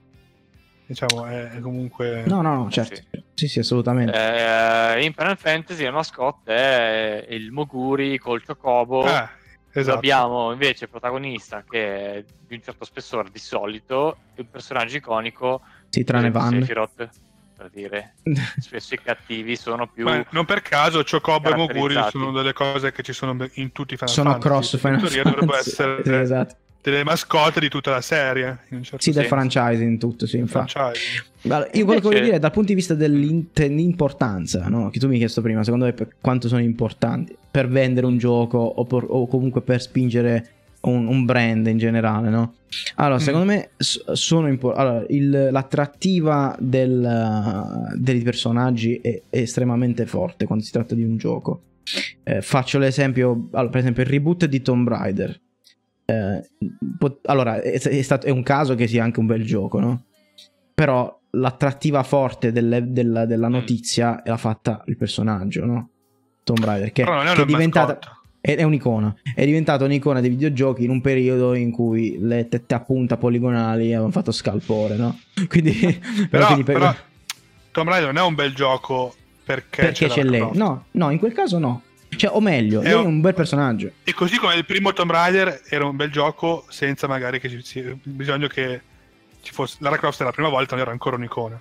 Diciamo, 0.86 1.26
è, 1.26 1.50
è 1.50 1.60
comunque. 1.60 2.24
No, 2.26 2.42
no, 2.42 2.54
no, 2.54 2.70
certo. 2.70 3.00
Sì, 3.34 3.48
sì, 3.48 3.60
assolutamente. 3.60 4.12
Eh, 4.12 5.04
in 5.04 5.12
Final 5.14 5.38
Fantasy 5.38 5.84
la 5.84 5.90
mascotte 5.90 6.54
è 6.54 7.26
il 7.30 7.50
Moguri 7.50 8.18
col 8.18 8.44
Chocobo. 8.44 9.06
Eh, 9.06 9.28
esatto. 9.72 9.96
Abbiamo 9.96 10.52
invece 10.52 10.84
il 10.84 10.90
protagonista 10.90 11.64
che 11.68 12.14
è 12.14 12.24
di 12.46 12.54
un 12.54 12.62
certo 12.62 12.84
spessore 12.84 13.30
di 13.32 13.38
solito 13.38 14.16
un 14.36 14.50
personaggio 14.50 14.96
iconico 14.96 15.62
sì, 15.88 16.04
tranne 16.04 16.30
Van. 16.30 16.50
Sephiroth, 16.50 17.08
per 17.56 17.70
dire. 17.70 18.14
Spesso 18.60 18.94
i 18.94 19.00
cattivi 19.02 19.56
sono 19.56 19.86
più... 19.86 20.04
Ma 20.04 20.24
non 20.30 20.44
per 20.44 20.62
caso 20.62 21.02
Chocobo 21.04 21.50
e 21.50 21.56
Moguri 21.56 21.94
sono 22.10 22.32
delle 22.32 22.52
cose 22.52 22.92
che 22.92 23.02
ci 23.02 23.12
sono 23.12 23.48
in 23.54 23.72
tutti 23.72 23.94
i 23.94 23.96
Final 23.96 24.12
Sono 24.12 24.30
Fantasy. 24.32 24.48
cross 24.48 24.72
In 24.72 24.78
Final 24.78 25.00
teoria 25.00 25.22
dovrebbero 25.22 25.52
Fantasy. 25.52 25.70
essere 25.70 26.02
Sì, 26.04 26.14
esatto. 26.14 26.56
Delle 26.82 27.04
mascotte 27.04 27.60
di 27.60 27.68
tutta 27.68 27.90
la 27.92 28.00
serie. 28.00 28.58
In 28.70 28.78
un 28.78 28.82
certo 28.82 29.02
Sì, 29.02 29.12
del 29.12 29.26
senso. 29.26 29.36
franchise 29.36 29.82
in 29.84 29.98
tutto, 29.98 30.26
sì, 30.26 30.36
infatti. 30.38 30.74
Allora, 31.44 31.68
io 31.72 31.84
quello 31.84 32.00
che 32.00 32.06
voglio 32.08 32.20
dire 32.20 32.36
è 32.36 32.38
dal 32.38 32.50
punto 32.50 32.68
di 32.68 32.74
vista 32.74 32.94
dell'importanza, 32.94 34.68
no? 34.68 34.90
che 34.90 34.98
tu 34.98 35.06
mi 35.06 35.14
hai 35.14 35.18
chiesto 35.18 35.40
prima, 35.42 35.62
secondo 35.64 35.84
me 35.86 35.92
per 35.92 36.08
quanto 36.20 36.48
sono 36.48 36.60
importanti 36.60 37.34
per 37.50 37.68
vendere 37.68 38.06
un 38.06 38.18
gioco 38.18 38.58
o, 38.58 38.84
por- 38.84 39.06
o 39.08 39.26
comunque 39.26 39.60
per 39.62 39.80
spingere 39.80 40.46
un, 40.82 41.06
un 41.06 41.24
brand 41.24 41.66
in 41.68 41.78
generale, 41.78 42.28
no? 42.30 42.54
Allora, 42.96 43.16
Mm. 43.16 43.24
secondo 43.24 43.46
me 43.46 43.70
sono 43.78 44.48
impo- 44.48 44.72
allora, 44.72 45.04
il- 45.08 45.48
l'attrattiva 45.52 46.56
del- 46.58 47.92
dei 47.96 48.20
personaggi 48.22 48.96
è, 48.96 49.20
è 49.30 49.38
estremamente 49.38 50.06
forte 50.06 50.46
quando 50.46 50.64
si 50.64 50.72
tratta 50.72 50.94
di 50.94 51.02
un 51.04 51.16
gioco. 51.18 51.62
Eh, 52.24 52.40
faccio 52.42 52.78
l'esempio, 52.78 53.48
allora, 53.52 53.68
per 53.70 53.80
esempio 53.80 54.02
il 54.02 54.08
reboot 54.08 54.46
di 54.46 54.62
Tomb 54.62 54.88
Raider. 54.88 55.40
Eh, 56.04 56.48
pot- 56.98 57.26
allora, 57.28 57.60
è, 57.60 57.78
è 57.80 58.02
stato, 58.02 58.26
è 58.26 58.30
un 58.30 58.42
caso 58.42 58.74
che 58.74 58.86
sia 58.86 59.02
anche 59.04 59.20
un 59.20 59.26
bel 59.26 59.44
gioco, 59.44 59.78
no? 59.80 60.04
Però 60.74 61.20
l'attrattiva 61.30 62.02
forte 62.02 62.52
delle- 62.52 62.92
della, 62.92 63.24
della 63.26 63.48
Mm. 63.48 63.52
notizia 63.52 64.20
l'ha 64.24 64.36
fatta 64.36 64.82
il 64.86 64.96
personaggio, 64.96 65.64
no? 65.64 65.88
Tomb 66.44 66.64
Raider, 66.64 66.92
che, 66.92 67.04
che 67.04 67.32
è 67.42 67.44
diventata... 67.44 67.94
mascotte. 67.94 68.20
È, 68.40 68.60
un'icona. 68.64 69.14
È 69.36 69.44
diventata 69.44 69.84
un'icona 69.84 70.20
dei 70.20 70.30
videogiochi 70.30 70.82
in 70.82 70.90
un 70.90 71.00
periodo 71.00 71.54
in 71.54 71.70
cui 71.70 72.18
le 72.20 72.48
tette 72.48 72.74
a 72.74 72.80
punta 72.80 73.16
poligonali 73.16 73.92
avevano 73.92 74.10
fatto 74.10 74.32
scalpore, 74.32 74.96
no? 74.96 75.16
Quindi, 75.48 75.72
però, 76.28 76.48
Però, 76.48 76.56
per- 76.56 76.64
però 76.64 76.94
Tomb 77.70 77.88
Raider 77.88 78.12
non 78.12 78.22
è 78.24 78.26
un 78.26 78.34
bel 78.34 78.52
gioco 78.52 79.14
perché, 79.44 79.82
perché 79.82 80.08
c'è 80.08 80.24
Lara 80.24 80.30
lei. 80.46 80.48
No, 80.58 80.86
no, 80.90 81.10
in 81.10 81.18
quel 81.20 81.32
caso 81.32 81.58
no. 81.60 81.82
Cioè, 82.22 82.30
o 82.36 82.40
meglio, 82.40 82.82
È 82.82 82.90
è 82.90 82.94
un- 82.94 83.06
un 83.06 83.20
bel 83.20 83.34
personaggio. 83.34 83.90
E 84.04 84.14
così 84.14 84.36
come 84.38 84.54
il 84.54 84.64
primo 84.64 84.92
Tomb 84.92 85.10
Raider 85.10 85.60
era 85.68 85.84
un 85.86 85.96
bel 85.96 86.08
gioco 86.08 86.64
senza 86.68 87.08
magari 87.08 87.40
che 87.40 87.48
ci 87.48 87.60
sia 87.62 87.96
bisogno 88.00 88.46
che 88.46 88.80
ci 89.40 89.52
fosse 89.52 89.78
Lara 89.80 89.96
Croft 89.98 90.20
era 90.20 90.26
la 90.28 90.34
prima 90.34 90.48
volta, 90.48 90.74
non 90.76 90.82
era 90.82 90.92
ancora 90.92 91.16
un'icona. 91.16 91.60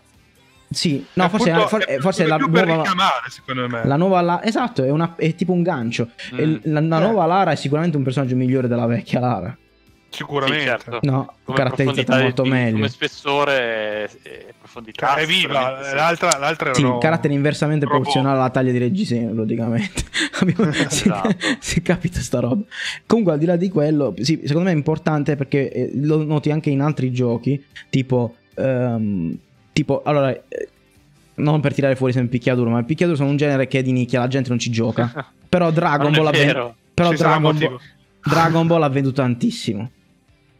Sì, 0.69 1.03
no, 1.13 1.25
È 1.25 1.29
forse, 1.29 1.49
appunto- 1.51 1.87
è 1.87 1.97
forse 1.97 2.23
più 2.25 2.31
la 2.31 2.37
nuova... 2.37 2.61
richiamare, 2.75 3.29
secondo 3.29 3.67
me. 3.67 3.81
La 3.85 3.95
nuova 3.95 4.21
La- 4.21 4.43
esatto, 4.43 4.83
è, 4.83 4.89
una- 4.91 5.15
è 5.17 5.33
tipo 5.33 5.51
un 5.51 5.63
gancio. 5.63 6.09
Mm. 6.35 6.37
La, 6.65 6.79
la 6.79 6.97
Eh. 6.97 7.01
nuova 7.01 7.25
Lara 7.25 7.51
è 7.51 7.55
sicuramente 7.55 7.97
un 7.97 8.03
personaggio 8.03 8.35
migliore 8.35 8.67
della 8.67 8.85
vecchia 8.85 9.19
Lara. 9.19 9.57
Sicuramente. 10.11 10.59
Sì, 10.59 10.67
certo. 10.67 10.99
No, 11.03 11.33
Come 11.45 11.57
caratterizzata 11.57 12.03
profondità 12.03 12.21
molto 12.21 12.41
di- 12.43 12.49
meglio. 12.49 12.75
Come 12.75 12.89
spessore 12.89 14.09
e 14.23 14.53
profondità. 14.59 15.07
Cioè, 15.07 15.21
è 15.21 15.25
viva, 15.25 15.79
sì. 15.83 15.95
l'altra, 15.95 16.37
l'altra 16.37 16.73
Sì, 16.73 16.81
erano 16.81 16.97
carattere 16.97 17.33
inversamente 17.33 17.85
robot. 17.85 18.01
proporzionale 18.01 18.39
alla 18.39 18.49
taglia 18.49 18.71
di 18.71 18.77
Reggiseno, 18.77 19.31
praticamente. 19.33 20.03
Esatto. 20.91 21.35
si 21.59 21.79
è 21.79 21.81
capito 21.81 22.19
sta 22.19 22.39
roba. 22.39 22.61
Comunque, 23.05 23.33
al 23.33 23.39
di 23.39 23.45
là 23.45 23.55
di 23.55 23.69
quello, 23.69 24.13
sì, 24.19 24.41
secondo 24.43 24.67
me 24.67 24.73
è 24.73 24.77
importante 24.77 25.35
perché 25.35 25.71
eh, 25.71 25.91
lo 25.95 26.23
noti 26.23 26.51
anche 26.51 26.69
in 26.69 26.81
altri 26.81 27.11
giochi, 27.11 27.63
tipo... 27.89 28.35
ehm, 28.55 29.37
tipo, 29.73 30.01
allora... 30.03 30.31
eh, 30.31 30.69
non 31.33 31.59
per 31.61 31.73
tirare 31.73 31.95
fuori 31.95 32.11
sempre 32.13 32.31
picchiaduro, 32.31 32.69
ma 32.69 32.79
il 32.79 32.85
picchiaduro 32.85 33.17
sono 33.17 33.29
un 33.29 33.37
genere 33.37 33.67
che 33.67 33.79
è 33.79 33.81
di 33.81 33.91
nicchia, 33.93 34.19
la 34.19 34.27
gente 34.27 34.49
non 34.49 34.59
ci 34.59 34.69
gioca. 34.69 35.31
Però 35.49 35.71
Dragon 35.71 36.11
Ball 36.11 36.29
però 36.93 37.09
un 37.09 37.15
Dragon 37.15 37.57
Ball. 37.57 37.79
Dragon 38.23 38.67
Ball 38.67 38.83
ha 38.83 38.89
venduto 38.89 39.21
tantissimo. 39.21 39.89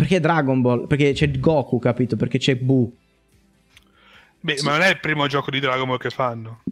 Perché 0.01 0.19
Dragon 0.19 0.61
Ball? 0.61 0.87
Perché 0.87 1.13
c'è 1.13 1.29
Goku, 1.29 1.77
capito? 1.77 2.15
Perché 2.15 2.39
c'è 2.39 2.55
Buu. 2.55 2.91
Beh, 4.39 4.57
ma 4.63 4.71
non 4.71 4.81
è 4.81 4.89
il 4.89 4.99
primo 4.99 5.27
gioco 5.27 5.51
di 5.51 5.59
Dragon 5.59 5.87
Ball 5.87 5.99
che 5.99 6.09
fanno. 6.09 6.63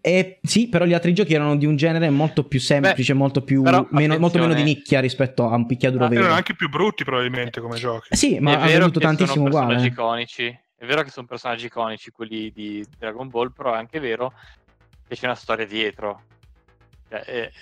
E 0.00 0.38
sì, 0.42 0.70
però 0.70 0.86
gli 0.86 0.94
altri 0.94 1.12
giochi 1.12 1.34
erano 1.34 1.56
di 1.58 1.66
un 1.66 1.76
genere 1.76 2.08
molto 2.08 2.44
più 2.44 2.58
semplice, 2.58 3.12
molto, 3.12 3.42
più, 3.42 3.60
però, 3.60 3.86
meno, 3.90 4.18
molto 4.18 4.38
meno 4.38 4.54
di 4.54 4.62
nicchia 4.62 4.98
rispetto 5.00 5.46
a 5.50 5.56
un 5.56 5.66
picchiaduro 5.66 6.06
Ah, 6.06 6.08
vero. 6.08 6.20
Erano 6.22 6.36
anche 6.36 6.54
più 6.54 6.70
brutti 6.70 7.04
probabilmente 7.04 7.60
come 7.60 7.76
giochi. 7.76 8.16
Sì, 8.16 8.38
ma 8.38 8.52
è 8.52 8.54
ha 8.54 8.58
vero 8.60 8.78
venduto 8.78 8.98
che 9.00 9.04
tantissimo 9.04 9.34
sono 9.34 9.46
uguale. 9.48 9.66
personaggi 9.66 9.86
eh. 9.86 9.92
iconici. 9.92 10.60
È 10.74 10.86
vero 10.86 11.02
che 11.02 11.10
sono 11.10 11.26
personaggi 11.26 11.66
iconici 11.66 12.10
quelli 12.10 12.50
di 12.50 12.82
Dragon 12.98 13.28
Ball, 13.28 13.52
però 13.52 13.74
è 13.74 13.76
anche 13.76 14.00
vero 14.00 14.32
che 15.06 15.16
c'è 15.16 15.26
una 15.26 15.34
storia 15.34 15.66
dietro. 15.66 16.22
Cioè, 17.10 17.22
eh, 17.26 17.52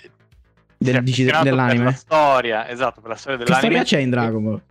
Del- 0.77 0.93
si 0.93 0.97
è 0.97 1.03
dici 1.03 1.23
dell'anime? 1.25 1.75
Per 1.75 1.83
la 1.83 1.91
storia, 1.91 2.69
esatto, 2.69 3.01
per 3.01 3.09
la 3.09 3.17
storia 3.17 3.37
Che 3.37 3.43
dell'anime. 3.43 3.83
storia 3.83 3.83
c'è 3.83 4.01
in 4.01 4.09
Dragon 4.09 4.43
Ball? 4.45 4.61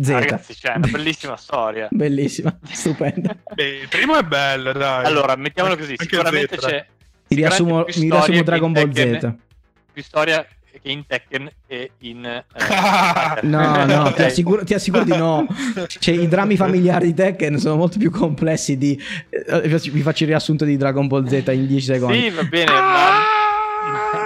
Z. 0.00 0.10
Ah, 0.10 0.18
ragazzi, 0.18 0.54
c'è 0.54 0.74
una 0.76 0.86
bellissima 0.86 1.36
storia. 1.40 1.88
Bellissima, 1.90 2.56
stupenda. 2.70 3.34
Beh, 3.54 3.78
il 3.82 3.88
primo 3.88 4.18
è 4.18 4.22
bello, 4.22 4.72
dai. 4.72 5.04
Allora, 5.06 5.34
mettiamolo 5.36 5.76
così, 5.76 5.92
Anche 5.92 6.04
sicuramente 6.04 6.56
Z, 6.58 6.66
c'è, 6.66 6.86
Mi 7.28 7.36
riassumo, 7.36 7.84
mi 7.96 8.10
riassumo 8.10 8.42
Dragon 8.42 8.72
Ball 8.72 8.90
Tekken- 8.92 9.20
Z. 9.20 9.32
Più 9.92 10.02
storia 10.02 10.46
che 10.80 10.90
in 10.92 11.06
Tekken 11.06 11.50
e 11.66 11.90
in... 12.00 12.24
eh, 12.24 12.44
No, 13.42 13.84
no, 13.86 14.12
ti 14.12 14.22
assicuro, 14.22 14.62
ti 14.62 14.74
assicuro 14.74 15.04
di 15.04 15.16
no. 15.16 15.46
Cioè, 15.86 16.14
i 16.14 16.28
drammi 16.28 16.56
familiari 16.56 17.06
di 17.06 17.14
Tekken 17.14 17.58
sono 17.58 17.76
molto 17.76 17.98
più 17.98 18.10
complessi 18.10 18.76
di... 18.76 19.00
eh, 19.30 19.60
vi 19.90 20.02
faccio 20.02 20.22
il 20.24 20.28
riassunto 20.28 20.64
di 20.64 20.76
Dragon 20.76 21.06
Ball 21.06 21.26
Z 21.26 21.42
in 21.52 21.66
10 21.66 21.80
secondi. 21.80 22.20
Sì, 22.20 22.30
va 22.30 22.42
bene, 22.44 22.70
ma, 22.72 23.10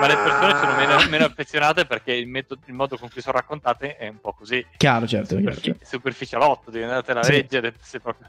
ma 0.02 0.08
le 0.08 0.16
persone 0.18 0.56
sono 0.56 0.74
meno, 0.74 0.96
meno 1.08 1.24
affezionate 1.24 1.84
perché 1.86 2.12
il, 2.12 2.26
metodo, 2.26 2.60
il 2.66 2.74
modo 2.74 2.98
con 2.98 3.08
cui 3.08 3.20
sono 3.22 3.36
raccontate 3.36 3.96
è 3.96 4.08
un 4.08 4.20
po' 4.20 4.32
così. 4.32 4.64
Chiaro, 4.76 5.06
certo. 5.06 5.36
chiaro, 5.36 5.54
Superfi- 5.54 5.62
certo. 5.70 5.86
superficialotto, 5.86 6.70
devi 6.72 6.84
andartela 6.84 7.20
a 7.20 7.22
Sì. 7.22 7.30
leggere 7.32 7.74
se 7.80 8.00
proprio, 8.00 8.28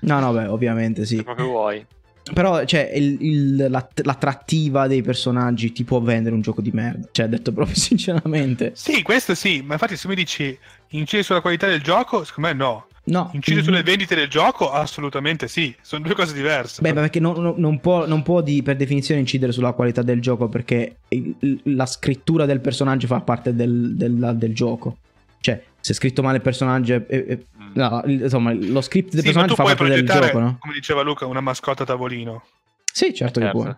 No, 0.00 0.20
no, 0.20 0.32
beh, 0.32 0.46
ovviamente 0.46 1.06
se 1.06 1.16
sì. 1.16 1.22
proprio 1.22 1.46
vuoi. 1.46 1.86
Però, 2.34 2.62
cioè, 2.66 2.90
il- 2.94 3.16
il- 3.22 3.66
l'att- 3.70 4.04
l'attrattiva 4.04 4.86
dei 4.86 5.00
personaggi 5.00 5.72
ti 5.72 5.84
può 5.84 5.98
vendere 6.00 6.34
un 6.34 6.42
gioco 6.42 6.60
di 6.60 6.70
merda. 6.70 7.08
Cioè, 7.10 7.26
detto 7.26 7.52
proprio 7.52 7.74
sinceramente. 7.78 8.72
Sì, 8.74 9.00
questo 9.02 9.34
sì, 9.34 9.62
ma 9.62 9.72
infatti 9.72 9.96
se 9.96 10.06
mi 10.08 10.14
dici 10.14 10.56
incide 10.88 11.22
sulla 11.22 11.40
qualità 11.40 11.66
del 11.66 11.80
gioco, 11.82 12.24
secondo 12.24 12.50
me 12.50 12.54
no. 12.54 12.86
No. 13.10 13.30
Incide 13.32 13.62
sulle 13.62 13.82
vendite 13.82 14.14
del 14.14 14.28
gioco, 14.28 14.70
assolutamente 14.70 15.48
sì. 15.48 15.74
Sono 15.80 16.02
due 16.04 16.14
cose 16.14 16.34
diverse. 16.34 16.80
Beh, 16.82 16.92
perché 16.92 17.20
non, 17.20 17.54
non- 17.56 17.80
può, 17.80 18.06
non 18.06 18.22
può 18.22 18.40
di, 18.42 18.62
per 18.62 18.76
definizione 18.76 19.20
incidere 19.20 19.52
sulla 19.52 19.72
qualità 19.72 20.02
del 20.02 20.20
gioco 20.20 20.48
perché 20.48 20.98
il- 21.08 21.60
la 21.64 21.86
scrittura 21.86 22.44
del 22.44 22.60
personaggio 22.60 23.06
fa 23.06 23.20
parte 23.20 23.54
del, 23.54 23.94
del- 23.96 24.34
del 24.36 24.54
gioco. 24.54 24.98
Cioè, 25.40 25.62
se 25.80 25.92
è 25.92 25.94
scritto 25.94 26.22
male 26.22 26.36
il 26.36 26.42
personaggio... 26.42 26.94
è- 26.94 27.06
è- 27.06 27.38
Mm. 27.68 27.70
no, 27.74 28.02
insomma, 28.06 28.52
lo 28.54 28.80
script 28.80 29.10
del 29.10 29.18
Sì, 29.20 29.24
personaggio 29.26 29.54
fa 29.54 29.64
parte 29.64 29.84
del 29.88 30.06
gioco, 30.06 30.38
no? 30.38 30.56
come 30.58 30.72
diceva 30.74 31.02
Luca, 31.02 31.26
una 31.26 31.40
mascotta 31.40 31.82
a 31.82 31.86
tavolino. 31.86 32.44
Sì, 32.90 33.12
certo 33.14 33.40
che 33.40 33.46
Certo. 33.46 33.62
può. 33.62 33.76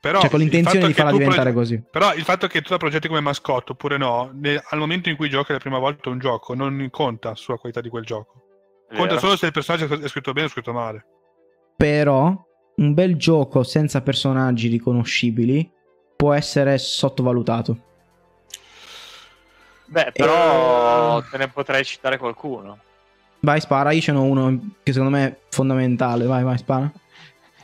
Però 0.00 0.20
Cioè, 0.20 0.30
con 0.30 0.38
l'intenzione 0.40 0.86
di 0.86 0.92
farla 0.92 1.10
diventare 1.12 1.50
proge- 1.52 1.76
così. 1.76 1.82
Però 1.90 2.14
il 2.14 2.22
fatto 2.22 2.46
che 2.46 2.62
tu 2.62 2.70
la 2.72 2.76
progetti 2.78 3.08
come 3.08 3.20
mascotte 3.20 3.72
oppure 3.72 3.96
no, 3.96 4.30
ne- 4.34 4.62
al 4.70 4.78
momento 4.78 5.08
in 5.08 5.16
cui 5.16 5.28
giochi 5.28 5.52
la 5.52 5.58
prima 5.58 5.78
volta 5.78 6.08
un 6.10 6.18
gioco, 6.18 6.54
non 6.54 6.86
conta 6.90 7.34
sulla 7.34 7.56
qualità 7.58 7.80
di 7.80 7.88
quel 7.88 8.04
gioco. 8.04 8.44
Conta 8.94 9.18
solo 9.18 9.36
se 9.36 9.46
il 9.46 9.52
personaggio 9.52 10.00
è 10.00 10.08
scritto 10.08 10.32
bene 10.32 10.46
o 10.46 10.50
scritto 10.50 10.72
male. 10.72 11.04
Però, 11.76 12.46
un 12.76 12.94
bel 12.94 13.16
gioco 13.16 13.62
senza 13.62 14.00
personaggi 14.00 14.68
riconoscibili 14.68 15.70
può 16.16 16.32
essere 16.32 16.78
sottovalutato. 16.78 17.86
Beh, 19.84 20.12
però 20.12 21.22
te 21.22 21.38
ne 21.38 21.48
potrei 21.48 21.84
citare 21.84 22.18
qualcuno. 22.18 22.78
Vai, 23.40 23.60
spara. 23.60 23.92
Io 23.92 24.00
ce 24.00 24.12
n'ho 24.12 24.22
uno 24.22 24.74
che 24.82 24.92
secondo 24.92 25.16
me 25.16 25.26
è 25.26 25.38
fondamentale. 25.50 26.26
Vai, 26.26 26.42
vai, 26.42 26.58
spara. 26.58 26.90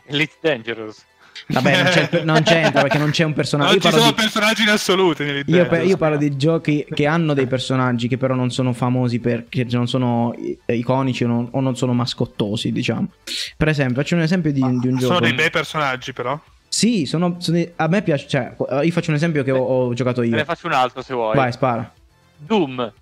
Elite 0.07 0.37
Dangerous. 0.41 1.05
Vabbè, 1.47 1.82
non, 1.82 1.92
c'è- 1.92 2.22
non 2.24 2.42
c'entra 2.42 2.80
perché 2.82 2.97
non 2.99 3.11
c'è 3.11 3.24
un 3.24 3.32
personaggio. 3.34 3.72
Non 3.74 3.82
Io 3.82 3.90
ci 3.90 3.97
sono 3.99 4.09
di- 4.11 4.14
personaggi 4.14 4.62
in 4.62 4.68
assoluto 4.70 5.22
Io, 5.22 5.28
pe- 5.45 5.45
Nintendo. 5.47 5.82
io 5.84 5.97
parlo 5.99 6.16
di 6.16 6.36
giochi 6.36 6.86
che 6.88 7.07
hanno 7.07 7.34
dei 7.34 7.47
personaggi 7.47 8.09
che 8.09 8.16
però 8.16 8.34
non 8.34 8.51
sono 8.51 8.72
famosi 8.72 9.18
perché 9.18 9.66
non 9.70 9.86
sono 9.86 10.34
i- 10.38 10.59
iconici 10.74 11.24
o 11.24 11.26
non, 11.28 11.49
o 11.51 11.61
non 11.61 11.76
sono 11.76 11.92
mascottosi, 11.92 12.72
diciamo. 12.72 13.09
Per 13.57 13.68
esempio, 13.68 13.97
faccio 14.03 14.14
un 14.14 14.22
esempio 14.22 14.53
di, 14.53 14.61
di 14.61 14.88
un 14.88 14.99
Sono 14.99 15.14
gioco. 15.14 15.20
dei 15.20 15.34
bei 15.34 15.51
personaggi, 15.51 16.12
però. 16.14 16.40
Sì, 16.66 17.05
sono, 17.05 17.36
sono 17.40 17.57
dei- 17.59 17.70
a 17.76 17.86
me 17.88 18.03
piace. 18.03 18.26
Cioè, 18.26 18.57
io 18.82 18.90
faccio 18.90 19.11
un 19.11 19.16
esempio 19.16 19.42
che 19.45 19.51
ho, 19.53 19.59
ho 19.62 19.92
giocato 19.95 20.22
Te 20.22 20.28
ne 20.28 20.38
io. 20.38 20.45
faccio 20.45 20.66
un 20.66 20.72
altro 20.72 21.03
se 21.03 21.12
vuoi. 21.14 21.36
Vai, 21.36 21.53
spara. 21.53 21.92
Doom. 22.38 22.92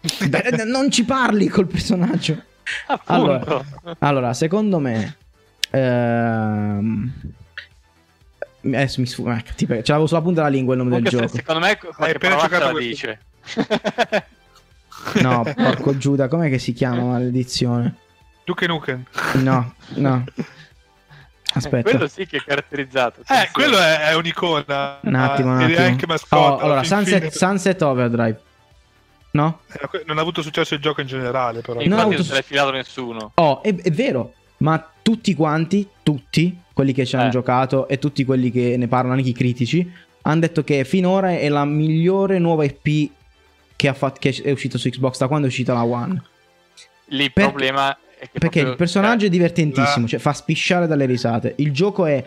Beh, 0.28 0.64
non 0.64 0.90
ci 0.90 1.04
parli 1.04 1.48
col 1.48 1.66
personaggio. 1.66 2.42
Appunto. 2.86 3.64
Allora, 3.98 4.32
secondo 4.32 4.78
me. 4.78 5.16
Ehm... 5.70 7.12
Adesso 8.60 9.00
mi 9.00 9.06
sfugge. 9.06 9.30
ecco, 9.38 9.50
ti 9.56 9.66
prego, 9.66 9.82
ce 9.82 9.90
l'avevo 9.92 10.08
sulla 10.08 10.20
punta 10.22 10.42
della 10.42 10.52
lingua 10.54 10.74
il 10.74 10.80
nome 10.80 10.90
Comunque, 10.96 11.18
del 11.18 11.28
se- 11.28 11.36
gioco. 11.36 11.46
secondo 11.46 11.66
me 11.66 11.78
qualche 11.78 12.16
appena 12.16 12.36
giocato 12.40 12.72
la 12.72 12.78
dice. 12.78 13.20
No, 15.22 15.42
porco 15.54 15.96
Giuda, 15.96 16.28
com'è 16.28 16.48
che 16.50 16.58
si 16.58 16.72
chiama 16.72 17.02
maledizione? 17.02 17.94
Duke 18.44 18.66
Nukem. 18.66 19.04
No, 19.34 19.74
no. 19.94 20.24
Aspetta. 21.54 21.88
Quello 21.90 22.08
sì 22.08 22.26
che 22.26 22.38
è 22.38 22.42
caratterizzato. 22.44 23.22
sì, 23.24 23.32
Eh, 23.32 23.48
quello 23.52 23.78
è, 23.78 24.08
è 24.10 24.14
un'icona. 24.14 24.98
Un 25.02 25.14
attimo, 25.14 25.52
un 25.54 25.60
Ed 25.62 25.70
attimo. 25.72 25.86
anche 25.86 26.06
mascotte. 26.06 26.34
Oh, 26.62 26.66
allora, 26.66 26.84
Sunset. 26.84 27.28
Sunset 27.30 27.80
Overdrive. 27.82 28.40
No? 29.30 29.60
Eh, 29.72 30.02
Non 30.06 30.18
ha 30.18 30.20
avuto 30.20 30.42
successo 30.42 30.74
il 30.74 30.80
gioco 30.80 31.00
in 31.00 31.06
generale, 31.06 31.60
però. 31.62 31.80
E 31.80 31.86
Non 31.88 31.98
ha 31.98 32.02
infatti 32.02 32.14
avuto 32.14 32.16
non 32.16 32.24
se 32.26 32.34
l'è 32.34 32.42
filato 32.42 32.70
nessuno. 32.70 33.32
Oh, 33.34 33.62
è, 33.62 33.74
è 33.74 33.90
vero. 33.90 34.34
Ma 34.58 34.92
tutti 35.02 35.34
quanti, 35.34 35.86
tutti, 36.02 36.58
quelli 36.72 36.92
che 36.92 37.04
ci 37.06 37.16
hanno 37.16 37.28
Eh. 37.28 37.30
giocato 37.30 37.88
e 37.88 37.98
tutti 37.98 38.24
quelli 38.24 38.50
che 38.50 38.76
ne 38.76 38.88
parlano, 38.88 39.14
anche 39.16 39.28
i 39.30 39.32
critici, 39.34 39.88
hanno 40.22 40.40
detto 40.40 40.64
che 40.64 40.84
finora 40.84 41.30
è 41.38 41.48
la 41.48 41.64
migliore 41.64 42.38
nuova 42.38 42.64
IP 42.64 43.10
che, 43.76 43.94
fatto, 43.94 44.18
che 44.20 44.36
è 44.42 44.50
uscita 44.50 44.76
su 44.78 44.88
Xbox 44.90 45.18
da 45.18 45.28
quando 45.28 45.46
è 45.46 45.48
uscita 45.50 45.72
la 45.72 45.84
One. 45.84 46.22
Lì 47.10 47.24
il 47.24 47.32
Perché- 47.32 47.48
problema 47.50 47.90
è 47.96 47.96
che 48.24 48.28
Perché 48.32 48.48
proprio- 48.48 48.70
il 48.70 48.76
personaggio 48.76 49.26
è 49.26 49.28
divertentissimo, 49.28 50.02
la- 50.02 50.08
cioè 50.08 50.18
fa 50.20 50.32
spisciare 50.32 50.86
dalle 50.86 51.06
risate. 51.06 51.54
Il 51.58 51.72
gioco 51.72 52.04
è 52.04 52.22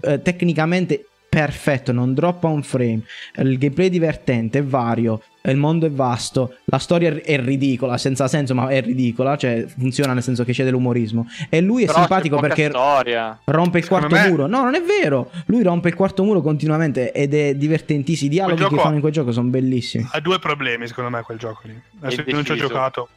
eh, 0.00 0.20
tecnicamente 0.22 1.06
perfetto, 1.28 1.92
non 1.92 2.14
droppa 2.14 2.48
un 2.48 2.62
frame. 2.64 3.02
Il 3.36 3.58
gameplay 3.58 3.86
è 3.86 3.90
divertente, 3.90 4.58
è 4.58 4.64
vario, 4.64 5.22
il 5.50 5.58
mondo 5.58 5.84
è 5.86 5.90
vasto, 5.90 6.56
la 6.64 6.78
storia 6.78 7.14
è- 7.22 7.38
ridicola, 7.38 7.98
senza 7.98 8.28
senso, 8.28 8.54
ma 8.54 8.68
è 8.68 8.80
ridicola, 8.80 9.36
cioè 9.36 9.66
funziona 9.66 10.14
nel 10.14 10.22
senso 10.22 10.42
che 10.44 10.52
c'è 10.52 10.64
dell'umorismo. 10.64 11.26
E 11.50 11.60
lui 11.60 11.82
è 11.82 11.86
però 11.86 11.98
simpatico 11.98 12.38
perché 12.38 12.68
storia. 12.70 13.38
rompe 13.44 13.78
il 13.78 13.86
quarto 13.86 14.14
me- 14.14 14.28
muro. 14.28 14.46
No, 14.46 14.62
non 14.62 14.74
è 14.74 14.82
vero. 14.82 15.30
Lui 15.46 15.62
rompe 15.62 15.88
il 15.88 15.94
quarto 15.94 16.24
muro 16.24 16.40
continuamente 16.40 17.12
ed 17.12 17.34
è 17.34 17.54
divertentissimo. 17.54 18.30
I 18.30 18.32
dialoghi 18.32 18.66
che 18.66 18.76
fanno 18.76 18.94
in 18.94 19.00
quel 19.00 19.12
gioco 19.12 19.32
sono 19.32 19.48
bellissimi. 19.48 20.08
Ha 20.10 20.20
due 20.20 20.38
problemi, 20.38 20.86
secondo 20.86 21.10
me, 21.10 21.22
quel 21.22 21.38
gioco 21.38 21.60
lì. 21.64 21.78
Adesso 22.00 22.24
non 22.28 22.44
ci 22.44 22.52
ho 22.52 22.56
giocato. 22.56 23.08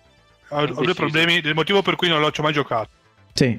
Ho, 0.50 0.62
ho 0.62 0.84
due 0.84 0.94
problemi 0.94 1.40
del 1.40 1.54
motivo 1.54 1.82
per 1.82 1.96
cui 1.96 2.10
non 2.10 2.20
l'ho 2.20 2.32
ci 2.32 2.42
ho 2.42 2.44
mai 2.44 2.54
giocato. 2.54 2.90
Sì. 3.34 3.58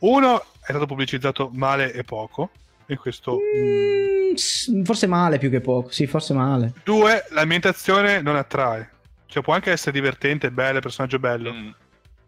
Uno 0.00 0.40
è 0.40 0.70
stato 0.70 0.86
pubblicizzato 0.86 1.50
male 1.52 1.92
e 1.92 2.02
poco. 2.02 2.50
E 2.86 2.96
questo. 2.96 3.38
mm. 3.56 4.82
Forse 4.84 5.06
male 5.06 5.38
più 5.38 5.50
che 5.50 5.60
poco. 5.60 5.90
Sì, 5.90 6.06
forse 6.06 6.32
male. 6.34 6.72
Due, 6.84 7.24
l'ambientazione 7.30 8.20
non 8.22 8.36
attrae. 8.36 8.90
Cioè, 9.26 9.42
può 9.42 9.54
anche 9.54 9.70
essere 9.70 9.92
divertente, 9.92 10.50
bello, 10.50 10.80
personaggio 10.80 11.18
bello. 11.18 11.52
Mm. 11.52 11.68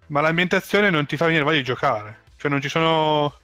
Ma 0.09 0.21
l'ambientazione 0.21 0.91
non 0.91 1.07
ti 1.07 1.17
fa 1.17 1.27
venire 1.27 1.45
voglia 1.45 1.59
di 1.59 1.65
giocare. 1.65 2.21
Cioè, 2.37 2.51
non 2.51 2.61
ci 2.61 2.69
sono. 2.69 3.35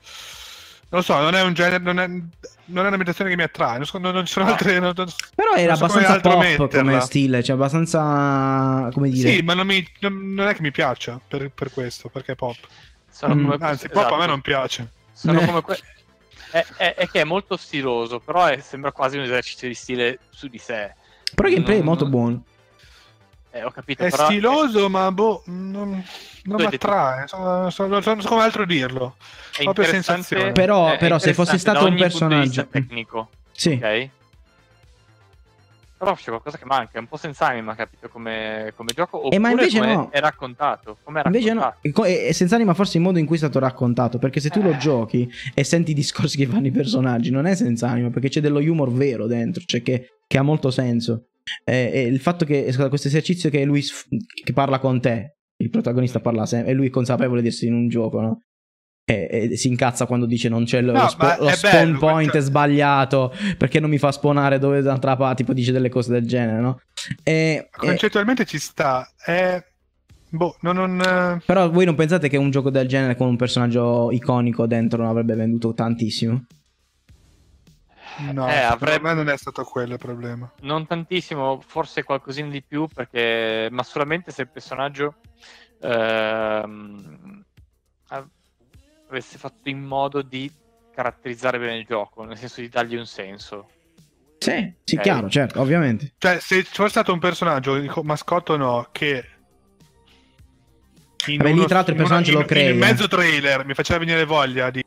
Non 0.92 1.00
lo 1.00 1.02
so, 1.02 1.18
non 1.20 1.34
è 1.34 1.42
un 1.42 1.52
genere. 1.54 1.82
Non 1.82 1.98
è, 2.00 2.06
non 2.06 2.84
è 2.84 2.86
un'ambientazione 2.86 3.30
che 3.30 3.36
mi 3.36 3.42
attrae. 3.42 3.76
Non, 3.76 3.86
so- 3.86 3.98
non- 3.98 4.12
non 4.14 4.26
ci 4.26 4.32
sono 4.32 4.46
Ah. 4.46 4.50
altre. 4.50 4.78
non- 4.78 4.92
non- 4.96 5.06
Però 5.34 5.54
era 5.54 5.74
so 5.76 5.86
come 5.86 6.00
abbastanza 6.04 6.12
altro 6.12 6.30
pop 6.32 6.42
metterla. 6.42 6.90
come 6.90 7.00
stile, 7.00 7.42
cioè 7.42 7.54
abbastanza 7.56 8.88
come 8.92 9.08
dire. 9.10 9.30
Sì, 9.30 9.42
ma 9.42 9.54
non, 9.54 9.66
mi- 9.66 9.86
non- 10.00 10.34
non 10.34 10.48
è 10.48 10.54
che 10.54 10.62
mi 10.62 10.70
piaccia 10.70 11.20
per, 11.26 11.50
per 11.50 11.70
questo, 11.72 12.08
perché 12.08 12.32
è 12.32 12.34
pop. 12.36 12.56
Sono 13.10 13.34
Mm. 13.34 13.42
come 13.50 13.56
Anzi, 13.66 13.86
esatto. 13.86 14.00
pop 14.00 14.12
a 14.12 14.18
me 14.18 14.26
non 14.26 14.40
piace. 14.40 14.90
Sono 15.12 15.40
Eh. 15.40 15.46
come 15.46 15.62
que- 15.62 15.78
è, 16.50 16.64
è- 16.76 16.94
è 16.94 17.08
che 17.08 17.20
è 17.20 17.24
molto 17.24 17.56
stiloso, 17.56 18.18
però 18.20 18.46
è- 18.46 18.60
sembra 18.60 18.92
quasi 18.92 19.16
un 19.16 19.24
esercizio 19.24 19.68
di 19.68 19.74
stile 19.74 20.18
su 20.30 20.48
di 20.48 20.58
sé. 20.58 20.94
Però 21.34 21.48
il 21.48 21.54
gameplay 21.54 21.76
è 21.76 21.78
Non- 21.80 21.88
molto 21.88 22.02
non- 22.04 22.12
buono. 22.12 22.44
Eh, 23.52 23.64
ho 23.64 23.70
capito, 23.72 24.04
È 24.04 24.10
però 24.10 24.26
stiloso, 24.26 24.88
ma 24.88 25.10
boh, 25.10 25.42
non, 25.46 26.04
non 26.44 26.56
mi 26.56 26.64
attrae. 26.66 27.26
So- 27.26 27.68
so- 27.70 27.86
non 27.88 28.00
so, 28.02 28.10
non 28.14 28.20
so 28.22 28.28
come 28.28 28.42
altro 28.42 28.64
dirlo. 28.64 29.16
è 29.56 29.64
proprio 29.64 29.86
sensazione. 29.86 30.52
Però- 30.52 30.90
è- 30.90 30.94
è 30.94 30.98
però 30.98 31.18
se 31.18 31.34
fosse 31.34 31.58
stato 31.58 31.84
un 31.86 31.96
personaggio- 31.96 32.68
tecnico, 32.68 33.30
Sì. 33.50 33.80
ok? 33.82 34.08
Però 36.00 36.14
c'è 36.14 36.30
qualcosa 36.30 36.56
che 36.56 36.64
manca, 36.64 36.92
è 36.92 36.98
un 36.98 37.08
po' 37.08 37.18
senza 37.18 37.46
anima, 37.48 37.74
capito, 37.74 38.08
come, 38.08 38.72
come 38.74 38.92
gioco, 38.94 39.18
oppure 39.18 39.36
Eh, 39.36 39.38
ma 39.38 39.50
invece 39.50 39.80
come 39.80 39.94
no. 39.94 40.08
è 40.10 40.18
raccontato, 40.18 40.96
come 41.04 41.20
è 41.20 41.26
Invece 41.26 41.52
no, 41.52 41.60
raccontato. 41.60 41.92
co- 41.92 42.04
è 42.06 42.32
senza 42.32 42.54
anima 42.54 42.72
forse 42.72 42.96
il 42.96 43.02
modo 43.02 43.18
in 43.18 43.26
cui 43.26 43.34
è 43.34 43.38
stato 43.38 43.58
raccontato, 43.58 44.18
perché 44.18 44.40
se 44.40 44.48
tu 44.48 44.62
lo 44.62 44.70
Eh. 44.70 44.78
giochi 44.78 45.28
e 45.52 45.62
senti 45.62 45.90
i 45.90 45.94
discorsi 45.94 46.38
che 46.38 46.46
fanno 46.46 46.68
i 46.68 46.70
personaggi, 46.70 47.30
non 47.30 47.44
è 47.44 47.54
senza 47.54 47.90
anima, 47.90 48.08
perché 48.08 48.30
c'è 48.30 48.40
dello 48.40 48.60
humor 48.60 48.90
vero 48.90 49.26
dentro, 49.26 49.62
cioè 49.66 49.82
che, 49.82 50.20
che 50.26 50.38
ha 50.38 50.42
molto 50.42 50.70
senso. 50.70 51.26
E, 51.64 51.90
e 51.92 52.00
il 52.04 52.20
fatto 52.20 52.46
che 52.46 52.74
questo 52.88 53.08
esercizio 53.08 53.50
che 53.50 53.62
lui 53.66 53.84
che 54.42 54.52
parla 54.54 54.78
con 54.78 55.02
te, 55.02 55.34
il 55.58 55.68
protagonista 55.68 56.20
parla 56.20 56.46
sempre, 56.46 56.70
e 56.72 56.74
lui 56.74 56.86
è 56.86 56.90
consapevole 56.90 57.42
di 57.42 57.48
essere 57.48 57.66
in 57.66 57.74
un 57.74 57.88
gioco, 57.90 58.22
no? 58.22 58.40
E, 59.10 59.48
e 59.52 59.56
si 59.56 59.68
incazza 59.68 60.06
quando 60.06 60.26
dice 60.26 60.48
non 60.48 60.64
c'è 60.64 60.80
lo, 60.82 60.92
No, 60.92 61.08
ma 61.18 61.36
lo 61.38 61.48
spawn 61.50 61.84
bello, 61.92 61.98
point 61.98 62.30
cioè- 62.30 62.40
è 62.40 62.44
sbagliato 62.44 63.32
perché 63.58 63.80
non 63.80 63.90
mi 63.90 63.98
fa 63.98 64.12
spawnare 64.12 64.58
dove 64.58 64.82
d'altra 64.82 65.16
parte, 65.16 65.36
tipo 65.36 65.52
dice 65.52 65.72
delle 65.72 65.88
cose 65.88 66.12
del 66.12 66.26
genere, 66.26 66.60
no? 66.60 66.80
E, 67.22 67.32
e- 67.32 67.68
Concettualmente 67.70 68.44
ci 68.44 68.58
sta. 68.58 69.08
È. 69.16 69.62
Boh, 70.32 70.56
non. 70.60 70.76
non 70.76 71.42
Però 71.44 71.68
voi 71.70 71.84
non 71.84 71.96
pensate 71.96 72.28
che 72.28 72.36
un 72.36 72.50
gioco 72.50 72.70
del 72.70 72.86
genere 72.86 73.16
con 73.16 73.26
un 73.26 73.36
personaggio 73.36 74.10
iconico 74.12 74.66
dentro 74.66 75.00
non 75.02 75.10
avrebbe 75.10 75.34
venduto 75.34 75.74
tantissimo? 75.74 76.44
no, 78.32 78.48
Eh, 78.48 78.54
avrebbe- 78.60 79.02
me 79.08 79.14
non 79.14 79.28
è 79.28 79.36
stato 79.36 79.64
quello 79.64 79.94
il 79.94 79.98
problema. 79.98 80.48
Non 80.60 80.86
tantissimo, 80.86 81.60
forse 81.66 82.04
qualcosina 82.04 82.48
di 82.48 82.62
più, 82.62 82.86
perché... 82.92 83.68
ma 83.72 83.82
solamente 83.82 84.30
se 84.30 84.42
il 84.42 84.48
personaggio 84.52 85.14
ehm, 85.80 87.39
avesse 89.10 89.38
fatto 89.38 89.68
in 89.68 89.80
modo 89.80 90.22
di 90.22 90.50
caratterizzare 90.94 91.58
bene 91.58 91.78
il 91.78 91.86
gioco, 91.86 92.24
nel 92.24 92.36
senso 92.36 92.60
di 92.60 92.68
dargli 92.68 92.96
un 92.96 93.06
senso. 93.06 93.68
Sì, 94.38 94.72
sì, 94.84 94.96
Ok. 94.96 95.02
chiaro, 95.02 95.28
certo, 95.28 95.60
ovviamente. 95.60 96.14
Cioè, 96.18 96.38
se 96.40 96.62
ci 96.64 96.70
fosse 96.72 96.90
stato 96.90 97.12
un 97.12 97.18
personaggio, 97.18 98.02
mascotto 98.02 98.54
o 98.54 98.56
no, 98.56 98.88
che... 98.90 99.24
in 101.26 101.36
Vabbè, 101.36 101.52
lì 101.52 101.64
tra 101.66 101.76
l'altro 101.76 101.92
il 101.92 101.98
personaggio 101.98 102.38
lo 102.38 102.44
crei, 102.44 102.70
In 102.70 102.82
eh. 102.82 102.86
mezzo 102.86 103.06
trailer 103.06 103.64
mi 103.66 103.74
faceva 103.74 103.98
venire 103.98 104.24
voglia 104.24 104.70
di... 104.70 104.82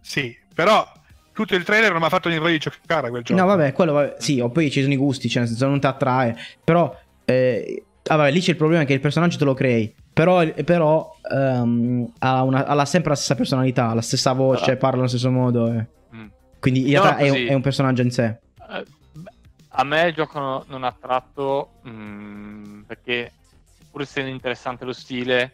Sì, 0.00 0.36
però 0.54 0.86
tutto 1.32 1.54
il 1.54 1.64
trailer 1.64 1.90
non 1.90 2.00
mi 2.00 2.06
ha 2.06 2.10
fatto 2.10 2.28
venire 2.28 2.44
voglia 2.44 2.58
di 2.58 2.62
giocare 2.62 3.06
a 3.06 3.10
quel 3.10 3.22
gioco. 3.22 3.40
No, 3.40 3.46
vabbè, 3.46 3.72
quello 3.72 3.92
vabbè, 3.92 4.16
sì, 4.18 4.40
o 4.40 4.50
poi 4.50 4.70
ci 4.70 4.82
sono 4.82 4.92
i 4.92 4.96
gusti, 4.96 5.28
cioè 5.30 5.40
nel 5.40 5.48
senso 5.48 5.66
non 5.66 5.80
ti 5.80 5.86
attrae, 5.86 6.36
però 6.62 6.94
eh, 7.24 7.84
ah, 8.06 8.16
vabbè, 8.16 8.30
lì 8.30 8.40
c'è 8.40 8.50
il 8.50 8.56
problema 8.56 8.84
che 8.84 8.92
il 8.92 9.00
personaggio 9.00 9.38
te 9.38 9.44
lo 9.44 9.54
crei, 9.54 9.94
però, 10.12 10.44
però 10.64 11.16
ehm, 11.30 12.12
ha, 12.18 12.42
una- 12.42 12.66
ha 12.66 12.74
la- 12.74 12.84
sempre 12.84 13.10
la 13.10 13.16
stessa 13.16 13.34
personalità, 13.34 13.94
la 13.94 14.00
stessa 14.02 14.32
voce, 14.32 14.72
Ah. 14.72 14.76
parla 14.76 14.98
allo 15.00 15.08
stesso 15.08 15.30
modo, 15.30 15.72
eh. 15.72 15.86
Mm. 16.14 16.26
quindi 16.60 16.80
in 16.88 16.94
No, 16.96 17.02
realtà 17.02 17.16
è, 17.18 17.28
un- 17.30 17.46
è 17.48 17.54
un 17.54 17.62
personaggio 17.62 18.02
in 18.02 18.10
sé. 18.10 18.24
Eh, 18.70 18.84
a 19.74 19.84
me 19.84 20.08
il 20.08 20.14
gioco 20.14 20.38
no- 20.38 20.64
non 20.68 20.84
ha 20.84 20.88
attratto 20.88 21.70
mm, 21.88 22.82
perché 22.82 23.32
pur 23.90 24.02
essendo 24.02 24.30
interessante 24.30 24.84
lo 24.84 24.92
stile 24.92 25.52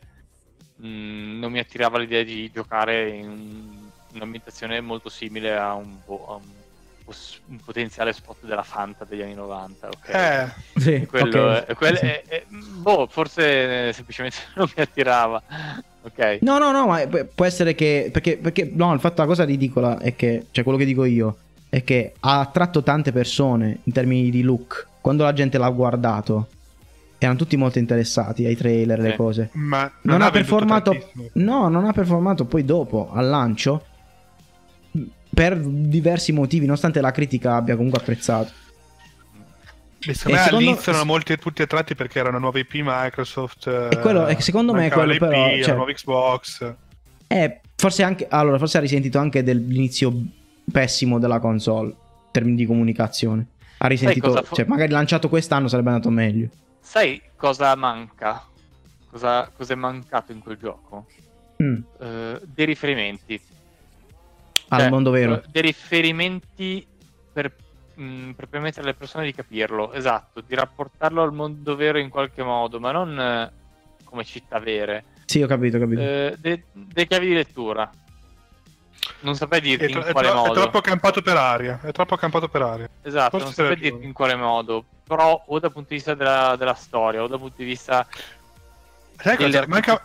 mm, 0.84 1.38
non 1.38 1.50
mi 1.52 1.58
attirava 1.60 1.98
l'idea 1.98 2.22
di 2.24 2.50
giocare 2.52 3.08
in 3.10 3.86
un'ambientazione 4.14 4.80
molto 4.80 5.08
simile 5.08 5.56
a 5.56 5.74
un, 5.74 5.96
a 6.06 6.32
un 6.34 6.42
un 7.48 7.58
potenziale 7.64 8.12
spot 8.12 8.38
della 8.44 8.62
Fanta 8.62 9.04
degli 9.08 9.22
anni 9.22 9.34
90 9.34 9.88
ok? 9.88 10.08
Eh, 10.08 10.48
Sì, 10.80 11.06
Quello 11.06 11.42
ok. 11.52 11.64
è- 11.64 11.74
quello 11.74 11.98
è- 11.98 12.22
è- 12.26 12.44
boh, 12.50 13.06
forse 13.10 13.92
semplicemente 13.92 14.36
non 14.56 14.68
mi 14.76 14.82
attirava 14.82 15.42
ok 16.02 16.38
No, 16.42 16.58
no, 16.58 16.70
no, 16.70 16.86
ma 16.86 17.06
pu- 17.06 17.26
può 17.34 17.44
essere 17.44 17.74
che. 17.74 18.10
Perché, 18.12 18.36
perché 18.36 18.70
no, 18.72 18.92
il 18.94 19.00
fatto, 19.00 19.20
la 19.22 19.26
cosa 19.26 19.44
ridicola 19.44 19.98
è 19.98 20.14
che, 20.14 20.46
cioè, 20.50 20.62
quello 20.62 20.78
che 20.78 20.84
dico 20.84 21.04
io 21.04 21.36
è 21.68 21.82
che 21.84 22.14
ha 22.20 22.40
attratto 22.40 22.82
tante 22.82 23.12
persone 23.12 23.78
in 23.84 23.92
termini 23.92 24.30
di 24.30 24.42
look. 24.42 24.86
Quando 25.00 25.24
la 25.24 25.32
gente 25.32 25.58
l'ha 25.58 25.68
guardato, 25.70 26.48
erano 27.18 27.36
tutti 27.38 27.56
molto 27.56 27.78
interessati 27.78 28.46
ai 28.46 28.56
trailer, 28.56 28.98
le 29.00 29.10
Sì. 29.10 29.16
cose. 29.16 29.50
ma 29.54 29.80
non, 30.02 30.18
Non, 30.18 30.22
ha 30.22 30.30
performato. 30.30 30.92
tantissimo. 30.92 31.28
No, 31.34 31.68
non 31.68 31.84
ha 31.86 31.92
performato 31.92 32.44
poi 32.44 32.64
dopo, 32.64 33.10
al 33.12 33.26
lancio. 33.28 33.84
Per 35.32 35.56
diversi 35.58 36.32
motivi, 36.32 36.64
nonostante 36.64 37.00
la 37.00 37.10
critica 37.10 37.54
abbia 37.56 37.76
comunque 37.76 38.00
apprezzato. 38.00 38.50
E 40.00 40.14
secondo 40.14 40.36
E 40.36 40.40
me 40.40 40.44
secondo- 40.44 40.56
all'inizio 40.56 40.92
erano 40.92 41.04
molti, 41.06 41.36
tutti 41.38 41.62
attratti 41.62 41.94
perché 41.94 42.18
erano 42.20 42.38
nuove 42.38 42.60
IP 42.60 42.74
Microsoft. 42.84 43.66
E 43.90 43.98
quello- 44.00 44.26
e 44.26 44.40
secondo 44.40 44.72
me 44.72 44.80
mancava 44.82 45.02
quello 45.04 45.12
l'IP, 45.12 45.28
però, 45.28 45.46
era 45.48 45.62
cioè- 45.64 45.74
nuovo 45.74 45.92
Xbox. 45.92 46.74
Eh, 47.26 47.60
forse 47.76 48.02
anche. 48.02 48.26
Allora, 48.28 48.58
forse 48.58 48.78
ha 48.78 48.80
risentito 48.80 49.18
anche 49.18 49.42
dell'inizio 49.42 50.12
pessimo 50.70 51.18
della 51.18 51.40
console. 51.40 51.88
In 51.88 51.94
termini 52.44 52.56
di 52.56 52.66
comunicazione. 52.66 53.46
Ha 53.78 53.86
risentito. 53.86 54.42
fo- 54.44 54.54
cioè, 54.54 54.64
magari 54.66 54.90
lanciato 54.90 55.28
quest'anno 55.28 55.68
sarebbe 55.68 55.90
andato 55.90 56.10
meglio. 56.10 56.48
sai 56.80 57.20
cosa 57.36 57.74
manca 57.76 58.44
cosa, 59.10 59.50
cosa 59.56 59.72
è 59.72 59.76
mancato 59.76 60.32
in 60.32 60.40
quel 60.40 60.56
gioco 60.56 61.06
Mm, 61.62 61.76
Eh, 62.00 62.40
dei 62.54 62.64
riferimenti 62.66 63.40
al 64.68 64.80
Cioè, 64.80 64.90
mondo 64.90 65.10
vero. 65.10 65.34
eh, 65.34 65.42
dei 65.50 65.62
riferimenti 65.62 66.86
per, 67.32 67.54
mh, 67.94 68.30
per 68.32 68.48
permettere 68.48 68.82
alle 68.82 68.94
persone 68.94 69.24
di 69.24 69.34
capirlo, 69.34 69.92
esatto, 69.92 70.40
di 70.40 70.54
rapportarlo 70.54 71.22
al 71.22 71.32
mondo 71.32 71.74
vero 71.76 71.98
in 71.98 72.08
qualche 72.08 72.42
modo, 72.42 72.78
ma 72.80 72.90
non 72.92 73.18
eh, 73.18 73.52
come 74.04 74.24
città 74.24 74.58
vere, 74.58 75.04
Sì, 75.26 75.42
ho 75.42 75.46
capito, 75.46 75.76
ho 75.76 75.80
capito. 75.80 76.00
eh, 76.00 76.36
de- 76.38 76.64
delle 76.72 77.06
chiavi 77.06 77.26
di 77.26 77.34
lettura. 77.34 77.90
Non 79.20 79.34
saprei 79.34 79.60
dirti 79.60 79.86
È, 79.86 79.88
tro- 79.88 80.00
in 80.02 80.06
è 80.06 80.12
quale 80.12 80.28
tro- 80.28 80.36
è 80.36 80.40
modo. 80.46 80.60
troppo 80.60 80.80
campato 80.80 81.22
per 81.22 81.36
aria. 81.36 81.80
È 81.82 81.90
troppo 81.92 82.16
campato 82.16 82.48
per 82.48 82.62
aria. 82.62 82.88
Esatto, 83.02 83.30
forse 83.30 83.44
non 83.44 83.54
saprei 83.54 83.70
hai 83.70 83.74
ragione. 83.74 83.90
dirti 83.92 84.06
in 84.06 84.12
quale 84.12 84.34
modo, 84.36 84.84
però 85.02 85.42
o 85.46 85.58
dal 85.58 85.72
punto 85.72 85.88
di 85.88 85.94
vista 85.96 86.14
della, 86.14 86.54
della 86.56 86.74
storia, 86.74 87.22
o 87.22 87.26
dal 87.26 87.38
punto 87.38 87.54
di 87.58 87.64
vista 87.64 88.06
Sai 89.16 89.36
delle 89.36 89.66
cosa? 89.66 89.66
Manca, 89.66 90.02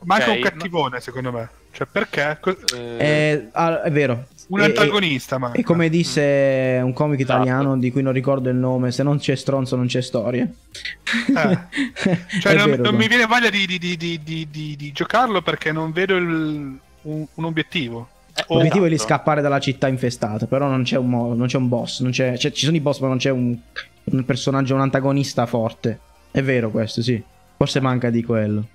manca 0.00 0.30
ok? 0.30 0.36
un 0.36 0.40
cattivone, 0.42 1.00
secondo 1.00 1.32
me. 1.32 1.50
Cioè, 1.72 1.86
perché? 1.90 2.36
Co- 2.40 2.56
Ma- 2.72 2.78
eh, 2.78 2.96
Eh, 2.98 3.48
ah, 3.52 3.82
è 3.82 3.90
vero. 3.90 4.26
un 4.48 4.60
E- 4.60 4.64
antagonista, 4.64 5.38
ma. 5.38 5.52
E, 5.52 5.62
come 5.62 5.88
disse 5.88 6.80
un 6.82 6.92
comic 6.92 7.20
Esatto. 7.20 7.40
italiano 7.42 7.78
di 7.78 7.90
cui 7.90 8.02
non 8.02 8.12
ricordo 8.12 8.50
il 8.50 8.56
nome, 8.56 8.92
se 8.92 9.02
non 9.02 9.18
c'è 9.18 9.34
stronzo 9.34 9.74
non 9.76 9.86
c'è 9.86 10.02
storia. 10.02 10.46
Cioè, 11.30 12.52
È 12.52 12.56
non, 12.56 12.70
vero, 12.70 12.82
non 12.82 12.94
mi 12.94 13.08
viene 13.08 13.26
voglia 13.26 13.50
di, 13.50 13.66
di- 13.66 13.78
di- 13.78 13.96
di- 13.96 14.20
di- 14.22 14.48
di- 14.50 14.76
di 14.76 14.92
giocarlo 14.92 15.42
perché 15.42 15.72
non 15.72 15.92
vedo 15.92 16.16
il- 16.16 16.78
un, 17.02 17.26
un 17.34 17.44
obiettivo. 17.44 18.08
eh, 18.34 18.44
L'obiettivo 18.48 18.84
è 18.84 18.88
di 18.88 18.94
esatto. 18.94 19.12
scappare 19.14 19.40
dalla 19.42 19.60
città 19.60 19.88
infestata, 19.88 20.46
però 20.46 20.68
non 20.68 20.82
c'è 20.84 20.96
un, 20.96 21.08
mo- 21.08 21.34
non 21.34 21.46
c'è 21.46 21.56
un 21.56 21.68
boss, 21.68 22.00
non 22.00 22.10
c'è- 22.12 22.36
cioè, 22.38 22.50
ci 22.52 22.64
sono 22.64 22.76
i 22.76 22.80
boss 22.80 22.98
ma 23.00 23.08
non 23.08 23.18
c'è 23.18 23.30
un, 23.30 23.56
un 24.04 24.24
personaggio, 24.24 24.74
un 24.74 24.80
antagonista 24.80 25.46
forte. 25.46 25.98
È 26.30 26.42
vero 26.42 26.70
questo, 26.70 27.02
sì. 27.02 27.22
Forse 27.56 27.80
manca 27.80 28.10
di 28.10 28.22
quello. 28.24 28.66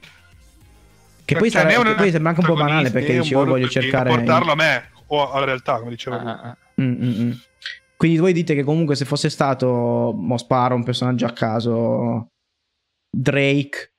Che 1.27 1.35
poi, 1.35 1.51
Cioè, 1.51 1.61
sarà- 1.63 1.73
né 1.73 1.77
un 1.77 1.83
che 1.93 1.95
poi 2.01 2.11
sembra 2.11 2.29
anche 2.29 2.41
un 2.41 2.47
po' 2.47 2.55
banale 2.55 2.89
perché 2.89 3.09
né 3.09 3.15
un 3.17 3.21
dice 3.23 3.35
modo 3.35 3.49
voglio 3.51 3.67
cercare... 3.67 4.09
portarlo 4.09 4.51
a 4.53 4.55
me 4.55 4.89
o 5.07 5.29
alla 5.31 5.45
realtà, 5.45 5.77
come 5.79 5.89
diceva 5.89 6.17
lui. 6.21 6.27
Ah, 6.29 6.39
ah, 6.41 6.49
ah. 6.49 6.57
Mm, 6.81 7.03
mm, 7.03 7.21
mm. 7.21 7.31
Quindi 7.97 8.17
voi 8.17 8.31
dite 8.31 8.55
che 8.55 8.63
comunque 8.63 8.95
se 8.95 9.03
fosse 9.03 9.29
stato, 9.29 10.13
mo 10.15 10.37
sparo 10.37 10.75
un 10.75 10.83
personaggio 10.85 11.25
a 11.25 11.31
caso, 11.31 12.27
Drake, 13.09 13.93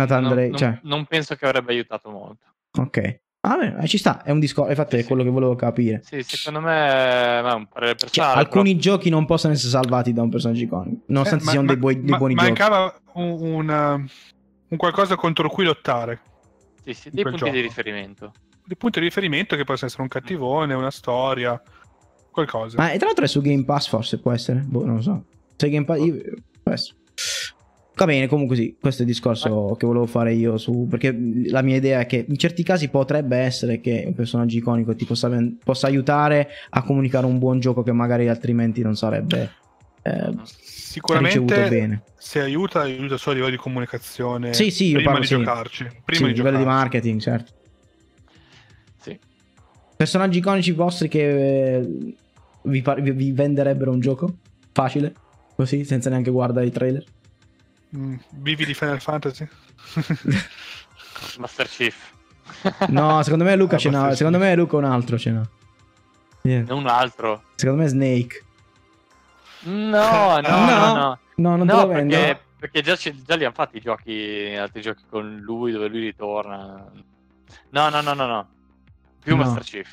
Nathan 0.00 0.22
Non- 0.22 0.32
Drake, 0.32 0.48
non, 0.48 0.58
cioè, 0.58 0.78
non 0.84 1.04
penso 1.06 1.34
che 1.34 1.44
avrebbe 1.44 1.72
aiutato 1.72 2.10
molto. 2.10 2.46
ok. 2.78 3.20
Ah, 3.42 3.56
beh, 3.56 3.82
eh, 3.82 3.86
ci 3.86 3.96
sta, 3.98 4.22
è 4.22 4.30
un 4.30 4.38
discorso, 4.38 4.70
infatti 4.70 4.96
è 4.96 5.00
Sì. 5.00 5.06
quello 5.06 5.22
che 5.22 5.30
volevo 5.30 5.56
capire. 5.56 6.00
Sì, 6.04 6.22
secondo 6.22 6.60
me 6.60 7.40
ma 7.42 7.50
è 7.50 7.54
un 7.54 7.66
parere 7.66 7.96
Cioè, 7.96 8.08
personale. 8.10 8.38
alcuni 8.38 8.76
giochi 8.78 9.08
non 9.10 9.24
possono 9.26 9.52
essere 9.54 9.70
salvati 9.70 10.12
da 10.12 10.22
un 10.22 10.28
personaggio 10.30 10.62
iconico, 10.62 11.02
nonostante 11.06 11.42
Eh, 11.42 11.46
ma- 11.46 11.50
siano 11.52 11.66
ma- 11.66 11.72
dei, 11.72 11.80
buoi- 11.80 12.00
dei 12.00 12.10
ma- 12.10 12.16
buoni 12.18 12.34
giochi. 12.34 12.46
Mancava 12.46 13.00
un, 13.14 13.30
un, 13.40 14.06
un 14.68 14.76
qualcosa 14.76 15.16
contro 15.16 15.48
cui 15.48 15.64
lottare. 15.64 16.20
Sì, 16.94 17.02
sì, 17.02 17.10
dei 17.10 17.24
punti 17.24 17.44
di 17.44 17.50
gioco. 17.50 17.62
riferimento. 17.62 18.32
Di 18.64 18.76
punto 18.76 18.98
di 18.98 19.06
riferimento 19.06 19.56
che 19.56 19.64
possa 19.64 19.86
essere 19.86 20.02
un 20.02 20.08
cattivone, 20.08 20.74
una 20.74 20.90
storia, 20.90 21.60
qualcosa. 22.30 22.76
Ma 22.76 22.92
e 22.92 22.98
tra 22.98 23.06
l'altro 23.06 23.24
è 23.24 23.28
su 23.28 23.40
Game 23.40 23.64
Pass 23.64 23.88
forse, 23.88 24.18
può 24.18 24.32
essere, 24.32 24.60
boh, 24.60 24.84
non 24.84 24.96
lo 24.96 25.02
so. 25.02 25.24
Se 25.56 25.68
Game 25.68 25.84
Pass... 25.84 25.98
io-. 25.98 26.22
Va 27.96 28.06
bene, 28.06 28.28
comunque 28.28 28.56
sì, 28.56 28.76
questo 28.80 29.02
è 29.02 29.04
il 29.04 29.10
discorso 29.10 29.76
che 29.78 29.84
volevo 29.84 30.06
fare 30.06 30.32
io 30.32 30.56
su... 30.56 30.86
Perché 30.88 31.14
la 31.48 31.60
mia 31.60 31.76
idea 31.76 32.00
è 32.00 32.06
che 32.06 32.24
in 32.26 32.38
certi 32.38 32.62
casi 32.62 32.88
potrebbe 32.88 33.36
essere 33.36 33.80
che 33.80 34.04
un 34.06 34.14
personaggio 34.14 34.56
iconico 34.56 34.94
ti 34.94 35.04
possa, 35.04 35.30
possa 35.62 35.86
aiutare 35.86 36.48
a 36.70 36.82
comunicare 36.82 37.26
un 37.26 37.38
buon 37.38 37.60
gioco 37.60 37.82
che 37.82 37.92
magari 37.92 38.28
altrimenti 38.28 38.80
non 38.80 38.96
sarebbe 38.96 39.50
eh, 40.02 40.12
ricevuto 40.26 40.44
Sicuramente 40.54 41.68
bene. 41.68 42.02
se 42.16 42.40
aiuta, 42.40 42.80
aiuta 42.80 43.16
solo 43.16 43.32
a 43.32 43.34
livello 43.36 43.56
di 43.56 43.60
comunicazione. 43.62 44.52
Sì, 44.54 44.70
sì, 44.70 44.86
io 44.88 44.94
prima 44.96 45.10
parlo, 45.12 45.20
di 45.20 45.26
sì. 45.28 45.36
giocarci. 45.36 45.88
Sì, 45.88 45.96
Prima 46.04 46.26
a 46.26 46.30
di 46.30 46.36
livello 46.36 46.56
di 46.56 46.62
giocarci. 46.64 46.82
marketing, 46.82 47.20
certo. 47.20 47.52
Sì. 49.00 49.18
Personaggi 49.96 50.38
iconici 50.38 50.72
vostri 50.72 51.08
che 51.08 51.76
eh, 51.76 52.14
vi, 52.62 52.82
par- 52.82 53.00
vi- 53.00 53.32
venderebbero 53.32 53.90
un 53.92 54.00
gioco? 54.00 54.36
Facile? 54.72 55.12
Così, 55.54 55.84
senza 55.84 56.08
neanche 56.10 56.30
guardare 56.30 56.66
i 56.66 56.70
trailer? 56.70 57.04
Mm, 57.96 58.14
vivi 58.36 58.64
di 58.64 58.74
Final 58.74 59.00
Fantasy? 59.00 59.46
Master 61.38 61.68
Chief. 61.68 61.96
No, 62.88 63.22
secondo 63.22 63.44
me 63.44 63.54
Luca 63.56 63.76
Ah, 63.76 63.78
ce 63.78 63.90
n'ha. 63.90 64.10
sì. 64.10 64.16
Secondo 64.16 64.38
me 64.38 64.54
Luca 64.54 64.76
un 64.76 64.84
altro 64.84 65.18
ce 65.18 65.30
n'ha. 65.30 65.48
Yeah. 66.42 66.72
un 66.74 66.86
altro. 66.86 67.42
Secondo 67.54 67.82
me 67.82 67.88
Snake. 67.88 68.44
No, 69.68 70.40
no, 70.40 70.48
no, 70.48 70.66
No, 70.66 70.94
no. 70.94 71.18
No, 71.36 71.56
non 71.56 71.66
No, 71.66 71.74
te 71.74 71.80
lo 71.80 71.86
vendo. 71.88 72.16
perché, 72.16 72.42
perché 72.58 72.82
già, 72.82 72.96
ci- 72.96 73.22
già 73.24 73.34
li 73.36 73.44
hanno 73.44 73.54
fatti 73.54 73.78
i 73.78 73.80
giochi, 73.80 74.54
altri 74.58 74.80
giochi 74.82 75.02
con 75.08 75.38
lui 75.38 75.72
dove 75.72 75.88
lui 75.88 76.00
ritorna. 76.00 76.90
No, 77.70 77.88
no, 77.88 78.00
no, 78.00 78.12
no, 78.14 78.26
no. 78.26 78.48
Più 79.22 79.36
No. 79.36 79.42
Master 79.44 79.62
Chief. 79.62 79.88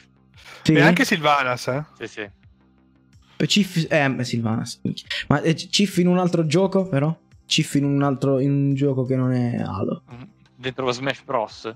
Sì? 0.64 0.74
E 0.74 0.82
anche 0.82 1.06
Sylvanas, 1.06 1.68
eh? 1.68 1.84
Sì, 1.98 2.08
sì. 2.08 3.46
Ciff... 3.46 3.86
Eh, 3.90 4.10
beh, 4.10 4.24
Sylvanas. 4.24 4.82
Ma 5.28 5.42
eh, 5.42 5.56
Ciff 5.56 5.98
in 5.98 6.08
un 6.08 6.18
altro 6.18 6.46
gioco, 6.46 6.88
però? 6.88 7.16
Ciff 7.46 7.76
in 7.76 7.86
un 7.86 8.02
altro. 8.04 8.40
In 8.40 8.52
un 8.52 8.74
gioco 8.74 9.06
che 9.06 9.16
non 9.16 9.32
è 9.32 9.58
Halo. 9.62 10.04
Mm, 10.14 10.22
Dentro 10.56 10.92
Smash 10.92 11.22
Bros. 11.24 11.74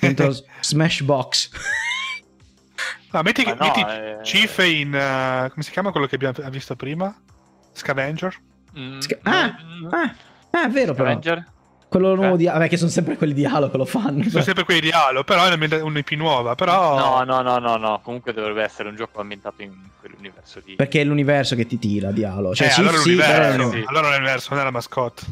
Dentro 0.00 0.32
Smash 0.60 1.02
Box. 1.02 1.50
Ah, 3.10 3.22
metti, 3.22 3.44
no, 3.44 3.56
metti 3.58 3.80
eh, 3.80 4.18
Chief 4.22 4.58
in... 4.58 4.88
uh, 4.88 5.48
come 5.50 5.62
si 5.62 5.70
chiama 5.70 5.90
quello 5.90 6.06
che 6.06 6.16
abbiamo 6.16 6.34
visto 6.50 6.76
prima? 6.76 7.14
Scavenger? 7.72 8.36
mm, 8.78 8.98
Sca- 8.98 9.18
ah, 9.22 9.56
mm, 9.62 9.86
ah, 9.92 10.14
ah, 10.50 10.64
è 10.66 10.68
vero, 10.68 10.92
però. 10.94 11.08
Avenger? 11.10 11.46
Quello 11.88 12.14
nuovo 12.14 12.34
Eh. 12.34 12.36
di. 12.36 12.44
Vabbè, 12.44 12.68
che 12.68 12.76
sono 12.76 12.90
sempre 12.90 13.16
quelli 13.16 13.32
di 13.32 13.46
Halo 13.46 13.70
che 13.70 13.78
lo 13.78 13.86
fanno. 13.86 14.22
Sono 14.28 14.42
sempre 14.42 14.64
quelli 14.64 14.80
di 14.80 14.90
Halo, 14.90 15.24
però 15.24 15.46
è 15.46 15.80
un'IP 15.80 16.10
nuova, 16.12 16.54
però... 16.54 16.98
No, 16.98 17.22
no, 17.24 17.40
no, 17.40 17.56
no, 17.58 17.76
no. 17.76 18.00
Comunque 18.02 18.34
dovrebbe 18.34 18.62
essere 18.62 18.90
un 18.90 18.94
gioco 18.96 19.22
ambientato 19.22 19.62
in 19.62 19.72
quell'universo 19.98 20.60
lì. 20.66 20.74
Perché 20.74 21.00
è 21.00 21.04
l'universo 21.04 21.54
che 21.56 21.66
ti 21.66 21.78
tira 21.78 22.10
di 22.10 22.24
Halo. 22.24 22.54
Cioè, 22.54 22.66
eh, 22.66 22.70
Ciff 22.70 22.78
allora 22.80 22.98
sì, 22.98 23.14
però 23.14 23.32
l'universo, 23.32 23.62
no. 23.62 23.70
sì. 23.70 23.84
allora 23.86 24.08
l'universo, 24.10 24.48
non 24.50 24.60
è 24.60 24.64
la 24.64 24.70
mascotte, 24.70 25.22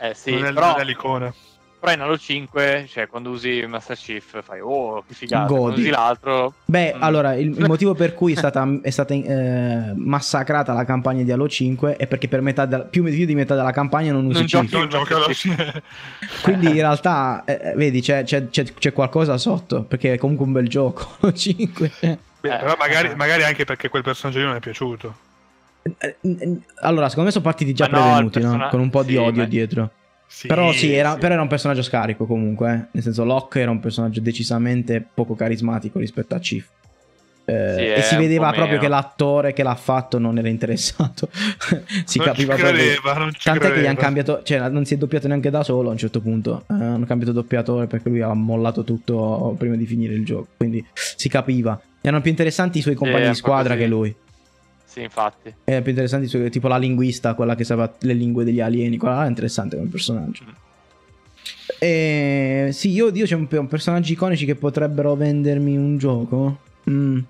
Eh 0.00 0.14
sì, 0.14 0.32
non, 0.32 0.44
è, 0.46 0.52
però 0.52 0.70
non 0.72 0.80
è 0.80 0.84
l'icona. 0.84 1.34
Però 1.82 1.94
in 1.94 2.00
Halo 2.00 2.16
5, 2.16 2.86
cioè 2.88 3.08
quando 3.08 3.30
usi 3.30 3.64
Master 3.66 3.96
Chief 3.96 4.40
fai 4.44 4.60
oh 4.62 5.02
che 5.04 5.14
figata, 5.14 5.46
Godi. 5.46 5.58
quando 5.60 5.80
usi 5.80 5.88
l'altro... 5.90 6.54
Beh, 6.64 6.94
mm. 6.96 7.02
allora, 7.02 7.34
il, 7.34 7.48
il 7.58 7.64
motivo 7.66 7.92
per 7.94 8.14
cui 8.14 8.34
è 8.34 8.36
stata, 8.36 8.64
è 8.80 8.90
stata 8.90 9.12
eh, 9.14 9.92
massacrata 9.96 10.72
la 10.74 10.84
campagna 10.84 11.24
di 11.24 11.32
Halo 11.32 11.48
5 11.48 11.96
è 11.96 12.06
perché 12.06 12.28
per 12.28 12.40
metà 12.40 12.66
della- 12.66 12.84
più, 12.84 13.02
più 13.02 13.26
di 13.26 13.34
metà 13.34 13.56
della 13.56 13.72
campagna 13.72 14.12
non 14.12 14.26
usi 14.26 14.38
Non 14.38 14.46
Chief. 14.46 14.60
giochi 14.62 14.76
Non 14.76 14.88
gioca 14.90 15.16
alla 15.16 15.28
fine. 15.34 15.82
Quindi 16.44 16.66
in 16.68 16.74
realtà, 16.86 17.42
eh, 17.46 17.74
vedi, 17.74 18.00
c'è, 18.00 18.22
c'è- 18.22 18.48
c'è- 18.48 18.74
c'è 18.74 18.92
qualcosa 18.92 19.36
sotto, 19.36 19.82
perché 19.82 20.12
è 20.12 20.18
comunque 20.18 20.46
un 20.46 20.52
bel 20.52 20.68
gioco. 20.68 21.04
Halo 21.18 21.32
5. 21.32 21.90
cioè. 21.98 22.16
Beh, 22.42 22.54
Eh. 22.54 22.58
però 22.58 22.76
magari, 22.78 23.12
magari 23.16 23.42
anche 23.42 23.64
perché 23.64 23.88
quel 23.88 24.04
personaggio 24.04 24.38
lì 24.38 24.44
non 24.44 24.54
è 24.54 24.60
piaciuto. 24.60 25.14
Eh, 25.98 26.16
eh, 26.20 26.56
Allora, 26.82 27.08
secondo 27.08 27.24
me 27.28 27.32
sono 27.32 27.42
partiti 27.44 27.74
già 27.74 27.88
Ma 27.90 27.98
no, 27.98 28.04
prevenuti, 28.04 28.38
il 28.38 28.44
no? 28.44 28.50
persona- 28.50 28.70
Con 28.70 28.80
un 28.80 28.90
po' 28.90 29.02
di 29.02 29.12
sì, 29.14 29.16
odio 29.18 29.42
ma- 29.42 29.48
dietro. 29.48 29.90
Sì, 30.34 30.46
però 30.48 30.72
sì, 30.72 30.92
era, 30.92 31.12
sì. 31.12 31.18
però 31.18 31.34
era 31.34 31.42
un 31.42 31.48
personaggio 31.48 31.82
scarico 31.82 32.24
comunque. 32.26 32.72
eh. 32.72 32.86
Nel 32.92 33.02
senso, 33.02 33.24
Locke 33.24 33.60
era 33.60 33.70
un 33.70 33.80
personaggio 33.80 34.20
decisamente 34.20 35.04
poco 35.14 35.34
carismatico 35.34 35.98
rispetto 35.98 36.34
a 36.34 36.38
Chief. 36.38 36.66
Eh, 37.44 37.74
Sì, 37.76 37.82
e 38.00 38.02
si 38.02 38.16
vedeva 38.16 38.46
proprio 38.48 38.66
meno. 38.76 38.80
che 38.82 38.88
l'attore 38.88 39.52
che 39.52 39.62
l'ha 39.64 39.74
fatto 39.74 40.18
non 40.18 40.38
era 40.38 40.48
interessato. 40.48 41.28
si 42.04 42.18
Non 42.18 42.26
capiva 42.28 42.54
ci 42.54 42.60
proprio. 42.60 42.82
credeva, 42.82 43.14
non 43.14 43.32
ci 43.32 43.40
Tant'è 43.42 43.60
che 43.60 43.66
gli 43.66 43.70
credeva. 43.72 43.88
hanno 43.90 43.98
cambiato, 43.98 44.40
cioè 44.44 44.68
non 44.68 44.84
si 44.84 44.94
è 44.94 44.96
doppiato 44.96 45.28
neanche 45.28 45.50
da 45.50 45.62
solo 45.62 45.88
a 45.88 45.92
un 45.92 45.98
certo 45.98 46.20
punto. 46.20 46.64
Eh, 46.70 46.74
hanno 46.74 47.04
cambiato 47.04 47.32
doppiatore 47.32 47.86
perché 47.86 48.08
lui 48.08 48.22
ha 48.22 48.32
mollato 48.32 48.84
tutto 48.84 49.54
prima 49.58 49.76
di 49.76 49.86
finire 49.86 50.14
il 50.14 50.24
gioco. 50.24 50.48
Quindi 50.56 50.84
si 50.94 51.28
capiva. 51.28 51.78
Erano 52.00 52.22
più 52.22 52.30
interessanti 52.30 52.78
i 52.78 52.82
suoi 52.82 52.94
compagni 52.94 53.24
è 53.26 53.28
di 53.28 53.34
squadra 53.34 53.74
proprio 53.76 53.84
che 53.86 53.86
lui. 53.92 54.16
Sì, 54.92 55.00
infatti. 55.00 55.54
È 55.64 55.80
più 55.80 55.90
interessante, 55.90 56.50
tipo 56.50 56.68
la 56.68 56.76
linguista, 56.76 57.32
quella 57.32 57.54
che 57.54 57.64
sapeva 57.64 57.90
le 58.00 58.12
lingue 58.12 58.44
degli 58.44 58.60
alieni. 58.60 58.98
Quella 58.98 59.24
è 59.24 59.28
interessante 59.28 59.76
come 59.76 59.88
personaggio. 59.88 60.44
Mm. 60.44 60.52
E 61.78 62.68
sì, 62.72 62.90
io, 62.90 63.08
io 63.10 63.24
c'è 63.24 63.34
un, 63.34 63.48
un 63.50 63.68
personaggi 63.68 64.12
iconici 64.12 64.44
che 64.44 64.54
potrebbero 64.54 65.14
vendermi 65.14 65.78
un 65.78 65.96
gioco. 65.96 66.58
Mm. 66.90 67.20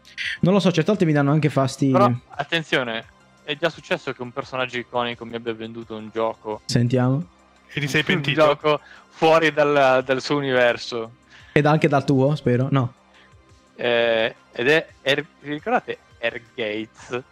Non 0.40 0.52
lo 0.52 0.59
so, 0.59 0.72
certe 0.72 0.90
volte 0.90 1.05
mi 1.05 1.12
danno 1.12 1.30
anche 1.30 1.51
fastidio. 1.51 1.97
Però, 1.97 2.12
attenzione, 2.30 3.05
è 3.44 3.56
già 3.56 3.70
successo 3.70 4.12
che 4.12 4.22
un 4.22 4.32
personaggio 4.32 4.78
iconico 4.78 5.24
mi 5.24 5.36
abbia 5.36 5.55
venduto 5.55 5.94
un 5.94 6.10
gioco. 6.12 6.62
Sentiamo. 6.64 7.24
E 7.72 7.78
ti 7.78 7.86
sei 7.86 8.01
Un 8.05 8.06
pentito? 8.06 8.40
gioco 8.40 8.80
fuori 9.09 9.52
dal, 9.52 10.02
dal 10.05 10.20
suo 10.20 10.36
universo. 10.36 11.12
Ed 11.52 11.64
anche 11.64 11.86
dal 11.86 12.05
tuo, 12.05 12.34
spero. 12.34 12.66
No. 12.72 12.93
Eh, 13.76 14.34
ed 14.51 14.68
è, 14.68 14.86
vi 15.43 15.52
ricordate 15.52 15.98
Air 16.20 16.40
Gates? 16.56 17.22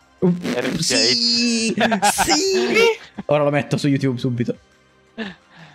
Eric 0.55 0.83
Sì, 0.83 1.75
sì. 1.75 1.75
Ora 3.27 3.45
lo 3.45 3.51
metto 3.51 3.77
su 3.77 3.89
YouTube 3.89 4.19
subito. 4.19 4.57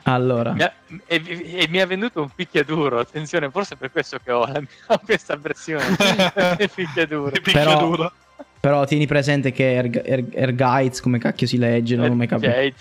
Allora, 0.08 0.54
Mi 0.54 0.62
ha- 0.62 0.72
e, 1.08 1.20
e 1.64 1.68
mi 1.68 1.82
ha 1.82 1.88
venduto 1.88 2.22
un 2.22 2.30
picchiaduro. 2.30 3.00
Attenzione, 3.00 3.50
forse 3.50 3.74
è 3.74 3.78
per 3.78 3.92
questo 3.92 4.20
che 4.24 4.32
ho, 4.32 4.46
la 4.46 4.60
mia, 4.60 4.68
ho 4.88 5.00
questa 5.04 5.36
versione 5.36 5.84
del 6.58 6.70
picchiaduro. 6.76 7.32
Però- 7.32 7.42
picchia 7.42 7.76
duro. 7.76 8.12
però 8.60 8.86
tieni 8.86 9.08
presente 9.08 9.52
che 9.52 9.74
Erg- 9.74 10.02
Erg- 10.06 10.36
Ergites, 10.36 11.02
come 11.02 11.18
cacchio 11.18 11.48
si 11.48 11.58
legge, 11.58 11.96
non 11.96 12.12
ho 12.12 12.16
mai 12.16 12.28
capito. 12.28 12.52
Air 12.52 12.74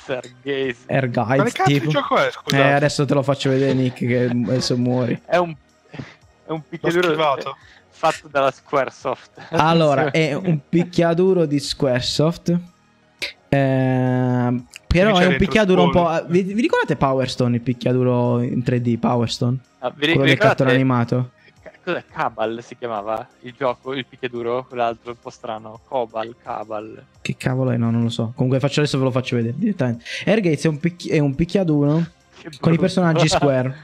Gates. 0.42 0.84
Ma 0.86 1.44
che 1.44 1.50
cazzo 1.52 1.62
tipo. 1.70 1.90
gioco 1.90 2.18
è? 2.18 2.26
Eh, 2.26 2.30
Scusate. 2.30 2.72
adesso 2.72 3.04
te 3.06 3.14
lo 3.14 3.22
faccio 3.22 3.48
vedere, 3.48 3.72
Nick, 3.72 4.06
che 4.06 4.24
adesso 4.26 4.76
muori. 4.76 5.18
È 5.24 5.36
un, 5.36 5.54
è 5.90 5.96
un 6.50 6.56
L'ho 6.56 6.62
picchiaduro 6.68 7.08
schivato. 7.08 7.56
Fatto 7.94 8.28
dalla 8.28 8.50
Squaresoft. 8.50 9.48
Allora, 9.52 10.10
è 10.10 10.34
un 10.34 10.60
picchiaduro 10.68 11.46
di 11.46 11.58
Squaresoft. 11.60 12.58
Eh, 13.48 14.62
però 14.86 15.18
è 15.18 15.26
un 15.26 15.36
picchiaduro 15.36 15.84
un 15.84 15.90
po'. 15.90 16.24
Vi, 16.28 16.42
vi 16.42 16.60
ricordate 16.60 16.96
Power 16.96 17.30
Stone, 17.30 17.56
il 17.56 17.62
picchiaduro 17.62 18.40
in 18.42 18.62
3D? 18.64 18.98
Power 18.98 19.30
Stone? 19.30 19.58
Ah, 19.78 19.90
vi, 19.90 20.06
Quello 20.06 20.22
vi 20.22 20.28
del 20.28 20.38
cartone 20.38 20.72
animato. 20.72 21.30
Cos'è? 21.84 22.02
Cabal 22.10 22.60
si 22.62 22.78
chiamava 22.78 23.28
il 23.40 23.54
gioco, 23.56 23.92
il 23.92 24.06
picchiaduro, 24.06 24.64
quell'altro 24.66 25.10
un 25.10 25.18
po' 25.20 25.30
strano. 25.30 25.80
Cobal, 25.86 26.34
Cabal. 26.42 27.04
Che 27.20 27.36
cavolo 27.36 27.70
è? 27.72 27.76
No, 27.76 27.90
non 27.90 28.02
lo 28.02 28.08
so. 28.08 28.32
Comunque 28.34 28.58
faccio 28.58 28.80
adesso 28.80 28.96
ve 28.96 29.04
lo 29.04 29.10
faccio 29.10 29.36
vedere 29.36 29.54
direttamente. 29.56 30.04
Airgates 30.24 30.64
è 30.64 30.68
un, 30.68 30.78
picchi- 30.78 31.08
è 31.10 31.18
un 31.18 31.34
picchiaduro 31.34 32.06
con 32.58 32.72
i 32.72 32.78
personaggi 32.78 33.28
Square. 33.28 33.76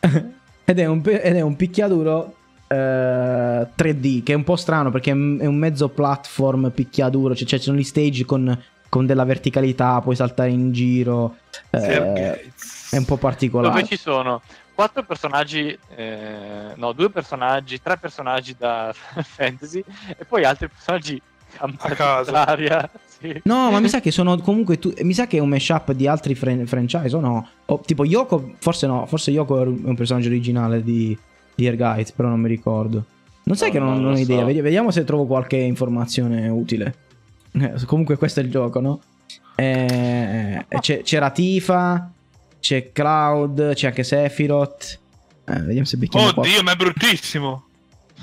ed, 0.64 0.78
è 0.78 0.86
un, 0.86 1.02
ed 1.04 1.36
è 1.36 1.40
un 1.42 1.56
picchiaduro 1.56 2.36
3D 2.74 4.22
che 4.22 4.32
è 4.32 4.36
un 4.36 4.44
po' 4.44 4.56
strano 4.56 4.90
perché 4.90 5.10
è 5.10 5.14
un 5.14 5.56
mezzo 5.56 5.88
platform 5.88 6.70
picchiaduro. 6.70 7.34
Cioè, 7.34 7.46
cioè, 7.46 7.58
ci 7.58 7.64
sono 7.66 7.78
gli 7.78 7.84
stage 7.84 8.24
con, 8.24 8.56
con 8.88 9.06
della 9.06 9.24
verticalità, 9.24 10.00
puoi 10.00 10.16
saltare 10.16 10.50
in 10.50 10.72
giro. 10.72 11.36
eh, 11.70 11.78
Gates. 11.78 12.92
è 12.92 12.96
un 12.96 13.04
po' 13.04 13.16
particolare. 13.16 13.74
Dove 13.74 13.86
ci 13.86 13.96
sono 13.96 14.40
quattro 14.74 15.02
personaggi, 15.02 15.76
eh, 15.94 16.72
no, 16.76 16.92
due 16.92 17.10
personaggi, 17.10 17.82
tre 17.82 17.98
personaggi 17.98 18.54
da 18.56 18.94
fantasy 18.94 19.84
e 20.16 20.24
poi 20.24 20.44
altri 20.44 20.68
personaggi 20.68 21.20
A 21.58 21.70
caso. 21.94 22.32
Sì. 23.20 23.40
No, 23.44 23.70
ma 23.70 23.80
mi 23.80 23.88
sa 23.88 24.00
che 24.00 24.10
sono 24.10 24.38
comunque. 24.38 24.78
tu- 24.78 24.94
mi 25.02 25.12
sa 25.12 25.26
che 25.26 25.36
è 25.36 25.40
un 25.40 25.48
mashup 25.48 25.92
di 25.92 26.06
altri 26.06 26.34
fran- 26.34 26.66
franchise 26.66 27.14
o 27.14 27.20
no? 27.20 27.48
O, 27.66 27.80
tipo 27.84 28.04
Yoko, 28.04 28.54
forse 28.58 28.86
no. 28.86 29.04
Forse 29.06 29.30
Yoko 29.30 29.60
è 29.60 29.66
un 29.66 29.84
è 29.84 29.88
un 29.88 29.94
personaggio 29.96 30.28
originale 30.28 30.82
di, 30.82 31.16
di 31.60 31.66
Air 31.68 31.76
Guides, 31.76 32.12
però 32.12 32.28
non 32.28 32.40
mi 32.40 32.48
ricordo. 32.48 33.04
Non 33.44 33.56
sai 33.56 33.68
No, 33.68 33.74
che 33.74 33.78
non, 33.80 33.92
non 33.94 34.02
non 34.02 34.12
ho 34.14 34.18
idea. 34.18 34.40
so. 34.40 34.44
Vedi- 34.46 34.60
Vediamo 34.60 34.90
se 34.90 35.04
trovo 35.04 35.26
qualche 35.26 35.56
informazione 35.56 36.48
utile. 36.48 36.94
Eh, 37.52 37.72
comunque, 37.86 38.16
questo 38.16 38.40
è 38.40 38.42
il 38.42 38.50
gioco, 38.50 38.80
no? 38.80 39.00
Eh, 39.56 40.64
c'è, 40.80 41.02
c'era 41.02 41.30
Tifa, 41.30 42.10
c'è 42.60 42.92
Cloud, 42.92 43.74
c'è 43.74 43.88
anche 43.88 44.02
Sephiroth. 44.04 44.98
Eh, 45.46 45.60
vediamo 45.60 45.84
se 45.86 45.96
becchiamo. 45.96 46.28
Oddio, 46.34 46.62
ma 46.62 46.72
è 46.72 46.76
bruttissimo. 46.76 47.64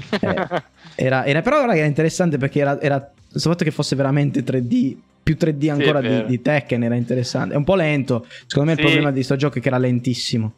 Eh, 0.09 0.61
era, 0.95 1.26
era- 1.26 1.41
però 1.41 1.61
raga, 1.61 1.76
era 1.77 1.85
interessante 1.88 2.38
perché 2.38 2.59
era, 2.59 2.80
era 2.81 3.11
il 3.34 3.41
fatto 3.41 3.64
che 3.64 3.72
fosse 3.72 3.95
veramente 3.95 4.43
3D 4.43 4.95
più 5.23 5.35
3D 5.38 5.69
ancora 5.69 5.99
è 5.99 6.22
di, 6.22 6.26
di 6.27 6.41
Tekken 6.41 6.84
era 6.84 6.95
interessante 6.95 7.53
è 7.53 7.57
un 7.57 7.65
po' 7.65 7.76
lento 7.76 8.26
secondo 8.45 8.69
me 8.69 8.72
il 8.72 8.77
Sì. 8.77 8.84
problema 8.85 9.11
di 9.11 9.23
sto 9.23 9.35
gioco 9.35 9.57
è 9.57 9.61
che 9.61 9.68
era 9.68 9.77
lentissimo 9.77 10.53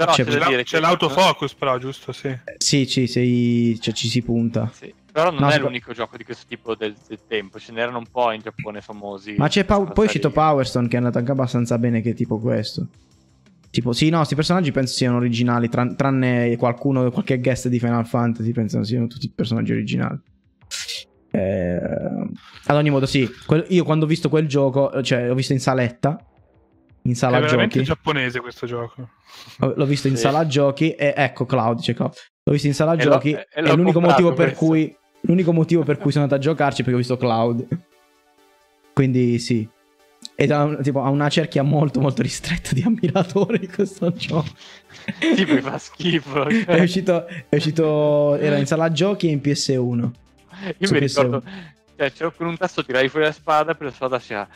Però 0.00 0.12
C'è- 0.12 0.24
c'è, 0.24 0.30
C'è, 0.30 0.38
la- 0.38 0.46
dire 0.48 0.62
c'è 0.64 0.76
che- 0.76 0.80
l'autofocus, 0.80 1.52
però, 1.54 1.76
giusto? 1.78 2.12
Sì. 2.12 2.28
Eh, 2.28 2.40
sì 2.56 2.86
sì 2.86 3.06
sei, 3.06 3.78
cioè, 3.80 3.92
ci 3.92 4.08
si 4.08 4.22
punta 4.22 4.70
Sì, 4.72 4.92
Però 5.12 5.30
non 5.30 5.40
No, 5.40 5.48
è 5.48 5.52
seco- 5.52 5.66
l'unico 5.66 5.92
gioco 5.92 6.16
di 6.16 6.24
questo 6.24 6.44
tipo 6.48 6.74
del, 6.74 6.94
del 7.06 7.18
tempo, 7.28 7.58
ce 7.58 7.72
n'erano 7.72 7.98
un 7.98 8.06
po' 8.10 8.30
in 8.32 8.40
Giappone 8.40 8.80
famosi. 8.80 9.34
ma 9.36 9.48
c'è 9.48 9.64
Questa 9.66 9.92
poi 9.92 10.04
è 10.04 10.06
uscito 10.06 10.28
riga. 10.28 10.40
Power 10.40 10.66
Stone 10.66 10.88
che 10.88 10.94
è 10.94 10.98
andato 10.98 11.18
anche 11.18 11.30
abbastanza 11.32 11.76
bene 11.78 12.00
che 12.00 12.10
è 12.10 12.14
tipo 12.14 12.38
questo 12.38 12.86
tipo 13.70 13.92
sì 13.92 14.08
no 14.08 14.16
questi 14.16 14.34
personaggi 14.34 14.72
penso 14.72 14.94
siano 14.94 15.16
originali 15.18 15.68
tran- 15.68 15.94
tranne 15.96 16.56
qualcuno 16.56 17.08
qualche 17.12 17.38
guest 17.38 17.68
di 17.68 17.78
Final 17.78 18.04
Fantasy 18.06 18.50
penso 18.52 18.82
siano 18.82 19.06
tutti 19.06 19.30
personaggi 19.32 19.70
originali 19.72 20.18
Eh, 21.32 21.76
ad 22.66 22.76
ogni 22.76 22.90
modo 22.90 23.06
sì 23.06 23.28
quel- 23.46 23.66
io 23.68 23.84
quando 23.84 24.04
ho 24.04 24.08
visto 24.08 24.28
quel 24.28 24.48
gioco 24.48 25.00
cioè 25.02 25.28
l'ho 25.28 25.34
visto 25.34 25.52
in 25.52 25.60
saletta 25.60 26.18
in 27.02 27.12
È 27.12 27.14
sala 27.14 27.40
veramente 27.40 27.74
giochi 27.78 27.86
giapponese 27.86 28.40
questo 28.40 28.66
gioco. 28.66 29.08
Ho- 29.60 29.72
L'ho 29.76 29.84
visto 29.86 30.08
in 30.08 30.16
Sì. 30.16 30.22
sala 30.22 30.46
giochi 30.46 30.92
e 30.92 31.12
ecco 31.16 31.46
Cloud, 31.46 31.80
c'è 31.80 31.94
Cloud. 31.94 32.12
L'ho 32.42 32.52
visto 32.52 32.66
in 32.66 32.74
sala 32.74 32.94
E 32.94 32.98
giochi 32.98 33.32
e 33.32 33.46
e 33.54 33.62
l'ho 33.62 33.74
l'unico 33.76 34.00
motivo 34.00 34.32
per 34.32 34.48
questo. 34.54 34.64
cui 34.66 34.96
l'unico 35.22 35.52
motivo 35.52 35.82
per 35.82 35.98
cui 35.98 36.10
sono 36.12 36.24
andato 36.24 36.40
a 36.40 36.44
giocarci 36.44 36.80
è 36.80 36.84
perché 36.84 36.94
ho 36.94 36.98
visto 37.00 37.16
Cloud. 37.16 37.66
Quindi 38.92 39.38
sì. 39.38 39.68
Ed 40.34 40.50
ha, 40.50 40.76
tipo, 40.82 41.02
ha 41.02 41.08
una 41.10 41.28
cerchia 41.28 41.62
molto 41.62 42.00
molto 42.00 42.20
ristretta 42.22 42.70
di 42.74 42.82
ammiratori 42.82 43.66
questo 43.68 44.12
gioco. 44.12 44.48
Tipo 45.34 45.54
mi 45.54 45.60
fa 45.60 45.78
schifo. 45.78 46.44
cioè. 46.50 46.64
È 46.64 46.80
uscito, 46.82 47.26
è 47.26 47.56
uscito 47.56 48.36
era 48.36 48.56
in 48.56 48.66
sala 48.66 48.90
giochi 48.90 49.28
e 49.28 49.30
in 49.30 49.40
PS1. 49.42 49.78
Io 49.78 50.10
mi 50.80 50.86
PS1. 50.86 50.98
ricordo, 50.98 51.42
cioè, 51.96 52.12
c'ero 52.12 52.32
con 52.32 52.46
un 52.48 52.56
tasto 52.56 52.84
tiravi 52.84 53.08
fuori 53.08 53.26
la 53.26 53.32
spada, 53.32 53.74
per 53.74 53.86
la 53.86 53.92
spada 53.92 54.18
si 54.18 54.34
ha... 54.34 54.46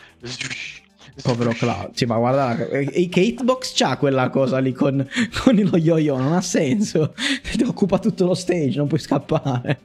Povero 1.22 1.51
Cloud. 1.51 1.90
Sì, 1.94 2.05
ma 2.06 2.16
guarda, 2.18 2.66
e 2.68 2.89
e 2.93 3.09
che 3.09 3.20
hitbox 3.20 3.74
c'ha 3.74 3.97
quella 3.97 4.28
cosa 4.31 4.59
lì 4.59 4.72
con, 4.72 5.06
con 5.43 5.55
lo 5.56 5.76
yo-yo? 5.76 6.16
Non 6.16 6.32
ha 6.32 6.40
senso. 6.40 7.14
Ti 7.56 7.62
occupa 7.64 7.98
tutto 7.98 8.26
lo 8.26 8.35
stage, 8.35 8.76
non 8.78 8.86
puoi 8.89 9.01
scappare. 9.01 9.81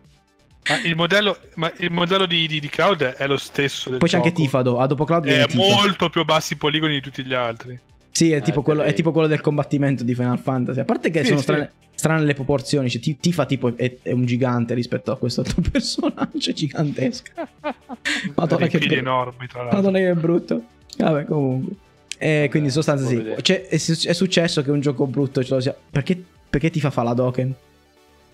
Ma 0.69 0.81
il 0.83 0.95
modello, 0.95 1.37
ma 1.55 1.71
il 1.77 1.91
modello 1.91 2.25
di, 2.25 2.45
di, 2.47 2.59
di 2.59 2.69
Cloud 2.69 3.01
è 3.03 3.25
lo 3.27 3.37
stesso. 3.37 3.89
Del 3.89 3.99
Poi 3.99 4.09
c'è 4.09 4.17
anche. 4.17 4.31
Tifado. 4.31 4.77
Ah, 4.79 4.85
dopo 4.87 5.03
Cloud 5.05 5.25
È 5.25 5.45
Tifa. 5.47 5.57
molto 5.57 6.09
più 6.09 6.23
bassi 6.25 6.53
i 6.53 6.57
poligoni 6.57 6.93
di 6.93 7.01
tutti 7.01 7.23
gli 7.23 7.33
altri. 7.33 7.79
Sì, 8.11 8.31
è 8.31 8.37
Eh, 8.37 8.41
tipo, 8.41 8.61
quello, 8.61 8.81
è 8.83 8.93
tipo 8.93 9.11
quello 9.11 9.27
del 9.27 9.39
combattimento 9.41 10.03
di 10.03 10.13
Final 10.13 10.37
Fantasy. 10.39 10.79
A 10.81 10.85
parte 10.85 11.09
che 11.09 11.19
Sì, 11.21 11.27
sono 11.27 11.37
sì. 11.37 11.43
strane, 11.43 11.71
strane 11.95 12.23
le 12.25 12.33
proporzioni. 12.33 12.89
Cioè, 12.89 13.01
Ti- 13.01 13.17
Tifa 13.17 13.45
tipo 13.45 13.75
è, 13.75 13.95
è 14.03 14.11
un 14.11 14.25
gigante 14.25 14.73
rispetto 14.73 15.11
a 15.11 15.17
questo 15.17 15.41
altro 15.41 15.61
personaggio 15.71 16.51
gigantesco. 16.51 17.31
Madonna 18.35 18.67
che, 18.67 18.77
brutto. 18.77 18.93
enormi, 18.93 19.47
tra 19.47 19.61
l'altro. 19.61 19.77
Madonna 19.77 19.97
che 19.99 20.13
brutto. 20.13 20.63
Vabbè, 20.97 21.25
comunque. 21.25 21.73
E 22.17 22.47
quindi 22.49 22.67
in 22.67 22.73
sostanza 22.73 23.05
sì. 23.05 23.35
Cioè, 23.41 23.67
è, 23.67 23.75
è 23.75 24.13
successo 24.13 24.61
che 24.61 24.71
un 24.71 24.81
gioco 24.81 25.05
brutto 25.07 25.43
ce 25.43 25.53
lo 25.53 25.59
sia. 25.61 25.75
Perché, 25.89 26.21
perché 26.49 26.69
Tifa 26.69 26.89
fa 26.89 27.03
la 27.03 27.13
Doken? 27.13 27.53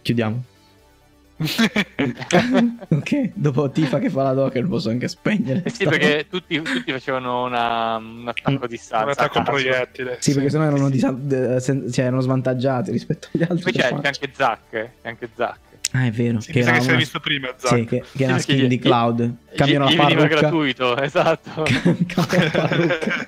Chiudiamo. 0.02 0.44
ok, 2.90 3.32
dopo 3.34 3.70
Tifa 3.70 4.00
che 4.00 4.10
fa 4.10 4.24
la 4.24 4.34
docker 4.34 4.66
posso 4.68 4.90
anche 4.90 5.08
spegnere. 5.10 5.64
Eh 5.66 5.70
sì, 5.70 5.84
perché 5.86 6.28
tutti, 6.30 6.62
tutti 6.62 6.92
facevano 6.92 7.44
una- 7.46 7.98
un 7.98 8.26
attacco 8.28 8.68
di 8.68 8.76
Un 8.76 8.80
stanza. 8.80 9.12
attacco 9.12 9.40
a 9.40 9.44
caso. 9.44 9.52
proiettile. 9.52 10.18
Sì, 10.22 10.34
perché 10.34 10.50
sennò 10.50 10.64
erano, 10.64 10.90
disa- 10.90 11.14
cioè, 11.30 12.06
erano 12.06 12.22
svantaggiati 12.22 12.92
rispetto 12.92 13.28
agli 13.34 13.42
altri. 13.44 13.62
Poi 13.64 13.72
c'è, 13.74 13.90
c'è 13.90 14.08
anche 14.08 14.30
Zack. 14.34 14.70
C'è 14.70 14.90
anche 15.02 15.30
Zack. 15.36 15.60
Ah, 15.96 16.06
è 16.06 16.12
vero. 16.12 16.40
Sì, 16.42 16.52
mi 16.54 16.62
sa 16.64 16.70
era 16.70 16.78
che 16.78 16.82
si 16.82 16.88
è 16.88 16.92
una- 16.92 17.00
visto 17.00 17.20
prima, 17.20 17.54
Zack. 17.58 17.76
Sì, 17.78 17.86
che, 17.86 18.04
che 18.16 18.24
è 18.24 18.28
una 18.28 18.38
Sì, 18.38 18.42
skin 18.44 18.56
perché 18.56 18.68
di 18.70 18.76
gli- 18.78 18.82
Cloud. 18.82 19.34
Cambiano 19.56 19.86
gli, 19.86 19.88
la 19.88 19.94
gli 19.96 19.98
veniva 20.08 20.22
parrucca. 20.22 20.40
gratuito, 20.42 20.98
esatto. 21.02 21.64
Cambiano 22.08 22.44
la 22.44 22.68
parrucca. 22.68 23.28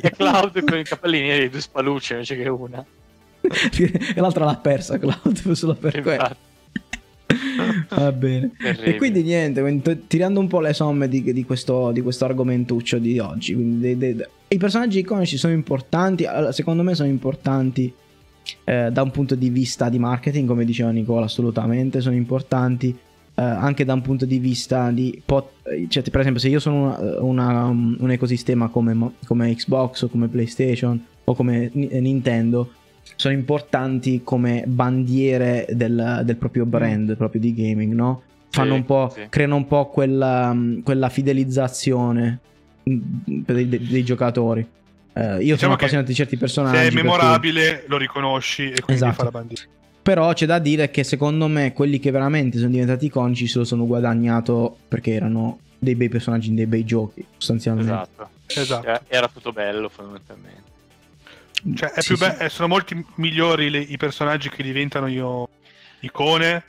e 0.00 0.10
Cloud 0.10 0.64
con 0.64 0.78
i 0.78 0.84
capellini 0.84 1.30
e 1.30 1.48
due 1.50 1.60
spallucce 1.60 2.12
invece 2.14 2.36
che 2.36 2.48
una. 2.48 2.84
e 3.44 4.14
l'altra 4.20 4.44
l'ha 4.46 4.56
persa 4.56 4.98
Cloud 4.98 5.50
solo 5.52 5.74
per 5.74 6.00
quello. 6.00 6.12
Infatti. 6.12 6.52
Va 7.90 8.12
bene. 8.12 8.52
Terribile. 8.58 8.84
E 8.94 8.96
quindi 8.96 9.22
niente, 9.22 10.02
tirando 10.06 10.40
un 10.40 10.48
po' 10.48 10.60
le 10.60 10.72
somme 10.72 11.08
di, 11.08 11.22
di 11.32 11.44
questo, 11.44 11.90
di 11.92 12.00
questo 12.00 12.24
argomentuccio 12.24 12.98
di 12.98 13.18
oggi. 13.18 13.54
quindi 13.54 13.80
dei- 13.80 13.98
dei- 13.98 14.14
dei- 14.16 14.26
I 14.48 14.56
personaggi 14.56 14.98
iconici 15.00 15.36
sono 15.36 15.52
importanti, 15.52 16.24
secondo 16.50 16.82
me 16.82 16.94
sono 16.94 17.08
importanti 17.08 17.92
eh, 18.64 18.90
da 18.92 19.02
un 19.02 19.10
punto 19.10 19.34
di 19.34 19.48
vista 19.48 19.88
di 19.88 19.98
marketing, 19.98 20.46
come 20.48 20.64
diceva 20.64 20.90
Nicola, 20.90 21.26
assolutamente 21.26 22.00
sono 22.00 22.14
importanti. 22.14 22.96
eh, 23.36 23.42
anche 23.42 23.84
da 23.84 23.94
un 23.94 24.00
punto 24.00 24.26
di 24.26 24.38
vista 24.38 24.92
di 24.92 25.20
pot- 25.24 25.54
cioè, 25.88 26.04
per 26.04 26.20
esempio 26.20 26.40
se 26.40 26.48
io 26.50 26.60
sono 26.60 26.84
una- 26.84 27.20
una- 27.20 27.64
um, 27.64 27.96
un 27.98 28.10
ecosistema 28.12 28.68
come, 28.68 28.96
come 29.26 29.52
Xbox 29.52 30.02
o 30.02 30.08
come 30.08 30.28
PlayStation 30.28 31.04
o 31.24 31.34
come 31.34 31.68
Ni- 31.72 31.88
Nintendo 32.00 32.70
sono 33.16 33.34
importanti 33.34 34.20
come 34.22 34.62
bandiere 34.68 35.66
del, 35.72 36.22
del 36.24 36.36
proprio 36.36 36.64
brand, 36.64 37.16
proprio 37.16 37.40
di 37.40 37.52
gaming, 37.54 37.92
no? 37.92 38.22
Fanno 38.50 38.74
un 38.74 38.84
po', 38.84 39.10
sì. 39.12 39.22
creano 39.28 39.56
un 39.56 39.66
po' 39.66 39.86
quella, 39.88 40.52
mm, 40.54 40.82
quella 40.82 41.08
fidelizzazione 41.08 42.38
mm, 42.88 43.40
per 43.44 43.54
dei, 43.56 43.68
dei 43.68 44.04
giocatori. 44.04 44.64
Eh, 45.16 45.20
io 45.20 45.26
sono 45.26 45.38
Diciamo 45.38 45.56
che 45.76 45.80
appassionato 45.80 46.08
di 46.08 46.14
certi 46.14 46.36
personaggi. 46.36 46.76
Se 46.76 46.82
è 46.82 46.84
per 46.84 46.92
cui- 46.92 47.02
memorabile, 47.02 47.84
lo 47.86 47.96
riconosci 47.96 48.62
e 48.70 48.80
quindi 48.80 48.94
Esatto. 49.02 49.14
fa 49.14 49.24
la 49.24 49.30
bandiera. 49.30 49.62
Però 50.02 50.32
c'è 50.34 50.44
da 50.46 50.58
dire 50.58 50.90
che 50.90 51.02
secondo 51.04 51.46
me 51.48 51.72
quelli 51.72 51.98
che 51.98 52.10
veramente 52.10 52.58
sono 52.58 52.70
diventati 52.70 53.06
iconici 53.06 53.46
se 53.46 53.58
lo 53.58 53.64
sono 53.64 53.86
guadagnato 53.86 54.76
perché 54.88 55.12
erano 55.12 55.60
dei 55.78 55.94
bei 55.94 56.08
personaggi 56.08 56.48
in 56.48 56.56
dei 56.56 56.66
bei 56.66 56.84
giochi, 56.84 57.24
sostanzialmente. 57.36 57.90
Esatto. 57.92 58.28
Esatto. 58.46 58.86
Era- 58.86 59.02
Era 59.08 59.28
tutto 59.28 59.52
bello 59.52 59.88
fondamentalmente. 59.88 60.62
Cioè, 61.74 61.92
è 61.92 62.00
Sì, 62.02 62.08
più 62.08 62.16
sì. 62.16 62.24
be- 62.26 62.44
eh, 62.44 62.48
sono 62.50 62.68
molti 62.68 63.02
migliori 63.14 63.70
le- 63.70 63.78
i 63.78 63.96
personaggi 63.96 64.50
che 64.50 64.62
diventano 64.62 65.06
io 65.06 65.48
icone 66.00 66.62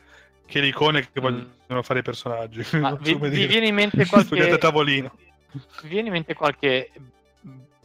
che 0.45 0.61
le 0.61 0.67
icone 0.67 1.01
che 1.01 1.19
Mm. 1.19 1.23
vogliono 1.23 1.81
fare 1.81 1.99
i 1.99 2.03
personaggi. 2.03 2.63
Ma 2.77 2.95
vi, 3.01 3.15
vi 3.15 3.47
viene 3.47 3.67
in 3.67 3.75
mente 3.75 4.05
Studiate 4.05 4.23
a 4.23 4.35
qualche, 4.35 4.57
tavolino. 4.59 5.11
vi 5.81 5.87
viene 5.89 6.07
in 6.07 6.13
mente 6.13 6.33
qualche 6.35 6.91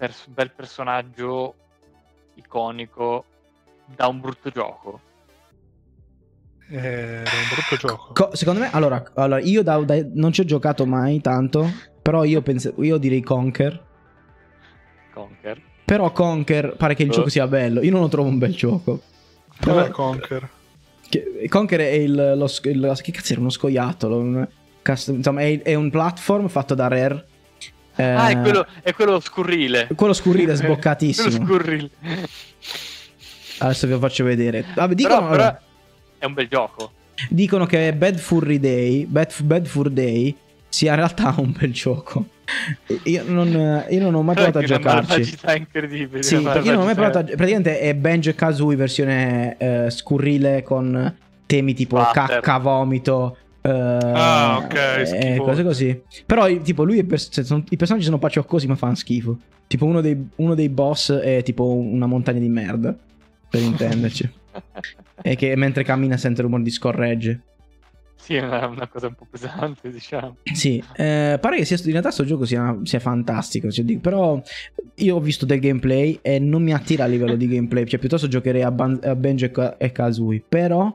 pers- 0.01 0.27
bel 0.29 0.51
personaggio 0.51 1.55
iconico 2.37 3.25
da 3.95 4.07
un 4.07 4.19
brutto 4.21 4.49
gioco? 4.49 5.01
Eh, 6.71 6.77
Era 6.79 7.19
un 7.19 7.49
brutto 7.53 7.77
gioco. 7.77 8.13
Co- 8.15 8.35
secondo 8.35 8.61
me, 8.61 8.71
allora, 8.73 9.03
allora, 9.15 9.41
io 9.41 9.63
da- 9.63 9.79
da- 9.81 10.07
non 10.15 10.33
ci 10.33 10.41
ho 10.41 10.45
giocato 10.45 10.87
mai 10.87 11.21
tanto, 11.21 11.69
però 12.01 12.25
io, 12.25 12.41
penso, 12.41 12.73
io 12.79 12.97
direi 12.97 13.21
Conker. 13.23 13.85
Conker. 15.13 15.61
Però 15.85 16.11
Conker 16.13 16.77
pare 16.77 16.95
che 16.95 17.03
il 17.03 17.11
Oh. 17.11 17.13
gioco 17.13 17.29
sia 17.29 17.47
bello, 17.47 17.83
io 17.83 17.91
non 17.91 18.01
lo 18.01 18.09
trovo 18.09 18.29
un 18.29 18.39
bel 18.39 18.55
gioco. 18.55 19.01
Cos'è 19.61 19.91
Conker? 19.91 20.49
Che- 21.11 21.47
Conker 21.49 21.81
è 21.81 21.91
il, 21.91 22.15
lo, 22.37 22.47
il- 22.63 22.99
che 23.03 23.13
cazzo 23.13 23.33
era 23.33 23.41
uno 23.41 23.51
scoiattolo, 23.51 24.17
un 24.17 24.49
custom- 24.83 25.17
insomma 25.19 25.41
è, 25.43 25.61
è 25.61 25.75
un 25.75 25.91
platform 25.91 26.47
fatto 26.49 26.75
da 26.75 26.87
Rare. 26.89 27.27
Eh, 28.01 28.05
Ah, 28.05 28.29
è 28.31 28.41
quello, 28.41 28.67
è 28.83 28.93
quello 28.95 29.21
scurrile. 29.21 29.89
quello 29.95 30.13
scurrile, 30.13 30.55
quello 30.57 30.73
sboccatissimo. 30.75 31.31
scurrile. 31.31 31.91
Adesso 33.59 33.87
vi 33.87 33.99
faccio 33.99 34.25
vedere. 34.25 34.65
Vabbè, 34.75 34.95
dicono, 34.95 35.17
però, 35.17 35.29
però 35.31 35.43
allora, 35.43 35.63
è 36.19 36.25
un 36.25 36.33
bel 36.35 36.49
gioco. 36.49 36.93
dicono 37.29 37.67
che 37.67 37.93
Bad 37.95 38.19
Furry 38.19 38.59
Day, 38.59 39.05
Bad, 39.07 39.43
Bad 39.43 39.67
Fur 39.67 39.91
Day 39.91 40.35
sia 40.69 40.91
in 40.91 40.97
realtà 40.97 41.35
un 41.39 41.53
bel 41.57 41.73
gioco. 41.73 42.25
Io 43.05 43.23
non, 43.27 43.85
io 43.91 44.01
non 44.01 44.15
ho 44.15 44.23
mai 44.23 44.35
provato 44.35 44.59
a 44.59 44.63
giocarci. 44.63 45.09
malvagità 45.09 45.55
incredibile. 45.55 46.23
Sì, 46.23 46.37
perché 46.41 46.67
io 46.69 46.73
non 46.73 46.83
ho 46.83 46.85
mai 46.87 46.95
provato 46.95 47.19
a... 47.19 47.23
Praticamente 47.23 47.79
è 47.79 47.95
Banjo 47.95 48.35
Kazooie 48.35 48.77
versione 48.77 49.57
eh, 49.59 49.91
scurrile 49.91 50.63
con 50.63 51.17
temi 51.47 51.75
tipo 51.75 51.99
Splatter. 52.03 52.41
cacca, 52.41 52.59
vomito. 52.59 53.37
Eh, 53.63 53.71
Ah, 53.71 54.59
ok, 54.65 54.75
e 54.75 55.07
schifoso. 55.07 55.43
cose 55.43 55.63
così. 55.65 56.03
Però 56.27 56.47
tipo 56.63 56.85
lui 56.85 56.99
è 56.99 57.05
per- 57.05 57.21
cioè, 57.29 57.45
sono- 57.45 57.65
i 57.71 57.77
personaggi 57.77 58.05
sono 58.05 58.19
pacioccosi 58.19 58.67
ma 58.67 58.75
fanno 58.77 58.95
schifo. 58.95 59.39
Tipo 59.67 59.85
uno 59.87 60.01
dei, 60.01 60.29
uno 60.37 60.55
dei 60.55 60.69
boss 60.69 61.13
è 61.13 61.43
tipo 61.43 61.65
una 61.75 62.07
montagna 62.07 62.41
di 62.41 62.49
merda. 62.49 62.97
Per 63.49 63.61
intenderci. 63.61 64.31
e 65.23 65.37
che 65.37 65.57
mentre 65.57 65.83
cammina 65.85 66.17
sente 66.17 66.43
rumore 66.43 66.63
di 66.63 66.71
scorregge. 66.71 67.41
Sì, 68.15 68.35
è 68.35 68.43
una, 68.45 68.67
una 68.67 68.87
cosa 68.87 69.07
un 69.09 69.15
po' 69.15 69.27
pesante, 69.29 69.91
diciamo. 69.91 70.37
Sì, 70.53 70.83
eh, 70.97 71.39
pare 71.41 71.57
che 71.57 71.65
sia 71.65 71.77
in 71.79 71.85
realtà 71.91 72.09
questo 72.09 72.25
gioco 72.25 72.45
sia, 72.45 72.79
sia 72.83 73.01
fantastico. 73.01 73.71
cioè, 73.71 73.85
però 73.99 74.41
io 74.97 75.17
ho 75.17 75.21
visto 75.21 75.47
del 75.47 75.59
gameplay 75.59 76.19
e 76.21 76.39
non 76.39 76.63
mi 76.63 76.73
attira 76.75 77.05
a 77.05 77.07
livello 77.07 77.35
di 77.35 77.49
gameplay. 77.49 77.87
Cioè, 77.87 77.99
piuttosto 77.99 78.29
giocherei 78.29 78.63
a, 78.63 78.71
Ban- 78.71 79.01
a 79.03 79.15
Banjo 79.17 79.47
e 79.47 79.51
Ka- 79.51 79.77
e 79.79 79.91
Kazooie. 79.91 80.43
Però 80.47 80.95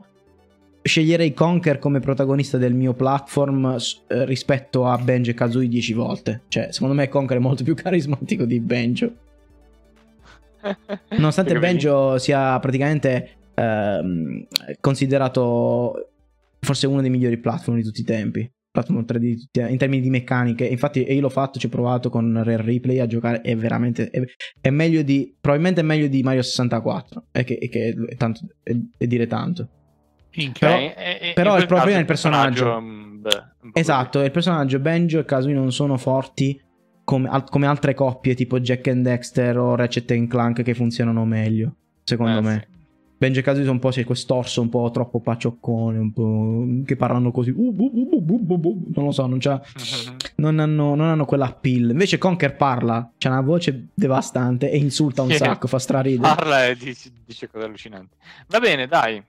sceglierei 0.86 1.34
Conker 1.34 1.78
come 1.78 2.00
protagonista 2.00 2.58
del 2.58 2.74
mio 2.74 2.94
platform 2.94 3.76
eh, 4.08 4.24
rispetto 4.24 4.86
a 4.86 4.96
Banjo 4.96 5.30
e 5.30 5.34
Kazooie 5.34 5.68
10 5.68 5.92
volte. 5.92 6.42
Cioè, 6.48 6.68
secondo 6.70 6.94
me 6.94 7.08
Conker 7.08 7.36
è 7.36 7.40
molto 7.40 7.64
più 7.64 7.74
carismatico 7.76 8.44
di 8.44 8.60
Banjo. 8.60 9.14
Nonostante 11.10 11.58
Banjo 11.58 12.18
sia 12.18 12.58
praticamente 12.58 13.30
ehm, 13.54 14.46
considerato 14.80 16.10
forse 16.60 16.86
uno 16.86 17.00
dei 17.00 17.10
migliori 17.10 17.38
platform 17.38 17.76
di 17.76 17.84
tutti 17.84 18.00
i 18.00 18.04
tempi. 18.04 18.50
Platform 18.70 19.04
3D 19.06 19.18
di 19.18 19.38
tutti- 19.38 19.60
in 19.60 19.78
termini 19.78 20.02
di 20.02 20.10
meccaniche. 20.10 20.66
Infatti, 20.66 21.00
io 21.00 21.20
l'ho 21.20 21.30
fatto, 21.30 21.58
ci 21.58 21.66
ho 21.66 21.70
provato 21.70 22.10
con 22.10 22.42
Rare 22.44 22.62
Replay 22.62 22.98
a 22.98 23.06
giocare. 23.06 23.40
È 23.40 23.56
veramente. 23.56 24.10
È, 24.10 24.22
è 24.60 24.70
meglio 24.70 25.02
di. 25.02 25.34
Probabilmente 25.40 25.80
è 25.80 25.84
meglio 25.84 26.08
di 26.08 26.22
Mario 26.22 26.42
64. 26.42 27.28
E 27.32 27.44
che, 27.44 27.54
e 27.54 27.68
che 27.70 27.96
è, 28.08 28.16
tanto, 28.16 28.40
è, 28.62 28.76
è 28.98 29.06
dire 29.06 29.26
tanto. 29.26 29.68
Però- 30.58 30.76
Eh, 30.76 30.94
eh, 30.96 31.18
eh, 31.30 31.32
però 31.34 31.54
è 31.54 31.60
il 31.98 32.04
personaggio. 32.04 32.80
mm, 32.80 33.20
beh, 33.22 33.42
Esatto, 33.72 34.22
il 34.22 34.30
personaggio 34.30 34.78
Banjo 34.78 35.18
e 35.18 35.24
Kazooie 35.24 35.54
non 35.54 35.72
sono 35.72 35.96
forti 35.96 36.60
come, 37.04 37.28
al- 37.28 37.48
come 37.48 37.66
altre 37.66 37.94
coppie 37.94 38.34
tipo 38.34 38.58
Jack 38.60 38.88
and 38.88 39.02
Dexter 39.04 39.56
o 39.58 39.74
Ratchet 39.74 40.10
and 40.12 40.28
Clank 40.28 40.62
che 40.62 40.74
funzionano 40.74 41.24
meglio, 41.24 41.74
secondo. 42.04 42.38
Eh, 42.38 42.42
me. 42.42 42.68
Banjo 43.18 43.40
e 43.40 43.42
Kazooie 43.42 43.62
sono 43.64 43.76
un 43.76 43.80
po' 43.80 43.88
c'è 43.88 44.04
quest'orso 44.04 44.60
un 44.60 44.68
po' 44.68 44.90
troppo 44.90 45.20
pacioccone, 45.20 45.98
un 45.98 46.12
po' 46.12 46.66
che 46.84 46.96
parlano 46.96 47.30
così. 47.30 47.48
uh, 47.50 47.74
uh, 47.74 47.90
uh, 48.10 48.90
non 48.94 49.04
lo 49.06 49.10
so, 49.10 49.26
non, 49.26 49.38
c'ha, 49.38 49.60
sì. 49.74 50.10
non, 50.36 50.58
hanno, 50.58 50.94
non 50.94 51.06
hanno 51.08 51.24
quella 51.24 51.46
appeal. 51.46 51.90
Invece 51.90 52.18
Conker 52.18 52.56
parla, 52.56 53.10
c'ha 53.16 53.30
una 53.30 53.40
voce 53.40 53.88
devastante 53.94 54.70
e 54.70 54.76
insulta 54.76 55.22
un 55.22 55.30
Sì. 55.30 55.36
sacco, 55.38 55.66
fa 55.66 55.78
straridere. 55.80 56.34
Parla 56.34 56.66
e 56.66 56.76
dice, 56.76 57.10
dice 57.24 57.48
cose 57.48 57.64
allucinanti. 57.64 58.14
Va 58.48 58.60
bene, 58.60 58.86
dai. 58.86 59.22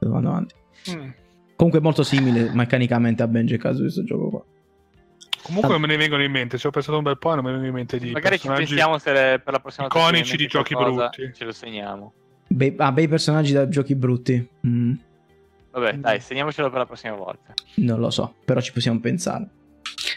Vado 0.00 0.28
avanti. 0.28 0.54
Mm. 0.90 1.08
Comunque 1.56 1.80
è 1.80 1.82
molto 1.82 2.02
simile 2.02 2.50
meccanicamente 2.52 3.22
a 3.22 3.28
Banjo 3.28 3.54
e 3.54 3.58
Kazooie 3.58 3.82
questo 3.82 4.04
gioco 4.04 4.28
qua. 4.30 4.44
Comunque 5.42 5.70
non 5.72 5.80
me 5.80 5.86
ne 5.86 5.96
vengono 5.96 6.22
in 6.22 6.30
mente. 6.30 6.58
Ci 6.58 6.66
ho 6.66 6.70
pensato 6.70 6.98
un 6.98 7.04
bel 7.04 7.18
po' 7.18 7.32
e 7.32 7.34
non 7.36 7.44
me 7.44 7.50
ne 7.50 7.56
vengono 7.58 7.78
in 7.78 7.86
mente 7.86 7.98
di 7.98 8.10
Magari 8.12 8.38
ci 8.38 8.48
pensiamo 8.48 8.98
se 8.98 9.12
le- 9.12 9.40
per 9.42 9.54
la 9.54 9.60
prossima 9.60 9.86
volta 9.88 10.08
iconici 10.08 10.36
di 10.36 10.46
giochi 10.46 10.74
qualcosa, 10.74 11.08
brutti. 11.08 11.32
Ce 11.34 11.44
lo 11.44 11.52
segniamo. 11.52 12.12
Bei, 12.48 12.74
ah, 12.78 12.92
bei 12.92 13.08
personaggi 13.08 13.52
da 13.52 13.68
giochi 13.68 13.94
brutti. 13.94 14.48
Mm. 14.66 14.92
Vabbè, 15.72 15.96
Mm. 15.96 16.00
dai, 16.00 16.20
segniamocelo 16.20 16.68
per 16.70 16.78
la 16.78 16.86
prossima 16.86 17.14
volta. 17.14 17.54
Non 17.76 17.98
lo 17.98 18.10
so, 18.10 18.34
però 18.44 18.60
ci 18.60 18.72
possiamo 18.72 19.00
pensare. 19.00 19.48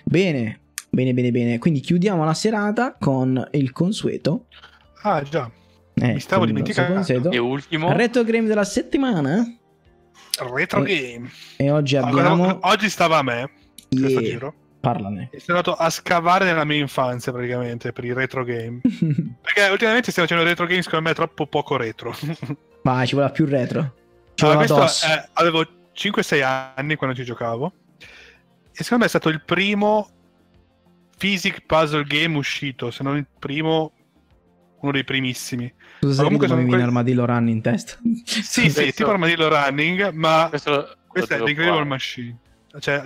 Bene, 0.03 0.59
bene, 0.89 1.13
bene, 1.13 1.31
bene. 1.31 1.57
Quindi 1.59 1.79
chiudiamo 1.79 2.23
la 2.25 2.33
serata 2.33 2.95
con 2.99 3.47
il 3.51 3.71
consueto. 3.71 4.45
Ah, 5.03 5.21
già. 5.23 5.49
Eh, 5.93 6.13
Mi 6.13 6.19
stavo 6.19 6.45
dimenticando. 6.45 7.29
E 7.31 7.37
ultimo, 7.37 7.91
Retro 7.93 8.23
game 8.23 8.47
della 8.47 8.63
settimana. 8.63 9.43
Retro 10.53 10.83
Eh, 10.85 11.01
game. 11.01 11.29
E 11.57 11.71
oggi 11.71 11.95
abbiamo. 11.97 12.35
guarda, 12.37 12.59
Oggi 12.69 12.89
stava 12.89 13.17
a 13.17 13.23
me 13.23 13.49
questo 13.89 14.19
Yeah, 14.19 14.29
giro. 14.31 14.53
Parlane. 14.79 15.29
E 15.31 15.39
sono 15.39 15.57
andato 15.57 15.77
a 15.77 15.89
scavare 15.91 16.45
nella 16.45 16.63
mia 16.65 16.77
infanzia 16.77 17.31
praticamente 17.31 17.91
per 17.91 18.03
i 18.05 18.13
retro 18.13 18.43
game. 18.43 18.79
Perché 19.41 19.67
ultimamente 19.69 20.09
stiamo 20.11 20.27
facendo 20.27 20.43
retro 20.47 20.65
game 20.65 20.81
secondo 20.81 21.07
me 21.09 21.13
troppo 21.13 21.45
poco 21.45 21.77
retro. 21.77 22.15
Vai, 22.83 23.05
ci 23.05 23.13
voleva 23.13 23.31
più 23.31 23.45
retro. 23.45 23.93
Ci 24.33 24.43
Allora, 24.45 24.65
questo 24.65 25.05
è- 25.07 25.29
avevo 25.33 25.65
5-6 25.95 26.73
anni 26.75 26.95
quando 26.95 27.15
ci 27.15 27.23
giocavo. 27.23 27.71
E 27.99 28.83
secondo 28.83 28.99
me 28.99 29.05
è 29.05 29.09
stato 29.09 29.29
il 29.29 29.43
primo 29.43 30.09
physic 31.17 31.65
puzzle 31.67 32.03
game 32.05 32.35
uscito, 32.37 32.89
se 32.89 33.03
non 33.03 33.17
il 33.17 33.27
primo, 33.37 33.91
uno 34.81 34.91
dei 34.91 35.03
primissimi. 35.03 35.71
Scusa 35.99 36.23
comunque 36.23 36.47
sono 36.47 36.59
viene 36.61 36.75
que- 36.75 36.83
Armadillo 36.85 37.25
Run 37.25 37.47
in 37.49 37.61
testa. 37.61 37.97
Sì, 38.25 38.41
sì, 38.43 38.61
Questo- 38.71 38.81
tipo 38.91 39.09
Armadillo 39.11 39.47
Running, 39.49 40.09
ma 40.11 40.47
questo 40.49 40.97
Questa 41.07 41.35
è 41.35 41.37
l'Incredible 41.37 41.65
provare. 41.65 41.85
Machine. 41.89 42.37
Cioè, 42.79 43.03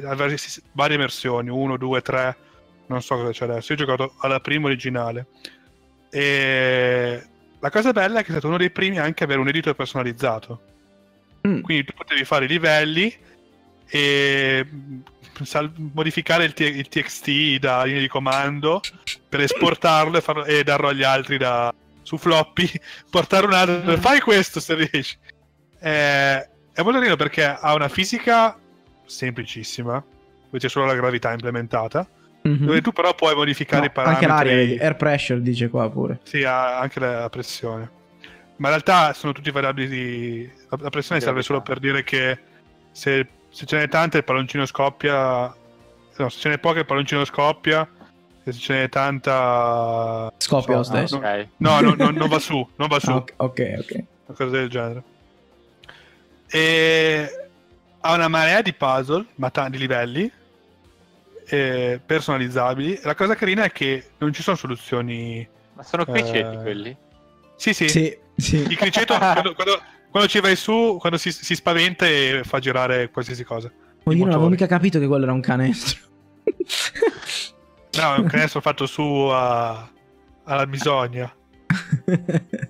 varie 0.73 0.97
versioni, 0.97 1.49
1, 1.49 1.77
2, 1.77 2.01
3, 2.01 2.37
non 2.87 3.01
so 3.01 3.15
cosa 3.15 3.31
c'è 3.31 3.45
adesso. 3.45 3.73
Io 3.73 3.79
ho 3.81 3.85
giocato 3.85 4.13
alla 4.19 4.39
prima 4.39 4.67
originale. 4.67 5.27
E 6.09 7.23
la 7.59 7.69
cosa 7.71 7.91
bella 7.91 8.19
è 8.19 8.21
che 8.21 8.27
è 8.27 8.31
stato 8.31 8.47
uno 8.47 8.57
dei 8.57 8.69
primi 8.71 8.99
anche 8.99 9.23
a 9.23 9.25
avere 9.25 9.41
un 9.41 9.47
editor 9.47 9.73
personalizzato. 9.75 10.61
Mm. 11.47 11.61
Quindi 11.61 11.83
tu 11.85 11.93
potevi 11.93 12.23
fare 12.25 12.45
i 12.45 12.47
livelli 12.47 13.13
e 13.87 14.65
sal- 15.43 15.71
modificare 15.93 16.43
il, 16.45 16.53
T- 16.53 16.59
il 16.61 16.87
TXT 16.87 17.57
da 17.59 17.83
linea 17.83 18.01
di 18.01 18.07
comando 18.07 18.81
per 19.35 19.41
esportarlo 19.43 20.17
e, 20.17 20.21
farlo- 20.21 20.45
e 20.45 20.63
darlo 20.63 20.87
agli 20.87 21.03
altri 21.03 21.37
da- 21.37 21.73
su 22.01 22.17
floppy, 22.17 22.69
portare 23.09 23.45
un 23.45 23.53
altro, 23.53 23.97
fai 23.97 24.19
questo 24.21 24.59
se 24.59 24.75
riesci. 24.75 25.17
Eh, 25.79 26.37
è 26.73 26.81
molto 26.81 26.97
carino 26.99 27.15
perché 27.15 27.45
ha 27.45 27.73
una 27.73 27.89
fisica 27.89 28.57
semplicissima, 29.05 29.93
dove 30.45 30.57
c'è 30.59 30.69
solo 30.69 30.85
la 30.85 30.95
gravità 30.95 31.31
implementata, 31.31 32.07
Mhm. 32.43 32.65
dove 32.65 32.81
tu 32.81 32.91
però 32.91 33.15
puoi 33.15 33.33
modificare 33.33 33.81
No, 33.81 33.85
i 33.87 33.91
parametri. 33.91 34.25
anche 34.27 34.45
l'aria, 34.55 34.83
air 34.83 34.95
pressure 34.95 35.41
dice 35.41 35.67
qua 35.67 35.89
pure. 35.89 36.19
Sì, 36.23 36.43
ha 36.43 36.77
anche 36.79 36.99
la 36.99 37.27
pressione. 37.29 37.89
Ma 38.57 38.67
in 38.69 38.73
realtà 38.75 39.13
sono 39.13 39.33
tutti 39.33 39.49
variabili 39.51 39.87
di... 39.87 40.51
La, 40.69 40.89
pressione 40.89 41.19
serve 41.19 41.41
solo 41.41 41.61
per 41.61 41.79
dire 41.79 42.03
che 42.03 42.37
se, 42.91 43.27
se 43.49 43.65
ce 43.65 43.77
n'è 43.77 43.87
tanta 43.89 44.17
il 44.17 44.23
palloncino 44.23 44.65
scoppia... 44.67 45.53
No, 46.17 46.29
se 46.29 46.39
ce 46.39 46.49
n'è 46.49 46.59
poca 46.59 46.79
il 46.79 46.85
palloncino 46.85 47.25
scoppia. 47.25 47.85
Se 48.45 48.53
ce 48.53 48.73
n'è 48.73 48.89
tanta... 48.89 50.31
Scoppia 50.37 50.73
no, 50.73 50.77
lo 50.79 50.83
stesso. 50.83 51.19
No, 51.19 51.27
Ok. 51.27 51.47
no, 51.57 51.79
no, 51.81 51.95
no, 51.97 52.09
non 52.11 52.27
va 52.29 52.37
su, 52.39 52.67
non 52.75 52.87
va 52.87 52.99
su. 52.99 53.09
Ah, 53.09 53.23
ok, 53.37 53.73
ok. 53.79 54.03
Una 54.27 54.37
cosa 54.37 54.49
del 54.57 54.69
genere. 54.69 55.03
E 56.47 57.29
ha 58.01 58.13
una 58.13 58.27
marea 58.27 58.61
di 58.61 58.73
puzzle, 58.73 59.25
ma 59.35 59.49
tanti 59.49 59.77
livelli 59.79 60.31
eh, 61.47 61.99
personalizzabili. 62.05 62.99
La 63.03 63.15
cosa 63.15 63.33
carina 63.35 63.63
è 63.63 63.71
che 63.71 64.09
non 64.19 64.31
ci 64.31 64.43
sono 64.43 64.55
soluzioni. 64.55 65.47
Ma 65.73 65.83
sono 65.83 66.05
criceti 66.05 66.55
Eh, 66.55 66.61
quelli? 66.61 66.95
Sì, 67.55 67.73
sì. 67.73 67.89
Sì, 67.89 68.17
sì. 68.37 68.57
Il 68.57 68.77
criceto, 68.77 69.17
quando, 69.17 69.53
quando- 69.55 69.81
quando 70.11 70.29
ci 70.31 70.39
vai 70.39 70.55
su, 70.55 70.97
quando 70.99 71.17
si, 71.17 71.31
si 71.31 71.55
spaventa 71.55 72.05
e 72.05 72.41
fa 72.45 72.59
girare 72.59 73.09
qualsiasi 73.09 73.43
cosa. 73.43 73.69
Oh, 74.03 74.13
io 74.13 74.23
non 74.23 74.33
avevo 74.33 74.49
mica 74.49 74.67
capito 74.67 74.99
che 74.99 75.07
quello 75.07 75.23
era 75.23 75.33
un 75.33 75.41
canestro. 75.41 76.03
No, 77.95 78.15
è 78.15 78.17
un 78.19 78.27
canestro 78.27 78.61
fatto 78.61 78.85
su 78.85 79.01
a- 79.31 79.89
alla 80.45 80.67
bisogna. 80.67 81.33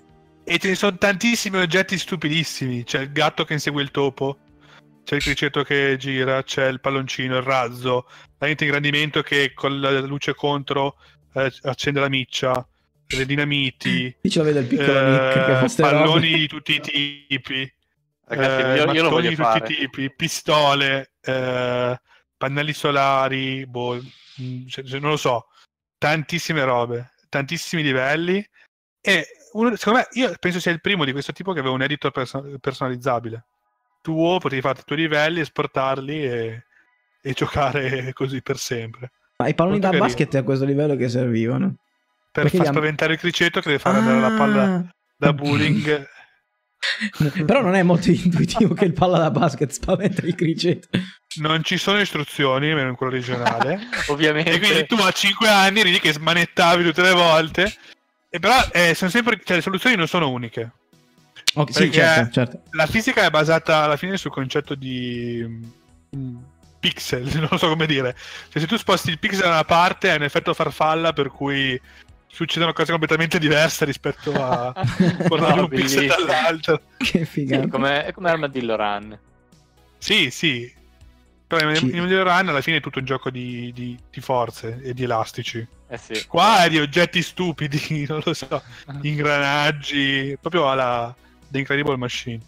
E 0.48 0.60
ce 0.60 0.68
ne 0.68 0.76
sono 0.76 0.96
tantissimi 0.96 1.58
oggetti 1.58 1.98
stupidissimi. 1.98 2.84
C'è 2.84 3.00
il 3.02 3.12
gatto 3.12 3.46
che 3.46 3.54
insegue 3.54 3.82
il 3.82 3.90
topo. 3.90 4.38
C'è 5.04 5.16
il 5.16 5.24
criceto 5.24 5.64
che 5.64 5.96
gira. 5.98 6.44
C'è 6.44 6.68
il 6.68 6.80
palloncino, 6.80 7.38
il 7.38 7.42
razzo. 7.42 8.06
La 8.38 8.46
lente 8.46 8.64
ingrandimento 8.66 9.24
che 9.24 9.54
con 9.56 9.80
la 9.80 10.00
luce 10.02 10.36
contro 10.36 10.98
eh, 11.34 11.52
accende 11.64 12.00
la 12.00 12.10
miccia. 12.10 12.68
Le 13.08 13.26
dinamiti. 13.26 14.16
Io 14.22 14.30
ce 14.30 14.38
lo 14.40 14.46
vedo 14.46 14.60
il 14.60 14.68
piccolo 14.68 15.00
eh, 15.00 15.60
Nick 15.64 15.76
palloni 15.82 16.06
robe. 16.14 16.38
di 16.38 16.48
tutti 16.48 16.76
i 16.76 16.80
tipi. 17.28 17.74
Ragazzi, 18.28 18.62
eh, 18.62 18.76
io, 18.76 18.94
io 18.94 19.10
voglio 19.10 19.30
di 19.30 19.36
tutti 19.36 19.48
fare. 19.48 19.74
i 19.74 19.76
tipi. 19.78 20.14
Pistole. 20.14 21.12
eh, 21.22 22.00
pannelli 22.38 22.74
solari. 22.74 23.66
Boh, 23.66 24.00
cioè, 24.68 25.00
non 25.00 25.12
lo 25.12 25.18
so. 25.18 25.48
Tantissime 25.98 26.64
robe. 26.64 27.12
Tantissimi 27.30 27.82
livelli. 27.84 28.46
E 29.02 29.28
uno- 29.54 29.76
secondo 29.76 30.00
me, 30.00 30.08
io 30.20 30.34
penso 30.40 30.60
sia 30.60 30.72
il 30.72 30.82
primo 30.82 31.06
di 31.06 31.12
questo 31.12 31.32
tipo 31.32 31.54
che 31.54 31.60
aveva 31.60 31.74
un 31.74 31.82
editor 31.82 32.12
perso- 32.12 32.58
personalizzabile. 32.60 33.46
Tu 34.02 34.14
potevi 34.40 34.62
fare 34.62 34.80
i 34.80 34.84
tuoi 34.86 35.00
livelli, 35.00 35.40
esportarli 35.40 36.26
e, 36.26 36.64
e 37.22 37.34
giocare 37.34 38.12
così 38.14 38.42
per 38.42 38.58
sempre. 38.58 39.12
Ma 39.38 39.48
i 39.48 39.56
palloni 39.56 39.80
molto 39.80 39.88
da 39.88 39.98
carino. 40.00 40.06
basket 40.08 40.36
a 40.36 40.44
questo 40.44 40.66
livello 40.66 40.96
che 40.96 41.10
servivano. 41.10 41.76
Per 42.32 42.44
Perché 42.44 42.58
far 42.58 42.68
spaventare 42.68 43.14
il 43.14 43.20
criceto 43.20 43.60
che 43.62 43.68
deve 43.70 43.80
fare 43.80 43.98
andare 43.98 44.20
la 44.20 44.38
palla 44.38 44.64
Ah. 44.76 44.86
da 45.18 45.34
bowling. 45.34 46.08
Però 47.46 47.62
non 47.62 47.76
è 47.76 47.84
molto 47.84 48.12
intuitivo 48.12 48.74
che 48.74 48.86
il 48.86 48.94
palla 48.94 49.18
da 49.18 49.32
basket 49.32 49.72
spaventa 49.72 50.26
il 50.26 50.36
criceto. 50.36 50.88
Non 51.38 51.64
ci 51.64 51.78
sono 51.78 52.00
istruzioni, 52.00 52.70
almeno 52.70 52.90
in 52.90 52.96
quello 52.96 53.14
originale. 53.14 53.88
Ovviamente. 54.08 54.52
e 54.52 54.60
quindi 54.60 54.86
tu 54.86 54.96
a 54.96 55.12
5 55.12 55.48
anni 55.48 55.84
lì 55.84 56.00
che 56.00 56.14
smanettavi 56.14 56.84
tutte 56.84 57.02
le 57.02 57.14
volte. 57.14 57.74
E 58.30 58.40
però 58.40 58.56
eh, 58.72 58.94
sono 58.94 59.10
sempre, 59.10 59.40
cioè, 59.44 59.58
le 59.58 59.62
soluzioni 59.62 59.96
non 59.96 60.08
sono 60.08 60.30
uniche. 60.30 60.72
Ok, 61.56 61.74
sì, 61.74 61.92
certo, 61.92 62.32
certo. 62.32 62.62
La 62.72 62.86
fisica 62.86 63.24
è 63.24 63.30
basata 63.30 63.84
alla 63.84 63.96
fine 63.96 64.18
sul 64.18 64.32
concetto 64.32 64.76
di 64.76 65.64
mm, 66.16 66.38
pixel, 66.80 67.24
non 67.50 67.58
so 67.58 67.70
come 67.70 67.86
dire. 67.86 68.16
Cioè, 68.50 68.62
se 68.62 68.68
tu 68.68 68.78
sposti 68.78 69.10
il 69.10 69.20
pixel 69.20 69.44
da 69.44 69.50
una 69.50 69.64
parte, 69.64 70.10
hai 70.10 70.18
un 70.18 70.24
effetto 70.24 70.54
farfalla 70.54 71.14
per 71.14 71.30
cui 71.30 71.80
succedono 72.36 72.74
cose 72.74 72.92
completamente 72.92 73.40
diverse 73.40 73.86
rispetto 73.86 74.32
a 74.34 74.74
portare 75.28 75.56
No, 75.56 75.62
un 75.64 75.70
pixel 75.70 76.00
bellissimo. 76.08 76.26
dall'altro. 76.26 76.82
Che 76.98 77.06
Sì, 77.06 77.26
figata. 77.26 77.64
è 77.64 77.68
come, 77.70 78.06
è 78.06 78.12
come 78.12 78.30
Armadillo 78.30 78.76
Run. 78.76 79.18
Sì, 79.98 80.30
sì. 80.30 80.72
Però 81.48 81.70
in 81.70 81.76
Sì. 81.78 81.86
in 81.96 82.04
Middle 82.04 82.24
Run 82.24 82.50
alla 82.50 82.62
fine 82.62 82.78
è 82.78 82.82
tutto 82.82 83.00
un 83.00 83.06
gioco 83.06 83.30
di, 83.30 83.72
di- 83.74 83.98
di 84.12 84.20
forze 84.22 84.82
e 84.84 84.94
di 84.94 85.04
elastici. 85.04 85.66
Eh 85.88 85.98
sì. 85.98 86.26
Qua 86.28 86.66
è 86.66 86.70
di 86.70 86.80
oggetti 86.80 87.22
stupidi, 87.22 88.06
non 88.10 88.22
lo 88.26 88.34
so, 88.34 88.62
ingranaggi, 89.02 90.38
proprio 90.42 90.70
alla 90.70 91.16
The 91.48 91.60
Incredible 91.60 91.96
Machine. 91.98 92.40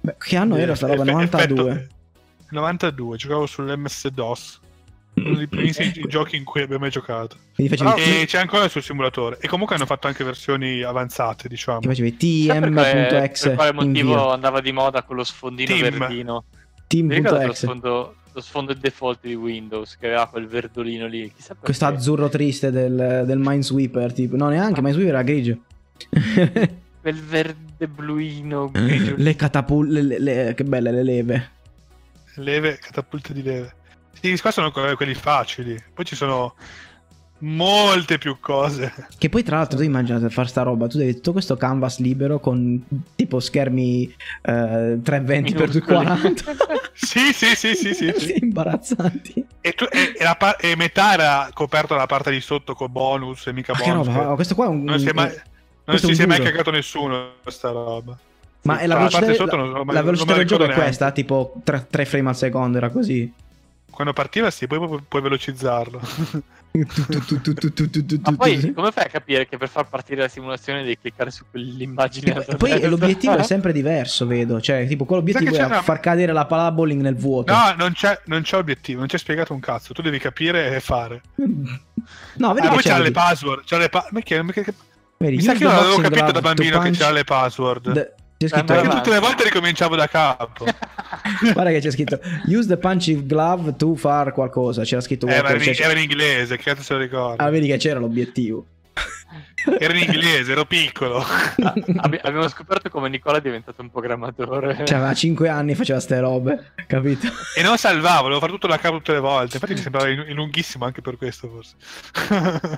Beh, 0.00 0.14
che 0.18 0.36
anno 0.36 0.56
era 0.56 0.74
sta 0.74 0.86
roba? 0.86 1.02
Effe- 1.02 1.12
92. 1.12 1.70
effetto- 1.70 1.94
92, 2.50 3.16
giocavo 3.16 3.46
sull'MS-DOS. 3.46 4.60
Uno 5.16 5.34
dei 5.36 5.46
primissimi 5.48 5.92
giochi 6.08 6.36
in 6.36 6.44
cui 6.44 6.62
abbiamo 6.62 6.82
mai 6.82 6.90
giocato. 6.90 7.36
Facevi, 7.54 8.20
E 8.20 8.26
c'è 8.26 8.38
ancora 8.38 8.68
sul 8.68 8.82
simulatore. 8.82 9.38
E 9.40 9.48
comunque 9.48 9.74
hanno 9.74 9.86
fatto 9.86 10.06
anche 10.06 10.22
versioni 10.24 10.82
avanzate, 10.82 11.48
diciamo. 11.48 11.80
che 11.80 11.88
facevi 11.88 12.16
Chissà 12.16 12.58
per 12.60 12.72
quale, 12.72 13.06
tm.exe 13.08 13.46
per 13.48 13.56
quale 13.56 13.72
motivo 13.72 13.98
invio. 14.10 14.30
andava 14.32 14.60
di 14.60 14.72
moda 14.72 15.02
quello 15.02 15.24
sfondino 15.24 15.74
Team. 15.74 15.98
verdino. 15.98 16.32
Lo 16.32 16.44
team.exe. 16.86 17.54
sfondo, 17.54 18.14
lo 18.32 18.40
sfondo 18.40 18.74
default 18.74 19.18
di 19.22 19.34
Windows 19.34 19.96
che 19.96 20.06
aveva 20.06 20.26
quel 20.28 20.46
verdolino 20.46 21.06
lì. 21.06 21.32
Questo 21.60 21.86
azzurro 21.86 22.28
triste 22.28 22.70
del, 22.70 23.24
del 23.26 23.38
Minesweeper, 23.38 24.12
tipo. 24.12 24.36
No, 24.36 24.48
neanche, 24.48 24.80
Minesweeper 24.82 25.14
era 25.14 25.22
grigio. 25.22 25.58
Quel 27.00 27.22
verde 27.22 27.86
bluino 27.88 28.68
grigio. 28.72 29.14
le 29.16 29.36
catapulte, 29.36 30.02
le, 30.02 30.18
le- 30.18 30.54
che 30.54 30.64
belle 30.64 30.90
le 30.90 31.02
leve. 31.04 31.50
Leve, 32.34 32.78
catapulte 32.78 33.32
di 33.32 33.42
leve. 33.42 33.74
Sì, 34.20 34.38
qua 34.40 34.50
sono 34.50 34.70
que- 34.70 34.94
quelli 34.96 35.14
facili. 35.14 35.80
Poi 35.94 36.04
ci 36.04 36.16
sono 36.16 36.54
molte 37.40 38.16
più 38.18 38.38
cose. 38.40 38.92
Che 39.18 39.28
poi 39.28 39.42
tra 39.42 39.56
l'altro 39.58 39.76
tu 39.78 39.84
immaginate 39.84 40.30
fare 40.30 40.48
sta 40.48 40.62
roba, 40.62 40.86
tu 40.86 40.96
devi 40.98 41.14
tutto 41.14 41.32
questo 41.32 41.56
canvas 41.56 41.98
libero 41.98 42.40
con 42.40 42.82
tipo 43.14 43.40
schermi 43.40 44.04
eh, 44.42 44.98
320 45.02 45.50
x 45.52 45.54
Minuscoli. 45.54 46.04
240 46.04 46.44
Sì, 46.96 47.32
sì, 47.34 47.54
sì, 47.54 47.74
sì, 47.74 47.92
sì. 47.94 48.12
sì. 48.16 48.38
imbarazzanti. 48.40 49.44
E, 49.60 49.72
tu- 49.72 49.86
e- 49.90 50.14
e 50.18 50.24
la 50.24 50.34
par- 50.34 50.56
e 50.58 50.74
metà 50.76 51.12
era 51.12 51.50
coperta 51.52 51.94
la 51.94 52.06
parte 52.06 52.30
di 52.30 52.40
sotto 52.40 52.74
con 52.74 52.90
bonus 52.90 53.46
e 53.48 53.52
mica 53.52 53.74
Ma 53.74 53.80
che 53.80 53.90
bonus. 53.90 54.06
roba, 54.06 54.18
che- 54.18 54.24
oh, 54.24 54.34
questo 54.34 54.54
qua 54.54 54.64
è 54.64 54.68
un... 54.68 54.82
Non 54.82 54.98
si 54.98 55.08
è 55.08 55.12
mai, 55.12 55.30
non 55.84 55.98
si 55.98 56.22
è 56.22 56.26
mai 56.26 56.40
cagato 56.40 56.70
nessuno 56.70 57.32
questa 57.42 57.70
roba. 57.70 58.16
Ma 58.62 58.78
è 58.78 58.86
la 58.86 58.96
velocità, 58.96 59.56
la, 59.56 59.62
non- 59.62 59.86
la 59.86 60.02
velocità 60.02 60.34
del 60.34 60.46
gioco 60.46 60.64
è 60.64 60.72
questa, 60.72 61.10
tipo 61.12 61.60
3, 61.62 62.04
frame 62.06 62.30
al 62.30 62.36
secondo, 62.36 62.78
era 62.78 62.88
così. 62.88 63.30
Quando 63.96 64.12
partiva 64.12 64.50
sì, 64.50 64.66
poi 64.66 64.78
pu- 64.78 65.00
puoi 65.08 65.22
velocizzarlo. 65.22 65.98
Ma 66.76 68.32
poi 68.36 68.72
come 68.74 68.90
fai 68.92 69.04
a 69.04 69.08
capire 69.08 69.48
che 69.48 69.56
per 69.56 69.70
far 69.70 69.88
partire 69.88 70.20
la 70.20 70.28
simulazione 70.28 70.82
devi 70.82 70.98
cliccare 70.98 71.30
su 71.30 71.44
quell'immagine? 71.50 72.44
E 72.46 72.56
poi 72.56 72.78
l'obiettivo 72.86 73.36
è 73.38 73.42
sempre 73.42 73.72
diverso, 73.72 74.26
vedo. 74.26 74.60
Cioè, 74.60 74.86
tipo, 74.86 75.06
quello 75.06 75.20
l'obiettivo 75.22 75.48
Sai 75.50 75.58
che 75.58 75.64
è 75.64 75.66
c'è 75.66 75.72
una- 75.74 75.82
far 75.82 76.00
cadere 76.00 76.32
la 76.34 76.44
palla 76.44 76.70
bowling 76.72 77.00
nel 77.00 77.16
vuoto. 77.16 77.54
No, 77.54 77.74
non 77.78 77.92
c'è, 77.92 78.20
non 78.26 78.42
c'è 78.42 78.58
obiettivo, 78.58 78.98
non 78.98 79.08
c'è 79.08 79.16
spiegato 79.16 79.54
un 79.54 79.60
cazzo. 79.60 79.94
Tu 79.94 80.02
devi 80.02 80.18
capire 80.18 80.74
e 80.76 80.80
fare. 80.80 81.22
No, 82.36 82.52
vedi 82.52 82.66
Ah, 82.66 82.68
che 82.68 82.74
poi 82.74 82.82
c'è 82.82 82.90
c'ha 82.90 82.98
la- 82.98 83.04
le 83.04 83.10
password. 83.10 83.62
C'ha 83.64 83.78
le 83.78 83.88
pa- 83.88 84.06
ma 84.10 84.20
che- 84.20 84.42
ma 84.42 84.52
che- 84.52 84.64
vedi, 85.16 85.36
Mi 85.36 85.42
sa 85.42 85.54
che 85.54 85.62
io 85.64 85.72
non 85.72 85.82
boxing 85.82 86.02
capito 86.10 86.30
da 86.32 86.40
bambino 86.40 86.78
che 86.78 86.84
punch 86.84 86.98
c'era 86.98 87.10
le 87.12 87.24
password. 87.24 87.92
the- 87.94 88.14
C'è 88.38 88.48
scritto, 88.48 88.74
Vai 88.74 88.82
Perché 88.82 88.96
tutte 88.96 89.10
le 89.10 89.18
volte 89.18 89.44
ricominciavo 89.44 89.96
da 89.96 90.06
capo. 90.08 90.64
guarda 91.52 91.70
che 91.70 91.80
c'è 91.80 91.90
scritto 91.90 92.20
use 92.46 92.68
the 92.68 92.76
punching 92.76 93.22
glove 93.24 93.76
to 93.76 93.94
far 93.96 94.32
qualcosa. 94.32 94.82
C'era 94.82 95.00
scritto 95.00 95.26
Eh, 95.26 95.38
in, 95.38 95.60
cioè- 95.74 95.80
era 95.86 95.92
in 95.92 96.02
inglese, 96.02 96.56
che 96.56 96.62
cazzo 96.64 96.82
se 96.82 96.92
lo 96.94 97.00
ricordo? 97.00 97.42
Ah, 97.42 97.48
vedi 97.48 97.66
che 97.66 97.76
c'era 97.78 97.98
l'obiettivo. 97.98 98.66
Era 99.80 99.94
in 99.94 100.04
inglese, 100.04 100.52
ero 100.52 100.64
piccolo. 100.64 101.18
Abbi- 101.96 102.20
abbiamo 102.22 102.46
scoperto 102.48 102.88
come 102.88 103.08
Nicola 103.08 103.38
è 103.38 103.40
diventato 103.40 103.82
un 103.82 103.90
programmatore. 103.90 104.82
Cioè, 104.86 104.96
aveva 104.96 105.12
5 105.12 105.48
anni 105.48 105.74
faceva 105.74 105.98
ste 105.98 106.20
robe, 106.20 106.72
capito? 106.86 107.26
e 107.56 107.62
non 107.62 107.76
salvavo, 107.76 108.22
volevo 108.22 108.38
fare 108.40 108.52
tutto 108.52 108.68
da 108.68 108.78
capo 108.78 108.98
tutte 108.98 109.12
le 109.14 109.18
volte. 109.18 109.54
Infatti 109.56 109.72
mi 109.74 109.80
sembrava 109.80 110.08
in- 110.08 110.32
lunghissimo 110.34 110.84
anche 110.84 111.02
per 111.02 111.16
questo, 111.16 111.48
forse. 111.48 111.74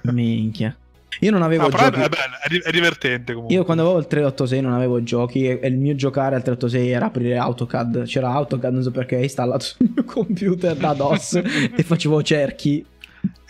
Minchia. 0.04 0.74
Io 1.20 1.30
non 1.30 1.42
avevo 1.42 1.64
No, 1.64 1.68
però 1.70 1.90
giochi. 1.90 2.00
è, 2.00 2.08
bello, 2.08 2.62
è 2.64 2.70
divertente 2.70 3.32
comunque. 3.32 3.56
Io 3.56 3.64
quando 3.64 3.82
avevo 3.82 3.98
il 3.98 4.06
386 4.06 4.60
non 4.60 4.72
avevo 4.72 5.02
giochi 5.02 5.46
e, 5.48 5.58
e 5.60 5.68
il 5.68 5.76
mio 5.76 5.94
giocare 5.94 6.36
al 6.36 6.42
386 6.42 6.90
era 6.90 7.06
aprire 7.06 7.36
AutoCAD. 7.38 8.04
C'era 8.04 8.30
AutoCAD, 8.32 8.72
non 8.72 8.82
so 8.82 8.90
perché, 8.90 9.16
installato 9.16 9.64
sul 9.64 9.90
mio 9.92 10.04
computer 10.04 10.76
da 10.76 10.92
DOS 10.92 11.34
e 11.74 11.82
facevo 11.82 12.22
cerchi. 12.22 12.84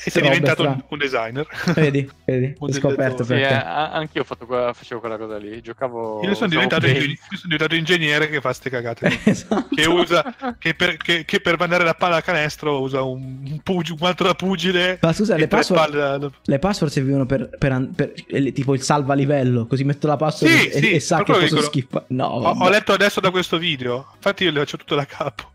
E 0.04 0.10
sei 0.10 0.22
diventato 0.22 0.62
fra- 0.62 0.84
un, 0.88 0.98
designer. 0.98 1.46
Vedi, 1.74 2.08
vedi, 2.24 2.54
ho 2.58 2.72
scoperto 2.72 3.24
Sì, 3.24 3.32
eh, 3.32 3.38
perché. 3.40 3.54
anch'io 3.54 4.20
ho 4.22 4.24
fatto 4.24 4.46
facevo 4.46 5.00
quella 5.00 5.16
cosa 5.18 5.36
lì. 5.38 5.60
Giocavo. 5.60 6.22
Io 6.24 6.34
sono, 6.34 6.48
diventato 6.48 6.86
io 6.86 7.00
sono 7.02 7.40
diventato 7.44 7.74
ingegnere 7.74 8.28
che 8.28 8.40
fa 8.40 8.52
ste 8.52 8.70
cagate. 8.70 9.06
Esatto. 9.28 9.68
che 9.74 9.86
usa 9.86 10.34
che 10.58 10.74
per, 10.74 10.96
che- 10.96 11.24
che 11.24 11.40
per 11.40 11.58
mandare 11.58 11.84
la 11.84 11.94
palla 11.94 12.16
a 12.16 12.22
canestro 12.22 12.80
usa 12.80 13.02
un, 13.02 13.40
un, 13.44 13.60
pug- 13.62 13.94
un 14.00 14.06
altro 14.06 14.26
da 14.26 14.34
pugile 14.34 14.98
Ma 15.02 15.12
scusa, 15.12 15.36
le 15.36 15.48
password, 15.48 15.92
palle 15.92 16.30
le 16.44 16.58
password 16.58 16.92
servivano 16.92 17.26
per, 17.26 17.50
per 17.58 17.88
per 17.94 18.12
il- 18.28 18.52
tipo 18.52 18.74
il 18.74 18.82
salva 18.82 19.14
livello, 19.14 19.66
così 19.66 19.84
metto 19.84 20.06
la 20.06 20.16
password 20.16 20.52
Sì, 20.54 20.68
e, 20.68 20.72
sì, 20.78 20.90
e 20.92 21.00
sa 21.00 21.16
per 21.16 21.24
che 21.26 21.32
posso 21.32 21.44
dicono- 21.46 21.62
schifare. 21.62 22.04
No, 22.08 22.24
ho, 22.26 22.56
ho 22.64 22.68
letto 22.68 22.92
adesso 22.92 23.20
da 23.20 23.30
questo 23.30 23.58
video 23.58 24.06
infatti 24.14 24.44
io 24.44 24.52
le 24.52 24.60
faccio 24.60 24.76
tutto 24.76 24.94
da 24.94 25.04
capo 25.04 25.50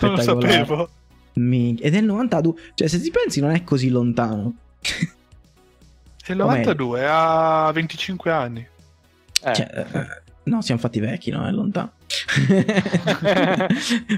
non 0.00 0.10
lo 0.14 0.20
sapevo 0.20 0.90
Ed 1.80 1.94
è 1.94 1.98
il 1.98 2.04
92, 2.04 2.54
cioè 2.74 2.88
se 2.88 3.02
ci 3.02 3.10
pensi 3.10 3.40
non 3.40 3.50
è 3.52 3.62
così 3.64 3.88
lontano. 3.88 4.54
è 4.82 6.32
il 6.32 6.38
Com'è? 6.38 6.58
92 6.58 7.06
ha 7.08 7.70
25 7.72 8.30
anni 8.30 8.66
Eh, 9.44 9.54
Cioè, 9.54 9.86
eh, 9.92 10.06
no, 10.44 10.60
siamo 10.62 10.80
fatti 10.80 11.00
vecchi, 11.00 11.30
no? 11.30 11.46
È 11.46 11.50
lontano. 11.50 11.92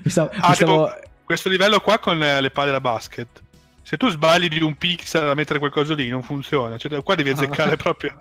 mi 0.05 0.11
stavo, 0.11 0.31
Ah, 0.39 0.49
mi 0.51 0.55
stavo- 0.55 0.87
tipo, 0.87 0.91
questo 1.25 1.49
livello 1.49 1.81
qua 1.81 1.99
con 1.99 2.23
eh, 2.23 2.41
le 2.41 2.51
palle 2.51 2.71
da 2.71 2.81
basket 2.81 3.29
se 3.83 3.97
tu 3.97 4.09
sbagli 4.09 4.49
di 4.49 4.63
un 4.63 4.77
pixel 4.77 5.29
a 5.29 5.35
mettere 5.35 5.59
quel 5.59 5.71
coso 5.73 5.95
lì 5.95 6.09
non 6.09 6.23
funziona 6.23 6.77
cioè, 6.77 7.03
qua 7.03 7.15
devi 7.17 7.31
azzeccare 7.31 7.75
proprio 7.77 8.15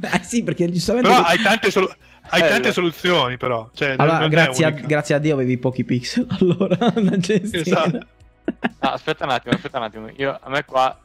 eh 0.00 0.22
sì, 0.22 0.42
perché 0.44 0.70
giustamente... 0.70 1.08
però 1.08 1.22
hai 1.22 1.40
tante, 1.42 1.70
solu- 1.72 1.92
hai 2.30 2.42
Eh, 2.42 2.48
tante 2.48 2.72
soluzioni 2.72 3.36
però 3.36 3.68
cioè, 3.74 3.94
Allora, 3.98 4.28
grazie 4.28 4.64
a, 4.64 4.70
grazie 4.70 5.14
a 5.16 5.18
Dio 5.18 5.34
avevi 5.34 5.56
pochi 5.58 5.82
pixel. 5.84 6.26
Allora, 6.38 6.76
la 6.94 7.16
gestione. 7.18 7.60
Esatto. 7.64 8.06
ah, 8.80 8.92
aspetta 8.92 9.24
un 9.24 9.30
attimo, 9.30 9.54
aspetta 9.54 9.78
un 9.78 9.84
attimo. 9.84 10.08
Io, 10.16 10.38
a 10.40 10.48
me 10.50 10.64
qua. 10.64 10.98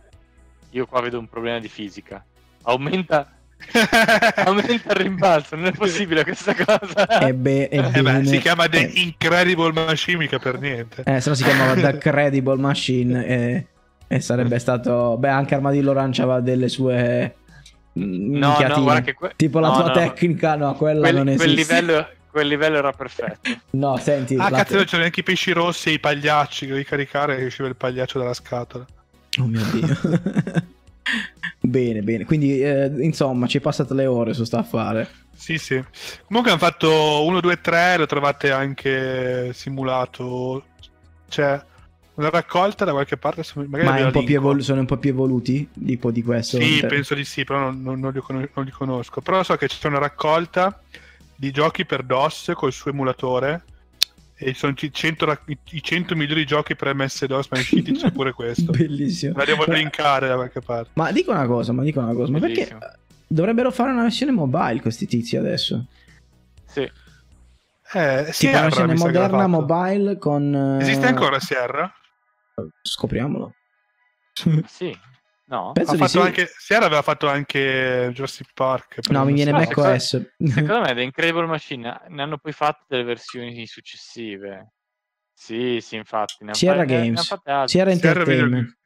Io 0.71 0.85
qua 0.87 1.01
vedo 1.01 1.19
un 1.19 1.27
problema 1.27 1.59
di 1.59 1.67
fisica. 1.67 2.23
Aumenta. 2.63 3.31
aumenta 4.45 4.91
il 4.93 4.97
rimbalzo. 4.97 5.55
Non 5.55 5.65
è 5.67 5.71
possibile 5.71 6.23
questa 6.23 6.53
cosa. 6.55 7.07
E 7.19 7.33
beh, 7.33 7.69
Eh 7.69 7.81
beh, 7.81 7.99
ebbene- 7.99 8.25
si 8.25 8.37
chiama 8.39 8.67
The 8.67 8.79
eh, 8.79 8.91
Incredible 8.95 9.71
Machine 9.71 10.17
mica 10.17 10.39
per 10.39 10.59
niente 10.59 11.03
Eh, 11.05 11.21
se 11.21 11.29
no 11.29 11.35
si 11.35 11.43
chiamava 11.43 11.75
The 11.75 11.97
Credible 11.99 12.57
Machine 12.57 13.25
e, 13.25 13.67
e 14.07 14.19
sarebbe 14.19 14.59
stato... 14.59 15.15
Beh, 15.17 15.29
anche 15.29 15.55
Armadillo 15.55 15.91
aveva 15.91 16.39
delle 16.39 16.67
sue... 16.69 17.35
No, 17.95 18.57
no, 18.59 18.81
guarda 18.81 19.01
che 19.01 19.13
que- 19.13 19.33
Tipo 19.35 19.59
la 19.59 19.67
no, 19.67 19.73
tua 19.75 19.85
no. 19.85 19.91
tecnica, 19.91 20.55
no, 20.55 20.73
quella 20.73 21.01
Quel, 21.01 21.15
non 21.15 21.27
esiste. 21.29 21.45
quel 21.45 21.55
livello, 21.55 22.09
quel 22.33 22.47
livello 22.47 22.77
era 22.77 22.91
perfetto. 22.91 23.49
No, 23.71 23.95
senti... 23.97 24.35
Ah, 24.35 24.49
la- 24.49 24.57
cazzo, 24.57 24.75
non 24.75 24.83
c'erano 24.85 25.05
anche 25.05 25.21
i 25.21 25.23
pesci 25.23 25.51
rossi 25.53 25.89
e 25.89 25.93
i 25.93 25.99
pagliacci 25.99 26.65
che 26.65 26.71
devi 26.73 26.83
caricare 26.83 27.37
e 27.37 27.45
usciva 27.45 27.67
il 27.69 27.75
pagliaccio 27.77 28.17
dalla 28.19 28.33
scatola. 28.33 28.85
Oh 29.39 29.45
mio 29.45 29.61
Dio. 29.71 29.87
bene, 31.61 32.01
bene. 32.01 32.25
Quindi, 32.25 32.61
eh, 32.61 32.91
insomma, 32.99 33.47
ci 33.47 33.57
è 33.57 33.61
passate 33.61 33.93
le 33.93 34.05
ore 34.05 34.33
su 34.33 34.43
sta 34.43 34.59
affare. 34.59 35.07
Sì, 35.35 35.57
sì. 35.57 35.81
Comunque 36.25 36.51
hanno 36.51 36.59
fatto 36.59 37.23
1, 37.25 37.39
2, 37.39 37.61
3, 37.61 37.97
lo 37.97 38.05
trovate 38.05 38.51
anche 38.51 39.51
simulato. 39.53 40.63
C'è 41.29 41.61
una 42.15 42.29
raccolta 42.29 42.85
da 42.85 42.91
qualche 42.91 43.17
parte, 43.17 43.43
magari 43.55 43.83
Ma 44.01 44.05
un 44.05 44.11
po' 44.11 44.21
evolu- 44.27 44.61
sono 44.61 44.81
un 44.81 44.85
po' 44.85 44.97
più 44.97 45.09
evoluti 45.09 45.67
tipo 45.85 46.11
di 46.11 46.21
questo. 46.23 46.57
Sì, 46.57 46.73
Inter- 46.75 46.89
penso 46.89 47.15
di 47.15 47.25
sì, 47.25 47.43
però 47.43 47.59
non, 47.59 47.81
non- 47.81 47.99
non 47.99 48.11
li 48.13 48.19
cono- 48.19 48.47
non 48.53 48.65
li 48.65 48.71
conosco. 48.71 49.21
Però 49.21 49.43
so 49.43 49.55
che 49.55 49.67
c'è 49.67 49.87
una 49.87 49.99
raccolta 49.99 50.79
di 51.35 51.51
giochi 51.51 51.85
per 51.85 52.03
DOS 52.03 52.51
col 52.55 52.71
suo 52.73 52.91
emulatore. 52.91 53.63
E 54.35 54.53
sono 54.55 54.73
i 54.77 54.91
100, 54.91 55.25
ra- 55.25 55.39
i- 55.45 55.57
i 55.71 55.81
100 55.83 56.15
migliori 56.15 56.45
giochi 56.45 56.75
per 56.75 56.93
MS-DOS 56.95 57.47
mai 57.51 57.61
usciti, 57.61 57.91
c'è 57.95 58.11
pure 58.11 58.33
questo. 58.33 58.71
Bellissimo. 58.71 59.37
La 59.37 59.45
devo 59.45 59.63
linkare 59.71 60.27
da 60.27 60.35
qualche 60.35 60.59
parte. 60.59 60.89
Ma 60.95 61.11
dico 61.11 61.31
una 61.31 61.45
cosa, 61.45 61.71
ma 61.71 61.83
dico 61.83 61.99
una 62.01 62.13
cosa, 62.13 62.31
ma 62.31 62.39
perché 62.39 62.77
dovrebbero 63.27 63.71
fare 63.71 63.91
una 63.91 64.01
versione 64.01 64.31
mobile 64.31 64.81
questi 64.81 65.05
tizi 65.05 65.37
adesso? 65.37 65.85
Sì. 66.65 66.81
Eh, 66.81 68.29
Tipo 68.35 68.51
una 68.51 68.61
versione 68.63 68.95
moderna 68.95 69.47
mobile 69.47 70.17
con... 70.17 70.53
eh, 70.53 70.81
Esiste 70.81 71.05
ancora 71.05 71.39
Sierra? 71.39 71.89
Scopriamolo. 72.81 73.53
Sì. 74.67 74.97
No? 75.45 75.71
Penso 75.73 75.91
Ha 75.91 75.93
di 75.95 75.99
fatto 75.99 76.09
sì. 76.11 76.19
anche, 76.19 76.47
Sierra 76.57 76.85
aveva 76.85 77.01
fatto 77.01 77.27
anche 77.27 78.09
Jurassic 78.13 78.51
Park. 78.53 79.09
No, 79.09 79.25
mi 79.25 79.33
viene 79.33 79.51
so. 79.51 79.55
ma 79.57 79.61
Mac 79.63 79.67
secondo- 79.69 79.89
OS. 79.91 80.33
Secondo 80.53 80.79
me 80.81 80.93
The 80.93 81.01
Incredible 81.01 81.45
Machine 81.45 82.01
ne 82.07 82.21
hanno 82.21 82.37
poi 82.37 82.51
fatte 82.53 82.85
delle 82.87 83.03
versioni 83.03 83.67
successive. 83.67 84.73
Sì, 85.33 85.79
sì, 85.81 85.95
infatti. 85.97 86.45
Ne 86.45 86.53
Sierra 86.53 86.79
fatte- 86.81 86.91
ne- 86.93 86.97
ne 86.99 87.03
Games. 87.13 87.31
altre. 87.31 87.67
Sierra 87.67 87.91
Entertainment. 87.91 88.77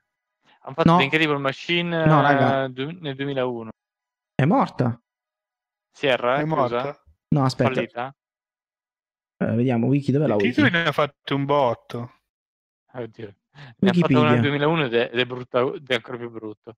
Hanno 0.61 0.73
fatto 0.73 0.89
No. 0.91 0.97
The 0.97 1.03
Incredible 1.03 1.37
Machine 1.37 2.05
No, 2.05 2.21
raga. 2.21 2.63
eh, 2.63 2.69
du- 2.69 2.97
nel 3.01 3.15
2001. 3.15 3.69
È 4.35 4.45
morta? 4.45 4.99
Sierra 5.91 6.37
È 6.37 6.43
morta. 6.43 6.99
No, 7.29 7.43
aspetta. 7.45 7.71
Fallita? 7.73 8.15
Eh, 9.39 9.45
vediamo, 9.55 9.85
Wiki, 9.87 10.11
dov'è 10.11 10.25
la 10.27 10.33
I 10.33 10.37
Wiki? 10.37 10.49
titoli 10.49 10.71
ne 10.71 10.87
ha 10.87 10.91
fatti 10.91 11.33
un 11.33 11.45
botto. 11.45 12.13
Oddio. 12.93 13.35
Ne 13.79 13.89
ha 13.89 13.93
fatto 13.93 14.19
una 14.19 14.31
nel 14.31 14.41
2001 14.41 14.85
ed 14.85 14.93
è, 14.93 15.09
ed 15.13 15.19
è 15.19 15.25
brutta, 15.25 15.59
ed 15.61 15.87
è 15.87 15.93
ancora 15.95 16.17
più 16.17 16.29
brutto. 16.31 16.75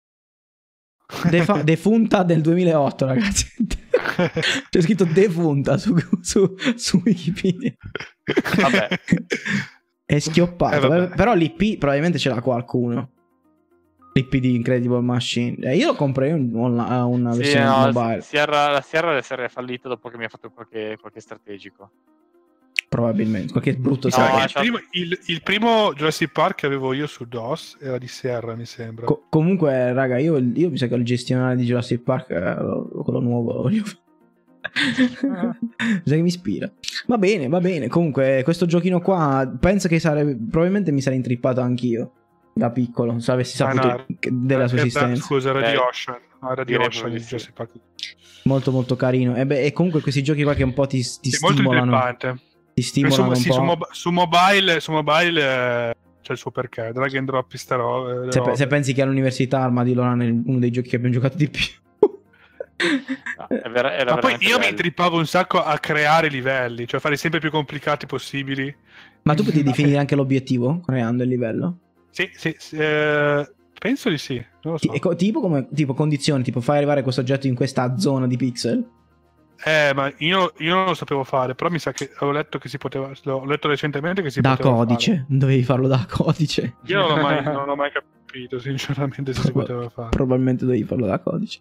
Defa- 1.30 1.62
defunta 1.64 2.24
del 2.24 2.41
2008, 2.41 3.06
ragazzi. 3.06 3.48
C'è 4.70 4.82
scritto 4.82 5.06
defunta 5.06 5.78
su, 5.78 5.95
su, 6.22 6.56
su 6.76 7.02
Wikipedia. 7.06 7.74
Vabbè. 8.62 8.88
È 10.06 10.20
schioppato. 10.20 10.94
Eh, 10.94 11.08
però 11.10 11.34
l'IP 11.34 11.78
probabilmente 11.78 12.18
ce 12.18 12.30
l'ha 12.30 12.41
qualcuno. 12.41 13.12
L'IP 14.14 14.38
di 14.38 14.56
Incredible 14.56 15.02
Machine. 15.02 15.58
Eh, 15.72 15.76
io 15.76 15.88
lo 15.88 15.95
comprerei 15.95 16.34
un- 16.34 16.52
una, 16.54 17.06
una 17.06 17.32
Sì, 17.34 17.40
versione 17.40 17.66
no, 17.66 17.91
mobile. 17.91 18.22
Sierra, 18.22 18.70
la 18.70 18.82
Sierra 18.82 19.08
deve 19.08 19.20
essere 19.20 19.49
fallita 19.49 19.88
dopo 19.88 20.10
che 20.10 20.18
mi 20.18 20.26
ha 20.26 20.30
fatto 20.30 20.49
qualche, 20.49 20.98
qualche 20.99 21.20
strategico. 21.20 21.91
Probabilmente. 22.90 23.52
Qualche 23.52 23.76
brutto 23.76 24.08
No, 24.08 24.14
Sai 24.14 24.24
saga. 24.26 24.36
che 24.36 24.40
è 24.40 24.44
il, 24.44 24.49
stato- 24.49 24.66
primo, 24.66 24.80
il- 24.91 25.20
il 25.26 25.41
primo 25.44 25.94
Jurassic 25.94 26.32
Park 26.32 26.56
che 26.60 26.66
avevo 26.68 26.94
io 26.94 27.06
su 27.08 27.26
DOS 27.26 27.78
era 27.82 27.98
di 27.98 28.08
Sierra, 28.08 28.56
mi 28.56 28.66
sembra. 28.66 29.06
Co- 29.06 29.26
comunque, 29.30 29.91
raga, 29.94 30.18
io, 30.18 30.38
io 30.38 30.70
mi 30.70 30.78
sa 30.78 30.88
che 30.88 30.95
il 30.95 31.04
gestionale 31.04 31.56
di 31.58 31.66
Jurassic 31.66 32.02
Park, 32.02 32.30
eh, 32.30 32.40
lo- 32.40 32.88
quello 33.04 33.20
nuovo, 33.20 33.54
lo 33.54 33.62
voglio 33.64 33.84
fare. 33.84 34.06
mi 35.62 36.02
sa 36.06 36.16
che 36.16 36.22
mi 36.22 36.28
ispira. 36.28 36.70
Va 37.08 37.18
bene, 37.18 37.48
va 37.48 37.60
bene. 37.60 37.88
Comunque, 37.88 38.41
questo 38.44 38.66
giochino 38.66 38.99
qua, 39.02 39.49
penso 39.60 39.88
che 39.88 39.99
sarebbe. 39.99 40.36
Probabilmente 40.49 40.91
mi 40.91 41.02
sarei 41.02 41.18
intrippato 41.18 41.62
anch'io 41.62 42.12
da 42.54 42.72
piccolo, 42.72 43.20
se 43.20 43.32
avessi 43.32 43.62
Ah, 43.62 43.72
saputo 43.72 43.88
no, 43.88 44.06
che- 44.20 44.30
della 44.34 44.68
sua 44.68 44.78
Eh, 44.78 44.82
esistenza. 44.82 45.22
Scusa, 45.24 45.49
era 45.49 45.60
di 45.60 45.74
Eh, 45.76 45.78
Ocean. 45.78 46.18
No, 46.41 46.52
era 46.52 46.64
di 46.64 46.76
Ocean 46.76 47.12
di. 47.12 47.18
Jurassic 47.20 47.54
Park. 47.54 47.72
Molto, 48.44 48.72
molto 48.72 48.95
carino. 48.95 49.36
E, 49.36 49.45
beh, 49.45 49.64
e 49.66 49.74
comunque 49.74 50.02
questi 50.02 50.24
giochi 50.24 50.44
qua 50.44 50.54
che 50.54 50.64
un 50.64 50.74
po' 50.74 50.88
ti, 50.88 51.02
ti 51.02 51.38
molto 51.41 51.58
stimolano. 51.58 51.84
intrippante. 51.94 52.41
Ti 52.78 52.84
Su, 52.84 52.90
stimolano 52.90 53.30
un 53.30 53.36
sì, 53.36 53.48
po'. 53.48 53.54
su, 53.56 53.62
mob- 53.64 53.91
su 53.91 54.10
mobile, 54.12 54.80
su 54.80 54.91
mobile 54.91 55.41
eh, 55.90 55.95
c'è 56.22 56.32
il 56.34 56.38
suo 56.38 56.52
perché. 56.52 56.91
Drag 56.94 57.16
and 57.16 57.26
drop 57.26 57.56
sta 57.56 57.74
roba. 57.76 58.32
se, 58.32 58.40
pe- 58.40 58.56
se 58.56 58.68
pensi 58.68 58.94
che 58.94 59.02
all'università 59.02 59.64
Armadillo 59.64 60.04
è 60.04 60.06
uno 60.06 60.60
dei 60.60 60.70
giochi 60.70 60.90
che 60.90 60.95
abbiamo 60.98 61.16
giocato 61.16 61.38
di 61.38 61.49
più. 61.49 61.66
No, 63.40 63.48
è 63.48 63.70
vera- 63.72 63.95
era 63.95 64.14
Ma 64.14 64.20
poi 64.20 64.34
io 64.41 64.54
mi 64.54 64.58
bello. 64.60 64.66
intrippavo 64.70 65.18
un 65.18 65.26
sacco 65.26 65.60
a 65.60 65.76
creare 65.80 66.28
livelli, 66.30 66.86
cioè 66.88 66.99
farli 66.99 67.18
sempre 67.18 67.40
più 67.40 67.49
complicati 67.49 68.06
possibili. 68.06 68.74
Ma 69.24 69.34
tu 69.34 69.44
potevi 69.44 69.64
definire 69.72 69.98
anche 69.98 70.16
l'obiettivo 70.16 70.82
creando 70.86 71.24
il 71.24 71.30
livello? 71.30 71.78
Sì, 72.12 72.30
sì, 72.34 72.56
sì, 72.60 72.76
eh, 72.78 73.52
penso 73.80 74.10
di 74.10 74.20
sì. 74.20 74.36
Non 74.62 74.74
lo 74.74 74.78
Ti- 74.78 74.90
so. 74.94 74.99
co- 74.99 75.16
tipo, 75.16 75.41
come, 75.41 75.68
tipo 75.74 75.95
condizioni, 75.95 76.44
tipo 76.44 76.62
fai 76.62 76.78
arrivare 76.78 77.02
questo 77.02 77.22
oggetto 77.22 77.48
in 77.48 77.56
questa 77.56 77.98
zona 77.98 78.28
di 78.28 78.38
pixel. 78.38 78.88
Eh, 79.64 79.92
ma 79.96 80.12
io, 80.18 80.54
io 80.58 80.76
non 80.76 80.86
lo 80.86 80.94
sapevo 80.94 81.24
fare, 81.24 81.56
però 81.56 81.70
mi 81.70 81.80
sa 81.80 81.92
che 81.92 82.12
ho 82.20 82.32
letto 82.32 82.58
che 82.60 82.70
si 82.70 82.78
poteva. 82.78 83.10
L'ho 83.24 83.44
letto 83.46 83.68
recentemente 83.68 84.22
che 84.22 84.30
si 84.30 84.40
da 84.42 84.56
poteva 84.56 84.76
codice, 84.76 85.26
dovevi 85.28 85.64
farlo 85.64 85.88
da 85.88 86.06
codice. 86.10 86.62
fare. 86.62 86.94
Io 86.94 87.08
non 87.08 87.18
ho, 87.18 87.22
mai, 87.22 87.44
non 87.44 87.70
ho 87.70 87.76
mai 87.76 87.92
capito, 87.92 88.60
sinceramente, 88.60 89.34
se 89.34 89.42
si 89.42 89.52
poteva 89.52 89.90
fare. 89.90 90.10
Probabilmente 90.10 90.66
dovevi 90.66 90.84
farlo 90.84 91.08
da 91.08 91.20
codice. 91.20 91.60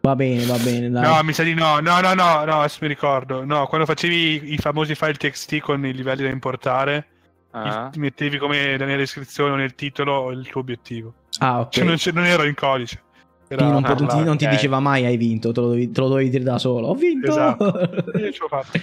Va 0.00 0.14
bene, 0.14 0.44
va 0.46 0.56
bene, 0.58 0.88
dai. 0.90 1.02
No, 1.04 1.22
mi 1.22 1.32
sa 1.32 1.42
di 1.42 1.54
no. 1.54 1.80
No, 1.80 2.00
no, 2.00 2.14
no, 2.14 2.44
no, 2.44 2.58
adesso 2.60 2.78
mi 2.82 2.88
ricordo. 2.88 3.44
No, 3.44 3.66
quando 3.66 3.86
facevi 3.86 4.52
i, 4.52 4.58
famosi 4.58 4.94
file 4.94 5.14
TXT 5.14 5.58
con 5.60 5.84
i 5.84 5.92
livelli 5.92 6.22
da 6.22 6.28
importare, 6.28 7.06
Ah. 7.52 7.88
ti 7.90 7.98
mettevi 8.00 8.36
come 8.36 8.76
nella 8.76 8.96
descrizione 8.96 9.52
o 9.52 9.56
nel 9.56 9.74
titolo 9.74 10.30
il 10.30 10.46
tuo 10.46 10.60
obiettivo. 10.60 11.14
ah, 11.38 11.60
ok. 11.60 11.70
Cioè, 11.70 11.84
non, 11.84 11.96
non 12.12 12.24
ero 12.26 12.44
in 12.44 12.54
codice. 12.54 13.02
Quindi 13.48 13.64
non, 13.72 13.82
po- 13.82 13.94
non 14.04 14.24
non 14.24 14.36
ti 14.36 14.48
diceva 14.48 14.80
mai 14.80 15.04
hai 15.04 15.16
vinto, 15.16 15.52
te 15.52 15.60
lo, 15.60 15.66
dovevi, 15.68 15.90
te 15.90 16.00
lo 16.00 16.08
dovevi 16.08 16.30
dire 16.30 16.44
da 16.44 16.58
solo. 16.58 16.88
Ho 16.88 16.94
vinto! 16.94 17.28
Esatto. 17.30 17.64
Io 18.18 18.32
ce 18.32 18.38
l'ho 18.40 18.48
fatta. 18.48 18.78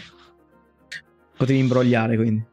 Potevi 1.38 1.60
imbrogliare 1.60 2.16
quindi. 2.16 2.46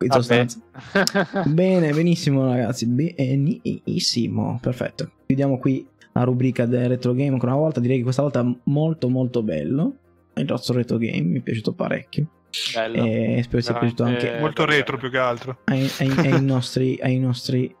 In 0.00 0.10
sostanza. 0.10 0.60
Bene, 1.46 1.92
benissimo 1.92 2.46
ragazzi, 2.46 2.86
benissimo. 2.86 4.58
Perfetto. 4.60 5.10
Chiudiamo 5.26 5.58
qui 5.58 5.86
la 6.12 6.22
rubrica 6.24 6.66
del 6.66 6.88
retro 6.88 7.12
game 7.14 7.32
ancora 7.32 7.52
una 7.52 7.62
volta. 7.62 7.80
Direi 7.80 7.96
che 7.98 8.02
questa 8.02 8.22
volta 8.22 8.44
molto 8.64 9.08
molto 9.08 9.42
bello. 9.42 9.94
Il 10.34 10.44
nostro 10.46 10.74
retro 10.74 10.98
game 10.98 11.22
mi 11.22 11.38
è 11.38 11.42
piaciuto 11.42 11.72
parecchio. 11.72 12.28
Bello. 12.74 13.04
E 13.04 13.40
spero 13.42 13.62
sia 13.62 13.74
piaciuto 13.74 14.04
anche 14.04 14.38
Molto 14.38 14.64
retro 14.64 14.96
più 14.98 15.10
che 15.10 15.18
altro. 15.18 15.58
ai, 15.64 15.90
ai- 15.98 16.30
ai 16.30 16.42
nostri, 16.42 16.98
ai 17.02 17.18
nostri, 17.18 17.74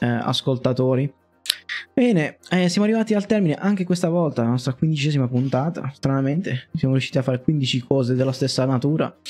eh, 0.00 0.06
ascoltatori. 0.06 1.12
Bene, 1.92 2.38
eh, 2.50 2.68
siamo 2.68 2.86
arrivati 2.86 3.14
al 3.14 3.26
termine 3.26 3.54
anche 3.54 3.84
questa 3.84 4.08
volta, 4.08 4.42
la 4.42 4.48
nostra 4.50 4.72
quindicesima 4.74 5.28
puntata. 5.28 5.90
Stranamente, 5.94 6.68
siamo 6.74 6.94
riusciti 6.94 7.18
a 7.18 7.22
fare 7.22 7.40
15 7.40 7.80
cose 7.86 8.14
della 8.14 8.32
stessa 8.32 8.64
natura. 8.64 9.14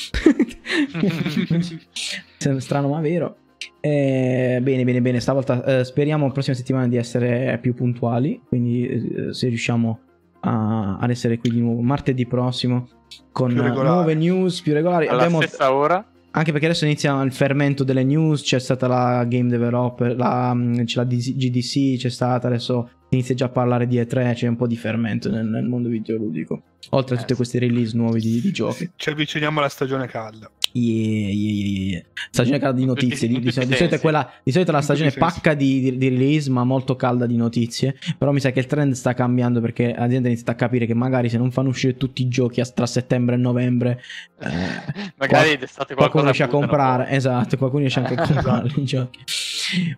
Strano 2.59 2.89
ma 2.89 3.01
vero. 3.01 3.37
Eh, 3.81 4.59
bene, 4.63 4.85
bene, 4.85 5.01
bene. 5.01 5.21
Stavolta 5.21 5.65
eh, 5.65 5.85
speriamo 5.85 6.27
la 6.27 6.33
prossima 6.33 6.57
settimana 6.57 6.89
di 6.89 6.97
essere 6.97 7.59
più 7.61 7.75
puntuali. 7.75 8.41
Quindi, 8.47 8.87
eh, 8.87 9.35
se 9.35 9.49
riusciamo 9.49 10.01
a- 10.41 10.97
ad 10.99 11.11
essere 11.11 11.39
qui 11.39 11.51
di 11.51 11.61
nuovo 11.61 11.81
martedì 11.83 12.27
prossimo 12.27 12.89
con 13.33 13.53
nuove 13.53 14.15
news 14.15 14.61
più 14.63 14.73
regolari. 14.73 15.07
Alla 15.07 15.23
Abbiamo- 15.25 15.43
stessa 15.43 15.75
ora. 15.75 16.05
Anche 16.33 16.53
perché 16.53 16.67
adesso 16.67 16.85
inizia 16.85 17.21
il 17.23 17.33
fermento 17.33 17.85
delle 17.85 18.05
news, 18.05 18.43
c'è 18.43 18.59
stata 18.59 18.87
la 18.87 19.25
Game 19.25 19.49
Developer, 19.49 20.17
la, 20.17 20.55
mm, 20.55 20.85
c'è 20.85 20.97
la 20.99 21.05
DC 21.05 21.35
GDC, 21.37 21.97
c'è 21.99 22.09
stata, 22.09 22.47
adesso 22.47 22.91
inizia 23.11 23.35
già 23.35 23.47
a 23.47 23.49
parlare 23.51 23.87
di 23.87 23.99
E3, 23.99 24.35
c'è 24.35 24.47
un 24.47 24.57
po' 24.57 24.67
di 24.67 24.77
fermento 24.77 25.31
nel, 25.31 25.47
nel 25.47 25.65
mondo 25.65 25.89
videoludico. 25.89 26.63
Oltre 26.91 27.15
a 27.15 27.19
Eh, 27.19 27.21
tutte 27.23 27.35
queste 27.35 27.59
release 27.59 27.97
nuove 27.97 28.21
di, 28.21 28.41
di 28.41 28.53
giochi. 28.53 28.91
Ci 28.97 29.11
avviciniamo 29.11 29.59
alla 29.59 29.69
stagione 29.69 30.07
calda. 30.07 30.51
Yeah, 30.73 31.33
yeah, 31.33 31.91
yeah. 31.91 32.03
Stagione 32.31 32.59
calda 32.59 32.79
di 32.79 32.87
notizie. 32.87 33.27
Di, 33.27 33.41
di, 33.41 33.51
solito 33.51 33.95
è 33.95 34.01
quella, 34.01 34.31
di 34.43 34.53
solito 34.53 34.71
è 34.71 34.75
la 34.75 34.81
stagione 34.81 35.11
pacca 35.11 35.55
di, 35.55 35.97
di- 35.97 36.09
release, 36.09 36.51
ma 36.51 36.65
molto 36.65 36.97
calda 36.97 37.27
di 37.27 37.37
notizie. 37.37 37.97
Però 38.17 38.31
mi 38.31 38.41
sa 38.41 38.51
che 38.51 38.61
il 38.61 38.67
trend 38.67 38.93
sta 38.93 39.15
cambiando 39.15 39.61
perché 39.61 39.95
l'azienda 39.97 40.29
ha 40.29 40.31
iniziato 40.31 40.51
a 40.53 40.55
capire 40.55 40.87
che 40.87 40.95
magari 40.95 41.29
se 41.29 41.39
non 41.39 41.51
fanno 41.51 41.71
uscire 41.71 41.97
tutti 41.97 42.23
i 42.23 42.29
giochi 42.29 42.63
tra 42.75 42.87
settembre 42.87 43.35
e 43.35 43.39
novembre, 43.39 44.01
eh, 44.41 45.11
Magari 45.19 45.57
d'estate 45.57 45.95
qualcuno 45.95 46.25
riesce 46.25 46.43
a 46.45 46.49
comprare. 46.49 47.09
Esatto, 47.11 47.57
qualcuno 47.57 47.83
riesce 47.83 48.01
anche 48.01 48.15
a 48.15 48.27
comprare 48.27 48.71
i 48.77 48.85
giochi. 48.85 49.21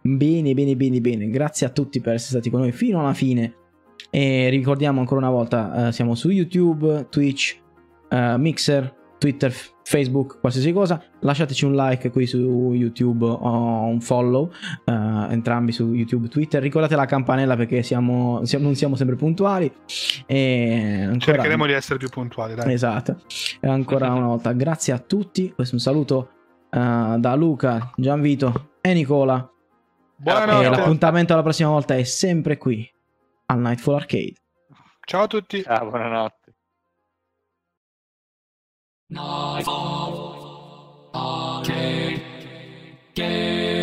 Bene, 0.02 0.54
bene, 0.54 0.76
bene, 0.76 1.00
bene. 1.00 1.28
Grazie 1.28 1.66
a 1.66 1.70
tutti 1.70 2.00
per 2.00 2.14
essere 2.14 2.40
stati 2.40 2.50
con 2.50 2.60
noi 2.60 2.72
fino 2.72 3.00
alla 3.00 3.14
fine. 3.14 3.54
E 4.10 4.48
ricordiamo 4.48 5.00
ancora 5.00 5.20
una 5.20 5.30
volta: 5.30 5.88
eh, 5.88 5.92
siamo 5.92 6.14
su 6.14 6.30
YouTube, 6.30 7.06
Twitch, 7.08 7.58
eh, 8.08 8.36
Mixer, 8.38 8.94
Twitter, 9.18 9.54
Facebook, 9.84 10.38
qualsiasi 10.40 10.72
cosa. 10.72 11.02
Lasciateci 11.20 11.64
un 11.64 11.74
like 11.74 12.10
qui 12.10 12.26
su 12.26 12.72
YouTube 12.72 13.24
o 13.24 13.84
un 13.84 14.00
follow, 14.00 14.50
eh, 14.84 14.92
entrambi 15.30 15.72
su 15.72 15.92
YouTube, 15.92 16.28
Twitter. 16.28 16.62
Ricordate 16.62 16.96
la 16.96 17.06
campanella 17.06 17.56
perché 17.56 17.82
siamo, 17.82 18.44
siamo- 18.44 18.64
non 18.64 18.74
siamo 18.74 18.96
sempre 18.96 19.16
puntuali. 19.16 19.72
E 20.26 21.02
ancora, 21.02 21.18
Cercheremo 21.18 21.66
di 21.66 21.72
essere 21.72 21.98
più 21.98 22.08
puntuali, 22.08 22.54
dai. 22.54 22.72
Esatto. 22.72 23.20
E 23.60 23.68
ancora 23.68 24.12
una 24.12 24.26
volta, 24.26 24.52
grazie 24.52 24.92
a 24.92 24.98
tutti. 24.98 25.52
Questo 25.52 25.74
è 25.74 25.78
un 25.78 25.82
saluto 25.82 26.30
eh, 26.70 27.16
da 27.18 27.34
Luca, 27.34 27.90
Gianvito 27.96 28.70
e 28.80 28.92
Nicola. 28.94 29.46
Buonanotte. 30.16 30.66
E 30.66 30.68
l'appuntamento 30.68 31.32
alla 31.32 31.42
prossima 31.42 31.68
volta 31.70 31.96
è 31.96 32.04
sempre 32.04 32.56
qui 32.56 32.88
al 33.46 33.58
Nightfall 33.58 33.96
Arcade. 33.96 34.34
Ciao 35.04 35.22
a 35.22 35.26
tutti. 35.26 35.62
Ciao, 35.62 35.88
buonanotte. 35.88 36.41
Nightfall 39.12 41.10
Arcade 41.14 42.22
Game 43.14 43.81